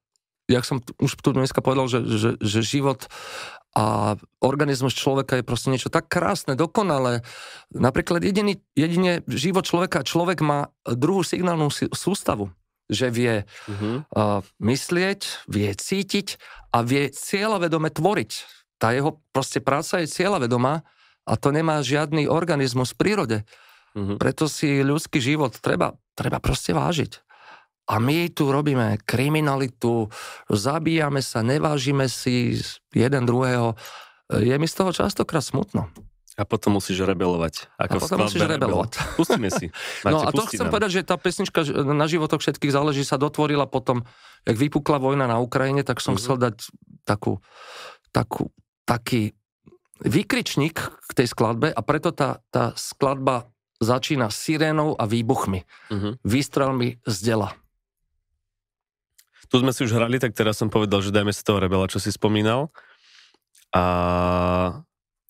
jak 0.46 0.68
som 0.68 0.84
už 1.02 1.12
tu 1.24 1.34
dneska 1.34 1.64
povedal, 1.64 1.90
že, 1.90 2.06
že, 2.06 2.30
že 2.38 2.60
život 2.62 3.08
a 3.76 4.16
organizmus 4.40 4.96
človeka 4.96 5.40
je 5.40 5.48
proste 5.48 5.68
niečo 5.68 5.92
tak 5.92 6.08
krásne, 6.08 6.56
dokonalé. 6.56 7.28
Napríklad 7.76 8.24
jediný, 8.24 8.60
jedine 8.72 9.20
život 9.28 9.68
človeka, 9.68 10.08
človek 10.08 10.40
má 10.40 10.72
druhú 10.88 11.28
signálnu 11.28 11.68
sústavu, 11.92 12.56
že 12.88 13.12
vie 13.12 13.44
uh-huh. 13.44 14.08
uh, 14.08 14.40
myslieť, 14.64 15.48
vie 15.52 15.72
cítiť 15.76 16.40
a 16.72 16.88
vie 16.88 17.12
cieľavedome 17.12 17.92
tvoriť. 17.92 18.32
Tá 18.80 18.92
jeho 18.96 19.20
proste 19.36 19.60
práca 19.60 20.04
je 20.04 20.12
cieľavedomá 20.12 20.84
a 21.26 21.34
to 21.36 21.50
nemá 21.50 21.82
žiadny 21.82 22.30
organizmus 22.30 22.94
v 22.94 23.00
prírode. 23.02 23.38
Mm-hmm. 23.98 24.18
Preto 24.22 24.46
si 24.46 24.86
ľudský 24.86 25.18
život 25.18 25.58
treba, 25.58 25.98
treba 26.14 26.38
proste 26.38 26.72
vážiť. 26.72 27.26
A 27.86 28.02
my 28.02 28.34
tu 28.34 28.50
robíme 28.50 28.98
kriminalitu, 29.06 30.10
zabíjame 30.50 31.22
sa, 31.22 31.46
nevážime 31.46 32.10
si 32.10 32.58
jeden 32.90 33.24
druhého. 33.30 33.78
Je 34.34 34.58
mi 34.58 34.66
z 34.66 34.74
toho 34.74 34.90
častokrát 34.90 35.46
smutno. 35.46 35.94
A 36.36 36.44
potom 36.44 36.76
musíš 36.76 37.00
rebelovať. 37.08 37.72
Ako 37.80 37.96
a 37.96 38.02
potom 38.02 38.18
musíš 38.28 38.44
rebelovať. 38.44 38.92
Pustíme 39.20 39.48
si. 39.48 39.72
Máte, 40.04 40.12
no 40.12 40.18
a 40.28 40.34
to 40.36 40.44
chcem 40.52 40.68
nám. 40.68 40.74
povedať, 40.74 40.90
že 41.00 41.02
tá 41.08 41.16
pesnička 41.16 41.64
na 41.96 42.06
životoch 42.12 42.44
všetkých 42.44 42.76
záleží 42.76 43.08
sa 43.08 43.16
dotvorila 43.16 43.70
potom, 43.70 44.04
jak 44.44 44.58
vypukla 44.60 45.00
vojna 45.00 45.32
na 45.32 45.40
Ukrajine, 45.40 45.86
tak 45.88 46.04
som 46.04 46.18
mm-hmm. 46.18 46.26
chcel 46.26 46.36
dať 46.42 46.56
takú, 47.08 47.40
takú, 48.12 48.52
taký 48.84 49.32
výkričník 50.04 50.76
k 50.82 51.12
tej 51.16 51.28
skladbe 51.30 51.72
a 51.72 51.82
preto 51.86 52.12
tá, 52.12 52.44
tá 52.52 52.76
skladba 52.76 53.48
začína 53.80 54.32
sirénou 54.32 54.96
a 54.96 55.04
výbuchmi. 55.08 55.62
Uh-huh. 55.92 56.14
Výstrelmi 56.24 57.00
z 57.04 57.18
dela. 57.24 57.56
Tu 59.52 59.62
sme 59.62 59.72
si 59.72 59.86
už 59.86 59.94
hrali, 59.94 60.18
tak 60.18 60.34
teraz 60.34 60.58
som 60.58 60.74
povedal, 60.74 61.06
že 61.06 61.14
dajme 61.14 61.32
si 61.32 61.46
toho 61.46 61.62
rebela, 61.62 61.86
čo 61.86 62.02
si 62.02 62.10
spomínal. 62.10 62.74
A 63.76 64.82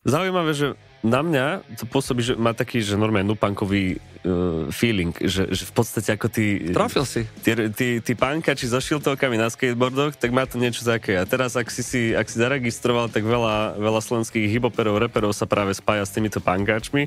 zaujímavé, 0.07 0.55
že 0.55 0.67
na 1.05 1.21
mňa 1.21 1.45
to 1.77 1.85
pôsobí, 1.85 2.25
že 2.25 2.33
má 2.33 2.57
taký, 2.57 2.81
že 2.81 2.97
normálne 2.97 3.29
nupankový 3.29 4.01
uh, 4.25 4.65
feeling, 4.73 5.13
že, 5.21 5.45
že 5.53 5.63
v 5.69 5.73
podstate 5.77 6.09
ako 6.17 6.27
tí... 6.33 6.73
Trafil 6.73 7.05
si. 7.05 7.29
Tí, 7.45 7.53
tí, 7.77 7.87
tí 8.01 8.13
pánkači 8.17 8.65
so 8.65 8.81
šiltovkami 8.81 9.37
na 9.37 9.53
skateboardoch, 9.53 10.17
tak 10.17 10.33
má 10.33 10.49
to 10.49 10.57
niečo 10.57 10.81
také. 10.81 11.21
A 11.21 11.29
teraz, 11.29 11.53
ak 11.53 11.69
si, 11.69 11.85
si, 11.85 12.01
ak 12.17 12.25
si 12.25 12.41
zaregistroval, 12.41 13.13
tak 13.13 13.21
veľa, 13.21 13.77
veľa 13.77 14.01
slovenských 14.01 14.49
hiboperov, 14.49 14.97
reperov 14.97 15.37
sa 15.37 15.45
práve 15.45 15.77
spája 15.77 16.09
s 16.09 16.13
týmito 16.17 16.41
pánkačmi. 16.41 17.05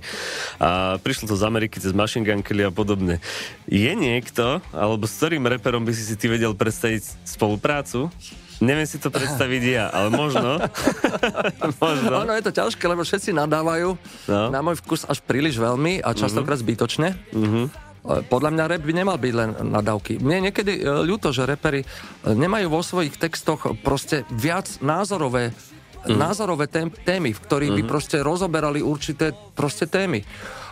A 0.62 1.02
prišlo 1.02 1.26
to 1.26 1.34
z 1.34 1.42
Ameriky 1.42 1.82
cez 1.82 1.90
Machine 1.90 2.22
Gun 2.22 2.46
Kelly 2.46 2.62
a 2.62 2.70
podobne. 2.70 3.18
Je 3.66 3.90
niekto, 3.98 4.62
alebo 4.70 5.10
s 5.10 5.18
ktorým 5.18 5.42
reperom 5.50 5.82
by 5.82 5.90
si 5.90 6.06
si 6.06 6.14
ty 6.14 6.30
vedel 6.30 6.54
predstaviť 6.54 7.26
spoluprácu? 7.26 8.14
Neviem 8.58 8.86
si 8.90 8.98
to 8.98 9.14
predstaviť 9.14 9.62
ja, 9.62 9.86
ale 9.94 10.10
možno. 10.10 10.58
možno. 11.82 12.10
Ono 12.26 12.32
je 12.34 12.42
to 12.42 12.52
ťažké, 12.52 12.84
lebo 12.90 13.06
všetci 13.06 13.30
nadávajú 13.30 13.94
no. 14.26 14.50
na 14.50 14.60
môj 14.62 14.82
vkus 14.82 15.06
až 15.06 15.22
príliš 15.22 15.62
veľmi 15.62 16.02
a 16.02 16.10
častokrát 16.10 16.58
mm-hmm. 16.58 16.66
zbytočne. 16.66 17.08
Mm-hmm. 17.34 17.66
Podľa 18.08 18.50
mňa 18.56 18.64
rap 18.72 18.82
by 18.82 18.92
nemal 18.94 19.18
byť 19.20 19.34
len 19.36 19.50
nadávky. 19.68 20.16
Mne 20.16 20.50
niekedy 20.50 20.80
e, 20.80 20.82
ľúto, 21.04 21.28
že 21.28 21.44
repery 21.44 21.84
e, 21.84 21.86
nemajú 22.32 22.72
vo 22.72 22.80
svojich 22.80 23.20
textoch 23.20 23.68
proste 23.84 24.24
viac 24.32 24.80
názorové 24.80 25.52
mm. 26.06 26.16
názorové 26.16 26.66
témy, 27.04 27.36
v 27.36 27.42
ktorých 27.42 27.70
mm-hmm. 27.74 27.78
by 27.78 27.82
mhm. 27.84 27.90
proste 27.90 28.16
rozoberali 28.22 28.80
určité 28.80 29.34
proste 29.34 29.90
témy. 29.90 30.24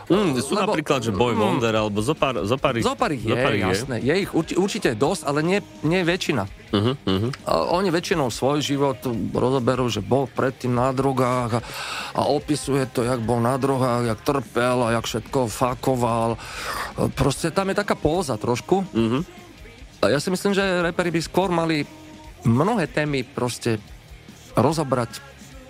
Mm, 0.06 0.38
sú 0.38 0.54
Lebo, 0.54 0.70
napríklad, 0.70 1.02
že 1.02 1.10
Boy 1.10 1.34
mm, 1.34 1.40
Wonder, 1.42 1.74
alebo 1.74 1.98
zopár, 1.98 2.38
zopár 2.46 2.78
ich, 2.78 2.86
zopár 2.86 3.10
ich 3.10 3.26
je, 3.26 3.34
ich 3.34 3.62
jasné. 3.66 3.98
Je. 3.98 4.06
je 4.06 4.14
ich 4.22 4.30
urči, 4.30 4.54
určite 4.54 4.94
dosť, 4.94 5.26
ale 5.26 5.42
nie, 5.42 5.58
nie 5.82 6.06
väčšina. 6.06 6.46
Uh-huh, 6.46 6.94
uh-huh. 6.94 7.30
Oni 7.74 7.90
väčšinou 7.90 8.30
svoj 8.30 8.62
život 8.62 9.02
rozoberú, 9.34 9.90
že 9.90 10.06
bol 10.06 10.30
predtým 10.30 10.78
na 10.78 10.94
drogách 10.94 11.58
a, 11.58 11.60
a 12.14 12.20
opisuje 12.30 12.86
to, 12.94 13.02
jak 13.02 13.18
bol 13.18 13.42
na 13.42 13.58
drogách, 13.58 14.14
jak 14.14 14.20
trpel 14.22 14.78
a 14.86 14.94
jak 14.94 15.10
všetko 15.10 15.50
fakoval. 15.50 16.38
Proste 17.18 17.50
tam 17.50 17.74
je 17.74 17.76
taká 17.82 17.98
póza 17.98 18.38
trošku. 18.38 18.86
Uh-huh. 18.86 19.26
A 20.06 20.14
ja 20.14 20.22
si 20.22 20.30
myslím, 20.30 20.54
že 20.54 20.86
reperi 20.86 21.10
by 21.10 21.18
skôr 21.18 21.50
mali 21.50 21.82
mnohé 22.46 22.86
témy 22.86 23.26
proste 23.26 23.82
rozobrať 24.54 25.18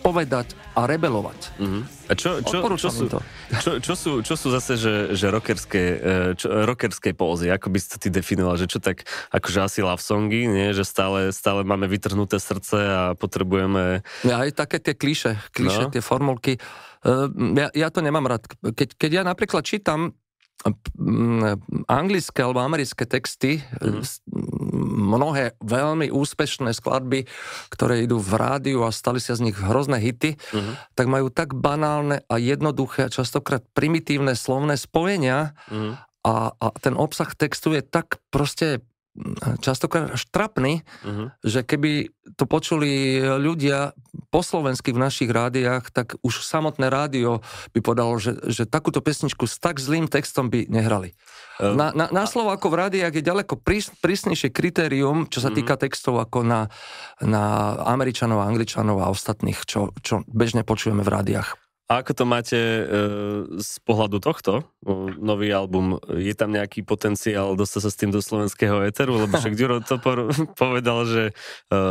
povedať 0.04 0.52
a 0.76 0.84
rebelovať. 0.84 1.40
Uh-huh. 1.56 1.82
A 2.06 2.12
čo, 2.14 2.38
čo, 2.42 2.62
čo, 2.78 2.90
sú, 2.90 3.04
to. 3.10 3.18
Čo, 3.58 3.70
čo, 3.82 3.94
sú, 3.98 4.10
čo 4.22 4.34
sú 4.38 4.54
zase, 4.54 4.78
že, 4.78 4.94
že 5.18 5.26
rockerské, 5.26 5.82
e, 5.82 5.98
čo, 6.38 6.46
rockerské 6.46 7.12
pózy? 7.18 7.50
Ako 7.50 7.66
by 7.70 7.78
si 7.82 7.98
ty 7.98 8.08
definoval? 8.14 8.54
Že 8.54 8.66
čo 8.70 8.78
tak, 8.78 9.02
akože 9.34 9.58
asi 9.66 9.80
love 9.82 10.02
songy, 10.02 10.46
nie? 10.46 10.70
Že 10.70 10.84
stále, 10.86 11.20
stále 11.34 11.66
máme 11.66 11.90
vytrhnuté 11.90 12.38
srdce 12.38 12.78
a 12.78 13.00
potrebujeme... 13.18 14.06
Aj 14.22 14.50
také 14.54 14.78
tie 14.78 14.94
kliše, 14.94 15.34
kliše, 15.50 15.86
no. 15.86 15.92
tie 15.92 16.02
formulky. 16.02 16.62
Uh, 17.02 17.26
ja, 17.58 17.68
ja 17.74 17.88
to 17.90 18.02
nemám 18.02 18.30
rád. 18.30 18.46
Keď, 18.62 18.94
keď 18.94 19.10
ja 19.10 19.22
napríklad 19.26 19.66
čítam 19.66 20.14
anglické 21.86 22.40
alebo 22.42 22.64
americké 22.64 23.04
texty, 23.04 23.60
mm. 23.78 24.02
Mnohé 24.72 25.54
veľmi 25.62 26.10
úspešné 26.10 26.74
skladby, 26.74 27.26
ktoré 27.70 28.04
idú 28.04 28.18
v 28.18 28.32
rádiu 28.34 28.82
a 28.84 28.94
stali 28.94 29.22
sa 29.22 29.38
z 29.38 29.50
nich 29.50 29.56
hrozné 29.56 30.02
hity, 30.02 30.36
mm. 30.36 30.98
tak 30.98 31.06
majú 31.06 31.30
tak 31.30 31.54
banálne 31.54 32.22
a 32.26 32.36
jednoduché 32.36 33.06
a 33.06 33.12
častokrát 33.12 33.62
primitívne 33.72 34.34
slovné 34.34 34.74
spojenia 34.74 35.54
mm. 35.70 35.92
a, 36.26 36.34
a 36.52 36.66
ten 36.78 36.94
obsah 36.98 37.30
textu 37.32 37.74
je 37.76 37.82
tak 37.82 38.18
proste 38.34 38.82
častokrát 39.64 40.12
až 40.12 40.28
trapný, 40.28 40.84
uh-huh. 41.04 41.32
že 41.40 41.64
keby 41.64 42.12
to 42.36 42.44
počuli 42.44 43.20
ľudia 43.20 43.96
po 44.28 44.44
slovensky 44.44 44.92
v 44.92 45.02
našich 45.02 45.30
rádiách, 45.32 45.88
tak 45.92 46.20
už 46.20 46.44
samotné 46.44 46.92
rádio 46.92 47.40
by 47.72 47.80
podalo, 47.80 48.12
že, 48.20 48.36
že 48.48 48.68
takúto 48.68 49.00
pesničku 49.00 49.48
s 49.48 49.56
tak 49.56 49.80
zlým 49.80 50.10
textom 50.10 50.52
by 50.52 50.68
nehrali. 50.68 51.16
Uh, 51.56 51.74
na, 51.76 51.92
na, 51.92 52.06
na 52.12 52.24
slovo 52.28 52.52
ako 52.52 52.68
v 52.72 52.78
rádiách 52.86 53.14
je 53.16 53.24
ďaleko 53.24 53.60
prís, 53.60 53.88
prísnejšie 54.00 54.52
kritérium, 54.52 55.28
čo 55.28 55.40
sa 55.40 55.48
uh-huh. 55.48 55.58
týka 55.60 55.80
textov 55.80 56.20
ako 56.20 56.44
na, 56.44 56.60
na 57.24 57.76
Američanov, 57.88 58.44
Angličanov 58.44 59.00
a 59.00 59.12
ostatných, 59.12 59.62
čo, 59.64 59.96
čo 60.04 60.24
bežne 60.28 60.62
počujeme 60.62 61.00
v 61.00 61.12
rádiách. 61.12 61.56
A 61.86 62.02
ako 62.02 62.12
to 62.18 62.24
máte 62.26 62.58
e, 62.58 62.82
z 63.62 63.72
pohľadu 63.86 64.18
tohto, 64.18 64.66
nový 65.22 65.54
album, 65.54 66.02
je 66.18 66.34
tam 66.34 66.50
nejaký 66.50 66.82
potenciál 66.82 67.54
dostať 67.54 67.80
sa 67.86 67.90
s 67.94 67.98
tým 67.98 68.10
do 68.10 68.18
slovenského 68.18 68.82
éteru? 68.82 69.22
Lebo 69.22 69.38
však 69.38 69.54
Ďuro 69.58 69.78
Topor 69.86 70.34
povedal, 70.58 71.06
že 71.06 71.22
e, 71.70 71.82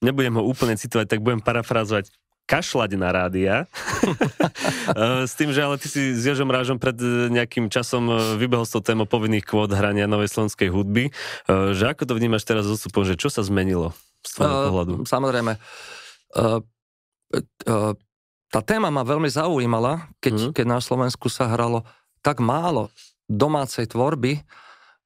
nebudem 0.00 0.40
ho 0.40 0.42
úplne 0.48 0.72
citovať, 0.80 1.04
tak 1.04 1.20
budem 1.20 1.44
parafrázovať 1.44 2.08
kašľať 2.46 2.90
na 2.98 3.08
rádia. 3.14 3.54
E, 4.92 5.24
s 5.30 5.34
tým, 5.38 5.54
že 5.54 5.62
ale 5.62 5.78
ty 5.78 5.86
si 5.86 6.12
s 6.12 6.22
Jožom 6.26 6.50
Rážom 6.50 6.76
pred 6.76 6.96
nejakým 7.30 7.70
časom 7.70 8.10
e, 8.10 8.14
vybehol 8.36 8.66
s 8.66 8.74
tou 8.74 8.82
témou 8.82 9.06
povinných 9.06 9.46
kvót 9.46 9.72
hrania 9.72 10.10
novej 10.10 10.30
slovenskej 10.32 10.68
hudby. 10.68 11.08
E, 11.08 11.12
že 11.72 11.92
ako 11.92 12.12
to 12.12 12.18
vnímaš 12.18 12.44
teraz 12.44 12.68
ústupom, 12.68 13.06
že 13.06 13.16
čo 13.16 13.30
sa 13.30 13.40
zmenilo 13.46 13.94
z 14.26 14.30
tvojho 14.38 14.54
uh, 14.54 14.64
pohľadu? 14.70 14.92
Samozrejme. 15.06 15.52
Uh, 16.32 16.60
uh, 17.66 17.92
tá 18.52 18.60
téma 18.60 18.92
ma 18.92 19.02
veľmi 19.02 19.32
zaujímala, 19.32 20.12
keď, 20.20 20.34
mm. 20.34 20.50
keď 20.52 20.66
na 20.68 20.78
Slovensku 20.84 21.32
sa 21.32 21.48
hralo 21.48 21.88
tak 22.22 22.38
málo 22.38 22.92
domácej 23.26 23.90
tvorby, 23.90 24.44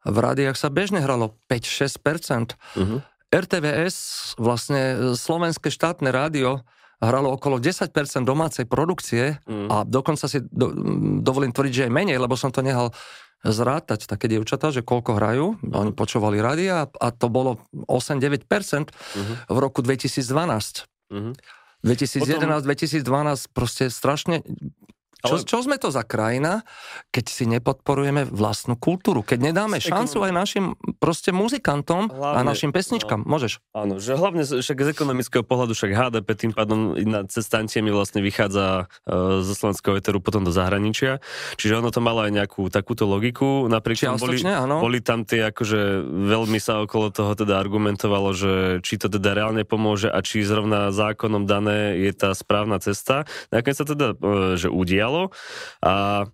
v 0.06 0.18
rádiách 0.22 0.54
sa 0.54 0.70
bežne 0.70 1.02
hralo 1.02 1.34
5-6%. 1.50 2.54
Mm-hmm. 2.54 2.98
RTVS, 3.26 3.96
vlastne 4.38 5.14
slovenské 5.18 5.66
štátne 5.66 6.14
rádio, 6.14 6.62
hralo 7.00 7.36
okolo 7.36 7.60
10% 7.60 7.92
domácej 8.24 8.64
produkcie 8.64 9.36
mm. 9.44 9.68
a 9.68 9.76
dokonca 9.84 10.24
si 10.26 10.40
do, 10.40 10.72
dovolím 11.20 11.52
tvrdiť, 11.52 11.72
že 11.72 11.84
je 11.88 11.92
menej, 11.92 12.16
lebo 12.16 12.34
som 12.38 12.48
to 12.48 12.64
nehal 12.64 12.92
zrátať 13.44 14.08
také 14.08 14.26
dievčatá, 14.26 14.72
že 14.72 14.82
koľko 14.82 15.20
hrajú. 15.20 15.46
Oni 15.62 15.92
počúvali 15.92 16.40
rádia 16.40 16.88
a 16.88 17.08
to 17.12 17.28
bolo 17.28 17.62
8-9% 17.86 18.48
mm-hmm. 18.48 19.36
v 19.52 19.58
roku 19.60 19.84
2012. 19.84 20.88
Mm-hmm. 21.12 21.34
2011-2012 21.86 23.54
proste 23.54 23.92
strašne 23.92 24.42
čo, 25.24 25.40
čo 25.40 25.64
sme 25.64 25.80
to 25.80 25.88
za 25.88 26.04
krajina, 26.04 26.60
keď 27.08 27.24
si 27.24 27.48
nepodporujeme 27.48 28.28
vlastnú 28.28 28.76
kultúru? 28.76 29.24
Keď 29.24 29.38
nedáme 29.40 29.80
šancu 29.80 30.28
aj 30.28 30.32
našim 30.32 30.64
proste 31.00 31.32
muzikantom 31.32 32.12
hlavne, 32.12 32.36
a 32.36 32.40
našim 32.44 32.68
pesničkám? 32.68 33.24
No, 33.24 33.36
Môžeš? 33.36 33.64
Áno, 33.72 33.96
že 33.96 34.12
hlavne 34.12 34.44
však 34.44 34.76
z 34.76 34.88
ekonomického 34.92 35.40
pohľadu 35.40 35.72
však 35.72 35.96
HDP 35.96 36.28
tým 36.36 36.52
pádom 36.52 36.92
na 37.08 37.24
cestantiemi 37.24 37.88
vlastne 37.88 38.20
vychádza 38.20 38.92
uh, 39.08 39.40
zo 39.40 39.52
slovenského 39.56 39.96
eteru 39.96 40.20
potom 40.20 40.44
do 40.44 40.52
zahraničia. 40.52 41.24
Čiže 41.56 41.80
ono 41.80 41.88
to 41.88 42.04
malo 42.04 42.20
aj 42.20 42.36
nejakú 42.36 42.68
takúto 42.68 43.08
logiku. 43.08 43.64
Napríklad 43.72 44.20
boli, 44.20 44.36
áno. 44.44 44.84
boli 44.84 45.00
tam 45.00 45.24
tie 45.24 45.48
akože 45.48 46.04
veľmi 46.28 46.60
sa 46.60 46.84
okolo 46.84 47.08
toho 47.08 47.32
teda 47.32 47.56
argumentovalo, 47.56 48.36
že 48.36 48.52
či 48.84 49.00
to 49.00 49.08
teda 49.08 49.32
reálne 49.32 49.64
pomôže 49.64 50.12
a 50.12 50.20
či 50.20 50.44
zrovna 50.44 50.92
zákonom 50.92 51.48
dané 51.48 51.96
je 52.04 52.12
tá 52.12 52.36
správna 52.36 52.76
cesta. 52.84 53.24
Nakoniec 53.48 53.80
sa 53.80 53.86
teda, 53.88 54.12
uh, 54.12 54.60
že 54.60 54.68
udial 54.68 55.05
stalo 55.06 55.30
a 55.86 56.26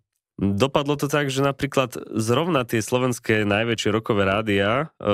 Dopadlo 0.43 0.97
to 0.97 1.13
tak, 1.13 1.29
že 1.29 1.45
napríklad 1.45 1.93
zrovna 2.19 2.65
tie 2.65 2.81
slovenské 2.81 3.45
najväčšie 3.45 3.93
rokové 3.93 4.25
rádia 4.25 4.91
e, 4.99 5.13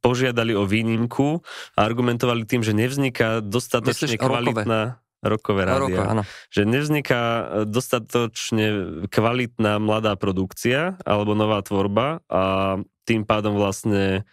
požiadali 0.00 0.56
o 0.56 0.64
výnimku 0.64 1.44
a 1.76 1.80
argumentovali 1.84 2.48
tým, 2.48 2.64
že 2.64 2.72
nevzniká 2.72 3.44
dostatočne 3.44 4.16
Myslíš 4.16 4.18
kvalitná... 4.18 4.96
Rokové 5.20 5.68
rádia. 5.68 6.24
Roko, 6.24 6.24
že 6.48 6.64
nevzniká 6.64 7.22
dostatočne 7.68 8.66
kvalitná 9.12 9.76
mladá 9.76 10.16
produkcia 10.16 10.96
alebo 11.04 11.36
nová 11.36 11.60
tvorba 11.60 12.24
a 12.24 12.80
tým 13.04 13.28
pádom 13.28 13.60
vlastne 13.60 14.24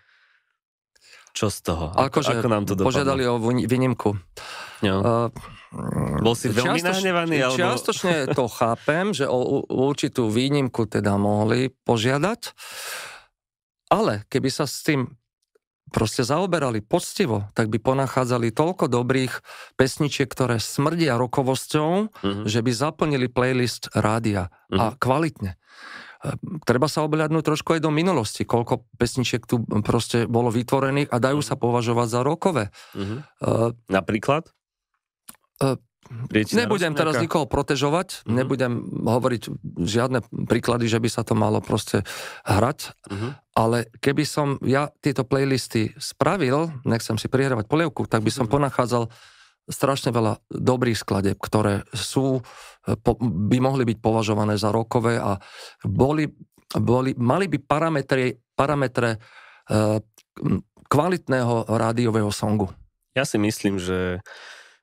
čo 1.37 1.53
z 1.53 1.69
toho? 1.69 1.93
Ako, 1.93 2.25
akože 2.25 2.33
ako 2.41 2.47
nám 2.49 2.63
to 2.65 2.73
dopadlo? 2.73 2.89
Požiadali 2.89 3.23
o 3.29 3.37
výnimku. 3.69 4.17
No. 4.81 4.95
Uh, 5.05 5.29
Bol 6.25 6.33
si 6.33 6.49
veľmi 6.49 6.81
čiastoč, 6.81 7.05
nahnevaný? 7.05 7.37
Alebo... 7.45 7.57
Čiastočne 7.61 8.15
to 8.33 8.49
chápem, 8.49 9.13
že 9.13 9.29
o 9.29 9.61
určitú 9.69 10.33
výnimku 10.33 10.89
teda 10.89 11.13
mohli 11.21 11.69
požiadať, 11.69 12.57
ale 13.93 14.25
keby 14.31 14.49
sa 14.49 14.65
s 14.65 14.81
tým 14.81 15.05
proste 15.87 16.25
zaoberali 16.25 16.83
poctivo, 16.83 17.47
tak 17.55 17.71
by 17.71 17.79
ponachádzali 17.79 18.51
toľko 18.51 18.91
dobrých 18.91 19.39
pesničiek, 19.79 20.27
ktoré 20.27 20.59
smrdia 20.59 21.15
rokovosťou, 21.15 21.91
uh-huh. 22.11 22.43
že 22.43 22.59
by 22.59 22.71
zaplnili 22.75 23.31
playlist 23.31 23.87
rádia 23.95 24.51
uh-huh. 24.67 24.79
a 24.81 24.85
mhm. 24.91 24.95
kvalitne. 24.99 25.51
Ehm, 26.25 26.57
treba 26.65 26.89
sa 26.89 27.05
obľadnúť 27.05 27.43
trošku 27.45 27.77
aj 27.77 27.81
do 27.85 27.93
minulosti, 27.93 28.41
koľko 28.41 28.89
pesničiek 28.97 29.45
tu 29.45 29.61
proste 29.85 30.25
bolo 30.25 30.49
vytvorených 30.49 31.13
a 31.13 31.17
dajú 31.21 31.45
sa 31.45 31.53
mhm. 31.57 31.61
považovať 31.61 32.07
za 32.09 32.21
rokové. 32.25 32.63
Uh-huh. 32.97 33.21
Uh, 33.41 33.69
Napríklad? 33.89 34.49
Uh, 35.61 35.77
Nebudem 36.31 36.95
teraz 36.95 37.19
nikoho 37.19 37.43
protežovať, 37.43 38.23
uh-huh. 38.23 38.31
nebudem 38.31 38.79
hovoriť 39.03 39.43
žiadne 39.75 40.23
príklady, 40.47 40.87
že 40.87 41.03
by 41.03 41.09
sa 41.11 41.27
to 41.27 41.35
malo 41.35 41.59
proste 41.59 42.07
hrať, 42.47 42.95
uh-huh. 43.11 43.35
ale 43.51 43.91
keby 43.99 44.23
som 44.23 44.55
ja 44.63 44.87
tieto 45.03 45.27
playlisty 45.27 45.91
spravil, 45.99 46.71
nechcem 46.87 47.19
si 47.19 47.27
prihrávať 47.27 47.67
polievku, 47.67 48.07
tak 48.07 48.23
by 48.23 48.31
som 48.31 48.47
uh-huh. 48.47 48.55
ponachádzal 48.71 49.11
strašne 49.67 50.15
veľa 50.15 50.39
dobrých 50.47 50.97
skladeb, 50.97 51.37
ktoré 51.37 51.83
sú, 51.91 52.41
e, 52.87 52.95
by 53.19 53.57
mohli 53.59 53.83
byť 53.83 53.97
považované 53.99 54.55
za 54.55 54.71
rokové 54.71 55.19
a 55.19 55.37
boli, 55.83 56.31
boli, 56.75 57.13
mali 57.19 57.45
by 57.51 57.57
parametre, 57.63 58.41
parametre 58.55 59.19
kvalitného 60.87 61.67
rádiového 61.67 62.31
songu. 62.31 62.71
Ja 63.17 63.27
si 63.27 63.35
myslím, 63.35 63.81
že 63.81 64.23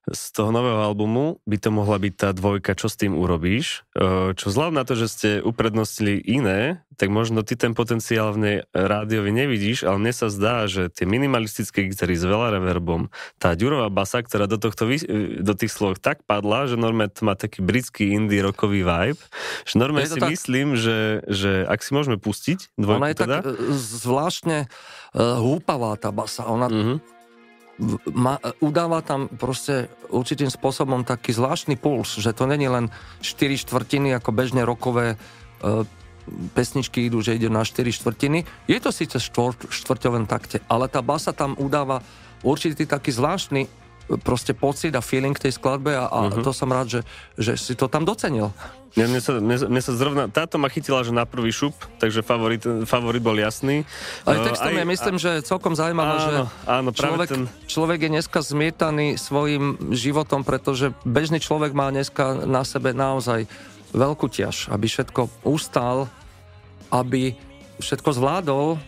z 0.04 0.24
toho 0.36 0.52
nového 0.52 0.84
albumu 0.84 1.40
by 1.48 1.56
to 1.56 1.72
mohla 1.72 1.96
byť 1.96 2.14
tá 2.14 2.28
dvojka, 2.36 2.76
čo 2.76 2.92
s 2.92 3.00
tým 3.00 3.16
urobíš. 3.16 3.88
Čo 4.36 4.44
vzhľadom 4.52 4.76
na 4.76 4.84
to, 4.84 5.00
že 5.00 5.06
ste 5.08 5.30
uprednostili 5.40 6.20
iné, 6.20 6.84
tak 6.94 7.08
možno 7.10 7.42
ty 7.42 7.56
ten 7.56 7.72
potenciál 7.72 8.36
v 8.36 8.62
rádiovi 8.70 9.32
nevidíš, 9.34 9.82
ale 9.82 9.98
mne 9.98 10.12
sa 10.14 10.28
zdá, 10.30 10.68
že 10.68 10.92
tie 10.92 11.08
minimalistické 11.08 11.88
gitary 11.88 12.14
s 12.14 12.22
veľa 12.22 12.60
reverbom, 12.60 13.10
tá 13.40 13.56
ďurová 13.56 13.90
basa, 13.90 14.22
ktorá 14.22 14.46
do, 14.46 14.60
tohto, 14.60 14.86
do 15.40 15.54
tých 15.56 15.72
slov 15.72 15.98
tak 15.98 16.22
padla, 16.28 16.70
že 16.70 16.76
normálne 16.78 17.10
má 17.24 17.34
taký 17.34 17.64
britský 17.64 18.14
indie 18.14 18.44
rockový 18.44 18.86
vibe, 18.86 19.20
že 19.66 19.74
normálne 19.80 20.06
si 20.06 20.20
tak... 20.20 20.30
myslím, 20.30 20.78
že, 20.78 21.24
že 21.26 21.64
ak 21.66 21.80
si 21.82 21.90
môžeme 21.96 22.20
pustiť 22.20 22.76
dvojku 22.78 23.00
Ona 23.00 23.10
je 23.10 23.16
teda, 23.18 23.36
tak 23.42 23.46
e, 23.50 23.74
zvláštne 23.74 24.58
húpavá 25.16 25.98
tá 25.98 26.14
basa. 26.14 26.46
Ona, 26.46 26.68
uh-huh 26.70 27.14
ma, 28.14 28.38
udáva 28.62 29.02
tam 29.02 29.26
proste 29.26 29.90
určitým 30.10 30.50
spôsobom 30.50 31.02
taký 31.02 31.34
zvláštny 31.34 31.74
puls, 31.74 32.18
že 32.18 32.34
to 32.34 32.46
není 32.46 32.70
len 32.70 32.90
4 33.20 33.58
štvrtiny 33.66 34.14
ako 34.14 34.30
bežne 34.30 34.62
rokové 34.62 35.14
e, 35.14 35.16
pesničky 36.54 37.06
idú, 37.10 37.20
že 37.20 37.36
ide 37.36 37.50
na 37.52 37.66
4 37.66 37.84
štvrtiny. 37.90 38.46
Je 38.70 38.78
to 38.80 38.94
síce 38.94 39.18
štvor, 39.18 39.58
štvrťovom 39.68 40.24
takte, 40.30 40.62
ale 40.70 40.88
tá 40.88 41.02
basa 41.02 41.34
tam 41.34 41.58
udáva 41.58 42.00
určitý 42.46 42.86
taký 42.86 43.10
zvláštny 43.10 43.83
proste 44.20 44.52
pocit 44.52 44.92
a 44.92 45.02
feeling 45.02 45.32
tej 45.32 45.56
skladbe 45.56 45.96
a, 45.96 46.06
a 46.08 46.18
uh-huh. 46.28 46.44
to 46.44 46.52
som 46.52 46.68
rád, 46.68 46.86
že, 46.88 47.00
že 47.40 47.56
si 47.56 47.72
to 47.72 47.88
tam 47.88 48.04
docenil. 48.04 48.52
Mne, 48.94 49.10
mne, 49.10 49.20
sa, 49.20 49.32
mne, 49.42 49.56
mne 49.74 49.82
sa 49.82 49.92
zrovna, 49.98 50.22
táto 50.30 50.54
ma 50.54 50.70
chytila, 50.70 51.02
že 51.02 51.10
na 51.10 51.26
prvý 51.26 51.50
šup, 51.50 51.74
takže 51.98 52.22
favorit, 52.22 52.62
favorit 52.86 53.18
bol 53.18 53.34
jasný. 53.34 53.82
Aj 54.22 54.38
textom 54.38 54.70
uh, 54.70 54.78
aj, 54.78 54.78
je, 54.78 54.84
myslím, 54.86 55.16
a, 55.18 55.20
že 55.20 55.30
celkom 55.42 55.74
zaujímavé, 55.74 56.14
že 56.22 56.34
áno, 56.70 56.94
človek, 56.94 57.28
ten... 57.28 57.42
človek 57.66 57.98
je 58.06 58.10
dneska 58.14 58.38
zmietaný 58.38 59.18
svojim 59.18 59.90
životom, 59.90 60.46
pretože 60.46 60.94
bežný 61.02 61.42
človek 61.42 61.74
má 61.74 61.90
dneska 61.90 62.46
na 62.46 62.62
sebe 62.62 62.94
naozaj 62.94 63.50
veľkú 63.90 64.30
ťaž, 64.30 64.70
aby 64.70 64.86
všetko 64.86 65.42
ustal, 65.42 66.06
aby 66.94 67.34
všetko 67.82 68.10
zvládol, 68.14 68.78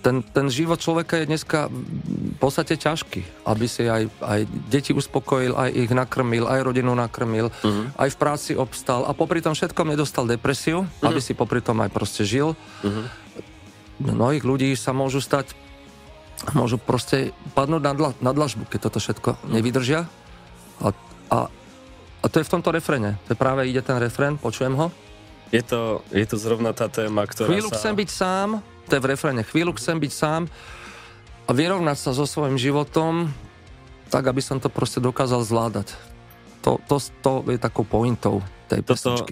ten, 0.00 0.24
ten 0.24 0.48
život 0.48 0.80
človeka 0.80 1.20
je 1.20 1.28
dneska 1.28 1.68
v 1.68 2.38
podstate 2.40 2.80
ťažký, 2.80 3.44
aby 3.44 3.66
si 3.68 3.84
aj, 3.84 4.08
aj 4.24 4.40
deti 4.72 4.96
uspokojil, 4.96 5.52
aj 5.52 5.70
ich 5.76 5.92
nakrmil, 5.92 6.48
aj 6.48 6.60
rodinu 6.64 6.96
nakrmil, 6.96 7.52
uh-huh. 7.52 7.92
aj 8.00 8.08
v 8.08 8.16
práci 8.16 8.52
obstal 8.56 9.04
a 9.04 9.12
popri 9.12 9.44
tom 9.44 9.52
všetkom 9.52 9.92
nedostal 9.92 10.24
depresiu, 10.24 10.88
uh-huh. 10.88 11.08
aby 11.12 11.20
si 11.20 11.36
popri 11.36 11.60
tom 11.60 11.84
aj 11.84 11.92
proste 11.92 12.24
žil. 12.24 12.56
Uh-huh. 12.56 13.04
Mnohých 14.00 14.44
ľudí 14.44 14.72
sa 14.72 14.96
môžu 14.96 15.20
stať, 15.20 15.52
môžu 16.56 16.80
proste 16.80 17.36
padnúť 17.52 17.82
na, 17.84 17.92
dla, 17.92 18.10
na 18.24 18.32
dlažbu, 18.32 18.64
keď 18.72 18.88
toto 18.88 18.98
všetko 19.04 19.36
nevydržia. 19.52 20.08
A, 20.80 20.96
a, 21.28 21.38
a 22.24 22.26
to 22.32 22.40
je 22.40 22.48
v 22.48 22.52
tomto 22.56 22.72
refrene. 22.72 23.20
To 23.28 23.36
je 23.36 23.38
práve 23.38 23.68
ide 23.68 23.84
ten 23.84 24.00
refren, 24.00 24.40
počujem 24.40 24.72
ho. 24.72 24.88
Je 25.52 25.60
to, 25.66 26.00
je 26.14 26.24
to 26.24 26.38
zrovna 26.38 26.70
tá 26.70 26.86
téma, 26.86 27.26
ktorá 27.26 27.50
Chvíľu 27.50 27.74
sa... 27.74 27.76
chcem 27.76 27.94
byť 27.98 28.08
sám, 28.08 28.48
to 28.90 28.98
je 28.98 29.04
v 29.06 29.10
refréne, 29.14 29.46
chvíľu 29.46 29.78
chcem 29.78 30.02
byť 30.02 30.12
sám 30.12 30.50
a 31.46 31.50
vyrovnať 31.54 31.94
sa 31.94 32.10
so 32.10 32.26
svojím 32.26 32.58
životom 32.58 33.30
tak, 34.10 34.26
aby 34.26 34.42
som 34.42 34.58
to 34.58 34.66
proste 34.66 34.98
dokázal 34.98 35.46
zvládať. 35.46 35.94
To, 36.66 36.82
to, 36.90 36.98
to 37.22 37.32
je 37.46 37.56
takou 37.62 37.86
pointou 37.86 38.42
tej 38.68 38.84
Toto, 38.84 39.22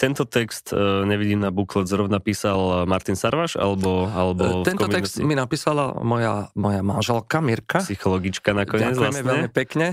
Tento 0.00 0.24
text 0.26 0.72
uh, 0.72 1.04
nevidím 1.06 1.44
na 1.44 1.52
buklet, 1.52 1.86
zrovna 1.86 2.18
písal 2.18 2.88
Martin 2.88 3.14
Sarvaš, 3.14 3.54
alebo... 3.54 4.08
alebo 4.08 4.60
uh, 4.60 4.66
tento 4.66 4.88
text 4.88 5.20
mi 5.22 5.36
napísala 5.36 5.94
moja, 6.00 6.50
moja 6.58 6.80
manželka 6.82 7.38
Mirka. 7.38 7.80
Psychologička 7.84 8.50
nakoniec 8.56 8.96
Ďakujeme 8.96 9.20
vlastne. 9.20 9.28
veľmi 9.28 9.50
pekne. 9.52 9.86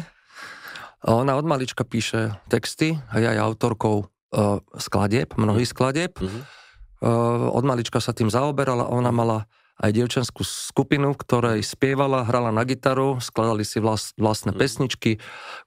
Ona 1.06 1.36
od 1.40 1.46
malička 1.48 1.88
píše 1.88 2.36
texty 2.52 3.00
a 3.12 3.24
ja 3.24 3.32
je 3.32 3.40
autorkou 3.40 4.04
uh, 4.04 4.60
skladieb, 4.76 5.36
mnohých 5.40 5.70
skladieb. 5.72 6.18
Uh-huh. 6.20 6.44
Od 7.00 7.64
malička 7.64 8.04
sa 8.04 8.12
tým 8.12 8.28
zaoberala, 8.28 8.92
ona 8.92 9.12
mala 9.14 9.48
aj 9.80 9.96
dievčenskú 9.96 10.44
skupinu, 10.44 11.16
ktorej 11.16 11.64
spievala, 11.64 12.28
hrala 12.28 12.52
na 12.52 12.68
gitaru, 12.68 13.24
skladali 13.24 13.64
si 13.64 13.80
vlast, 13.80 14.12
vlastné 14.20 14.52
mm. 14.52 14.60
pesničky, 14.60 15.12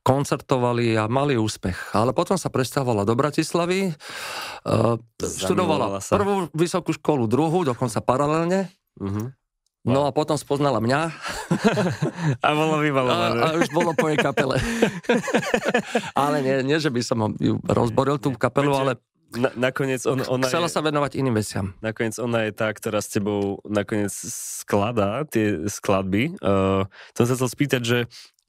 koncertovali 0.05 0.93
a 1.01 1.09
mali 1.09 1.41
úspech. 1.41 1.97
Ale 1.97 2.13
potom 2.13 2.37
sa 2.37 2.53
prestávala 2.53 3.09
do 3.09 3.17
Bratislavy, 3.17 3.97
uh, 4.69 5.01
študovala 5.17 6.05
sa. 6.05 6.21
prvú 6.21 6.53
vysokú 6.53 6.93
školu, 6.93 7.25
druhú, 7.25 7.65
dokonca 7.65 8.05
paralelne. 8.05 8.69
Mm-hmm. 9.01 9.27
No 9.83 10.07
a 10.07 10.15
potom 10.15 10.39
spoznala 10.39 10.79
mňa. 10.79 11.11
A 12.47 12.49
bolo 12.55 12.79
vyvalované. 12.79 13.35
A, 13.43 13.51
a 13.51 13.59
už 13.59 13.67
bolo 13.75 13.91
po 13.99 14.07
jej 14.07 14.15
kapele. 14.15 14.55
ale 16.23 16.39
nie, 16.39 16.63
nie, 16.63 16.79
že 16.79 16.87
by 16.87 17.03
som 17.03 17.35
ju 17.35 17.59
rozboril 17.67 18.23
tú 18.23 18.31
kapelu, 18.39 18.71
ale 18.79 19.03
na, 19.37 19.51
nakoniec 19.57 20.03
on, 20.05 20.21
ona 20.25 20.47
Chcela 20.49 20.69
je, 20.69 20.75
sa 20.75 20.81
venovať 20.85 21.19
iným 21.19 21.37
veciam. 21.37 21.73
Nakoniec 21.85 22.17
ona 22.21 22.49
je 22.49 22.53
tá, 22.53 22.69
ktorá 22.73 23.01
s 23.01 23.09
tebou 23.13 23.61
nakoniec 23.67 24.13
skladá 24.13 25.25
tie 25.29 25.67
skladby. 25.69 26.37
Uh, 26.41 26.85
som 27.17 27.25
sa 27.27 27.35
chcel 27.37 27.51
spýtať, 27.51 27.83
že 27.83 27.99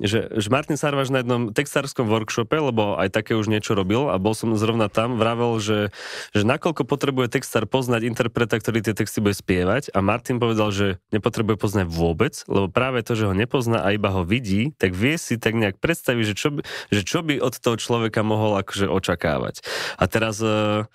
že, 0.04 0.28
že 0.36 0.48
Martin 0.52 0.76
Sarvaš 0.76 1.10
na 1.10 1.24
jednom 1.24 1.56
textárskom 1.56 2.12
workshope, 2.12 2.54
lebo 2.54 3.00
aj 3.00 3.16
také 3.16 3.40
už 3.40 3.48
niečo 3.48 3.72
robil 3.72 4.12
a 4.12 4.20
bol 4.20 4.36
som 4.36 4.52
zrovna 4.60 4.92
tam, 4.92 5.16
vravel, 5.16 5.58
že, 5.64 5.96
že 6.36 6.44
nakoľko 6.44 6.84
potrebuje 6.84 7.40
textár 7.40 7.64
poznať 7.64 8.04
interpreta, 8.04 8.60
ktorý 8.60 8.84
tie 8.84 8.94
texty 8.94 9.24
bude 9.24 9.34
spievať 9.34 9.96
a 9.96 10.04
Martin 10.04 10.44
povedal, 10.44 10.76
že 10.76 11.00
nepotrebuje 11.16 11.56
poznať 11.56 11.88
vôbec, 11.88 12.36
lebo 12.52 12.68
práve 12.68 13.00
to, 13.02 13.16
že 13.16 13.32
ho 13.32 13.34
nepozná 13.34 13.80
a 13.80 13.96
iba 13.96 14.12
ho 14.12 14.28
vidí, 14.28 14.76
tak 14.76 14.92
vie 14.92 15.16
si 15.16 15.40
tak 15.40 15.56
nejak 15.56 15.80
predstaviť, 15.80 16.24
že 16.28 16.36
čo, 16.36 16.50
by, 16.52 16.62
že 16.92 17.02
čo 17.08 17.24
by 17.24 17.40
od 17.40 17.56
toho 17.56 17.80
človeka 17.80 18.22
mohol 18.28 18.60
akože 18.60 18.92
očakávať. 18.92 19.64
A 19.96 20.06
teraz... 20.12 20.44
Uh, 20.44 20.86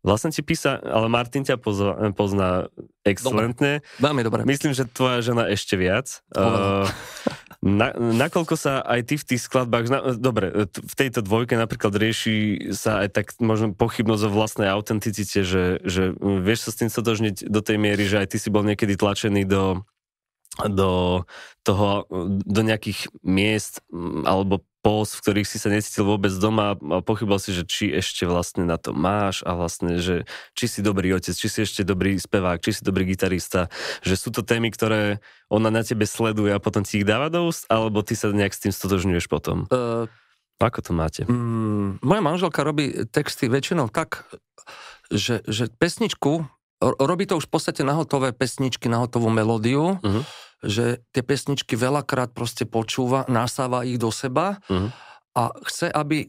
Vlastne 0.00 0.32
ti 0.32 0.40
písa, 0.40 0.80
ale 0.80 1.12
Martin 1.12 1.44
ťa 1.44 1.60
pozna, 1.60 1.92
pozná 2.16 2.72
excelentne. 3.04 3.84
Dobre. 3.84 4.00
Veľmi 4.00 4.22
dobre. 4.24 4.40
Myslím, 4.48 4.72
že 4.72 4.88
tvoja 4.88 5.20
žena 5.20 5.44
ešte 5.52 5.76
viac. 5.76 6.24
Uh, 6.32 6.88
na, 7.60 7.92
nakoľko 7.92 8.56
sa 8.56 8.80
aj 8.80 9.00
ty 9.04 9.14
v 9.20 9.26
tých 9.34 9.44
skladbách, 9.44 9.92
na, 9.92 10.00
dobre, 10.16 10.64
v 10.72 10.94
tejto 10.96 11.20
dvojke 11.20 11.60
napríklad 11.60 11.92
rieši 11.92 12.72
sa 12.72 13.04
aj 13.04 13.08
tak 13.12 13.26
možno 13.36 13.76
pochybnosť 13.76 14.24
o 14.24 14.32
vlastnej 14.32 14.68
autenticite, 14.72 15.44
že, 15.44 15.76
že 15.84 16.16
vieš 16.16 16.68
sa 16.68 16.70
s 16.72 16.80
tým 16.80 16.88
sotožniť 16.88 17.52
do 17.52 17.60
tej 17.60 17.76
miery, 17.76 18.08
že 18.08 18.24
aj 18.24 18.32
ty 18.32 18.36
si 18.40 18.48
bol 18.48 18.64
niekedy 18.64 18.96
tlačený 18.96 19.44
do 19.44 19.84
do 20.60 21.22
toho, 21.62 22.10
do 22.44 22.60
nejakých 22.66 23.06
miest 23.22 23.86
alebo 24.26 24.66
post, 24.80 25.20
v 25.20 25.22
ktorých 25.24 25.48
si 25.48 25.60
sa 25.60 25.68
necítil 25.68 26.08
vôbec 26.08 26.32
doma 26.40 26.72
a 26.76 27.00
pochyboval 27.04 27.40
si, 27.40 27.52
že 27.52 27.68
či 27.68 27.92
ešte 27.92 28.24
vlastne 28.24 28.64
na 28.64 28.80
to 28.80 28.96
máš 28.96 29.44
a 29.44 29.52
vlastne, 29.52 30.00
že 30.00 30.24
či 30.56 30.66
si 30.68 30.80
dobrý 30.80 31.12
otec, 31.12 31.36
či 31.36 31.48
si 31.52 31.58
ešte 31.64 31.84
dobrý 31.84 32.16
spevák, 32.16 32.64
či 32.64 32.80
si 32.80 32.82
dobrý 32.82 33.04
gitarista, 33.04 33.68
že 34.00 34.16
sú 34.16 34.32
to 34.32 34.40
témy, 34.40 34.72
ktoré 34.72 35.20
ona 35.52 35.68
na 35.68 35.84
tebe 35.84 36.08
sleduje 36.08 36.56
a 36.56 36.62
potom 36.62 36.80
ti 36.80 37.04
ich 37.04 37.08
dáva 37.08 37.28
do 37.28 37.48
úst, 37.48 37.68
alebo 37.68 38.00
ty 38.00 38.16
sa 38.16 38.32
nejak 38.32 38.56
s 38.56 38.62
tým 38.64 38.72
stotožňuješ 38.72 39.28
potom? 39.28 39.68
Uh, 39.68 40.08
Ako 40.60 40.80
to 40.80 40.96
máte? 40.96 41.28
Um, 41.28 42.00
moja 42.00 42.24
manželka 42.24 42.64
robí 42.64 43.04
texty 43.12 43.52
väčšinou 43.52 43.92
tak, 43.92 44.24
že, 45.12 45.44
že 45.44 45.68
pesničku, 45.68 46.48
robí 46.80 47.28
to 47.28 47.36
už 47.36 47.48
v 47.48 47.52
podstate 47.52 47.84
na 47.84 47.92
hotové 47.92 48.32
pesničky, 48.32 48.88
na 48.88 49.04
hotovú 49.04 49.28
melódiu, 49.28 50.00
uh-huh 50.00 50.24
že 50.60 51.00
tie 51.12 51.24
pesničky 51.24 51.74
veľakrát 51.76 52.36
proste 52.36 52.68
počúva, 52.68 53.24
nasáva 53.26 53.84
ich 53.88 53.96
do 53.96 54.12
seba 54.12 54.60
uh-huh. 54.68 54.92
a 55.36 55.42
chce, 55.64 55.88
aby 55.88 56.28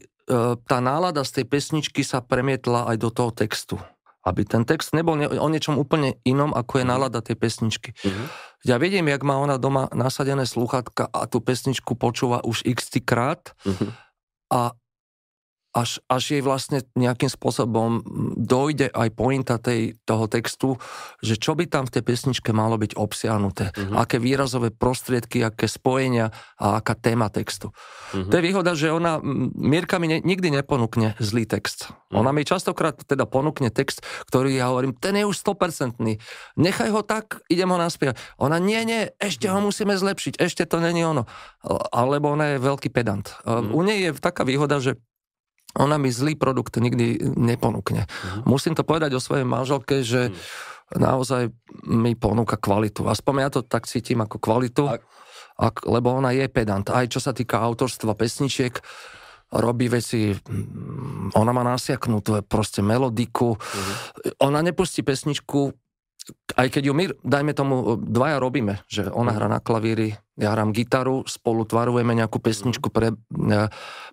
tá 0.56 0.78
nálada 0.80 1.20
z 1.22 1.40
tej 1.40 1.46
pesničky 1.52 2.00
sa 2.00 2.24
premietla 2.24 2.88
aj 2.88 2.96
do 2.96 3.10
toho 3.12 3.30
textu. 3.32 3.76
Aby 4.22 4.46
ten 4.46 4.64
text 4.64 4.96
nebol 4.96 5.18
ne- 5.18 5.28
o 5.28 5.48
niečom 5.50 5.76
úplne 5.76 6.16
inom, 6.22 6.54
ako 6.54 6.80
je 6.80 6.84
mhm. 6.86 6.90
nálada 6.94 7.20
tej 7.20 7.36
pesničky. 7.36 7.92
Uh-huh. 7.92 8.26
Ja 8.62 8.78
vidím, 8.78 9.10
jak 9.10 9.20
má 9.26 9.36
ona 9.36 9.58
doma 9.58 9.90
nasadené 9.92 10.46
sluchatka 10.48 11.10
a 11.10 11.26
tú 11.26 11.42
pesničku 11.42 11.98
počúva 11.98 12.40
už 12.46 12.62
x 12.64 12.94
krát 13.04 13.52
uh-huh. 13.66 13.90
a 14.48 14.60
až, 15.72 16.04
až 16.04 16.36
jej 16.36 16.42
vlastne 16.44 16.84
nejakým 16.92 17.32
spôsobom 17.32 18.04
dojde 18.36 18.92
aj 18.92 19.08
pointa 19.16 19.56
tej, 19.56 19.96
toho 20.04 20.28
textu, 20.28 20.76
že 21.24 21.40
čo 21.40 21.56
by 21.56 21.64
tam 21.64 21.88
v 21.88 21.96
tej 21.98 22.04
pesničke 22.04 22.52
malo 22.52 22.76
byť 22.76 22.92
obsiahnuté, 22.92 23.72
uh-huh. 23.72 23.96
aké 23.96 24.20
výrazové 24.20 24.68
prostriedky, 24.68 25.40
aké 25.40 25.64
spojenia 25.64 26.28
a 26.60 26.84
aká 26.84 26.92
téma 26.92 27.32
textu. 27.32 27.72
Uh-huh. 27.72 28.28
To 28.28 28.34
je 28.36 28.44
výhoda, 28.44 28.76
že 28.76 28.92
ona, 28.92 29.16
Mirka 29.56 29.96
mi 29.96 30.12
ne, 30.12 30.18
nikdy 30.20 30.52
neponúkne 30.52 31.16
zlý 31.16 31.48
text. 31.48 31.88
Uh-huh. 31.88 32.20
Ona 32.20 32.36
mi 32.36 32.44
častokrát 32.44 33.00
teda 33.00 33.24
ponúkne 33.24 33.72
text, 33.72 34.04
ktorý 34.28 34.52
ja 34.52 34.68
hovorím, 34.68 34.92
ten 34.92 35.16
je 35.16 35.24
už 35.24 35.40
100%, 35.40 35.96
nechaj 36.60 36.88
ho 36.92 37.00
tak, 37.00 37.40
idem 37.48 37.72
ho 37.72 37.80
naspievať. 37.80 38.20
Ona, 38.36 38.60
nie, 38.60 38.84
nie, 38.84 39.08
ešte 39.16 39.48
ho 39.48 39.56
musíme 39.64 39.96
zlepšiť, 39.96 40.36
ešte 40.36 40.68
to 40.68 40.84
není 40.84 41.00
ono. 41.00 41.24
Alebo 41.96 42.28
ona 42.28 42.56
je 42.56 42.56
veľký 42.60 42.92
pedant. 42.92 43.24
Uh-huh. 43.48 43.72
U 43.72 43.80
nej 43.80 44.04
je 44.04 44.10
taká 44.20 44.44
výhoda, 44.44 44.76
že 44.76 45.00
ona 45.76 45.96
mi 45.96 46.12
zlý 46.12 46.36
produkt 46.36 46.76
nikdy 46.76 47.32
neponúkne. 47.36 48.04
Mm. 48.04 48.44
Musím 48.44 48.76
to 48.76 48.84
povedať 48.84 49.16
o 49.16 49.24
svojej 49.24 49.48
manželke, 49.48 50.04
že 50.04 50.28
mm. 50.28 50.36
naozaj 51.00 51.48
mi 51.88 52.12
ponúka 52.12 52.60
kvalitu. 52.60 53.08
Aspoň 53.08 53.34
ja 53.40 53.50
to 53.52 53.60
tak 53.64 53.88
cítim 53.88 54.20
ako 54.20 54.36
kvalitu, 54.36 54.84
a... 54.88 55.00
ak, 55.56 55.88
lebo 55.88 56.12
ona 56.12 56.36
je 56.36 56.44
pedant. 56.52 56.84
Aj 56.92 57.08
čo 57.08 57.20
sa 57.20 57.32
týka 57.32 57.60
autorstva 57.60 58.12
pesničiek, 58.12 58.76
robí 59.52 59.88
veci, 59.92 60.32
mm, 60.32 61.36
ona 61.36 61.52
má 61.52 61.60
nasiaknutú 61.64 62.40
proste 62.44 62.80
melodiku. 62.80 63.56
Mm. 63.56 63.92
Ona 64.48 64.60
nepustí 64.64 65.04
pesničku, 65.04 65.72
aj 66.56 66.68
keď 66.70 66.82
ju 66.88 66.92
my, 66.94 67.04
dajme 67.20 67.52
tomu, 67.52 67.98
dvaja 67.98 68.38
robíme, 68.38 68.80
že 68.86 69.10
ona 69.10 69.34
hrá 69.34 69.50
na 69.50 69.58
klavíri, 69.58 70.16
ja 70.40 70.56
hrám 70.56 70.72
gitaru, 70.72 71.28
spolu 71.28 71.68
tvarujeme 71.68 72.16
nejakú 72.16 72.40
pesničku, 72.40 72.88
pre, 72.88 73.12
e, 73.12 73.58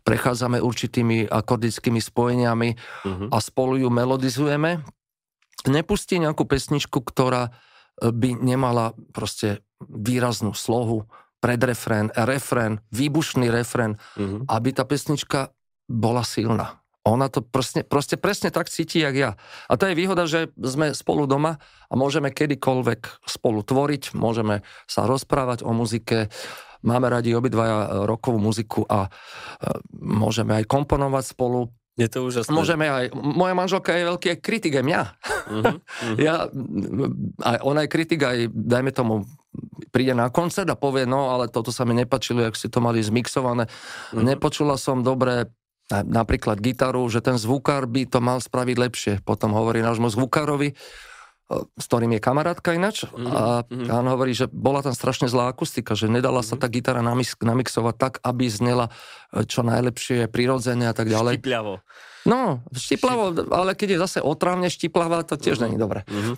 prechádzame 0.03 0.59
určitými 0.59 1.31
akordickými 1.31 2.01
spojeniami 2.03 2.69
uh-huh. 2.75 3.27
a 3.31 3.37
spolu 3.39 3.79
ju 3.79 3.87
melodizujeme. 3.87 4.83
Nepustí 5.67 6.19
nejakú 6.19 6.43
pesničku, 6.43 6.99
ktorá 6.99 7.47
e, 7.47 7.51
by 8.11 8.35
nemala 8.35 8.91
proste 9.15 9.63
výraznú 9.79 10.51
slohu, 10.51 11.07
predrefrén, 11.39 12.11
refrén, 12.11 12.83
výbušný 12.91 13.47
refrén, 13.47 13.95
uh-huh. 13.95 14.43
aby 14.51 14.75
tá 14.75 14.83
pesnička 14.83 15.55
bola 15.87 16.27
silná. 16.27 16.83
Ona 17.07 17.31
to 17.31 17.39
proste, 17.39 17.87
proste 17.87 18.19
presne 18.19 18.51
tak 18.51 18.67
cíti, 18.67 18.99
jak 18.99 19.15
ja. 19.15 19.31
A 19.71 19.79
to 19.79 19.87
je 19.87 19.95
výhoda, 19.95 20.27
že 20.27 20.51
sme 20.59 20.91
spolu 20.91 21.31
doma 21.31 21.63
a 21.87 21.93
môžeme 21.95 22.27
kedykoľvek 22.27 23.23
spolu 23.23 23.63
tvoriť, 23.63 24.11
môžeme 24.19 24.67
sa 24.83 25.07
rozprávať 25.07 25.63
o 25.63 25.71
muzike, 25.71 26.27
máme 26.83 27.07
radi 27.07 27.31
obidvaja 27.31 28.03
rokovú 28.03 28.39
muziku 28.43 28.83
a 28.87 29.07
e, 29.07 29.09
môžeme 29.95 30.59
aj 30.59 30.67
komponovať 30.67 31.23
spolu. 31.31 31.71
Je 31.99 32.07
to 32.07 32.23
úžasné. 32.23 32.51
Môžeme 32.51 32.87
aj, 32.87 33.11
moja 33.15 33.51
manželka 33.51 33.91
je 33.91 34.07
veľký 34.07 34.27
kritik 34.39 34.79
aj 34.79 34.85
mňa. 34.87 35.01
Uh-huh, 35.03 35.63
uh-huh. 35.75 36.15
ja, 36.15 36.47
aj 37.43 37.57
ona 37.63 37.83
je 37.83 37.89
kritik 37.91 38.23
aj, 38.23 38.47
dajme 38.51 38.91
tomu, 38.95 39.27
príde 39.91 40.15
na 40.15 40.31
koncert 40.31 40.69
a 40.71 40.79
povie, 40.79 41.03
no 41.03 41.35
ale 41.35 41.51
toto 41.51 41.75
sa 41.75 41.83
mi 41.83 41.91
nepačilo, 41.95 42.43
jak 42.43 42.55
si 42.55 42.71
to 42.71 42.79
mali 42.79 43.03
zmixované. 43.03 43.67
Uh-huh. 43.67 44.23
Nepočula 44.23 44.79
som 44.79 45.03
dobre 45.03 45.51
napríklad 45.89 46.61
gitaru, 46.61 47.09
že 47.09 47.19
ten 47.19 47.35
zvukár 47.35 47.89
by 47.89 48.05
to 48.05 48.21
mal 48.21 48.37
spraviť 48.37 48.77
lepšie. 48.77 49.13
Potom 49.25 49.57
hovorí 49.57 49.81
nášmu 49.81 50.13
zvukárovi, 50.13 50.77
s 51.49 51.85
ktorým 51.89 52.13
je 52.13 52.21
kamarátka 52.21 52.77
ináč, 52.77 53.09
mm-hmm. 53.09 53.25
a 53.33 53.65
mm-hmm. 53.65 53.89
on 53.89 54.07
hovorí, 54.13 54.37
že 54.37 54.45
bola 54.45 54.85
tam 54.85 54.93
strašne 54.93 55.25
zlá 55.25 55.49
akustika, 55.49 55.97
že 55.97 56.05
nedala 56.05 56.45
mm-hmm. 56.45 56.61
sa 56.61 56.61
tá 56.61 56.69
gitara 56.69 57.01
namix, 57.01 57.33
namixovať 57.41 57.95
tak, 57.97 58.13
aby 58.21 58.45
znela 58.45 58.93
e, 59.33 59.49
čo 59.49 59.65
najlepšie, 59.65 60.29
prirodzene 60.29 60.85
a 60.85 60.93
tak 60.93 61.09
ďalej. 61.09 61.41
Štipľavo. 61.41 61.73
No, 62.29 62.61
štiplavo, 62.69 63.33
ale 63.49 63.73
keď 63.73 63.97
je 63.97 63.99
zase 64.05 64.19
otrávne 64.21 64.69
štiplavá, 64.69 65.25
to 65.25 65.41
tiež 65.41 65.57
mm-hmm. 65.57 65.65
není 65.65 65.77
dobré. 65.81 66.05
Mm-hmm. 66.05 66.35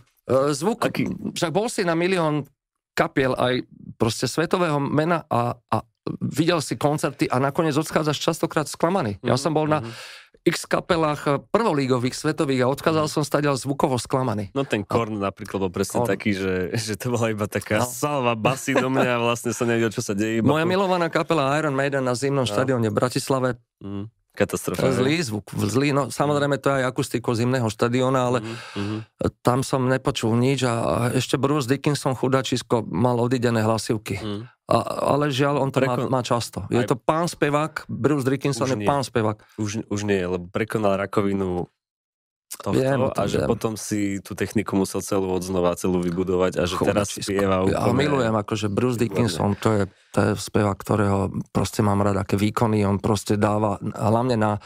Zvuk, 0.56 0.88
Aký? 0.88 1.12
však 1.12 1.52
bol 1.52 1.68
si 1.68 1.84
na 1.84 1.92
milión 1.92 2.48
kapiel 2.96 3.36
aj 3.36 3.68
proste 4.00 4.32
svetového 4.32 4.80
mena 4.80 5.28
a, 5.28 5.60
a 5.68 5.84
videl 6.22 6.60
si 6.62 6.78
koncerty 6.78 7.30
a 7.30 7.38
nakoniec 7.38 7.78
odchádzaš 7.78 8.18
častokrát 8.18 8.66
sklamaný. 8.66 9.22
Ja 9.22 9.38
som 9.38 9.54
bol 9.54 9.70
na 9.70 9.86
x 10.42 10.66
kapelách 10.66 11.46
prvolígových, 11.54 12.18
svetových 12.18 12.66
a 12.66 12.72
odchádzal 12.74 13.06
som 13.06 13.22
stadiaľ 13.22 13.62
zvukovo 13.62 14.02
sklamaný. 14.02 14.50
No 14.58 14.66
ten 14.66 14.82
Korn 14.82 15.22
napríklad 15.22 15.70
bol 15.70 15.74
presne 15.74 16.02
Korn. 16.02 16.10
taký, 16.10 16.34
že, 16.34 16.74
že 16.74 16.98
to 16.98 17.14
bola 17.14 17.30
iba 17.30 17.46
taká 17.46 17.86
no. 17.86 17.86
salva 17.86 18.34
basy 18.34 18.74
do 18.74 18.90
mňa 18.90 19.12
a 19.18 19.20
vlastne 19.22 19.54
sa 19.54 19.70
nevedel, 19.70 19.94
čo 19.94 20.02
sa 20.02 20.18
deje. 20.18 20.42
Moja 20.42 20.66
milovaná 20.66 21.14
kapela 21.14 21.54
Iron 21.62 21.78
Maiden 21.78 22.02
na 22.02 22.18
zimnom 22.18 22.50
no. 22.50 22.50
štadióne 22.50 22.90
v 22.90 22.96
Bratislave 22.98 23.50
mm. 23.86 24.21
Katastrofa. 24.32 24.96
Zlý 24.96 25.20
zvuk, 25.20 25.52
zlý, 25.52 25.92
no 25.92 26.08
samozrejme 26.08 26.56
to 26.56 26.72
je 26.72 26.76
aj 26.80 26.86
akustiko 26.88 27.36
zimného 27.36 27.68
štadióna, 27.68 28.20
ale 28.32 28.40
mm-hmm. 28.40 29.00
tam 29.44 29.60
som 29.60 29.84
nepočul 29.92 30.32
nič 30.40 30.64
a 30.64 31.12
ešte 31.12 31.36
Bruce 31.36 31.68
Dickinson 31.68 32.16
chudačisko 32.16 32.88
mal 32.88 33.20
odidené 33.20 33.60
hlasivky. 33.60 34.24
Mm. 34.24 34.48
A, 34.72 34.78
ale 35.20 35.36
žiaľ, 35.36 35.60
on 35.60 35.70
to 35.76 35.84
Prekon... 35.84 36.08
má, 36.08 36.20
má 36.20 36.22
často. 36.24 36.64
Je 36.72 36.80
aj... 36.80 36.88
to 36.88 36.96
pán 36.96 37.28
spevák, 37.28 37.92
Bruce 37.92 38.24
Dickinson 38.24 38.72
už 38.72 38.72
je 38.72 38.80
nie. 38.80 38.88
pán 38.88 39.04
spevák. 39.04 39.44
Už, 39.60 39.84
už 39.92 40.02
nie, 40.08 40.24
lebo 40.24 40.48
prekonal 40.48 40.96
rakovinu 40.96 41.68
tohto 42.60 42.76
viem, 42.76 43.00
a 43.08 43.24
že 43.30 43.44
viem. 43.44 43.48
potom 43.48 43.74
si 43.80 44.20
tú 44.20 44.36
techniku 44.36 44.76
musel 44.76 45.00
celú 45.00 45.32
od 45.32 45.44
znova 45.46 45.78
celú 45.80 46.04
vybudovať 46.04 46.60
a 46.60 46.64
že 46.68 46.76
Chod, 46.76 46.88
teraz 46.92 47.16
spieva 47.16 47.64
úplne... 47.64 47.88
Ho 47.88 47.94
milujem, 47.96 48.36
akože 48.36 48.68
Bruce 48.68 49.00
Dickinson, 49.00 49.56
to 49.56 49.70
je, 49.72 49.84
to 50.12 50.20
je 50.20 50.30
spevák, 50.36 50.76
ktorého 50.76 51.32
proste 51.56 51.80
mám 51.80 52.04
rád, 52.04 52.24
aké 52.24 52.36
výkony 52.36 52.84
on 52.84 53.00
proste 53.00 53.40
dáva, 53.40 53.80
hlavne 53.82 54.36
na, 54.36 54.60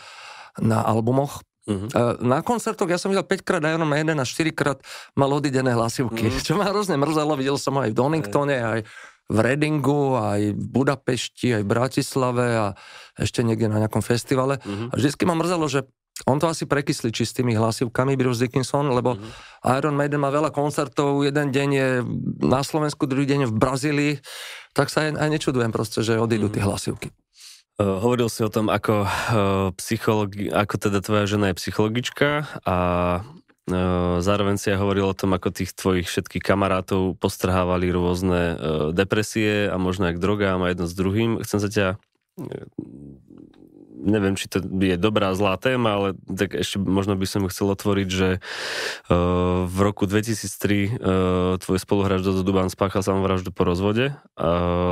na 0.62 0.82
albumoch, 0.82 1.46
Uh-huh. 1.66 1.90
Na 2.22 2.46
koncertoch 2.46 2.86
ja 2.86 3.02
som 3.02 3.10
videl 3.10 3.26
5 3.26 3.42
krát 3.42 3.66
Iron 3.66 3.90
Maiden 3.90 4.22
a 4.22 4.26
4 4.26 4.54
krát 4.54 4.78
mal 5.18 5.34
odidené 5.34 5.74
hlasivky, 5.74 6.26
uh-huh. 6.30 6.46
čo 6.46 6.54
ma 6.54 6.70
hrozne 6.70 6.94
mrzelo, 6.94 7.34
videl 7.34 7.58
som 7.58 7.74
aj 7.82 7.90
v 7.90 7.98
Doningtone, 7.98 8.58
aj 8.62 8.80
v 9.26 9.38
Redingu, 9.42 10.14
aj 10.14 10.54
v 10.54 10.66
Budapešti, 10.70 11.58
aj 11.58 11.66
v 11.66 11.72
Bratislave 11.74 12.48
a 12.54 12.68
ešte 13.18 13.42
niekde 13.42 13.66
na 13.66 13.82
nejakom 13.82 14.06
festivale. 14.06 14.62
Uh-huh. 14.62 14.94
A 14.94 14.96
vždycky 15.02 15.26
ma 15.26 15.34
mrzelo, 15.34 15.66
že 15.66 15.90
on 16.24 16.40
to 16.40 16.48
asi 16.48 16.64
prekysli 16.64 17.12
čistými 17.12 17.52
hlasivkami 17.60 18.16
Bruce 18.16 18.48
Dickinson, 18.48 18.88
lebo 18.96 19.20
mm-hmm. 19.20 19.76
Iron 19.76 20.00
Maiden 20.00 20.24
má 20.24 20.32
veľa 20.32 20.56
koncertov, 20.56 21.28
jeden 21.28 21.52
deň 21.52 21.70
je 21.76 21.90
na 22.40 22.64
Slovensku, 22.64 23.04
druhý 23.04 23.28
deň 23.28 23.40
je 23.44 23.52
v 23.52 23.60
Brazílii, 23.60 24.14
tak 24.72 24.88
sa 24.88 25.04
aj, 25.04 25.20
aj 25.20 25.30
nečudujem 25.36 25.76
proste, 25.76 26.00
že 26.08 26.16
odídu 26.16 26.48
mm-hmm. 26.48 26.56
tie 26.56 26.64
hlasivky. 26.64 27.08
Uh, 27.76 28.00
hovoril 28.00 28.32
si 28.32 28.40
o 28.40 28.48
tom, 28.48 28.72
ako, 28.72 29.04
uh, 29.04 29.76
psychologi- 29.76 30.48
ako 30.48 30.76
teda 30.80 31.04
tvoja 31.04 31.28
žena 31.28 31.52
je 31.52 31.60
psychologička 31.60 32.48
a 32.64 32.78
uh, 33.20 34.24
zároveň 34.24 34.56
si 34.56 34.72
aj 34.72 34.80
hovoril 34.80 35.12
o 35.12 35.18
tom, 35.18 35.36
ako 35.36 35.52
tých 35.52 35.76
tvojich 35.76 36.08
všetkých 36.08 36.40
kamarátov 36.40 37.20
postrhávali 37.20 37.92
rôzne 37.92 38.56
depresie 38.96 39.68
a 39.68 39.76
možno 39.76 40.08
aj 40.08 40.16
k 40.16 40.24
drogám 40.24 40.64
a 40.64 40.72
jedno 40.72 40.88
s 40.88 40.96
druhým. 40.96 41.44
Chcem 41.44 41.60
sa 41.60 41.68
ťa 41.68 41.88
neviem, 43.96 44.36
či 44.36 44.52
to 44.52 44.60
je 44.62 45.00
dobrá, 45.00 45.32
zlá 45.34 45.56
téma, 45.56 45.96
ale 45.96 46.08
tak 46.28 46.54
ešte 46.54 46.78
možno 46.78 47.16
by 47.16 47.26
som 47.26 47.48
chcel 47.48 47.72
otvoriť, 47.72 48.08
že 48.12 48.30
uh, 48.38 49.66
v 49.66 49.78
roku 49.80 50.04
2003 50.06 50.36
uh, 50.36 51.08
e, 51.56 51.62
tvoj 51.64 51.80
spoluhráč 51.80 52.22
Dodo 52.22 52.44
Duban 52.44 52.68
spáchal 52.68 53.02
samovraždu 53.02 53.56
po 53.56 53.64
rozvode, 53.64 54.12
uh, 54.12 54.46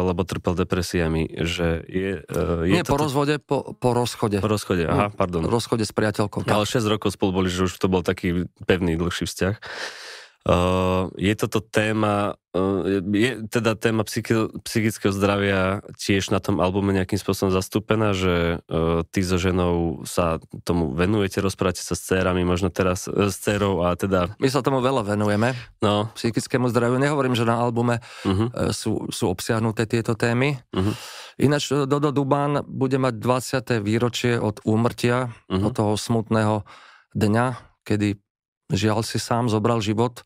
lebo 0.08 0.24
trpel 0.24 0.56
depresiami, 0.56 1.28
že 1.44 1.84
je... 1.86 2.24
Uh, 2.32 2.66
je 2.66 2.74
Nie, 2.80 2.84
to 2.88 2.96
po 2.96 3.00
rozvode, 3.00 3.36
po, 3.44 3.76
po 3.76 3.90
rozchode. 3.92 4.40
Po 4.40 4.50
rozchode, 4.50 4.88
aha, 4.88 5.12
pardon. 5.12 5.44
Rozchode 5.44 5.84
s 5.84 5.92
priateľkou. 5.92 6.48
Ale 6.48 6.66
6 6.66 6.84
rokov 6.88 7.14
spolu 7.14 7.44
boli, 7.44 7.50
že 7.52 7.68
už 7.68 7.76
to 7.76 7.92
bol 7.92 8.02
taký 8.02 8.48
pevný, 8.64 8.96
dlhší 8.96 9.28
vzťah. 9.28 9.56
Uh, 10.44 11.08
je 11.16 11.32
toto 11.40 11.64
téma, 11.64 12.36
uh, 12.52 12.84
je 13.16 13.48
teda 13.48 13.80
téma 13.80 14.04
psychi- 14.04 14.52
psychického 14.68 15.16
zdravia 15.16 15.80
tiež 15.96 16.36
na 16.36 16.44
tom 16.44 16.60
albume 16.60 16.92
nejakým 16.92 17.16
spôsobom 17.16 17.48
zastúpená, 17.48 18.12
že 18.12 18.60
uh, 18.68 19.08
ty 19.08 19.24
so 19.24 19.40
ženou 19.40 20.04
sa 20.04 20.44
tomu 20.68 20.92
venujete, 20.92 21.40
rozprávate 21.40 21.80
sa 21.80 21.96
s 21.96 22.04
cérami, 22.04 22.44
možno 22.44 22.68
teraz 22.68 23.08
s 23.08 23.40
cérou 23.40 23.88
a 23.88 23.96
teda... 23.96 24.36
My 24.36 24.52
sa 24.52 24.60
tomu 24.60 24.84
veľa 24.84 25.16
venujeme, 25.16 25.56
no. 25.80 26.12
psychickému 26.12 26.68
zdraviu. 26.76 27.00
Nehovorím, 27.00 27.40
že 27.40 27.48
na 27.48 27.64
albume 27.64 28.04
uh-huh. 28.28 28.52
uh, 28.52 28.76
sú, 28.76 29.08
sú 29.16 29.32
obsiahnuté 29.32 29.88
tieto 29.88 30.12
témy. 30.20 30.60
Uh-huh. 30.76 30.92
Ináč 31.40 31.72
Dodo 31.72 32.12
Dubán 32.12 32.68
bude 32.68 33.00
mať 33.00 33.16
20. 33.16 33.80
výročie 33.80 34.36
od 34.36 34.60
úmrtia, 34.68 35.32
uh-huh. 35.48 35.68
od 35.68 35.72
toho 35.72 35.96
smutného 35.96 36.68
dňa, 37.16 37.80
kedy 37.88 38.20
žiaľ 38.72 39.04
si 39.04 39.20
sám 39.20 39.52
zobral 39.52 39.84
život. 39.84 40.24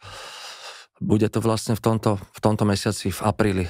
Bude 0.98 1.30
to 1.30 1.42
vlastne 1.42 1.78
v 1.78 1.82
tomto, 1.82 2.18
v 2.18 2.40
tomto 2.42 2.64
mesiaci, 2.66 3.14
v 3.14 3.22
apríli. 3.22 3.66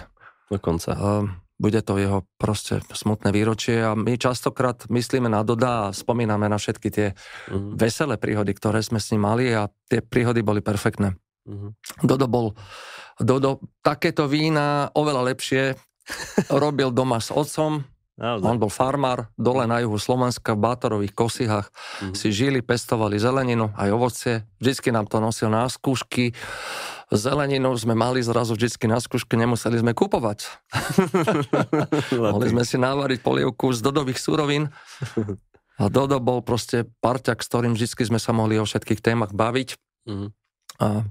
Dokonca. 0.47 0.91
Uh, 0.95 1.27
bude 1.57 1.81
to 1.81 1.97
jeho 1.97 2.21
proste 2.37 2.85
smutné 2.93 3.33
výročie 3.33 3.81
a 3.81 3.97
my 3.97 4.13
častokrát 4.15 4.85
myslíme 4.93 5.25
na 5.25 5.41
Doda 5.41 5.89
a 5.89 5.93
spomíname 5.93 6.45
na 6.45 6.61
všetky 6.61 6.89
tie 6.93 7.07
uh-huh. 7.17 7.73
veselé 7.73 8.15
príhody, 8.21 8.53
ktoré 8.53 8.85
sme 8.85 9.01
s 9.01 9.09
ním 9.09 9.25
mali 9.25 9.49
a 9.51 9.65
tie 9.89 10.05
príhody 10.05 10.45
boli 10.45 10.61
perfektné. 10.61 11.17
Uh-huh. 11.49 11.73
Dodo 12.05 12.29
bol, 12.29 12.53
Dodo 13.17 13.59
takéto 13.81 14.29
vína 14.29 14.93
oveľa 14.93 15.33
lepšie 15.33 15.73
robil 16.63 16.93
doma 16.93 17.17
s 17.17 17.33
otcom, 17.33 17.81
Naozaj. 18.17 18.49
On 18.49 18.57
bol 18.57 18.73
farmár 18.73 19.29
dole 19.37 19.69
na 19.69 19.77
juhu 19.85 20.01
Slovenska 20.01 20.57
v 20.57 20.65
Bátorových 20.65 21.13
kosihách. 21.13 21.69
Mm-hmm. 21.69 22.15
Si 22.17 22.33
žili, 22.33 22.65
pestovali 22.65 23.21
zeleninu, 23.21 23.69
aj 23.77 23.89
ovocie. 23.93 24.35
Vždycky 24.57 24.89
nám 24.89 25.05
to 25.05 25.21
nosil 25.21 25.53
na 25.53 25.69
skúšky. 25.69 26.33
Zeleninu 27.13 27.77
sme 27.77 27.93
mali 27.93 28.25
zrazu 28.25 28.57
vždycky 28.57 28.89
na 28.89 28.97
skúšky, 28.97 29.37
nemuseli 29.37 29.85
sme 29.85 29.93
kupovať. 29.93 30.49
Mohli 32.33 32.57
sme 32.57 32.63
si 32.65 32.81
návariť 32.81 33.21
polievku 33.21 33.69
z 33.69 33.85
dodových 33.85 34.17
surovín. 34.17 34.73
A 35.77 35.93
Dodo 35.93 36.17
bol 36.17 36.41
proste 36.41 36.89
parťak, 37.05 37.45
s 37.45 37.47
ktorým 37.53 37.77
vždy 37.77 38.01
sme 38.01 38.17
sa 38.17 38.33
mohli 38.33 38.57
o 38.57 38.65
všetkých 38.65 38.97
témach 38.97 39.29
baviť. 39.29 39.77
Mm-hmm. 40.09 40.29
A 40.81 41.05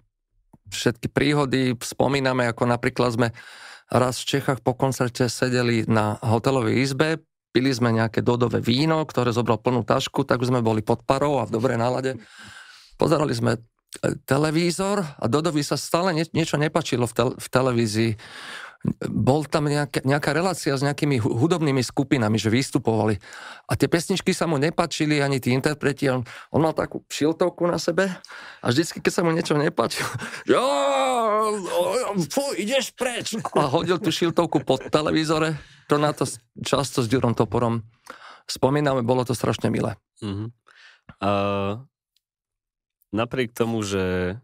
všetky 0.74 1.06
príhody 1.06 1.78
spomíname, 1.78 2.50
ako 2.50 2.66
napríklad 2.66 3.14
sme 3.14 3.28
raz 3.90 4.18
v 4.22 4.28
Čechách 4.36 4.60
po 4.62 4.74
koncerte 4.74 5.30
sedeli 5.30 5.86
na 5.86 6.18
hotelovej 6.18 6.82
izbe, 6.82 7.22
pili 7.54 7.72
sme 7.72 7.94
nejaké 7.94 8.20
dodové 8.20 8.60
víno, 8.60 9.00
ktoré 9.08 9.32
zobral 9.32 9.56
plnú 9.56 9.86
tašku, 9.86 10.28
tak 10.28 10.44
sme 10.44 10.60
boli 10.60 10.84
pod 10.84 11.06
parou 11.08 11.40
a 11.40 11.48
v 11.48 11.54
dobrej 11.56 11.80
nálade. 11.80 12.20
Pozerali 13.00 13.32
sme 13.32 13.56
e, 13.56 13.60
televízor 14.28 15.00
a 15.00 15.24
Dodovi 15.24 15.64
sa 15.64 15.80
stále 15.80 16.12
nie, 16.12 16.28
niečo 16.36 16.60
nepačilo 16.60 17.08
v, 17.08 17.14
tel, 17.16 17.28
v 17.32 17.46
televízii 17.48 18.12
bol 19.10 19.44
tam 19.46 19.66
nejaká, 19.66 20.02
nejaká 20.06 20.30
relácia 20.30 20.74
s 20.76 20.82
nejakými 20.82 21.18
hudobnými 21.22 21.82
skupinami, 21.82 22.38
že 22.38 22.52
vystupovali. 22.52 23.18
A 23.66 23.74
tie 23.74 23.90
pesničky 23.90 24.30
sa 24.30 24.46
mu 24.46 24.56
nepačili, 24.56 25.18
ani 25.18 25.42
tí 25.42 25.50
interpreti. 25.50 26.06
On, 26.10 26.22
on 26.54 26.60
mal 26.62 26.74
takú 26.74 27.02
šiltovku 27.10 27.66
na 27.66 27.78
sebe 27.82 28.10
a 28.62 28.66
vždycky, 28.70 29.02
keď 29.02 29.12
sa 29.12 29.22
mu 29.26 29.34
niečo 29.34 29.58
nepačilo, 29.58 30.10
že 30.46 30.56
ideš 32.58 32.94
preč. 32.94 33.34
A 33.58 33.66
hodil 33.70 33.98
tú 33.98 34.14
šiltovku 34.14 34.62
pod 34.62 34.86
televízore. 34.88 35.58
To 35.86 35.98
na 36.02 36.10
to 36.10 36.26
často 36.62 37.02
s 37.02 37.10
Ďurom 37.10 37.38
Toporom 37.38 37.86
spomíname, 38.46 39.02
bolo 39.02 39.26
to 39.26 39.34
strašne 39.34 39.68
milé. 39.68 39.98
Uh-huh. 40.22 40.50
Uh, 41.18 41.82
napriek 43.10 43.50
tomu, 43.54 43.82
že 43.82 44.36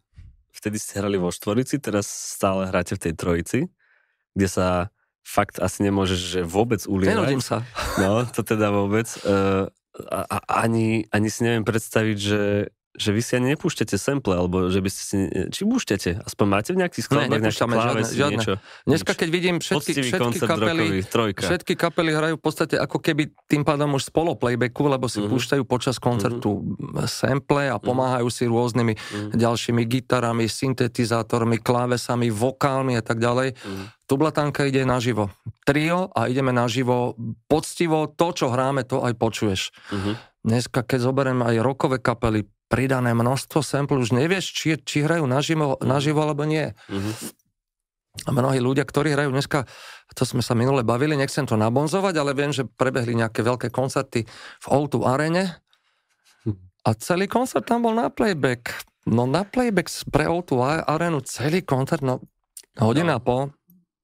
vtedy 0.55 0.79
ste 0.79 0.99
hrali 0.99 1.17
vo 1.19 1.31
štvorici, 1.31 1.79
teraz 1.79 2.07
stále 2.07 2.69
hráte 2.69 2.99
v 2.99 3.03
tej 3.09 3.15
trojici 3.15 3.59
kde 4.33 4.49
sa 4.49 4.67
fakt 5.23 5.63
asi 5.63 5.87
nemôžeš 5.87 6.21
že 6.21 6.41
vôbec 6.43 6.83
ulievať. 6.85 7.15
Nenudím 7.15 7.43
sa. 7.43 7.63
No, 8.03 8.27
to 8.27 8.43
teda 8.43 8.75
vôbec. 8.75 9.07
Uh, 9.23 9.71
a, 10.11 10.25
a 10.27 10.37
ani, 10.65 11.07
ani 11.13 11.29
si 11.29 11.45
neviem 11.45 11.63
predstaviť, 11.63 12.17
že 12.19 12.41
že 12.93 13.09
vy 13.09 13.25
si 13.25 13.33
ani 13.41 13.57
nepúšťate 13.57 13.97
sample, 13.97 14.37
alebo 14.37 14.69
že 14.69 14.85
by 14.85 14.91
ste 14.93 15.03
si... 15.03 15.17
Či 15.49 15.65
púšťate? 15.65 16.29
Aspoň 16.29 16.47
máte 16.47 16.71
v 16.77 16.85
nejakých 16.85 17.05
skladbách 17.09 17.41
nejaké 17.41 17.65
kláves, 17.65 18.13
žiadne, 18.13 18.21
žiadne. 18.21 18.37
niečo? 18.37 18.55
Dneska, 18.85 19.13
keď 19.17 19.29
vidím 19.33 19.57
všetky, 19.65 19.93
všetky 20.13 20.39
kapely, 20.45 21.01
rokový, 21.01 21.33
všetky 21.33 21.73
kapely 21.73 22.11
hrajú 22.13 22.35
v 22.37 22.43
podstate 22.45 22.77
ako 22.77 23.01
keby 23.01 23.33
tým 23.49 23.65
pádom 23.65 23.97
už 23.97 24.13
spolo 24.13 24.37
playbacku, 24.37 24.85
lebo 24.93 25.09
si 25.09 25.25
uh-huh. 25.25 25.33
púšťajú 25.33 25.65
počas 25.65 25.97
koncertu 25.97 26.61
uh-huh. 26.61 27.09
sample 27.09 27.73
a 27.73 27.81
mhm. 27.81 27.85
pomáhajú 27.85 28.29
si 28.29 28.45
rôznymi 28.45 28.93
uh-huh. 28.93 29.41
ďalšími 29.41 29.83
gitarami, 29.89 30.45
syntetizátormi, 30.45 31.65
klávesami, 31.65 32.29
vokálmi 32.29 33.01
a 33.01 33.03
tak 33.03 33.25
ďalej. 33.25 33.57
Uh-huh. 33.57 33.89
Tublatanka 34.05 34.69
ide 34.69 34.85
naživo. 34.85 35.33
Trio 35.65 36.13
a 36.13 36.29
ideme 36.29 36.53
naživo. 36.53 37.17
Poctivo 37.49 38.05
to, 38.13 38.37
čo 38.37 38.53
hráme, 38.53 38.85
to 38.85 39.01
aj 39.01 39.17
počuješ. 39.17 39.73
Uh-huh. 39.89 40.13
Dneska, 40.43 40.83
keď 40.83 40.99
zoberiem 41.07 41.41
aj 41.43 41.63
rokové 41.63 42.03
kapely, 42.03 42.51
pridané 42.67 43.15
množstvo 43.15 43.63
sample, 43.63 44.01
už 44.01 44.17
nevieš, 44.17 44.51
či, 44.51 44.75
či 44.81 45.07
hrajú 45.07 45.29
naživo, 45.29 45.79
naživo 45.85 46.25
alebo 46.25 46.43
nie. 46.49 46.73
Mm-hmm. 46.91 47.15
A 48.13 48.31
mnohí 48.33 48.61
ľudia, 48.61 48.85
ktorí 48.85 49.17
hrajú 49.17 49.33
dneska, 49.33 49.65
to 50.13 50.29
sme 50.29 50.45
sa 50.45 50.53
minule 50.53 50.85
bavili, 50.85 51.17
nechcem 51.17 51.49
to 51.49 51.57
nabonzovať, 51.57 52.15
ale 52.21 52.37
viem, 52.37 52.53
že 52.53 52.69
prebehli 52.69 53.17
nejaké 53.17 53.41
veľké 53.41 53.73
koncerty 53.73 54.29
v 54.29 54.67
O2 54.69 55.09
arene 55.09 55.63
a 56.83 56.91
celý 56.99 57.25
koncert 57.31 57.65
tam 57.65 57.89
bol 57.89 57.97
na 57.97 58.13
playback. 58.13 58.85
No 59.09 59.25
na 59.25 59.49
playback 59.49 59.89
pre 60.13 60.29
O2 60.29 60.85
arenu 60.85 61.25
celý 61.25 61.65
koncert, 61.65 62.05
no 62.05 62.21
hodina 62.77 63.17
no. 63.17 63.25
po 63.25 63.37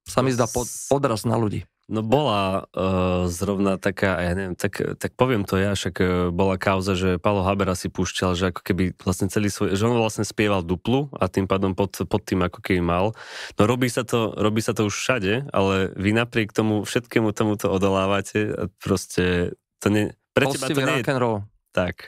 sa 0.09 0.25
mi 0.25 0.33
zdá 0.33 0.49
pod, 0.49 0.65
podraz 0.89 1.21
na 1.21 1.37
ľudí. 1.37 1.68
No 1.89 2.05
bola 2.05 2.69
uh, 2.77 3.25
zrovna 3.25 3.81
taká, 3.81 4.21
ja 4.21 4.37
neviem, 4.37 4.53
tak, 4.53 4.77
tak 5.01 5.17
poviem 5.17 5.41
to 5.41 5.57
ja, 5.57 5.73
však 5.73 5.95
uh, 5.97 6.07
bola 6.29 6.61
kauza, 6.61 6.93
že 6.93 7.17
Palo 7.17 7.41
Habera 7.41 7.73
si 7.73 7.89
púšťal, 7.89 8.37
že 8.37 8.53
ako 8.53 8.61
keby 8.61 8.93
vlastne 9.01 9.25
celý 9.25 9.49
svoj, 9.49 9.73
že 9.73 9.89
on 9.89 9.97
vlastne 9.97 10.21
spieval 10.21 10.61
duplu 10.61 11.09
a 11.17 11.25
tým 11.25 11.49
pádom 11.49 11.73
pod, 11.73 11.97
pod 12.05 12.21
tým 12.21 12.45
ako 12.45 12.61
keby 12.61 12.85
mal. 12.85 13.17
No 13.57 13.61
robí 13.65 13.89
sa 13.89 14.05
to, 14.05 14.37
robí 14.37 14.61
sa 14.61 14.77
to 14.77 14.85
už 14.85 14.93
všade, 14.93 15.49
ale 15.49 15.89
vy 15.97 16.13
napriek 16.13 16.53
tomu 16.53 16.85
všetkému 16.85 17.33
tomuto 17.33 17.73
odolávate 17.73 18.53
a 18.53 18.63
proste 18.77 19.57
to 19.81 19.89
nie, 19.89 20.13
pre 20.37 20.45
teba 20.45 20.69
to 20.69 20.79
nie 20.85 21.01
je... 21.01 21.17
roll. 21.17 21.41
Tak. 21.73 22.05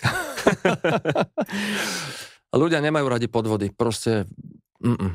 Ľudia 2.62 2.86
nemajú 2.86 3.06
radi 3.10 3.26
podvody, 3.26 3.74
proste... 3.74 4.30
Mm-mm. 4.82 5.14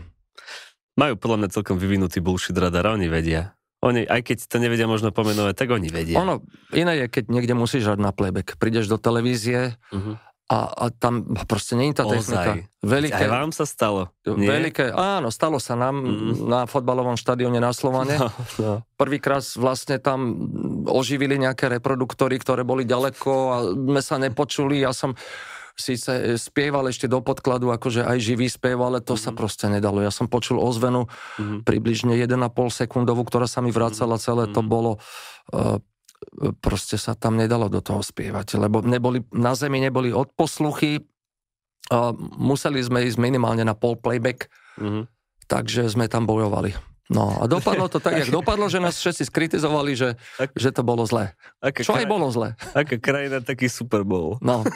Majú 0.96 1.14
podľa 1.20 1.38
mňa 1.44 1.48
celkom 1.52 1.76
vyvinutý 1.76 2.24
bullshit 2.24 2.56
radar, 2.56 2.88
oni 2.88 3.12
vedia. 3.12 3.55
Oni, 3.86 4.02
aj 4.02 4.18
keď 4.26 4.50
to 4.50 4.58
nevedia 4.58 4.90
možno 4.90 5.14
pomenovať, 5.14 5.54
tak 5.54 5.70
oni 5.70 5.86
vedia. 5.94 6.18
Ono, 6.18 6.42
iné 6.74 6.98
je, 6.98 7.06
keď 7.06 7.30
niekde 7.30 7.54
musíš 7.54 7.86
hrať 7.86 8.02
na 8.02 8.10
playback. 8.10 8.58
Prídeš 8.58 8.90
do 8.90 8.98
televízie 8.98 9.78
uh-huh. 9.94 10.18
a, 10.50 10.58
a 10.74 10.84
tam 10.90 11.38
proste 11.46 11.78
nie 11.78 11.94
je 11.94 12.02
tá 12.02 12.04
technika. 12.10 12.66
Veľké, 12.82 13.14
aj 13.14 13.30
vám 13.30 13.50
sa 13.54 13.62
stalo? 13.62 14.10
Nie? 14.26 14.50
Veľké, 14.50 14.90
áno, 14.90 15.30
stalo 15.30 15.62
sa 15.62 15.78
nám 15.78 16.02
uh-huh. 16.02 16.50
na 16.50 16.60
fotbalovom 16.66 17.14
štadióne 17.14 17.62
na 17.62 17.70
Slovane. 17.70 18.18
No, 18.18 18.28
no. 18.58 18.72
Prvýkrát 18.98 19.46
vlastne 19.54 20.02
tam 20.02 20.34
oživili 20.90 21.38
nejaké 21.38 21.70
reproduktory, 21.70 22.42
ktoré 22.42 22.66
boli 22.66 22.82
ďaleko 22.82 23.30
a 23.54 23.56
sme 23.70 24.02
sa 24.02 24.18
nepočuli. 24.18 24.82
Ja 24.82 24.90
som 24.90 25.14
síce 25.76 26.40
spieval 26.40 26.88
ešte 26.88 27.06
do 27.06 27.20
podkladu, 27.20 27.68
akože 27.68 28.02
aj 28.02 28.18
živý 28.18 28.48
spev, 28.48 28.80
ale 28.80 29.04
to 29.04 29.14
mm-hmm. 29.14 29.24
sa 29.24 29.30
mhm. 29.30 29.38
proste 29.38 29.66
nedalo. 29.68 30.00
Ja 30.00 30.10
som 30.10 30.26
počul 30.26 30.56
ozvenu 30.58 31.06
mm-hmm. 31.06 31.60
približne 31.62 32.16
1,5 32.16 32.32
sekundovú, 32.72 33.22
ktorá 33.28 33.44
sa 33.44 33.60
mi 33.60 33.70
vracala 33.70 34.16
celé, 34.16 34.48
to 34.50 34.64
mhm. 34.64 34.68
bolo... 34.68 34.90
Uh, 35.52 35.78
proste 36.64 36.96
sa 36.96 37.12
tam 37.12 37.36
nedalo 37.36 37.68
do 37.68 37.84
toho 37.84 38.00
spievať, 38.00 38.56
lebo 38.56 38.80
neboli, 38.80 39.20
na 39.36 39.52
zemi 39.52 39.84
neboli 39.84 40.16
odposluchy, 40.16 41.04
uh, 41.92 42.16
museli 42.40 42.80
sme 42.80 43.04
ísť 43.04 43.20
minimálne 43.20 43.62
na 43.68 43.76
pol 43.76 44.00
playback, 44.00 44.48
mm-hmm. 44.80 45.04
takže 45.44 45.92
sme 45.92 46.08
tam 46.08 46.24
bojovali. 46.24 46.95
No 47.06 47.38
a 47.38 47.46
dopadlo 47.46 47.86
to 47.86 48.02
tak, 48.02 48.18
jak 48.18 48.34
dopadlo, 48.34 48.66
že 48.66 48.82
nás 48.82 48.98
všetci 48.98 49.30
skritizovali, 49.30 49.94
že, 49.94 50.18
Ak, 50.42 50.50
že 50.58 50.74
to 50.74 50.82
bolo 50.82 51.06
zlé. 51.06 51.38
Čo 51.62 51.94
kraj, 51.94 52.02
aj 52.02 52.06
bolo 52.10 52.26
zlé. 52.34 52.58
Aká 52.74 52.98
krajina, 52.98 53.38
taký 53.38 53.70
Super 53.70 54.02
Bowl. 54.02 54.42
No. 54.42 54.66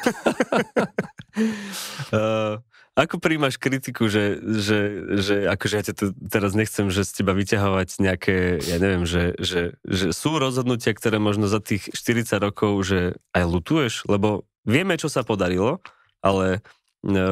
uh, 2.14 2.62
ako 3.01 3.16
príjmaš 3.22 3.57
kritiku, 3.57 4.07
že, 4.07 4.39
že, 4.43 4.78
že 5.18 5.37
akože 5.49 5.74
ja 5.74 5.85
to 5.91 6.12
teraz 6.28 6.53
nechcem, 6.53 6.93
že 6.93 7.07
z 7.07 7.22
teba 7.22 7.33
vyťahovať 7.33 7.89
nejaké, 8.03 8.37
ja 8.61 8.76
neviem, 8.76 9.09
že, 9.09 9.35
že, 9.41 9.78
že 9.89 10.12
sú 10.12 10.37
rozhodnutia, 10.37 10.93
ktoré 10.93 11.16
možno 11.16 11.49
za 11.49 11.59
tých 11.59 11.89
40 11.95 12.37
rokov, 12.43 12.72
že 12.85 13.16
aj 13.33 13.45
lutuješ, 13.47 13.95
lebo 14.11 14.45
vieme, 14.68 15.01
čo 15.01 15.09
sa 15.09 15.24
podarilo, 15.24 15.81
ale 16.20 16.61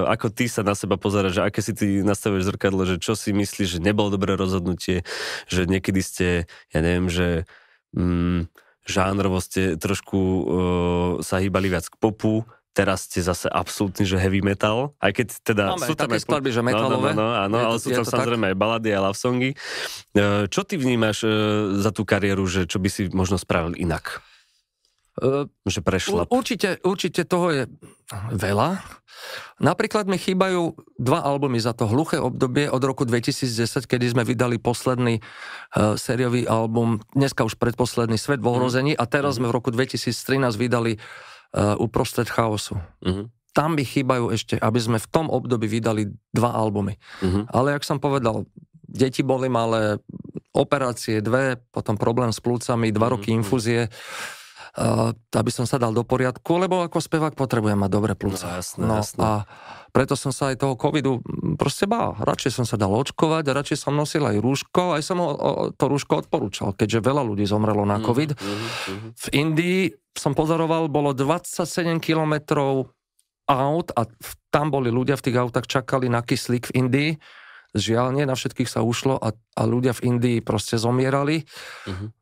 ako 0.08 0.32
ty 0.32 0.48
sa 0.48 0.64
na 0.64 0.72
seba 0.72 0.96
pozeráš, 0.96 1.40
že 1.40 1.42
aké 1.44 1.60
si 1.60 1.76
ty 1.76 2.00
nastavuješ 2.00 2.48
zrkadlo, 2.48 2.88
že 2.88 2.96
čo 2.96 3.12
si 3.12 3.36
myslíš, 3.36 3.78
že 3.78 3.84
nebolo 3.84 4.08
dobré 4.08 4.32
rozhodnutie, 4.32 5.04
že 5.44 5.68
niekedy 5.68 6.00
ste, 6.00 6.28
ja 6.72 6.80
neviem, 6.80 7.12
že 7.12 7.44
mm, 7.92 8.48
žánrovo 8.88 9.44
ste 9.44 9.76
trošku 9.76 10.18
uh, 10.18 10.44
sa 11.20 11.36
hýbali 11.36 11.68
viac 11.68 11.84
k 11.84 12.00
popu, 12.00 12.48
teraz 12.72 13.10
ste 13.10 13.20
zase 13.20 13.50
absolútny, 13.50 14.08
že 14.08 14.16
heavy 14.16 14.40
metal, 14.40 14.96
aj 15.04 15.12
keď 15.20 15.26
teda 15.44 15.64
Máme 15.76 15.84
sú 15.84 15.94
tam 15.98 16.08
také 16.08 16.22
skladby, 16.22 16.50
že 16.54 16.62
metalové. 16.64 17.10
No, 17.12 17.26
no, 17.26 17.28
no, 17.28 17.36
áno, 17.36 17.56
ale 17.58 17.76
sú 17.82 17.90
tam 17.92 18.06
samozrejme 18.06 18.48
tak? 18.48 18.50
aj 18.54 18.56
balady 18.56 18.90
a 18.94 19.02
love 19.04 19.18
songy. 19.18 19.52
Uh, 20.16 20.48
čo 20.48 20.64
ty 20.64 20.80
vnímaš 20.80 21.28
uh, 21.28 21.30
za 21.76 21.92
tú 21.92 22.08
kariéru, 22.08 22.48
že 22.48 22.64
čo 22.64 22.80
by 22.80 22.88
si 22.88 23.10
možno 23.12 23.36
spravil 23.36 23.76
inak? 23.76 24.24
Uh, 25.18 25.50
že 25.66 25.82
prešla. 25.82 26.30
Určite, 26.30 26.78
určite 26.86 27.26
toho 27.26 27.50
je 27.50 27.62
veľa. 28.30 28.78
Napríklad 29.58 30.06
mi 30.06 30.14
chýbajú 30.14 30.78
dva 30.94 31.26
albumy 31.26 31.58
za 31.58 31.74
to 31.74 31.90
hluché 31.90 32.22
obdobie 32.22 32.70
od 32.70 32.78
roku 32.78 33.02
2010, 33.02 33.90
kedy 33.90 34.14
sme 34.14 34.22
vydali 34.22 34.62
posledný 34.62 35.18
uh, 35.18 35.98
sériový 35.98 36.46
album, 36.46 37.02
dneska 37.18 37.42
už 37.42 37.58
predposledný 37.58 38.14
Svet 38.14 38.38
v 38.38 38.46
ohrození 38.46 38.92
mm. 38.94 39.00
a 39.02 39.04
teraz 39.10 39.42
sme 39.42 39.50
v 39.50 39.56
roku 39.58 39.74
2013 39.74 40.14
vydali 40.54 40.96
uh, 40.96 41.74
Uprostred 41.82 42.30
chaosu. 42.30 42.78
Mm. 43.02 43.26
Tam 43.50 43.74
by 43.74 43.82
chýbajú 43.82 44.30
ešte, 44.30 44.54
aby 44.54 44.78
sme 44.78 44.98
v 45.02 45.08
tom 45.10 45.26
období 45.26 45.66
vydali 45.66 46.14
dva 46.30 46.54
albumy. 46.54 46.94
Mm. 47.18 47.50
Ale 47.50 47.74
jak 47.74 47.82
som 47.82 47.98
povedal, 47.98 48.46
deti 48.86 49.26
boli 49.26 49.50
malé, 49.50 49.98
operácie 50.54 51.18
dve, 51.18 51.58
potom 51.74 51.98
problém 51.98 52.30
s 52.30 52.38
plúcami, 52.38 52.94
dva 52.94 53.10
mm. 53.10 53.12
roky 53.18 53.30
infúzie 53.34 53.90
aby 55.32 55.50
som 55.50 55.64
sa 55.64 55.80
dal 55.80 55.96
do 55.96 56.04
poriadku, 56.04 56.60
lebo 56.60 56.84
ako 56.84 57.00
spevák 57.00 57.34
potrebujem 57.34 57.78
mať 57.78 57.90
dobré 57.90 58.12
plúca. 58.12 58.46
No, 58.46 58.58
jasné, 58.60 58.82
no, 58.84 58.94
jasné. 59.00 59.20
A 59.22 59.32
preto 59.90 60.14
som 60.14 60.30
sa 60.30 60.52
aj 60.52 60.60
toho 60.60 60.74
covidu 60.76 61.24
proste 61.56 61.88
bál. 61.88 62.14
Radšej 62.20 62.52
som 62.60 62.66
sa 62.68 62.76
dal 62.76 62.92
očkovať 62.92 63.44
a 63.48 63.56
radšej 63.56 63.78
som 63.88 63.96
nosil 63.96 64.22
aj 64.28 64.36
rúško, 64.38 64.94
aj 64.98 65.02
som 65.02 65.18
ho, 65.18 65.28
to 65.74 65.84
rúško 65.88 66.28
odporúčal, 66.28 66.76
keďže 66.76 67.00
veľa 67.00 67.22
ľudí 67.24 67.48
zomrelo 67.48 67.88
na 67.88 67.98
mhm, 67.98 68.04
covid. 68.04 68.30
Mm, 68.36 68.44
mm, 68.44 69.10
V 69.16 69.26
Indii 69.32 69.82
som 70.12 70.36
pozoroval, 70.36 70.90
bolo 70.90 71.14
27 71.14 72.02
kilometrov 72.02 72.90
aut 73.48 73.88
a 73.96 74.04
tam 74.52 74.68
boli 74.68 74.92
ľudia 74.92 75.16
v 75.16 75.24
tých 75.24 75.36
autách, 75.40 75.64
čakali 75.64 76.12
na 76.12 76.20
kyslík 76.20 76.68
v 76.68 76.74
Indii. 76.84 77.10
Žiaľ, 77.76 78.16
nie 78.16 78.24
na 78.24 78.32
všetkých 78.32 78.68
sa 78.68 78.80
ušlo 78.80 79.20
a, 79.20 79.32
a 79.32 79.62
ľudia 79.68 79.92
v 79.92 80.16
Indii 80.16 80.38
proste 80.40 80.80
zomierali. 80.80 81.44
Uh-huh 81.84 82.12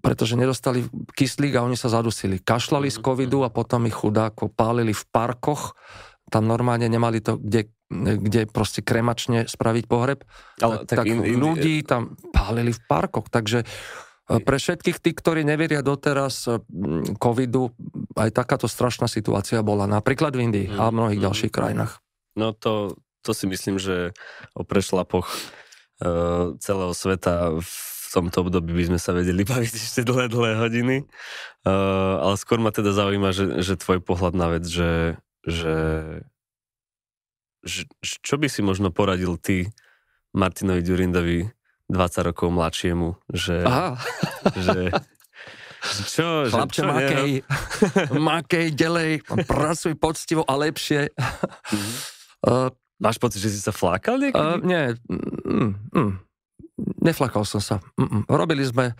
pretože 0.00 0.34
nedostali 0.34 0.88
kyslík 1.12 1.60
a 1.60 1.64
oni 1.64 1.76
sa 1.76 1.92
zadusili. 1.92 2.40
Kašlali 2.40 2.88
z 2.88 2.98
mhm, 3.00 3.04
covidu 3.04 3.38
mhm. 3.44 3.46
a 3.46 3.50
potom 3.52 3.84
ich 3.86 3.96
chudáko 3.96 4.48
pálili 4.48 4.96
v 4.96 5.04
parkoch. 5.12 5.76
Tam 6.30 6.46
normálne 6.46 6.86
nemali 6.86 7.18
to, 7.20 7.36
kde, 7.42 7.68
kde 7.90 8.46
proste 8.46 8.80
kremačne 8.80 9.50
spraviť 9.50 9.84
pohreb. 9.90 10.22
Ale 10.62 10.86
tak, 10.86 11.02
tak 11.02 11.06
in, 11.10 11.26
in, 11.26 11.36
ľudí 11.42 11.82
tam 11.82 12.14
pálili 12.30 12.70
v 12.70 12.80
parkoch. 12.86 13.26
Takže 13.26 13.66
e, 13.66 13.66
pre 14.38 14.56
všetkých 14.62 15.02
tých, 15.02 15.16
ktorí 15.18 15.42
neveria 15.42 15.82
doteraz 15.82 16.46
e, 16.46 16.62
covidu, 17.18 17.74
aj 18.14 18.30
takáto 18.30 18.70
strašná 18.70 19.10
situácia 19.10 19.58
bola 19.66 19.90
napríklad 19.90 20.38
v 20.38 20.40
Indii 20.46 20.66
mm, 20.70 20.78
a 20.78 20.82
v 20.86 20.96
mnohých 21.02 21.18
mm, 21.18 21.26
ďalších 21.26 21.52
krajinách. 21.52 21.98
No 22.38 22.54
to, 22.54 22.94
to 23.26 23.34
si 23.34 23.50
myslím, 23.50 23.82
že 23.82 24.14
o 24.54 24.62
prešlapoch 24.62 25.26
uh, 25.26 26.54
celého 26.62 26.94
sveta 26.94 27.58
v 27.58 27.89
tomto 28.10 28.46
období 28.46 28.74
by 28.74 28.84
sme 28.90 28.98
sa 28.98 29.14
vedeli 29.14 29.46
baviť 29.50 29.72
ešte 29.72 30.02
dlhé, 30.02 30.26
dlhé 30.26 30.52
hodiny. 30.58 30.96
Uh, 31.62 32.18
ale 32.20 32.34
skôr 32.40 32.58
ma 32.58 32.74
teda 32.74 32.90
zaujíma, 32.90 33.30
že, 33.30 33.62
že 33.62 33.78
tvoj 33.78 34.02
pohľad 34.02 34.34
na 34.34 34.46
vec, 34.58 34.64
že, 34.66 35.20
že, 35.46 35.76
že 37.62 37.86
čo 38.02 38.34
by 38.36 38.50
si 38.50 38.60
možno 38.66 38.90
poradil 38.90 39.38
ty 39.38 39.70
Martinovi 40.34 40.82
Durindovi 40.82 41.40
20 41.90 42.28
rokov 42.30 42.48
mladšiemu, 42.54 43.18
že, 43.34 43.66
Aha. 43.66 43.98
že 44.54 44.94
čo, 46.06 46.46
Chlapče, 46.46 46.70
že, 46.70 46.86
čo 46.86 46.92
makej, 46.92 47.30
makej, 48.30 48.66
ďalej, 48.76 49.10
pracuj 49.48 49.96
poctivo 49.96 50.44
a 50.46 50.54
lepšie. 50.54 51.10
Mm-hmm. 51.10 51.94
Uh, 52.46 52.70
Máš 53.00 53.16
pocit, 53.16 53.40
že 53.40 53.48
si 53.48 53.60
sa 53.64 53.72
flákal 53.72 54.20
niekedy? 54.20 54.36
Uh, 54.36 54.60
nie. 54.60 54.92
Mm, 55.08 55.72
mm. 55.88 56.12
Neflakal 57.00 57.44
som 57.44 57.60
sa. 57.62 57.82
Mm-mm. 57.96 58.28
Robili 58.28 58.64
sme, 58.64 58.94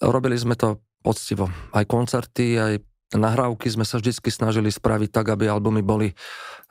robili 0.00 0.36
sme 0.36 0.54
to 0.58 0.80
poctivo. 1.02 1.50
Aj 1.74 1.84
koncerty, 1.84 2.58
aj 2.58 2.72
nahrávky 3.16 3.68
sme 3.68 3.84
sa 3.84 4.00
vždy 4.00 4.16
snažili 4.30 4.72
spraviť 4.72 5.10
tak, 5.12 5.32
aby 5.32 5.48
albumy 5.48 5.84
boli 5.84 6.16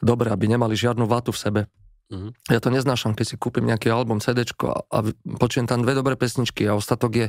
dobré, 0.02 0.34
aby 0.34 0.50
nemali 0.50 0.74
žiadnu 0.74 1.06
vatu 1.06 1.30
v 1.34 1.42
sebe. 1.42 1.62
Mm-hmm. 2.12 2.32
Ja 2.52 2.60
to 2.60 2.70
neznášam, 2.74 3.16
keď 3.16 3.26
si 3.26 3.36
kúpim 3.40 3.64
nejaký 3.64 3.88
album, 3.88 4.20
CD 4.20 4.44
a, 4.44 4.84
a 4.84 4.98
počujem 5.40 5.70
tam 5.70 5.86
dve 5.86 5.96
dobré 5.96 6.20
pesničky 6.20 6.68
a 6.68 6.76
ostatok 6.76 7.12
je 7.16 7.28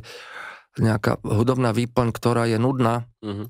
nejaká 0.80 1.20
hudobná 1.22 1.70
výplň, 1.70 2.10
ktorá 2.10 2.48
je 2.48 2.58
nudná. 2.58 3.06
Mm-hmm. 3.22 3.46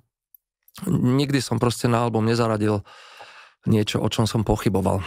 Nikdy 0.92 1.38
som 1.40 1.56
proste 1.62 1.88
na 1.88 2.04
album 2.04 2.28
nezaradil 2.28 2.84
niečo, 3.66 4.02
o 4.02 4.08
čom 4.10 4.26
som 4.26 4.42
pochyboval. 4.42 5.02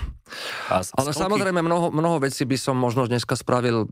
A 0.72 0.80
Ale 0.80 1.12
stovky... 1.12 1.22
samozrejme 1.28 1.60
mnoho, 1.60 1.92
mnoho 1.92 2.24
vecí 2.24 2.48
by 2.48 2.56
som 2.56 2.76
možno 2.80 3.08
dneska 3.08 3.36
spravil 3.36 3.88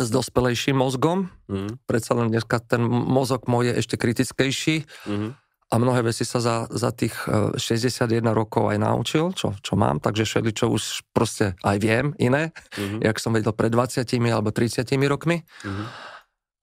s 0.00 0.08
dospelejším 0.08 0.80
mozgom. 0.80 1.28
Mm. 1.46 1.76
Predsa 1.84 2.16
len 2.16 2.32
dneska 2.32 2.56
ten 2.64 2.80
mozog 2.88 3.44
môj 3.46 3.68
je 3.68 3.74
ešte 3.84 3.96
kritickejší 4.00 4.88
mm. 4.88 5.28
a 5.68 5.74
mnohé 5.76 6.08
veci 6.08 6.24
sa 6.24 6.40
za, 6.40 6.64
za 6.72 6.88
tých 6.88 7.12
61 7.28 8.08
e, 8.08 8.32
rokov 8.32 8.72
aj 8.72 8.80
naučil, 8.80 9.36
čo, 9.36 9.52
čo 9.60 9.76
mám, 9.76 10.00
takže 10.00 10.24
všetko, 10.24 10.52
čo 10.56 10.66
už 10.72 10.82
proste 11.12 11.52
aj 11.60 11.76
viem 11.84 12.16
iné, 12.16 12.56
mm. 12.80 13.04
jak 13.04 13.20
som 13.20 13.36
vedel 13.36 13.52
pred 13.52 13.68
20 13.68 14.08
alebo 14.32 14.48
30 14.56 14.88
rokmi. 15.04 15.44
Mm. 15.68 15.84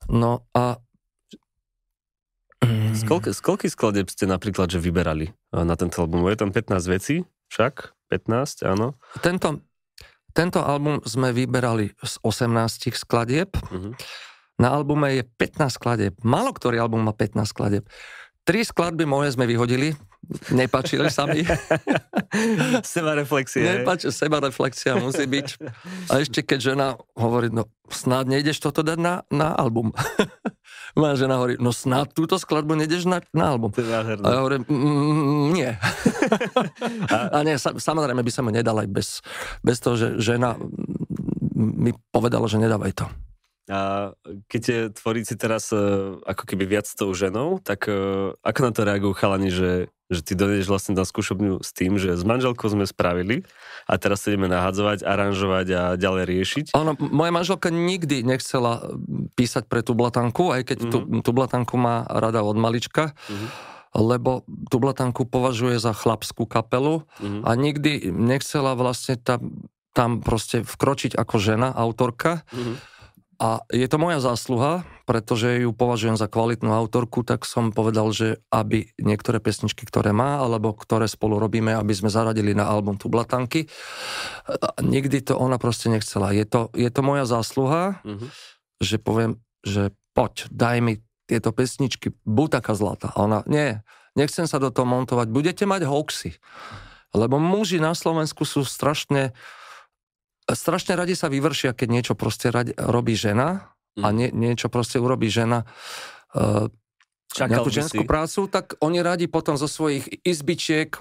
No 0.09 0.49
a 0.57 0.81
z 3.01 3.41
koľky 3.41 3.67
skladeb 3.67 4.07
ste 4.09 4.29
napríklad, 4.29 4.69
že 4.69 4.77
vyberali 4.77 5.31
e, 5.31 5.57
na 5.65 5.73
tento 5.73 6.01
album? 6.01 6.27
Je 6.29 6.37
tam 6.37 6.53
15 6.53 6.93
vecí, 6.93 7.25
však? 7.49 7.95
15, 8.11 8.67
áno. 8.67 8.99
Tento, 9.23 9.63
tento 10.35 10.59
album 10.59 10.99
sme 11.07 11.31
vyberali 11.31 11.95
z 11.95 12.13
18 12.21 12.91
skladieb. 12.93 13.55
Uh-huh. 13.55 13.95
Na 14.59 14.75
albume 14.75 15.15
je 15.15 15.23
15 15.23 15.79
skladieb. 15.79 16.13
Malo 16.21 16.51
ktorý 16.51 16.83
album 16.83 17.07
má 17.07 17.15
15 17.15 17.47
skladieb. 17.49 17.87
Tri 18.43 18.65
skladby 18.67 19.07
moje 19.07 19.33
sme 19.33 19.47
vyhodili, 19.47 19.95
nepačili 20.51 21.07
sa 21.11 21.27
mi. 21.27 21.43
seba 22.93 23.13
reflexia. 23.17 23.81
Nepač, 23.81 24.07
seba 24.09 24.39
reflexia 24.39 24.95
musí 24.97 25.27
byť. 25.27 25.47
A 26.09 26.23
ešte 26.23 26.41
keď 26.41 26.59
žena 26.73 26.87
hovorí, 27.15 27.51
no 27.51 27.67
snad 27.91 28.27
nejdeš 28.31 28.63
toto 28.63 28.81
dať 28.81 28.99
na, 28.99 29.13
na 29.27 29.51
album. 29.51 29.91
Moja 30.99 31.15
žena 31.15 31.39
hovorí, 31.39 31.59
no 31.59 31.75
snad 31.75 32.11
túto 32.15 32.39
skladbu 32.39 32.75
nejdeš 32.79 33.07
na, 33.07 33.19
na 33.35 33.55
album. 33.55 33.71
A 33.75 34.27
ja 34.27 34.39
hovorím, 34.43 34.63
mm, 34.67 34.75
mm, 34.75 35.47
nie. 35.55 35.71
a, 37.35 37.39
nie, 37.43 37.55
samozrejme 37.59 38.23
by 38.23 38.31
sa 38.31 38.41
mu 38.43 38.51
nedal 38.51 38.75
aj 38.79 38.89
bez, 38.91 39.07
bez 39.63 39.77
toho, 39.79 39.95
že 39.95 40.07
žena 40.19 40.55
mi 41.55 41.91
povedala, 42.11 42.47
že 42.47 42.59
nedávaj 42.59 42.95
to. 42.95 43.05
A 43.71 44.11
keď 44.51 44.61
je 44.67 44.79
tvoríci 44.91 45.39
teraz 45.39 45.71
uh, 45.71 46.19
ako 46.27 46.43
keby 46.43 46.65
viac 46.67 46.89
s 46.89 46.97
tou 46.97 47.13
ženou, 47.15 47.61
tak 47.63 47.87
uh, 47.87 48.35
ako 48.43 48.59
na 48.67 48.71
to 48.75 48.81
reagujú 48.83 49.13
chalani, 49.15 49.47
že, 49.47 49.87
že 50.11 50.21
ty 50.21 50.35
dojdeš 50.35 50.67
vlastne 50.67 50.93
na 50.93 51.07
skúšobňu 51.07 51.63
s 51.63 51.71
tým, 51.71 51.95
že 51.95 52.19
s 52.19 52.23
manželkou 52.27 52.67
sme 52.67 52.83
spravili 52.83 53.47
a 53.87 53.95
teraz 53.95 54.27
sa 54.27 54.35
ideme 54.35 54.51
nahadzovať, 54.51 55.07
aranžovať 55.07 55.67
a 55.71 55.83
ďalej 55.95 56.23
riešiť? 56.27 56.65
Áno, 56.75 56.99
moja 56.99 57.31
manželka 57.31 57.71
nikdy 57.71 58.27
nechcela 58.27 58.91
písať 59.39 59.71
pre 59.71 59.79
tú 59.81 59.95
blatanku, 59.95 60.51
aj 60.51 60.67
keď 60.67 60.77
mm-hmm. 60.83 60.91
tú, 60.91 60.99
tú 61.23 61.31
blatanku 61.31 61.79
má 61.79 62.03
rada 62.11 62.43
od 62.43 62.59
malička. 62.59 63.15
Mm-hmm 63.31 63.71
lebo 63.91 64.47
tú 64.71 64.79
blatanku 64.79 65.27
považuje 65.27 65.75
za 65.75 65.91
chlapskú 65.91 66.47
kapelu 66.47 67.03
mm-hmm. 67.19 67.43
a 67.43 67.51
nikdy 67.59 67.91
nechcela 68.07 68.71
vlastne 68.79 69.19
tam, 69.19 69.67
tam 69.91 70.23
proste 70.23 70.63
vkročiť 70.63 71.11
ako 71.19 71.35
žena, 71.35 71.75
autorka. 71.75 72.47
Mm-hmm. 72.55 72.75
A 73.41 73.65
je 73.73 73.89
to 73.89 73.97
moja 73.97 74.21
zásluha, 74.21 74.85
pretože 75.09 75.65
ju 75.65 75.73
považujem 75.73 76.13
za 76.13 76.29
kvalitnú 76.29 76.69
autorku, 76.69 77.25
tak 77.25 77.41
som 77.49 77.73
povedal, 77.73 78.13
že 78.13 78.37
aby 78.53 78.93
niektoré 79.01 79.41
pesničky, 79.41 79.81
ktoré 79.81 80.13
má, 80.13 80.37
alebo 80.37 80.77
ktoré 80.77 81.09
spolu 81.09 81.41
robíme, 81.41 81.73
aby 81.73 81.89
sme 81.89 82.13
zaradili 82.13 82.53
na 82.53 82.69
album 82.69 83.01
Tublatanky. 83.01 83.65
Nikdy 84.77 85.25
to 85.25 85.41
ona 85.41 85.57
proste 85.57 85.89
nechcela. 85.89 86.29
Je 86.37 86.45
to, 86.45 86.69
je 86.77 86.85
to 86.93 87.01
moja 87.01 87.25
zásluha, 87.25 87.97
mm-hmm. 88.05 88.29
že 88.77 89.01
poviem, 89.01 89.41
že 89.65 89.89
poď, 90.13 90.45
daj 90.53 90.77
mi 90.85 90.93
tieto 91.25 91.49
pesničky, 91.49 92.13
buď 92.29 92.61
taká 92.61 92.77
zlata. 92.77 93.09
A 93.09 93.25
ona, 93.25 93.41
nie, 93.49 93.81
nechcem 94.13 94.45
sa 94.45 94.61
do 94.61 94.69
toho 94.69 94.85
montovať, 94.85 95.33
budete 95.33 95.65
mať 95.65 95.89
hoaxy. 95.89 96.37
Lebo 97.17 97.41
muži 97.41 97.81
na 97.81 97.97
Slovensku 97.97 98.45
sú 98.45 98.61
strašne 98.69 99.33
strašne 100.49 100.97
radi 100.97 101.13
sa 101.13 101.29
vyvršia, 101.29 101.77
keď 101.77 101.87
niečo 101.89 102.13
proste 102.17 102.49
radi, 102.49 102.73
robí 102.77 103.13
žena 103.13 103.73
a 103.99 104.07
mhm. 104.09 104.15
nie, 104.15 104.29
niečo 104.31 104.71
proste 104.71 104.97
urobí 104.97 105.27
žena 105.27 105.67
uh, 106.33 106.71
nejakú 107.35 107.71
ženskú 107.71 108.03
si. 108.03 108.09
prácu, 108.09 108.47
tak 108.51 108.75
oni 108.83 108.99
radi 108.99 109.25
potom 109.31 109.55
zo 109.55 109.67
svojich 109.67 110.07
izbičiek 110.25 110.99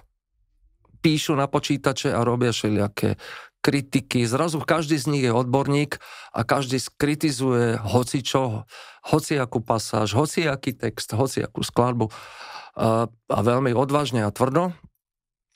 píšu 1.00 1.32
na 1.34 1.48
počítače 1.48 2.12
a 2.12 2.20
robia 2.22 2.52
všelijaké 2.52 3.16
kritiky. 3.60 4.24
Zrazu 4.24 4.60
každý 4.64 4.96
z 4.96 5.06
nich 5.08 5.24
je 5.24 5.32
odborník 5.32 6.00
a 6.32 6.40
každý 6.44 6.80
skritizuje 6.80 7.76
hoci 7.80 8.24
čo, 8.24 8.64
hoci 9.04 9.36
akú 9.36 9.60
pasáž, 9.60 10.16
hoci 10.16 10.48
aký 10.48 10.76
text, 10.76 11.12
hoci 11.12 11.44
akú 11.44 11.60
skladbu 11.60 12.08
a, 12.76 13.08
a 13.08 13.38
veľmi 13.40 13.76
odvážne 13.76 14.24
a 14.24 14.32
tvrdo. 14.32 14.72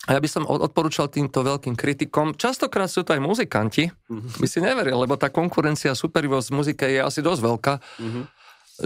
A 0.04 0.16
ja 0.16 0.20
by 0.20 0.28
som 0.28 0.44
odporúčal 0.44 1.08
týmto 1.08 1.40
veľkým 1.40 1.72
kritikom, 1.72 2.36
častokrát 2.36 2.92
sú 2.92 3.08
to 3.08 3.16
aj 3.16 3.24
muzikanti, 3.24 3.88
mm-hmm. 3.88 4.36
by 4.36 4.46
si 4.48 4.58
neveril, 4.60 5.00
lebo 5.00 5.16
tá 5.16 5.32
konkurencia, 5.32 5.96
superivosť 5.96 6.46
v 6.52 6.56
muzike 6.56 6.84
je 6.84 7.00
asi 7.00 7.24
dosť 7.24 7.40
veľká, 7.40 7.74
mm-hmm. 7.80 8.24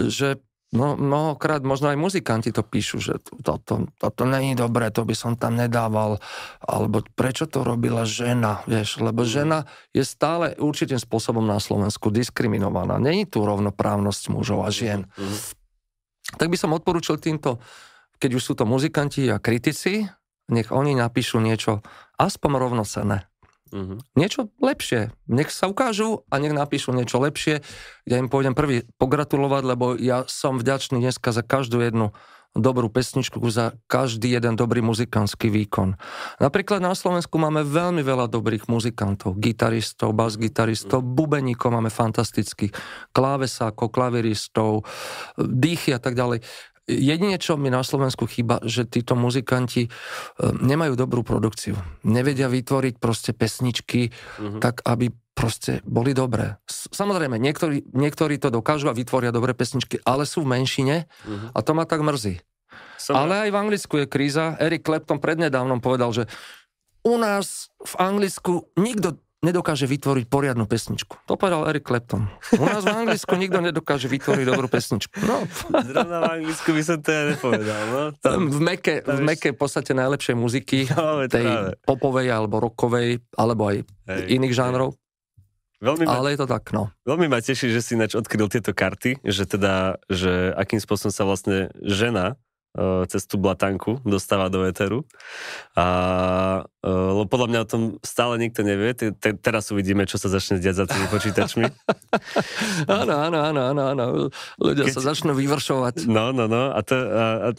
že 0.07 0.39
no, 0.71 0.95
mnohokrát 0.95 1.59
možno 1.59 1.91
aj 1.91 1.99
muzikanti 1.99 2.55
to 2.55 2.63
píšu, 2.63 3.03
že 3.03 3.13
toto, 3.43 3.91
toto 3.99 4.23
není 4.23 4.55
dobré, 4.55 4.95
to 4.95 5.03
by 5.03 5.11
som 5.11 5.35
tam 5.35 5.59
nedával, 5.59 6.23
alebo 6.63 7.03
prečo 7.19 7.51
to 7.51 7.67
robila 7.67 8.07
žena, 8.07 8.63
vieš, 8.63 9.03
lebo 9.03 9.27
mm-hmm. 9.27 9.35
žena 9.43 9.67
je 9.91 10.07
stále 10.07 10.55
určitým 10.55 11.03
spôsobom 11.03 11.43
na 11.43 11.59
Slovensku 11.59 12.15
diskriminovaná. 12.15 12.95
Není 12.95 13.27
tu 13.27 13.43
rovnoprávnosť 13.43 14.23
mužov 14.31 14.63
a 14.63 14.71
žien. 14.71 15.03
Mm-hmm. 15.19 15.39
Tak 16.39 16.47
by 16.47 16.55
som 16.55 16.71
odporúčil 16.71 17.19
týmto, 17.19 17.57
keď 18.21 18.39
už 18.39 18.43
sú 18.45 18.53
to 18.55 18.63
muzikanti 18.63 19.27
a 19.33 19.41
kritici, 19.41 20.05
nech 20.49 20.73
oni 20.73 20.97
napíšu 20.97 21.39
niečo 21.39 21.85
aspoň 22.19 22.51
rovnocené. 22.57 23.29
Uh-huh. 23.69 24.01
Niečo 24.17 24.49
lepšie. 24.57 25.13
Nech 25.29 25.53
sa 25.53 25.69
ukážu 25.69 26.25
a 26.33 26.41
nech 26.41 26.53
napíšu 26.53 26.89
niečo 26.89 27.21
lepšie. 27.21 27.61
Ja 28.09 28.17
im 28.17 28.27
pôjdem 28.27 28.57
prvý 28.57 28.89
pogratulovať, 28.97 29.63
lebo 29.63 29.93
ja 29.93 30.25
som 30.25 30.57
vďačný 30.57 30.97
dneska 30.99 31.29
za 31.29 31.45
každú 31.45 31.85
jednu 31.85 32.11
dobrú 32.57 32.89
pesničku, 32.89 33.37
za 33.53 33.77
každý 33.85 34.33
jeden 34.33 34.57
dobrý 34.57 34.81
muzikantský 34.81 35.53
výkon. 35.53 36.01
Napríklad 36.41 36.81
na 36.81 36.97
Slovensku 36.97 37.37
máme 37.37 37.61
veľmi 37.61 38.01
veľa 38.01 38.25
dobrých 38.25 38.65
muzikantov, 38.65 39.37
gitaristov, 39.37 40.17
bas-gitaristov, 40.17 41.05
bubeníkov 41.05 41.69
máme 41.69 41.93
fantastických, 41.93 42.73
klávesákov, 43.13 43.93
klaviristov, 43.93 44.81
dýchy 45.37 45.93
a 45.93 46.01
tak 46.01 46.17
ďalej. 46.17 46.41
Jedine, 46.89 47.37
čo 47.37 47.53
mi 47.53 47.69
na 47.69 47.85
Slovensku 47.85 48.25
chýba, 48.25 48.57
že 48.65 48.89
títo 48.89 49.13
muzikanti 49.13 49.85
e, 49.85 49.89
nemajú 50.41 50.97
dobrú 50.97 51.21
produkciu. 51.21 51.77
Nevedia 52.01 52.49
vytvoriť 52.49 52.97
proste 52.97 53.37
pesničky 53.37 54.09
mm-hmm. 54.09 54.57
tak, 54.57 54.81
aby 54.89 55.13
proste 55.37 55.85
boli 55.85 56.17
dobré. 56.17 56.57
Samozrejme, 56.67 57.37
niektorí, 57.37 57.93
niektorí 57.93 58.41
to 58.41 58.49
dokážu 58.49 58.89
a 58.89 58.97
vytvoria 58.97 59.29
dobré 59.29 59.53
pesničky, 59.53 60.01
ale 60.01 60.25
sú 60.25 60.41
v 60.41 60.57
menšine 60.57 61.05
mm-hmm. 61.05 61.53
a 61.53 61.59
to 61.61 61.71
ma 61.77 61.85
tak 61.85 62.01
mrzí. 62.01 62.41
Som 62.97 63.15
ale 63.15 63.47
aj 63.47 63.49
v 63.53 63.59
Anglicku 63.61 63.93
je 64.03 64.05
kríza. 64.09 64.57
Eric 64.59 64.83
Clapton 64.83 65.21
prednedávnom 65.21 65.79
povedal, 65.79 66.11
že 66.11 66.27
u 67.05 67.15
nás 67.15 67.71
v 67.79 67.93
Anglicku 67.95 68.67
nikto 68.75 69.15
nedokáže 69.39 69.87
vytvoriť 69.87 70.25
poriadnu 70.27 70.67
pesničku. 70.67 71.23
To 71.23 71.39
povedal 71.39 71.63
Eric 71.71 71.87
Clapton. 71.87 72.27
U 72.59 72.65
nás 72.67 72.83
v 72.83 72.91
Anglicku 72.91 73.33
nikto 73.39 73.63
nedokáže 73.63 74.11
vytvoriť 74.11 74.45
dobrú 74.45 74.67
pesničku. 74.67 75.15
No. 75.23 75.47
Zrovna 75.71 76.17
v 76.19 76.43
Anglicku 76.43 76.69
by 76.75 76.81
som 76.83 76.97
to 76.99 77.09
ja 77.09 77.23
nepovedal. 77.31 77.81
No? 77.87 78.01
Tam, 78.19 78.51
v 78.51 78.59
meke, 78.59 78.99
v 78.99 79.19
meke 79.23 79.55
v 79.55 79.57
podstate 79.57 79.95
najlepšej 79.95 80.35
muziky, 80.35 80.79
no, 80.91 81.23
tej 81.31 81.47
práve. 81.47 81.71
popovej 81.87 82.27
alebo 82.35 82.59
rockovej, 82.59 83.23
alebo 83.39 83.71
aj 83.71 83.77
hej, 83.87 84.23
iných 84.35 84.53
žánrov. 84.53 84.99
Veľmi 85.79 86.03
ma, 86.03 86.19
Ale 86.19 86.35
je 86.35 86.43
to 86.43 86.47
tak, 86.51 86.75
no. 86.75 86.91
Veľmi 87.07 87.31
ma 87.31 87.39
teší, 87.39 87.71
že 87.71 87.79
si 87.79 87.95
ináč 87.95 88.11
odkryl 88.11 88.51
tieto 88.51 88.75
karty, 88.75 89.23
že 89.23 89.47
teda, 89.47 90.03
že 90.11 90.51
akým 90.59 90.83
spôsobom 90.83 91.15
sa 91.15 91.23
vlastne 91.23 91.71
žena 91.79 92.35
cez 93.07 93.27
tú 93.27 93.35
blatanku 93.37 93.99
dostáva 94.07 94.47
do 94.47 94.63
éteru. 94.63 95.03
A 95.75 95.85
e, 96.79 96.89
lebo 96.89 97.27
podľa 97.27 97.47
mňa 97.51 97.59
o 97.63 97.67
tom 97.67 97.81
stále 98.05 98.39
nikto 98.39 98.63
nevie. 98.63 98.95
Te, 98.95 99.11
te, 99.11 99.35
teraz 99.35 99.69
uvidíme, 99.69 100.07
čo 100.07 100.15
sa 100.15 100.31
začne 100.31 100.59
diať 100.59 100.83
za 100.83 100.85
tými 100.87 101.07
počítačmi. 101.11 101.65
áno, 102.99 103.13
áno, 103.19 103.37
áno, 103.43 103.61
áno, 103.73 103.81
áno. 103.95 104.05
Ľudia 104.59 104.87
Keď... 104.87 104.93
sa 104.95 105.01
začnú 105.13 105.35
vyvršovať. 105.35 106.07
No, 106.07 106.31
no, 106.31 106.47
no. 106.47 106.71
A, 106.71 106.79
to, 106.83 106.95
a, 106.95 107.25
a 107.47 107.49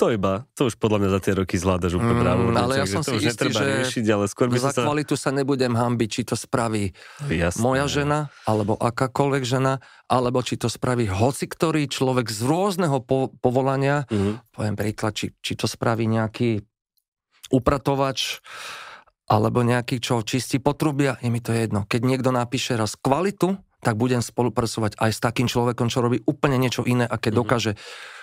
to 0.00 0.16
iba, 0.16 0.48
to 0.56 0.72
už 0.72 0.80
podľa 0.80 1.04
mňa 1.04 1.10
za 1.12 1.20
tie 1.20 1.32
roky 1.36 1.60
zvládaš 1.60 2.00
úplne 2.00 2.16
mm, 2.16 2.22
právo. 2.24 2.42
Ale 2.56 2.80
ja 2.80 2.88
som 2.88 3.04
si 3.04 3.20
istý, 3.20 3.52
že 3.52 3.84
riešiť, 3.84 4.06
ale 4.08 4.24
skôr 4.32 4.48
by 4.48 4.56
za 4.56 4.72
sa... 4.72 4.88
kvalitu 4.88 5.12
sa 5.12 5.28
nebudem 5.28 5.76
hambiť, 5.76 6.08
či 6.08 6.22
to 6.24 6.40
spraví 6.40 6.96
Jasné. 7.28 7.60
moja 7.60 7.84
žena, 7.84 8.32
alebo 8.48 8.80
akákoľvek 8.80 9.44
žena, 9.44 9.84
alebo 10.08 10.40
či 10.40 10.56
to 10.56 10.72
spraví 10.72 11.04
hoci 11.04 11.44
ktorý 11.44 11.84
človek 11.84 12.32
z 12.32 12.40
rôzneho 12.48 13.04
po- 13.04 13.28
povolania. 13.44 14.08
Mm. 14.08 14.40
Poviem 14.48 14.74
príklad, 14.80 15.12
či, 15.12 15.36
či 15.36 15.52
to 15.52 15.68
spraví 15.68 16.08
nejaký 16.08 16.64
upratovač, 17.52 18.40
alebo 19.28 19.60
nejaký, 19.60 20.00
čo 20.00 20.24
čistí 20.24 20.64
potrubia, 20.64 21.20
je 21.20 21.28
mi 21.28 21.44
to 21.44 21.52
jedno. 21.52 21.84
Keď 21.84 22.00
niekto 22.02 22.32
napíše 22.32 22.74
raz 22.74 22.96
kvalitu, 22.96 23.60
tak 23.84 24.00
budem 24.00 24.24
spolupracovať 24.24 24.96
aj 24.96 25.10
s 25.12 25.20
takým 25.20 25.48
človekom, 25.48 25.92
čo 25.92 26.04
robí 26.04 26.24
úplne 26.24 26.56
niečo 26.56 26.84
iné 26.88 27.04
a 27.04 27.16
keď 27.20 27.32
mm. 27.36 27.40
dokáže 27.44 27.72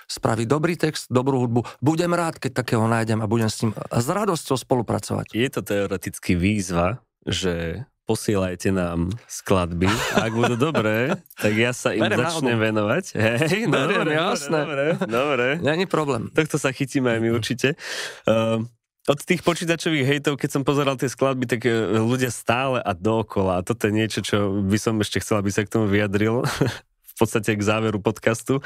spraví 0.07 0.47
dobrý 0.47 0.79
text, 0.79 1.11
dobrú 1.11 1.43
hudbu. 1.43 1.67
Budem 1.83 2.15
rád, 2.15 2.39
keď 2.39 2.63
takého 2.63 2.87
nájdem 2.87 3.19
a 3.19 3.27
budem 3.27 3.51
s 3.51 3.61
ním 3.61 3.71
s 3.75 4.07
radosťou 4.07 4.55
spolupracovať. 4.55 5.35
Je 5.35 5.49
to 5.51 5.61
teoreticky 5.61 6.39
výzva, 6.39 7.03
že 7.27 7.83
posielajte 8.07 8.71
nám 8.71 9.11
skladby. 9.27 9.91
Ak 10.15 10.31
budú 10.31 10.55
dobré, 10.55 11.19
tak 11.43 11.53
ja 11.59 11.75
sa 11.75 11.91
im 11.91 12.07
Berem 12.07 12.23
začnem 12.23 12.55
venovať. 12.55 13.03
Hej, 13.19 13.67
no, 13.67 13.83
dobre, 13.83 14.15
jasné. 14.15 14.59
Dobre, 14.63 14.85
dobre. 15.03 15.47
Není 15.59 15.85
problém. 15.91 16.31
Takto 16.31 16.55
sa 16.55 16.71
chytíme 16.71 17.11
aj 17.11 17.19
my 17.19 17.29
určite. 17.35 17.75
Uh, 18.23 18.63
od 19.11 19.19
tých 19.23 19.43
počítačových 19.43 20.07
hejtov, 20.07 20.39
keď 20.39 20.49
som 20.55 20.63
pozeral 20.67 20.99
tie 20.99 21.07
skladby, 21.07 21.47
tak 21.47 21.63
e, 21.63 21.95
ľudia 21.95 22.27
stále 22.27 22.83
a 22.83 22.91
dookola. 22.91 23.63
A 23.63 23.63
toto 23.63 23.87
je 23.87 23.95
niečo, 23.95 24.19
čo 24.19 24.59
by 24.67 24.75
som 24.75 24.99
ešte 24.99 25.23
chcel, 25.23 25.39
aby 25.39 25.47
sa 25.47 25.63
k 25.63 25.71
tomu 25.71 25.87
vyjadril. 25.87 26.43
v 27.11 27.13
podstate 27.15 27.55
k 27.55 27.63
záveru 27.63 28.03
podcastu. 28.03 28.59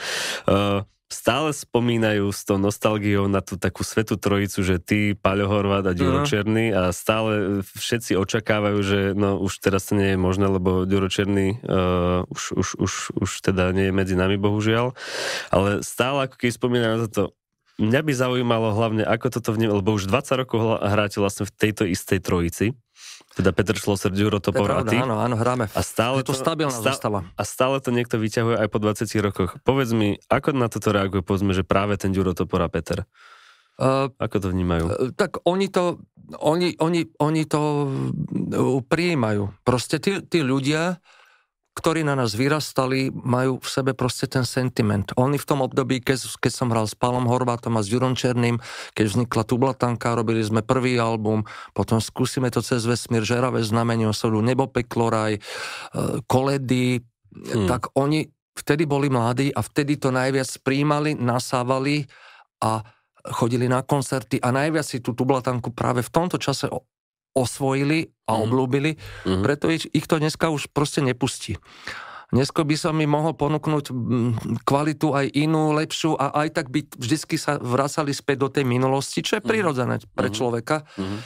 Uh, 0.50 0.82
stále 1.12 1.52
spomínajú 1.52 2.32
s 2.32 2.48
tou 2.48 2.56
nostalgiou 2.56 3.28
na 3.28 3.44
tú 3.44 3.60
takú 3.60 3.84
svetú 3.84 4.16
trojicu, 4.16 4.64
že 4.64 4.76
ty, 4.80 5.14
Paľo 5.14 5.52
Horvát 5.52 5.84
a 5.84 5.94
Ďuro 5.94 6.24
uh-huh. 6.24 6.30
Černý 6.30 6.72
a 6.72 6.96
stále 6.96 7.62
všetci 7.68 8.16
očakávajú, 8.16 8.80
že 8.80 9.00
no 9.12 9.36
už 9.44 9.60
teraz 9.60 9.92
to 9.92 10.00
nie 10.00 10.16
je 10.16 10.18
možné, 10.18 10.48
lebo 10.48 10.88
Ďuro 10.88 11.12
Černý 11.12 11.60
uh, 11.62 12.24
už, 12.32 12.44
už, 12.56 12.68
už, 12.80 12.92
už 13.20 13.30
teda 13.44 13.76
nie 13.76 13.92
je 13.92 13.94
medzi 13.94 14.16
nami, 14.16 14.40
bohužiaľ. 14.40 14.96
Ale 15.52 15.84
stále 15.84 16.32
ako 16.32 16.36
keď 16.40 16.50
spomínajú 16.56 16.96
na 17.04 17.10
to, 17.12 17.24
mňa 17.82 18.02
by 18.06 18.14
zaujímalo 18.16 18.72
hlavne, 18.78 19.04
ako 19.04 19.28
toto 19.34 19.52
vníma, 19.52 19.82
lebo 19.82 19.98
už 19.98 20.08
20 20.08 20.42
rokov 20.48 20.60
hráte 20.80 21.18
vlastne 21.20 21.44
v 21.50 21.54
tejto 21.54 21.84
istej 21.90 22.24
trojici. 22.24 22.66
Teda 23.32 23.56
Petr 23.56 23.80
Šloser, 23.80 24.12
Ďuro 24.12 24.44
Topor 24.44 24.70
a 24.72 24.84
ty. 24.84 25.00
Áno, 25.00 25.22
áno, 25.22 25.40
hráme. 25.40 25.72
A 25.72 25.82
stále 25.82 26.22
to, 26.22 26.36
to 26.36 26.40
stabilná 26.40 26.76
stá, 26.76 26.94
zostava. 26.94 27.28
A 27.40 27.44
stále 27.48 27.80
to 27.80 27.96
niekto 27.96 28.20
vyťahuje 28.20 28.60
aj 28.60 28.68
po 28.68 28.78
20 28.84 29.08
rokoch. 29.24 29.52
Povedz 29.64 29.92
mi, 29.96 30.20
ako 30.28 30.52
na 30.58 30.68
toto 30.68 30.92
reaguje, 30.92 31.24
povedzme, 31.24 31.56
že 31.56 31.64
práve 31.64 31.96
ten 31.96 32.12
Ďuro 32.12 32.36
Topor 32.36 32.60
a 32.62 32.70
Peter? 32.70 33.08
Uh, 33.82 34.12
ako 34.20 34.36
to 34.44 34.48
vnímajú? 34.52 34.86
Uh, 34.92 35.10
tak 35.16 35.42
oni 35.48 35.72
to, 35.72 36.04
oni, 36.38 36.76
oni, 36.78 37.08
oni 37.18 37.44
to 37.48 37.62
uh, 37.90 38.80
prijímajú. 38.84 39.50
Proste 39.66 39.98
tí, 39.98 40.22
tí 40.22 40.44
ľudia, 40.46 41.02
ktorí 41.72 42.04
na 42.04 42.20
nás 42.20 42.36
vyrastali, 42.36 43.08
majú 43.16 43.64
v 43.64 43.68
sebe 43.72 43.92
proste 43.96 44.28
ten 44.28 44.44
sentiment. 44.44 45.08
Oni 45.16 45.40
v 45.40 45.48
tom 45.48 45.64
období, 45.64 46.04
keď, 46.04 46.20
keď 46.44 46.52
som 46.52 46.68
hral 46.68 46.84
s 46.84 47.00
Pálom 47.00 47.24
Horvátom 47.24 47.80
a 47.80 47.82
s 47.82 47.88
Jurom 47.88 48.12
Černým, 48.12 48.60
keď 48.92 49.06
vznikla 49.08 49.44
Tublatanka, 49.48 50.12
robili 50.12 50.44
sme 50.44 50.60
prvý 50.68 51.00
album, 51.00 51.48
potom 51.72 52.04
skúsime 52.04 52.52
to 52.52 52.60
cez 52.60 52.84
vesmír, 52.84 53.24
Žeravé 53.24 53.64
znamenie 53.64 54.04
osudu, 54.04 54.44
Nebo, 54.44 54.68
peklo, 54.68 55.08
raj, 55.08 55.40
e, 55.40 55.42
koledy, 56.28 57.00
hmm. 57.32 57.72
tak 57.72 57.88
oni 57.96 58.28
vtedy 58.52 58.84
boli 58.84 59.08
mladí 59.08 59.48
a 59.56 59.64
vtedy 59.64 59.96
to 59.96 60.12
najviac 60.12 60.52
príjmali, 60.68 61.16
nasávali 61.16 62.04
a 62.60 62.84
chodili 63.32 63.72
na 63.72 63.80
koncerty 63.86 64.44
a 64.44 64.52
najviac 64.52 64.84
si 64.84 65.00
tú 65.00 65.16
Tublatanku 65.16 65.72
práve 65.72 66.04
v 66.04 66.12
tomto 66.12 66.36
čase 66.36 66.68
osvojili 67.32 68.12
a 68.28 68.36
mm. 68.36 68.42
oblúbili, 68.44 68.92
mm. 69.28 69.44
preto 69.44 69.72
ich, 69.72 69.88
ich 69.92 70.08
to 70.08 70.20
dneska 70.20 70.52
už 70.52 70.72
proste 70.72 71.00
nepustí. 71.00 71.56
Dnesko 72.32 72.64
by 72.64 72.76
som 72.80 72.96
mi 72.96 73.04
mohol 73.04 73.36
ponúknuť 73.36 73.92
kvalitu 74.64 75.12
aj 75.12 75.36
inú, 75.36 75.76
lepšiu 75.76 76.16
a 76.16 76.32
aj 76.48 76.56
tak 76.56 76.72
by 76.72 76.88
vždycky 76.96 77.36
sa 77.36 77.60
vracali 77.60 78.16
späť 78.16 78.38
do 78.40 78.48
tej 78.48 78.64
minulosti, 78.64 79.20
čo 79.20 79.40
je 79.40 79.44
mhm. 79.44 79.50
prirodzené 79.52 79.96
pre 80.16 80.32
mhm. 80.32 80.36
človeka. 80.36 80.88
Mm. 80.96 81.20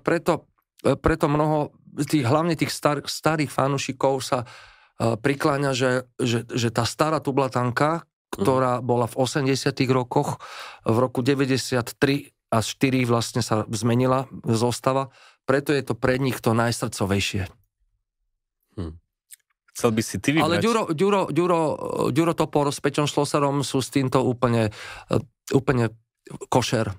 Preto, 0.00 0.48
e, 0.80 0.96
preto 0.96 1.28
mnoho 1.28 1.76
tých, 2.08 2.24
hlavne 2.24 2.56
tých 2.56 2.72
star, 2.72 3.04
starých 3.04 3.52
fanúšikov 3.52 4.24
sa 4.24 4.44
e, 4.44 5.16
prikláňa, 5.20 5.76
že, 5.76 6.08
že, 6.16 6.48
že 6.48 6.72
tá 6.72 6.88
stará 6.88 7.20
tublatanka, 7.20 8.08
ktorá 8.32 8.80
bola 8.80 9.04
v 9.08 9.16
80 9.16 9.52
rokoch, 9.92 10.40
v 10.84 10.96
roku 10.96 11.20
93 11.20 12.32
a 12.52 12.58
4 12.64 13.04
vlastne 13.08 13.44
sa 13.44 13.68
zmenila 13.68 14.28
zostava, 14.44 15.12
preto 15.46 15.70
je 15.70 15.82
to 15.86 15.94
pre 15.94 16.18
nich 16.18 16.42
to 16.42 16.52
najsrdcovejšie. 16.52 17.46
Hm. 18.76 18.94
Chcel 19.72 19.90
by 19.94 20.02
si 20.02 20.16
ty 20.18 20.28
vybrať? 20.34 20.44
Ale 20.44 20.56
Ďuro, 20.58 20.82
Ďuro, 20.90 21.20
Ďuro, 21.30 21.60
Ďuro 22.10 22.32
Topor 22.34 22.68
s 22.74 22.82
Pečom 22.82 23.06
Šloserom 23.06 23.62
sú 23.62 23.78
s 23.78 23.88
týmto 23.94 24.26
úplne, 24.26 24.74
eh, 25.08 25.22
úplne 25.54 25.94
košer. 26.50 26.92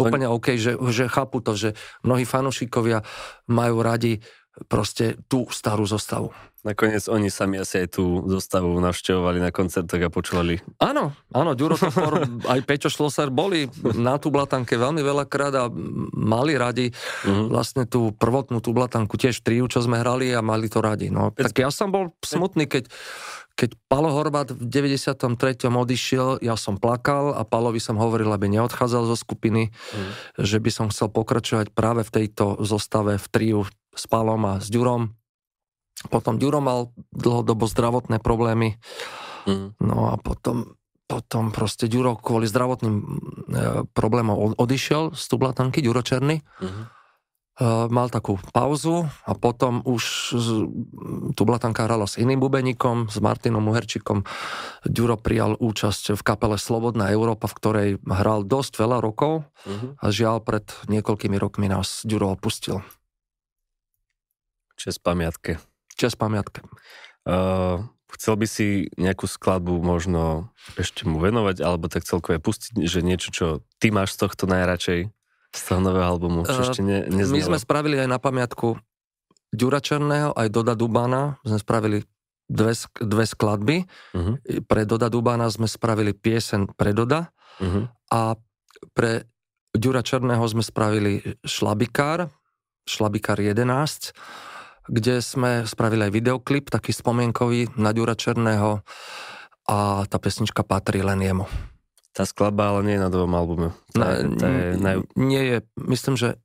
Úplne 0.00 0.32
OK, 0.32 0.56
že, 0.56 0.80
že 0.80 1.12
chápu 1.12 1.44
to, 1.44 1.52
že 1.52 1.76
mnohí 2.00 2.24
fanúšikovia 2.24 3.04
majú 3.52 3.84
radi 3.84 4.24
proste 4.66 5.16
tú 5.30 5.46
starú 5.50 5.86
zostavu. 5.86 6.34
Nakoniec 6.60 7.08
oni 7.08 7.32
sami 7.32 7.56
asi 7.56 7.80
aj 7.80 7.96
tú 7.96 8.20
zostavu 8.28 8.68
navštevovali 8.84 9.40
na 9.40 9.48
koncertoch 9.48 9.96
a 9.96 10.12
počúvali. 10.12 10.60
Áno, 10.76 11.16
áno, 11.32 11.56
Ďuro 11.56 11.80
Topor, 11.80 12.20
aj 12.52 12.60
Peťo 12.68 12.92
Šlosar 12.92 13.32
boli 13.32 13.64
na 13.96 14.20
Tublatanke 14.20 14.76
veľmi 14.76 15.00
veľakrát 15.00 15.54
a 15.56 15.72
mali 16.12 16.60
radi 16.60 16.92
uh-huh. 16.92 17.48
vlastne 17.48 17.88
tú 17.88 18.12
prvotnú 18.12 18.60
Tublatanku, 18.60 19.16
tiež 19.16 19.40
triu, 19.40 19.64
čo 19.72 19.80
sme 19.80 20.04
hrali 20.04 20.36
a 20.36 20.44
mali 20.44 20.68
to 20.68 20.84
radi. 20.84 21.08
No, 21.08 21.32
tak 21.32 21.56
ja 21.56 21.72
som 21.72 21.88
bol 21.88 22.12
smutný, 22.20 22.68
keď, 22.68 22.92
keď 23.56 23.80
Palo 23.88 24.12
Horvat 24.12 24.52
v 24.52 24.60
93. 24.68 25.16
odišiel, 25.64 26.44
ja 26.44 26.60
som 26.60 26.76
plakal 26.76 27.32
a 27.32 27.40
Palovi 27.40 27.80
som 27.80 27.96
hovoril, 27.96 28.28
aby 28.36 28.52
neodchádzal 28.52 29.08
zo 29.08 29.16
skupiny, 29.16 29.72
uh-huh. 29.72 30.44
že 30.44 30.60
by 30.60 30.68
som 30.68 30.86
chcel 30.92 31.08
pokračovať 31.08 31.72
práve 31.72 32.04
v 32.04 32.12
tejto 32.20 32.60
zostave 32.60 33.16
v 33.16 33.28
triu 33.32 33.64
s 33.94 34.04
Palom 34.06 34.42
a 34.46 34.54
s 34.62 34.70
Ďurom 34.70 35.20
potom 36.08 36.40
Ďuro 36.40 36.64
mal 36.64 36.96
dlhodobo 37.12 37.68
zdravotné 37.68 38.24
problémy. 38.24 38.80
Mm. 39.44 39.76
No 39.84 39.96
a 40.08 40.16
potom, 40.16 40.80
potom 41.04 41.52
proste 41.52 41.92
Ďuro 41.92 42.16
kvôli 42.16 42.48
zdravotným 42.48 42.96
e, 42.96 43.04
problémom 43.92 44.56
odišiel 44.56 45.12
z 45.12 45.22
Tublatanky, 45.28 45.84
Ďuro 45.84 46.00
Černý. 46.00 46.40
Mm. 46.64 46.88
mal 47.92 48.08
takú 48.08 48.40
pauzu 48.56 49.04
a 49.28 49.36
potom 49.36 49.84
už 49.84 50.32
tu 51.36 51.42
Blatanka 51.44 51.84
hrala 51.84 52.08
s 52.08 52.16
iným 52.16 52.40
bubeníkom, 52.40 53.12
s 53.12 53.20
Martinom 53.20 53.60
Muherčikom. 53.60 54.24
Ďuro 54.88 55.20
prijal 55.20 55.60
účasť 55.60 56.16
v 56.16 56.22
kapele 56.24 56.56
Slobodná 56.56 57.12
Európa, 57.12 57.52
v 57.52 57.56
ktorej 57.60 57.88
hral 58.08 58.48
dosť 58.48 58.80
veľa 58.80 59.04
rokov 59.04 59.44
uh-huh. 59.44 59.92
a 60.00 60.06
žiaľ 60.08 60.40
pred 60.40 60.64
niekoľkými 60.88 61.36
rokmi 61.36 61.68
nás 61.68 62.00
Ďuro 62.08 62.32
opustil. 62.32 62.80
Čes 64.80 64.96
pamiatke. 64.96 65.60
Čes 65.92 66.16
pamiatke. 66.16 66.64
Uh, 67.28 67.84
chcel 68.16 68.40
by 68.40 68.46
si 68.48 68.88
nejakú 68.96 69.28
skladbu 69.28 69.76
možno 69.84 70.48
ešte 70.80 71.04
mu 71.04 71.20
venovať, 71.20 71.60
alebo 71.60 71.92
tak 71.92 72.08
celkové 72.08 72.40
pustiť, 72.40 72.80
že 72.88 73.04
niečo, 73.04 73.28
čo 73.28 73.46
ty 73.76 73.92
máš 73.92 74.16
z 74.16 74.24
tohto 74.24 74.48
najradšej? 74.48 75.12
Z 75.52 75.60
toho 75.68 75.84
nového 75.84 76.08
albumu, 76.08 76.48
čo 76.48 76.64
ešte 76.64 76.80
ne, 76.80 77.04
neznelo. 77.12 77.36
My 77.36 77.42
sme 77.52 77.58
spravili 77.60 78.00
aj 78.00 78.08
na 78.08 78.16
pamiatku 78.16 78.80
Ďura 79.52 79.84
Černého, 79.84 80.32
aj 80.32 80.48
Doda 80.48 80.72
Dubana, 80.72 81.36
sme 81.44 81.60
spravili 81.60 82.00
dve, 82.48 82.72
dve 83.04 83.24
skladby. 83.28 83.84
Uh-huh. 84.16 84.40
Pre 84.64 84.82
Doda 84.88 85.12
Dubana 85.12 85.44
sme 85.52 85.68
spravili 85.68 86.16
piesen 86.16 86.72
pre 86.72 86.96
Doda 86.96 87.28
uh-huh. 87.60 87.84
a 88.16 88.32
pre 88.96 89.28
Ďura 89.76 90.00
Černého 90.00 90.42
sme 90.48 90.64
spravili 90.64 91.20
Šlabikár, 91.44 92.32
Šlabikár 92.88 93.42
11, 93.42 94.16
kde 94.88 95.20
sme 95.20 95.66
spravili 95.68 96.08
aj 96.08 96.12
videoklip, 96.14 96.72
taký 96.72 96.94
spomienkový 96.94 97.74
na 97.76 97.92
Ďura 97.92 98.16
Černého 98.16 98.80
a 99.68 100.06
tá 100.08 100.16
pesnička 100.16 100.64
patrí 100.64 101.04
len 101.04 101.20
jemu. 101.20 101.46
Tá 102.10 102.26
skladba 102.26 102.74
ale 102.74 102.80
nie 102.86 102.94
je 102.98 103.02
na 103.06 103.10
novom 103.12 103.34
albume. 103.38 103.68
Tá, 103.94 104.18
na, 104.22 104.34
tá 104.34 104.46
je 104.50 104.66
naj... 104.82 104.96
Nie 105.14 105.42
je, 105.46 105.56
myslím, 105.78 106.14
že 106.18 106.40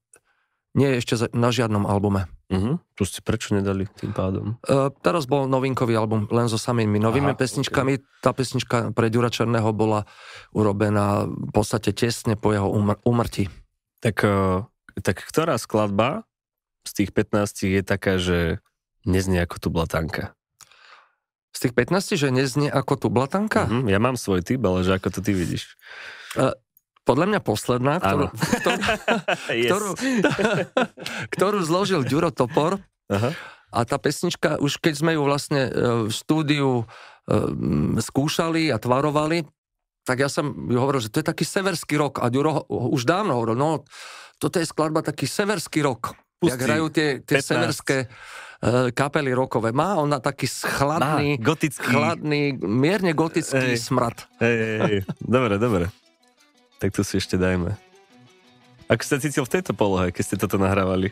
nie 0.76 0.92
je 0.94 0.98
ešte 1.02 1.14
na 1.32 1.50
žiadnom 1.50 1.88
albume. 1.88 2.28
Uh-huh. 2.46 2.78
Mhm. 2.78 2.94
Proste 2.94 3.26
prečo 3.26 3.58
nedali 3.58 3.90
tým 3.98 4.14
pádom? 4.14 4.62
Uh, 4.70 4.94
teraz 5.02 5.26
bol 5.26 5.50
novinkový 5.50 5.98
album 5.98 6.30
len 6.30 6.46
so 6.46 6.62
samými 6.62 7.02
novými 7.02 7.34
Aha, 7.34 7.40
pesničkami. 7.40 7.94
Okay. 7.98 8.22
Tá 8.22 8.32
pesnička 8.38 8.94
pre 8.94 9.10
Ďura 9.10 9.34
Černého 9.34 9.74
bola 9.74 10.06
urobená 10.54 11.26
v 11.26 11.50
podstate 11.50 11.92
tesne 11.98 12.38
po 12.38 12.54
jeho 12.54 12.70
umr- 12.70 13.02
umrti. 13.02 13.50
Tak, 14.06 14.22
uh, 14.22 14.62
tak 15.02 15.26
ktorá 15.26 15.58
skladba 15.58 16.30
z 16.86 16.92
tých 17.04 17.12
15 17.12 17.66
je 17.66 17.82
taká, 17.82 18.22
že 18.22 18.64
neznie 19.04 19.42
ako 19.42 19.58
tu 19.58 19.70
blatanka? 19.74 20.38
z 21.56 21.72
tých 21.72 21.74
15, 21.88 22.20
že 22.20 22.28
neznie 22.36 22.68
ako 22.68 22.94
tu 23.00 23.08
blatanka? 23.08 23.64
Mm-hmm, 23.64 23.88
ja 23.88 24.00
mám 24.04 24.20
svoj 24.20 24.44
typ, 24.44 24.60
ale 24.68 24.84
že 24.84 25.00
ako 25.00 25.08
to 25.08 25.20
ty 25.24 25.32
vidíš? 25.32 25.80
Uh, 26.36 26.52
podľa 27.08 27.26
mňa 27.32 27.40
posledná, 27.40 27.94
ktorú, 28.04 28.28
ktorú, 28.34 28.82
yes. 29.56 29.70
ktorú, 29.72 29.90
ktorú 31.38 31.60
zložil 31.64 32.02
Ďuro 32.04 32.34
Topor. 32.36 32.84
Aha. 33.08 33.32
A 33.72 33.80
tá 33.86 34.02
pesnička, 34.02 34.58
už 34.58 34.82
keď 34.82 34.94
sme 35.06 35.12
ju 35.14 35.22
vlastne 35.28 35.68
e, 35.68 35.72
v 36.08 36.12
štúdiu 36.12 36.70
e, 36.82 36.86
skúšali 38.00 38.72
a 38.72 38.80
tvarovali, 38.80 39.44
tak 40.08 40.24
ja 40.24 40.32
som 40.32 40.48
ju 40.48 40.80
hovoril, 40.80 41.04
že 41.04 41.12
to 41.12 41.20
je 41.20 41.28
taký 41.28 41.44
severský 41.44 42.00
rok. 42.00 42.24
A 42.24 42.32
Ďuro 42.32 42.66
už 42.72 43.04
dávno 43.04 43.36
hovoril, 43.36 43.60
no 43.60 43.84
toto 44.40 44.58
je 44.58 44.66
skladba 44.66 45.04
taký 45.04 45.28
severský 45.28 45.84
rok. 45.84 46.16
Pusti, 46.46 46.54
jak 46.54 46.62
hrajú 46.62 46.86
tie, 46.94 47.08
tie 47.26 47.42
severské 47.42 47.98
uh, 48.06 48.94
kapely 48.94 49.34
rokové. 49.34 49.74
Má 49.74 49.98
ona 49.98 50.22
taký 50.22 50.46
chladný, 50.48 51.36
Má, 51.36 51.44
gotický. 51.44 51.90
chladný, 51.90 52.56
mierne 52.62 53.12
gotický 53.18 53.74
ej, 53.74 53.82
smrad. 53.82 54.30
Ej, 54.40 54.56
ej, 54.56 54.78
ej. 54.86 54.98
Dobre, 55.20 55.58
dobre. 55.58 55.86
Tak 56.80 56.94
to 56.94 57.02
si 57.02 57.18
ešte 57.18 57.36
dajme. 57.36 57.74
Ako 58.86 59.02
ste 59.02 59.18
cítil 59.18 59.44
v 59.44 59.54
tejto 59.58 59.74
polohe, 59.74 60.14
keď 60.14 60.24
ste 60.24 60.36
toto 60.38 60.62
nahrávali? 60.62 61.10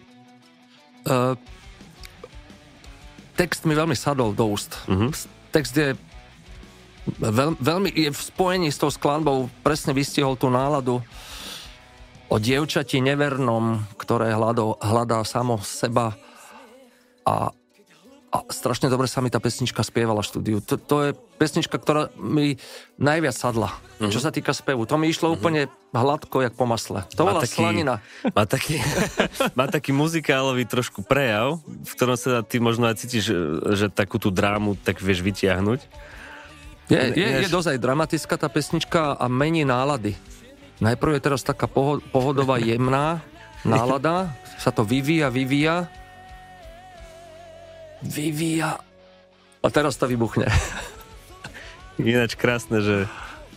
Uh, 1.09 1.33
text 3.33 3.65
mi 3.65 3.73
veľmi 3.73 3.97
sadol 3.97 4.37
do 4.37 4.45
úst. 4.45 4.77
Uh-huh. 4.85 5.09
Text 5.49 5.73
je 5.73 5.97
veľ, 7.19 7.57
veľmi 7.59 7.89
je 7.91 8.09
v 8.13 8.21
spojení 8.21 8.69
s 8.69 8.77
tou 8.79 8.93
skladbou, 8.93 9.49
presne 9.65 9.91
vystihol 9.91 10.37
tú 10.37 10.47
náladu 10.53 11.01
o 12.33 12.41
dievčati 12.41 12.97
nevernom, 12.97 13.85
ktoré 13.93 14.33
hľadó, 14.33 14.81
hľadá 14.81 15.21
samo 15.21 15.61
seba 15.61 16.17
a, 17.29 17.53
a 18.33 18.37
strašne 18.49 18.89
dobre 18.89 19.05
sa 19.05 19.21
mi 19.21 19.29
tá 19.29 19.37
pesnička 19.37 19.85
spievala 19.85 20.25
v 20.25 20.29
štúdiu. 20.33 20.57
To, 20.65 20.81
to 20.81 20.95
je 21.05 21.09
pesnička, 21.37 21.77
ktorá 21.77 22.09
mi 22.17 22.57
najviac 22.97 23.37
sadla, 23.37 23.69
uh-huh. 23.69 24.09
čo 24.09 24.17
sa 24.17 24.33
týka 24.33 24.49
spevu. 24.49 24.89
To 24.89 24.97
mi 24.97 25.13
išlo 25.13 25.29
uh-huh. 25.29 25.37
úplne 25.37 25.61
hladko, 25.93 26.41
jak 26.41 26.57
po 26.57 26.65
masle. 26.65 27.05
To 27.13 27.21
bola 27.21 27.45
taký, 27.45 27.61
slanina. 27.61 28.01
Má 28.33 28.49
taký, 28.49 28.81
má 29.59 29.69
taký 29.69 29.93
muzikálový 29.93 30.65
trošku 30.65 31.05
prejav, 31.05 31.61
v 31.61 31.91
ktorom 31.93 32.17
sa 32.17 32.41
ty 32.41 32.57
možno 32.57 32.89
aj 32.89 32.97
cítiš, 32.97 33.29
že, 33.29 33.37
že 33.77 33.85
takú 33.93 34.17
tú 34.17 34.33
drámu 34.33 34.73
tak 34.81 34.97
vieš 35.05 35.21
vytiahnuť. 35.21 35.85
Je, 36.89 36.99
je, 37.13 37.27
je 37.45 37.47
dosť 37.47 37.77
dramatická 37.77 38.35
tá 38.41 38.49
pesnička 38.49 39.15
a 39.15 39.25
mení 39.29 39.63
nálady. 39.63 40.17
Najprv 40.81 41.17
je 41.17 41.21
teraz 41.21 41.41
taká 41.45 41.69
pohodová, 42.09 42.57
jemná 42.57 43.21
nálada, 43.67 44.33
sa 44.59 44.71
to 44.71 44.83
vyvíja, 44.83 45.29
vyvíja, 45.29 45.87
vyvíja 48.03 48.79
a 49.63 49.67
teraz 49.71 49.95
to 49.95 50.07
vybuchne. 50.07 50.47
Ináč 52.01 52.35
krásne, 52.35 52.81
že 52.83 52.97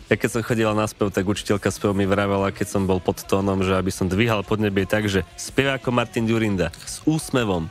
ja 0.06 0.14
keď 0.14 0.38
som 0.38 0.46
chodila 0.46 0.70
na 0.70 0.86
spev, 0.86 1.10
tak 1.10 1.26
učiteľka 1.26 1.66
spev 1.74 1.90
mi 1.90 2.06
vravela, 2.06 2.54
keď 2.54 2.78
som 2.78 2.86
bol 2.86 3.02
pod 3.02 3.26
tónom, 3.26 3.58
že 3.66 3.74
aby 3.74 3.90
som 3.90 4.06
dvíhal 4.06 4.46
podnebie 4.46 4.86
tak, 4.86 5.10
že 5.10 5.26
spieva 5.34 5.82
ako 5.82 5.90
Martin 5.90 6.30
Durinda, 6.30 6.70
s 6.86 7.02
úsmevom. 7.02 7.66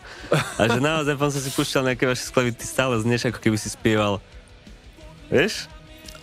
A 0.60 0.68
že 0.68 0.84
naozaj, 0.84 1.16
som 1.16 1.40
si 1.40 1.52
púšťal 1.56 1.96
nejaké 1.96 2.04
vaše 2.04 2.28
sklavy, 2.28 2.52
ty 2.52 2.68
stále 2.68 3.00
znieš, 3.00 3.32
ako 3.32 3.40
keby 3.40 3.56
si 3.56 3.72
spieval. 3.72 4.20
Vieš? 5.32 5.72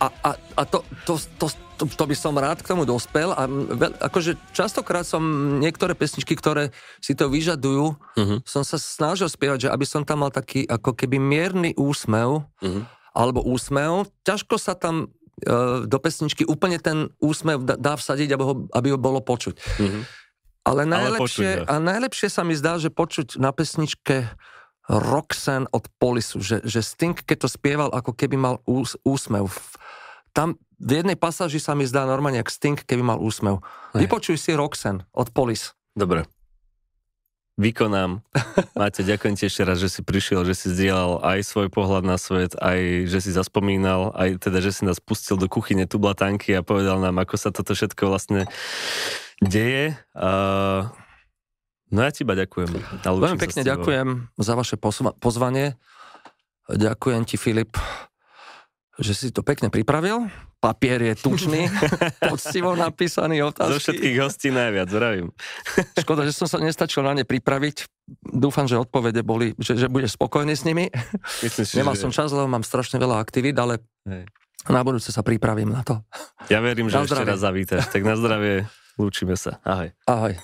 A, 0.03 0.11
a, 0.11 0.31
a 0.35 0.63
to, 0.67 0.83
to, 1.07 1.15
to, 1.39 1.47
to, 1.79 1.85
to 1.87 2.05
by 2.11 2.17
som 2.19 2.35
rád 2.35 2.59
k 2.59 2.75
tomu 2.75 2.83
dospel 2.83 3.31
a 3.31 3.47
veľ, 3.47 4.03
akože 4.03 4.35
častokrát 4.51 5.07
som 5.07 5.23
niektoré 5.63 5.95
pesničky, 5.95 6.35
ktoré 6.35 6.75
si 6.99 7.15
to 7.15 7.31
vyžadujú, 7.31 7.95
uh-huh. 7.95 8.39
som 8.43 8.67
sa 8.67 8.83
snažil 8.83 9.31
spievať, 9.31 9.67
že 9.67 9.69
aby 9.71 9.87
som 9.87 10.03
tam 10.03 10.27
mal 10.27 10.35
taký 10.35 10.67
ako 10.67 10.99
keby 10.99 11.23
mierny 11.23 11.71
úsmev 11.79 12.43
uh-huh. 12.43 12.83
alebo 13.15 13.47
úsmev. 13.47 14.11
Ťažko 14.27 14.59
sa 14.59 14.75
tam 14.75 15.07
uh, 15.07 15.87
do 15.87 15.99
pesničky 16.03 16.43
úplne 16.51 16.83
ten 16.83 17.15
úsmev 17.23 17.63
dá, 17.63 17.79
dá 17.79 17.95
vsadiť, 17.95 18.35
aby 18.35 18.43
ho, 18.43 18.55
aby 18.75 18.89
ho 18.91 18.99
bolo 18.99 19.23
počuť. 19.23 19.55
Uh-huh. 19.55 20.03
Ale, 20.67 20.83
najlepšie, 20.83 21.63
Ale 21.63 21.63
počuť, 21.63 21.71
a 21.71 21.75
najlepšie 21.79 22.29
sa 22.31 22.43
mi 22.43 22.59
zdá, 22.59 22.79
že 22.83 22.91
počuť 22.91 23.39
na 23.39 23.55
pesničke 23.55 24.27
Roxanne 24.91 25.71
od 25.71 25.87
Polisu, 26.01 26.43
že, 26.43 26.59
že 26.67 26.83
Sting, 26.83 27.15
keď 27.15 27.47
to 27.47 27.49
spieval, 27.49 27.91
ako 27.95 28.15
keby 28.15 28.35
mal 28.35 28.59
ús, 28.67 28.99
úsmev. 29.07 29.47
Tam 30.35 30.59
v 30.83 30.99
jednej 30.99 31.15
pasáži 31.15 31.63
sa 31.63 31.79
mi 31.79 31.87
zdá 31.87 32.03
normálne 32.03 32.43
jak 32.43 32.51
Sting, 32.51 32.75
keby 32.75 33.03
mal 33.07 33.19
úsmev. 33.23 33.63
Hej. 33.95 34.09
Vypočuj 34.09 34.37
si 34.41 34.51
Roxen 34.59 35.07
od 35.15 35.31
Polis. 35.31 35.79
Dobre. 35.95 36.27
Vykonám. 37.61 38.25
Máte, 38.81 39.05
ďakujem 39.05 39.37
ti 39.37 39.45
ešte 39.47 39.63
raz, 39.63 39.77
že 39.77 39.93
si 39.93 40.01
prišiel, 40.01 40.43
že 40.49 40.57
si 40.57 40.73
zdieľal 40.73 41.21
aj 41.21 41.45
svoj 41.45 41.69
pohľad 41.69 42.03
na 42.03 42.17
svet, 42.17 42.57
aj 42.57 43.07
že 43.13 43.29
si 43.29 43.31
zaspomínal, 43.31 44.11
aj 44.17 44.41
teda, 44.41 44.65
že 44.65 44.73
si 44.73 44.83
nás 44.89 44.99
pustil 44.99 45.37
do 45.37 45.53
kuchyne 45.53 45.85
tublatanky 45.85 46.57
a 46.57 46.65
povedal 46.65 46.99
nám, 46.99 47.21
ako 47.21 47.37
sa 47.37 47.53
toto 47.53 47.77
všetko 47.77 48.09
vlastne 48.09 48.49
deje. 49.45 50.01
Uh, 50.17 50.89
no 51.93 52.01
ja 52.01 52.11
ti 52.11 52.25
iba 52.25 52.35
ďakujem. 52.35 52.69
Veľmi 53.05 53.39
pekne 53.39 53.63
ďakujem 53.63 54.09
za 54.41 54.53
vaše 54.57 54.81
pozvanie. 55.21 55.77
Ďakujem 56.73 57.23
ti, 57.29 57.37
Filip, 57.37 57.77
že 58.97 59.13
si 59.13 59.27
to 59.35 59.45
pekne 59.45 59.69
pripravil. 59.69 60.31
Papier 60.63 61.03
je 61.03 61.15
tučný, 61.19 61.67
poctivo 62.33 62.79
napísaný 62.79 63.43
otázky. 63.43 63.75
Zo 63.75 63.83
všetkých 63.83 64.17
hostí 64.23 64.49
najviac, 64.55 64.87
zdravím. 64.87 65.35
Škoda, 65.99 66.23
že 66.23 66.31
som 66.31 66.47
sa 66.47 66.63
nestačil 66.63 67.03
na 67.03 67.19
ne 67.19 67.27
pripraviť. 67.27 67.91
Dúfam, 68.31 68.71
že 68.71 68.79
odpovede 68.79 69.27
boli, 69.27 69.59
že, 69.59 69.75
že 69.75 69.91
budeš 69.91 70.15
spokojný 70.15 70.55
s 70.55 70.63
nimi. 70.63 70.87
Myslím 71.43 71.67
si, 71.67 71.75
Nemal 71.83 71.99
že... 71.99 72.07
som 72.07 72.15
čas, 72.15 72.31
lebo 72.31 72.47
mám 72.47 72.63
strašne 72.63 73.03
veľa 73.03 73.19
aktivít, 73.19 73.59
ale 73.59 73.83
Hej. 74.07 74.31
na 74.71 74.87
budúce 74.87 75.11
sa 75.11 75.27
pripravím 75.27 75.75
na 75.75 75.83
to. 75.83 75.99
Ja 76.47 76.63
verím, 76.63 76.87
že 76.87 76.95
na 76.95 77.11
ešte 77.11 77.27
raz 77.27 77.43
zavítaš. 77.43 77.91
Tak 77.91 78.07
na 78.07 78.15
zdravie, 78.15 78.71
lúčime 79.03 79.35
sa. 79.35 79.59
Ahoj. 79.67 79.91
Ahoj. 80.07 80.39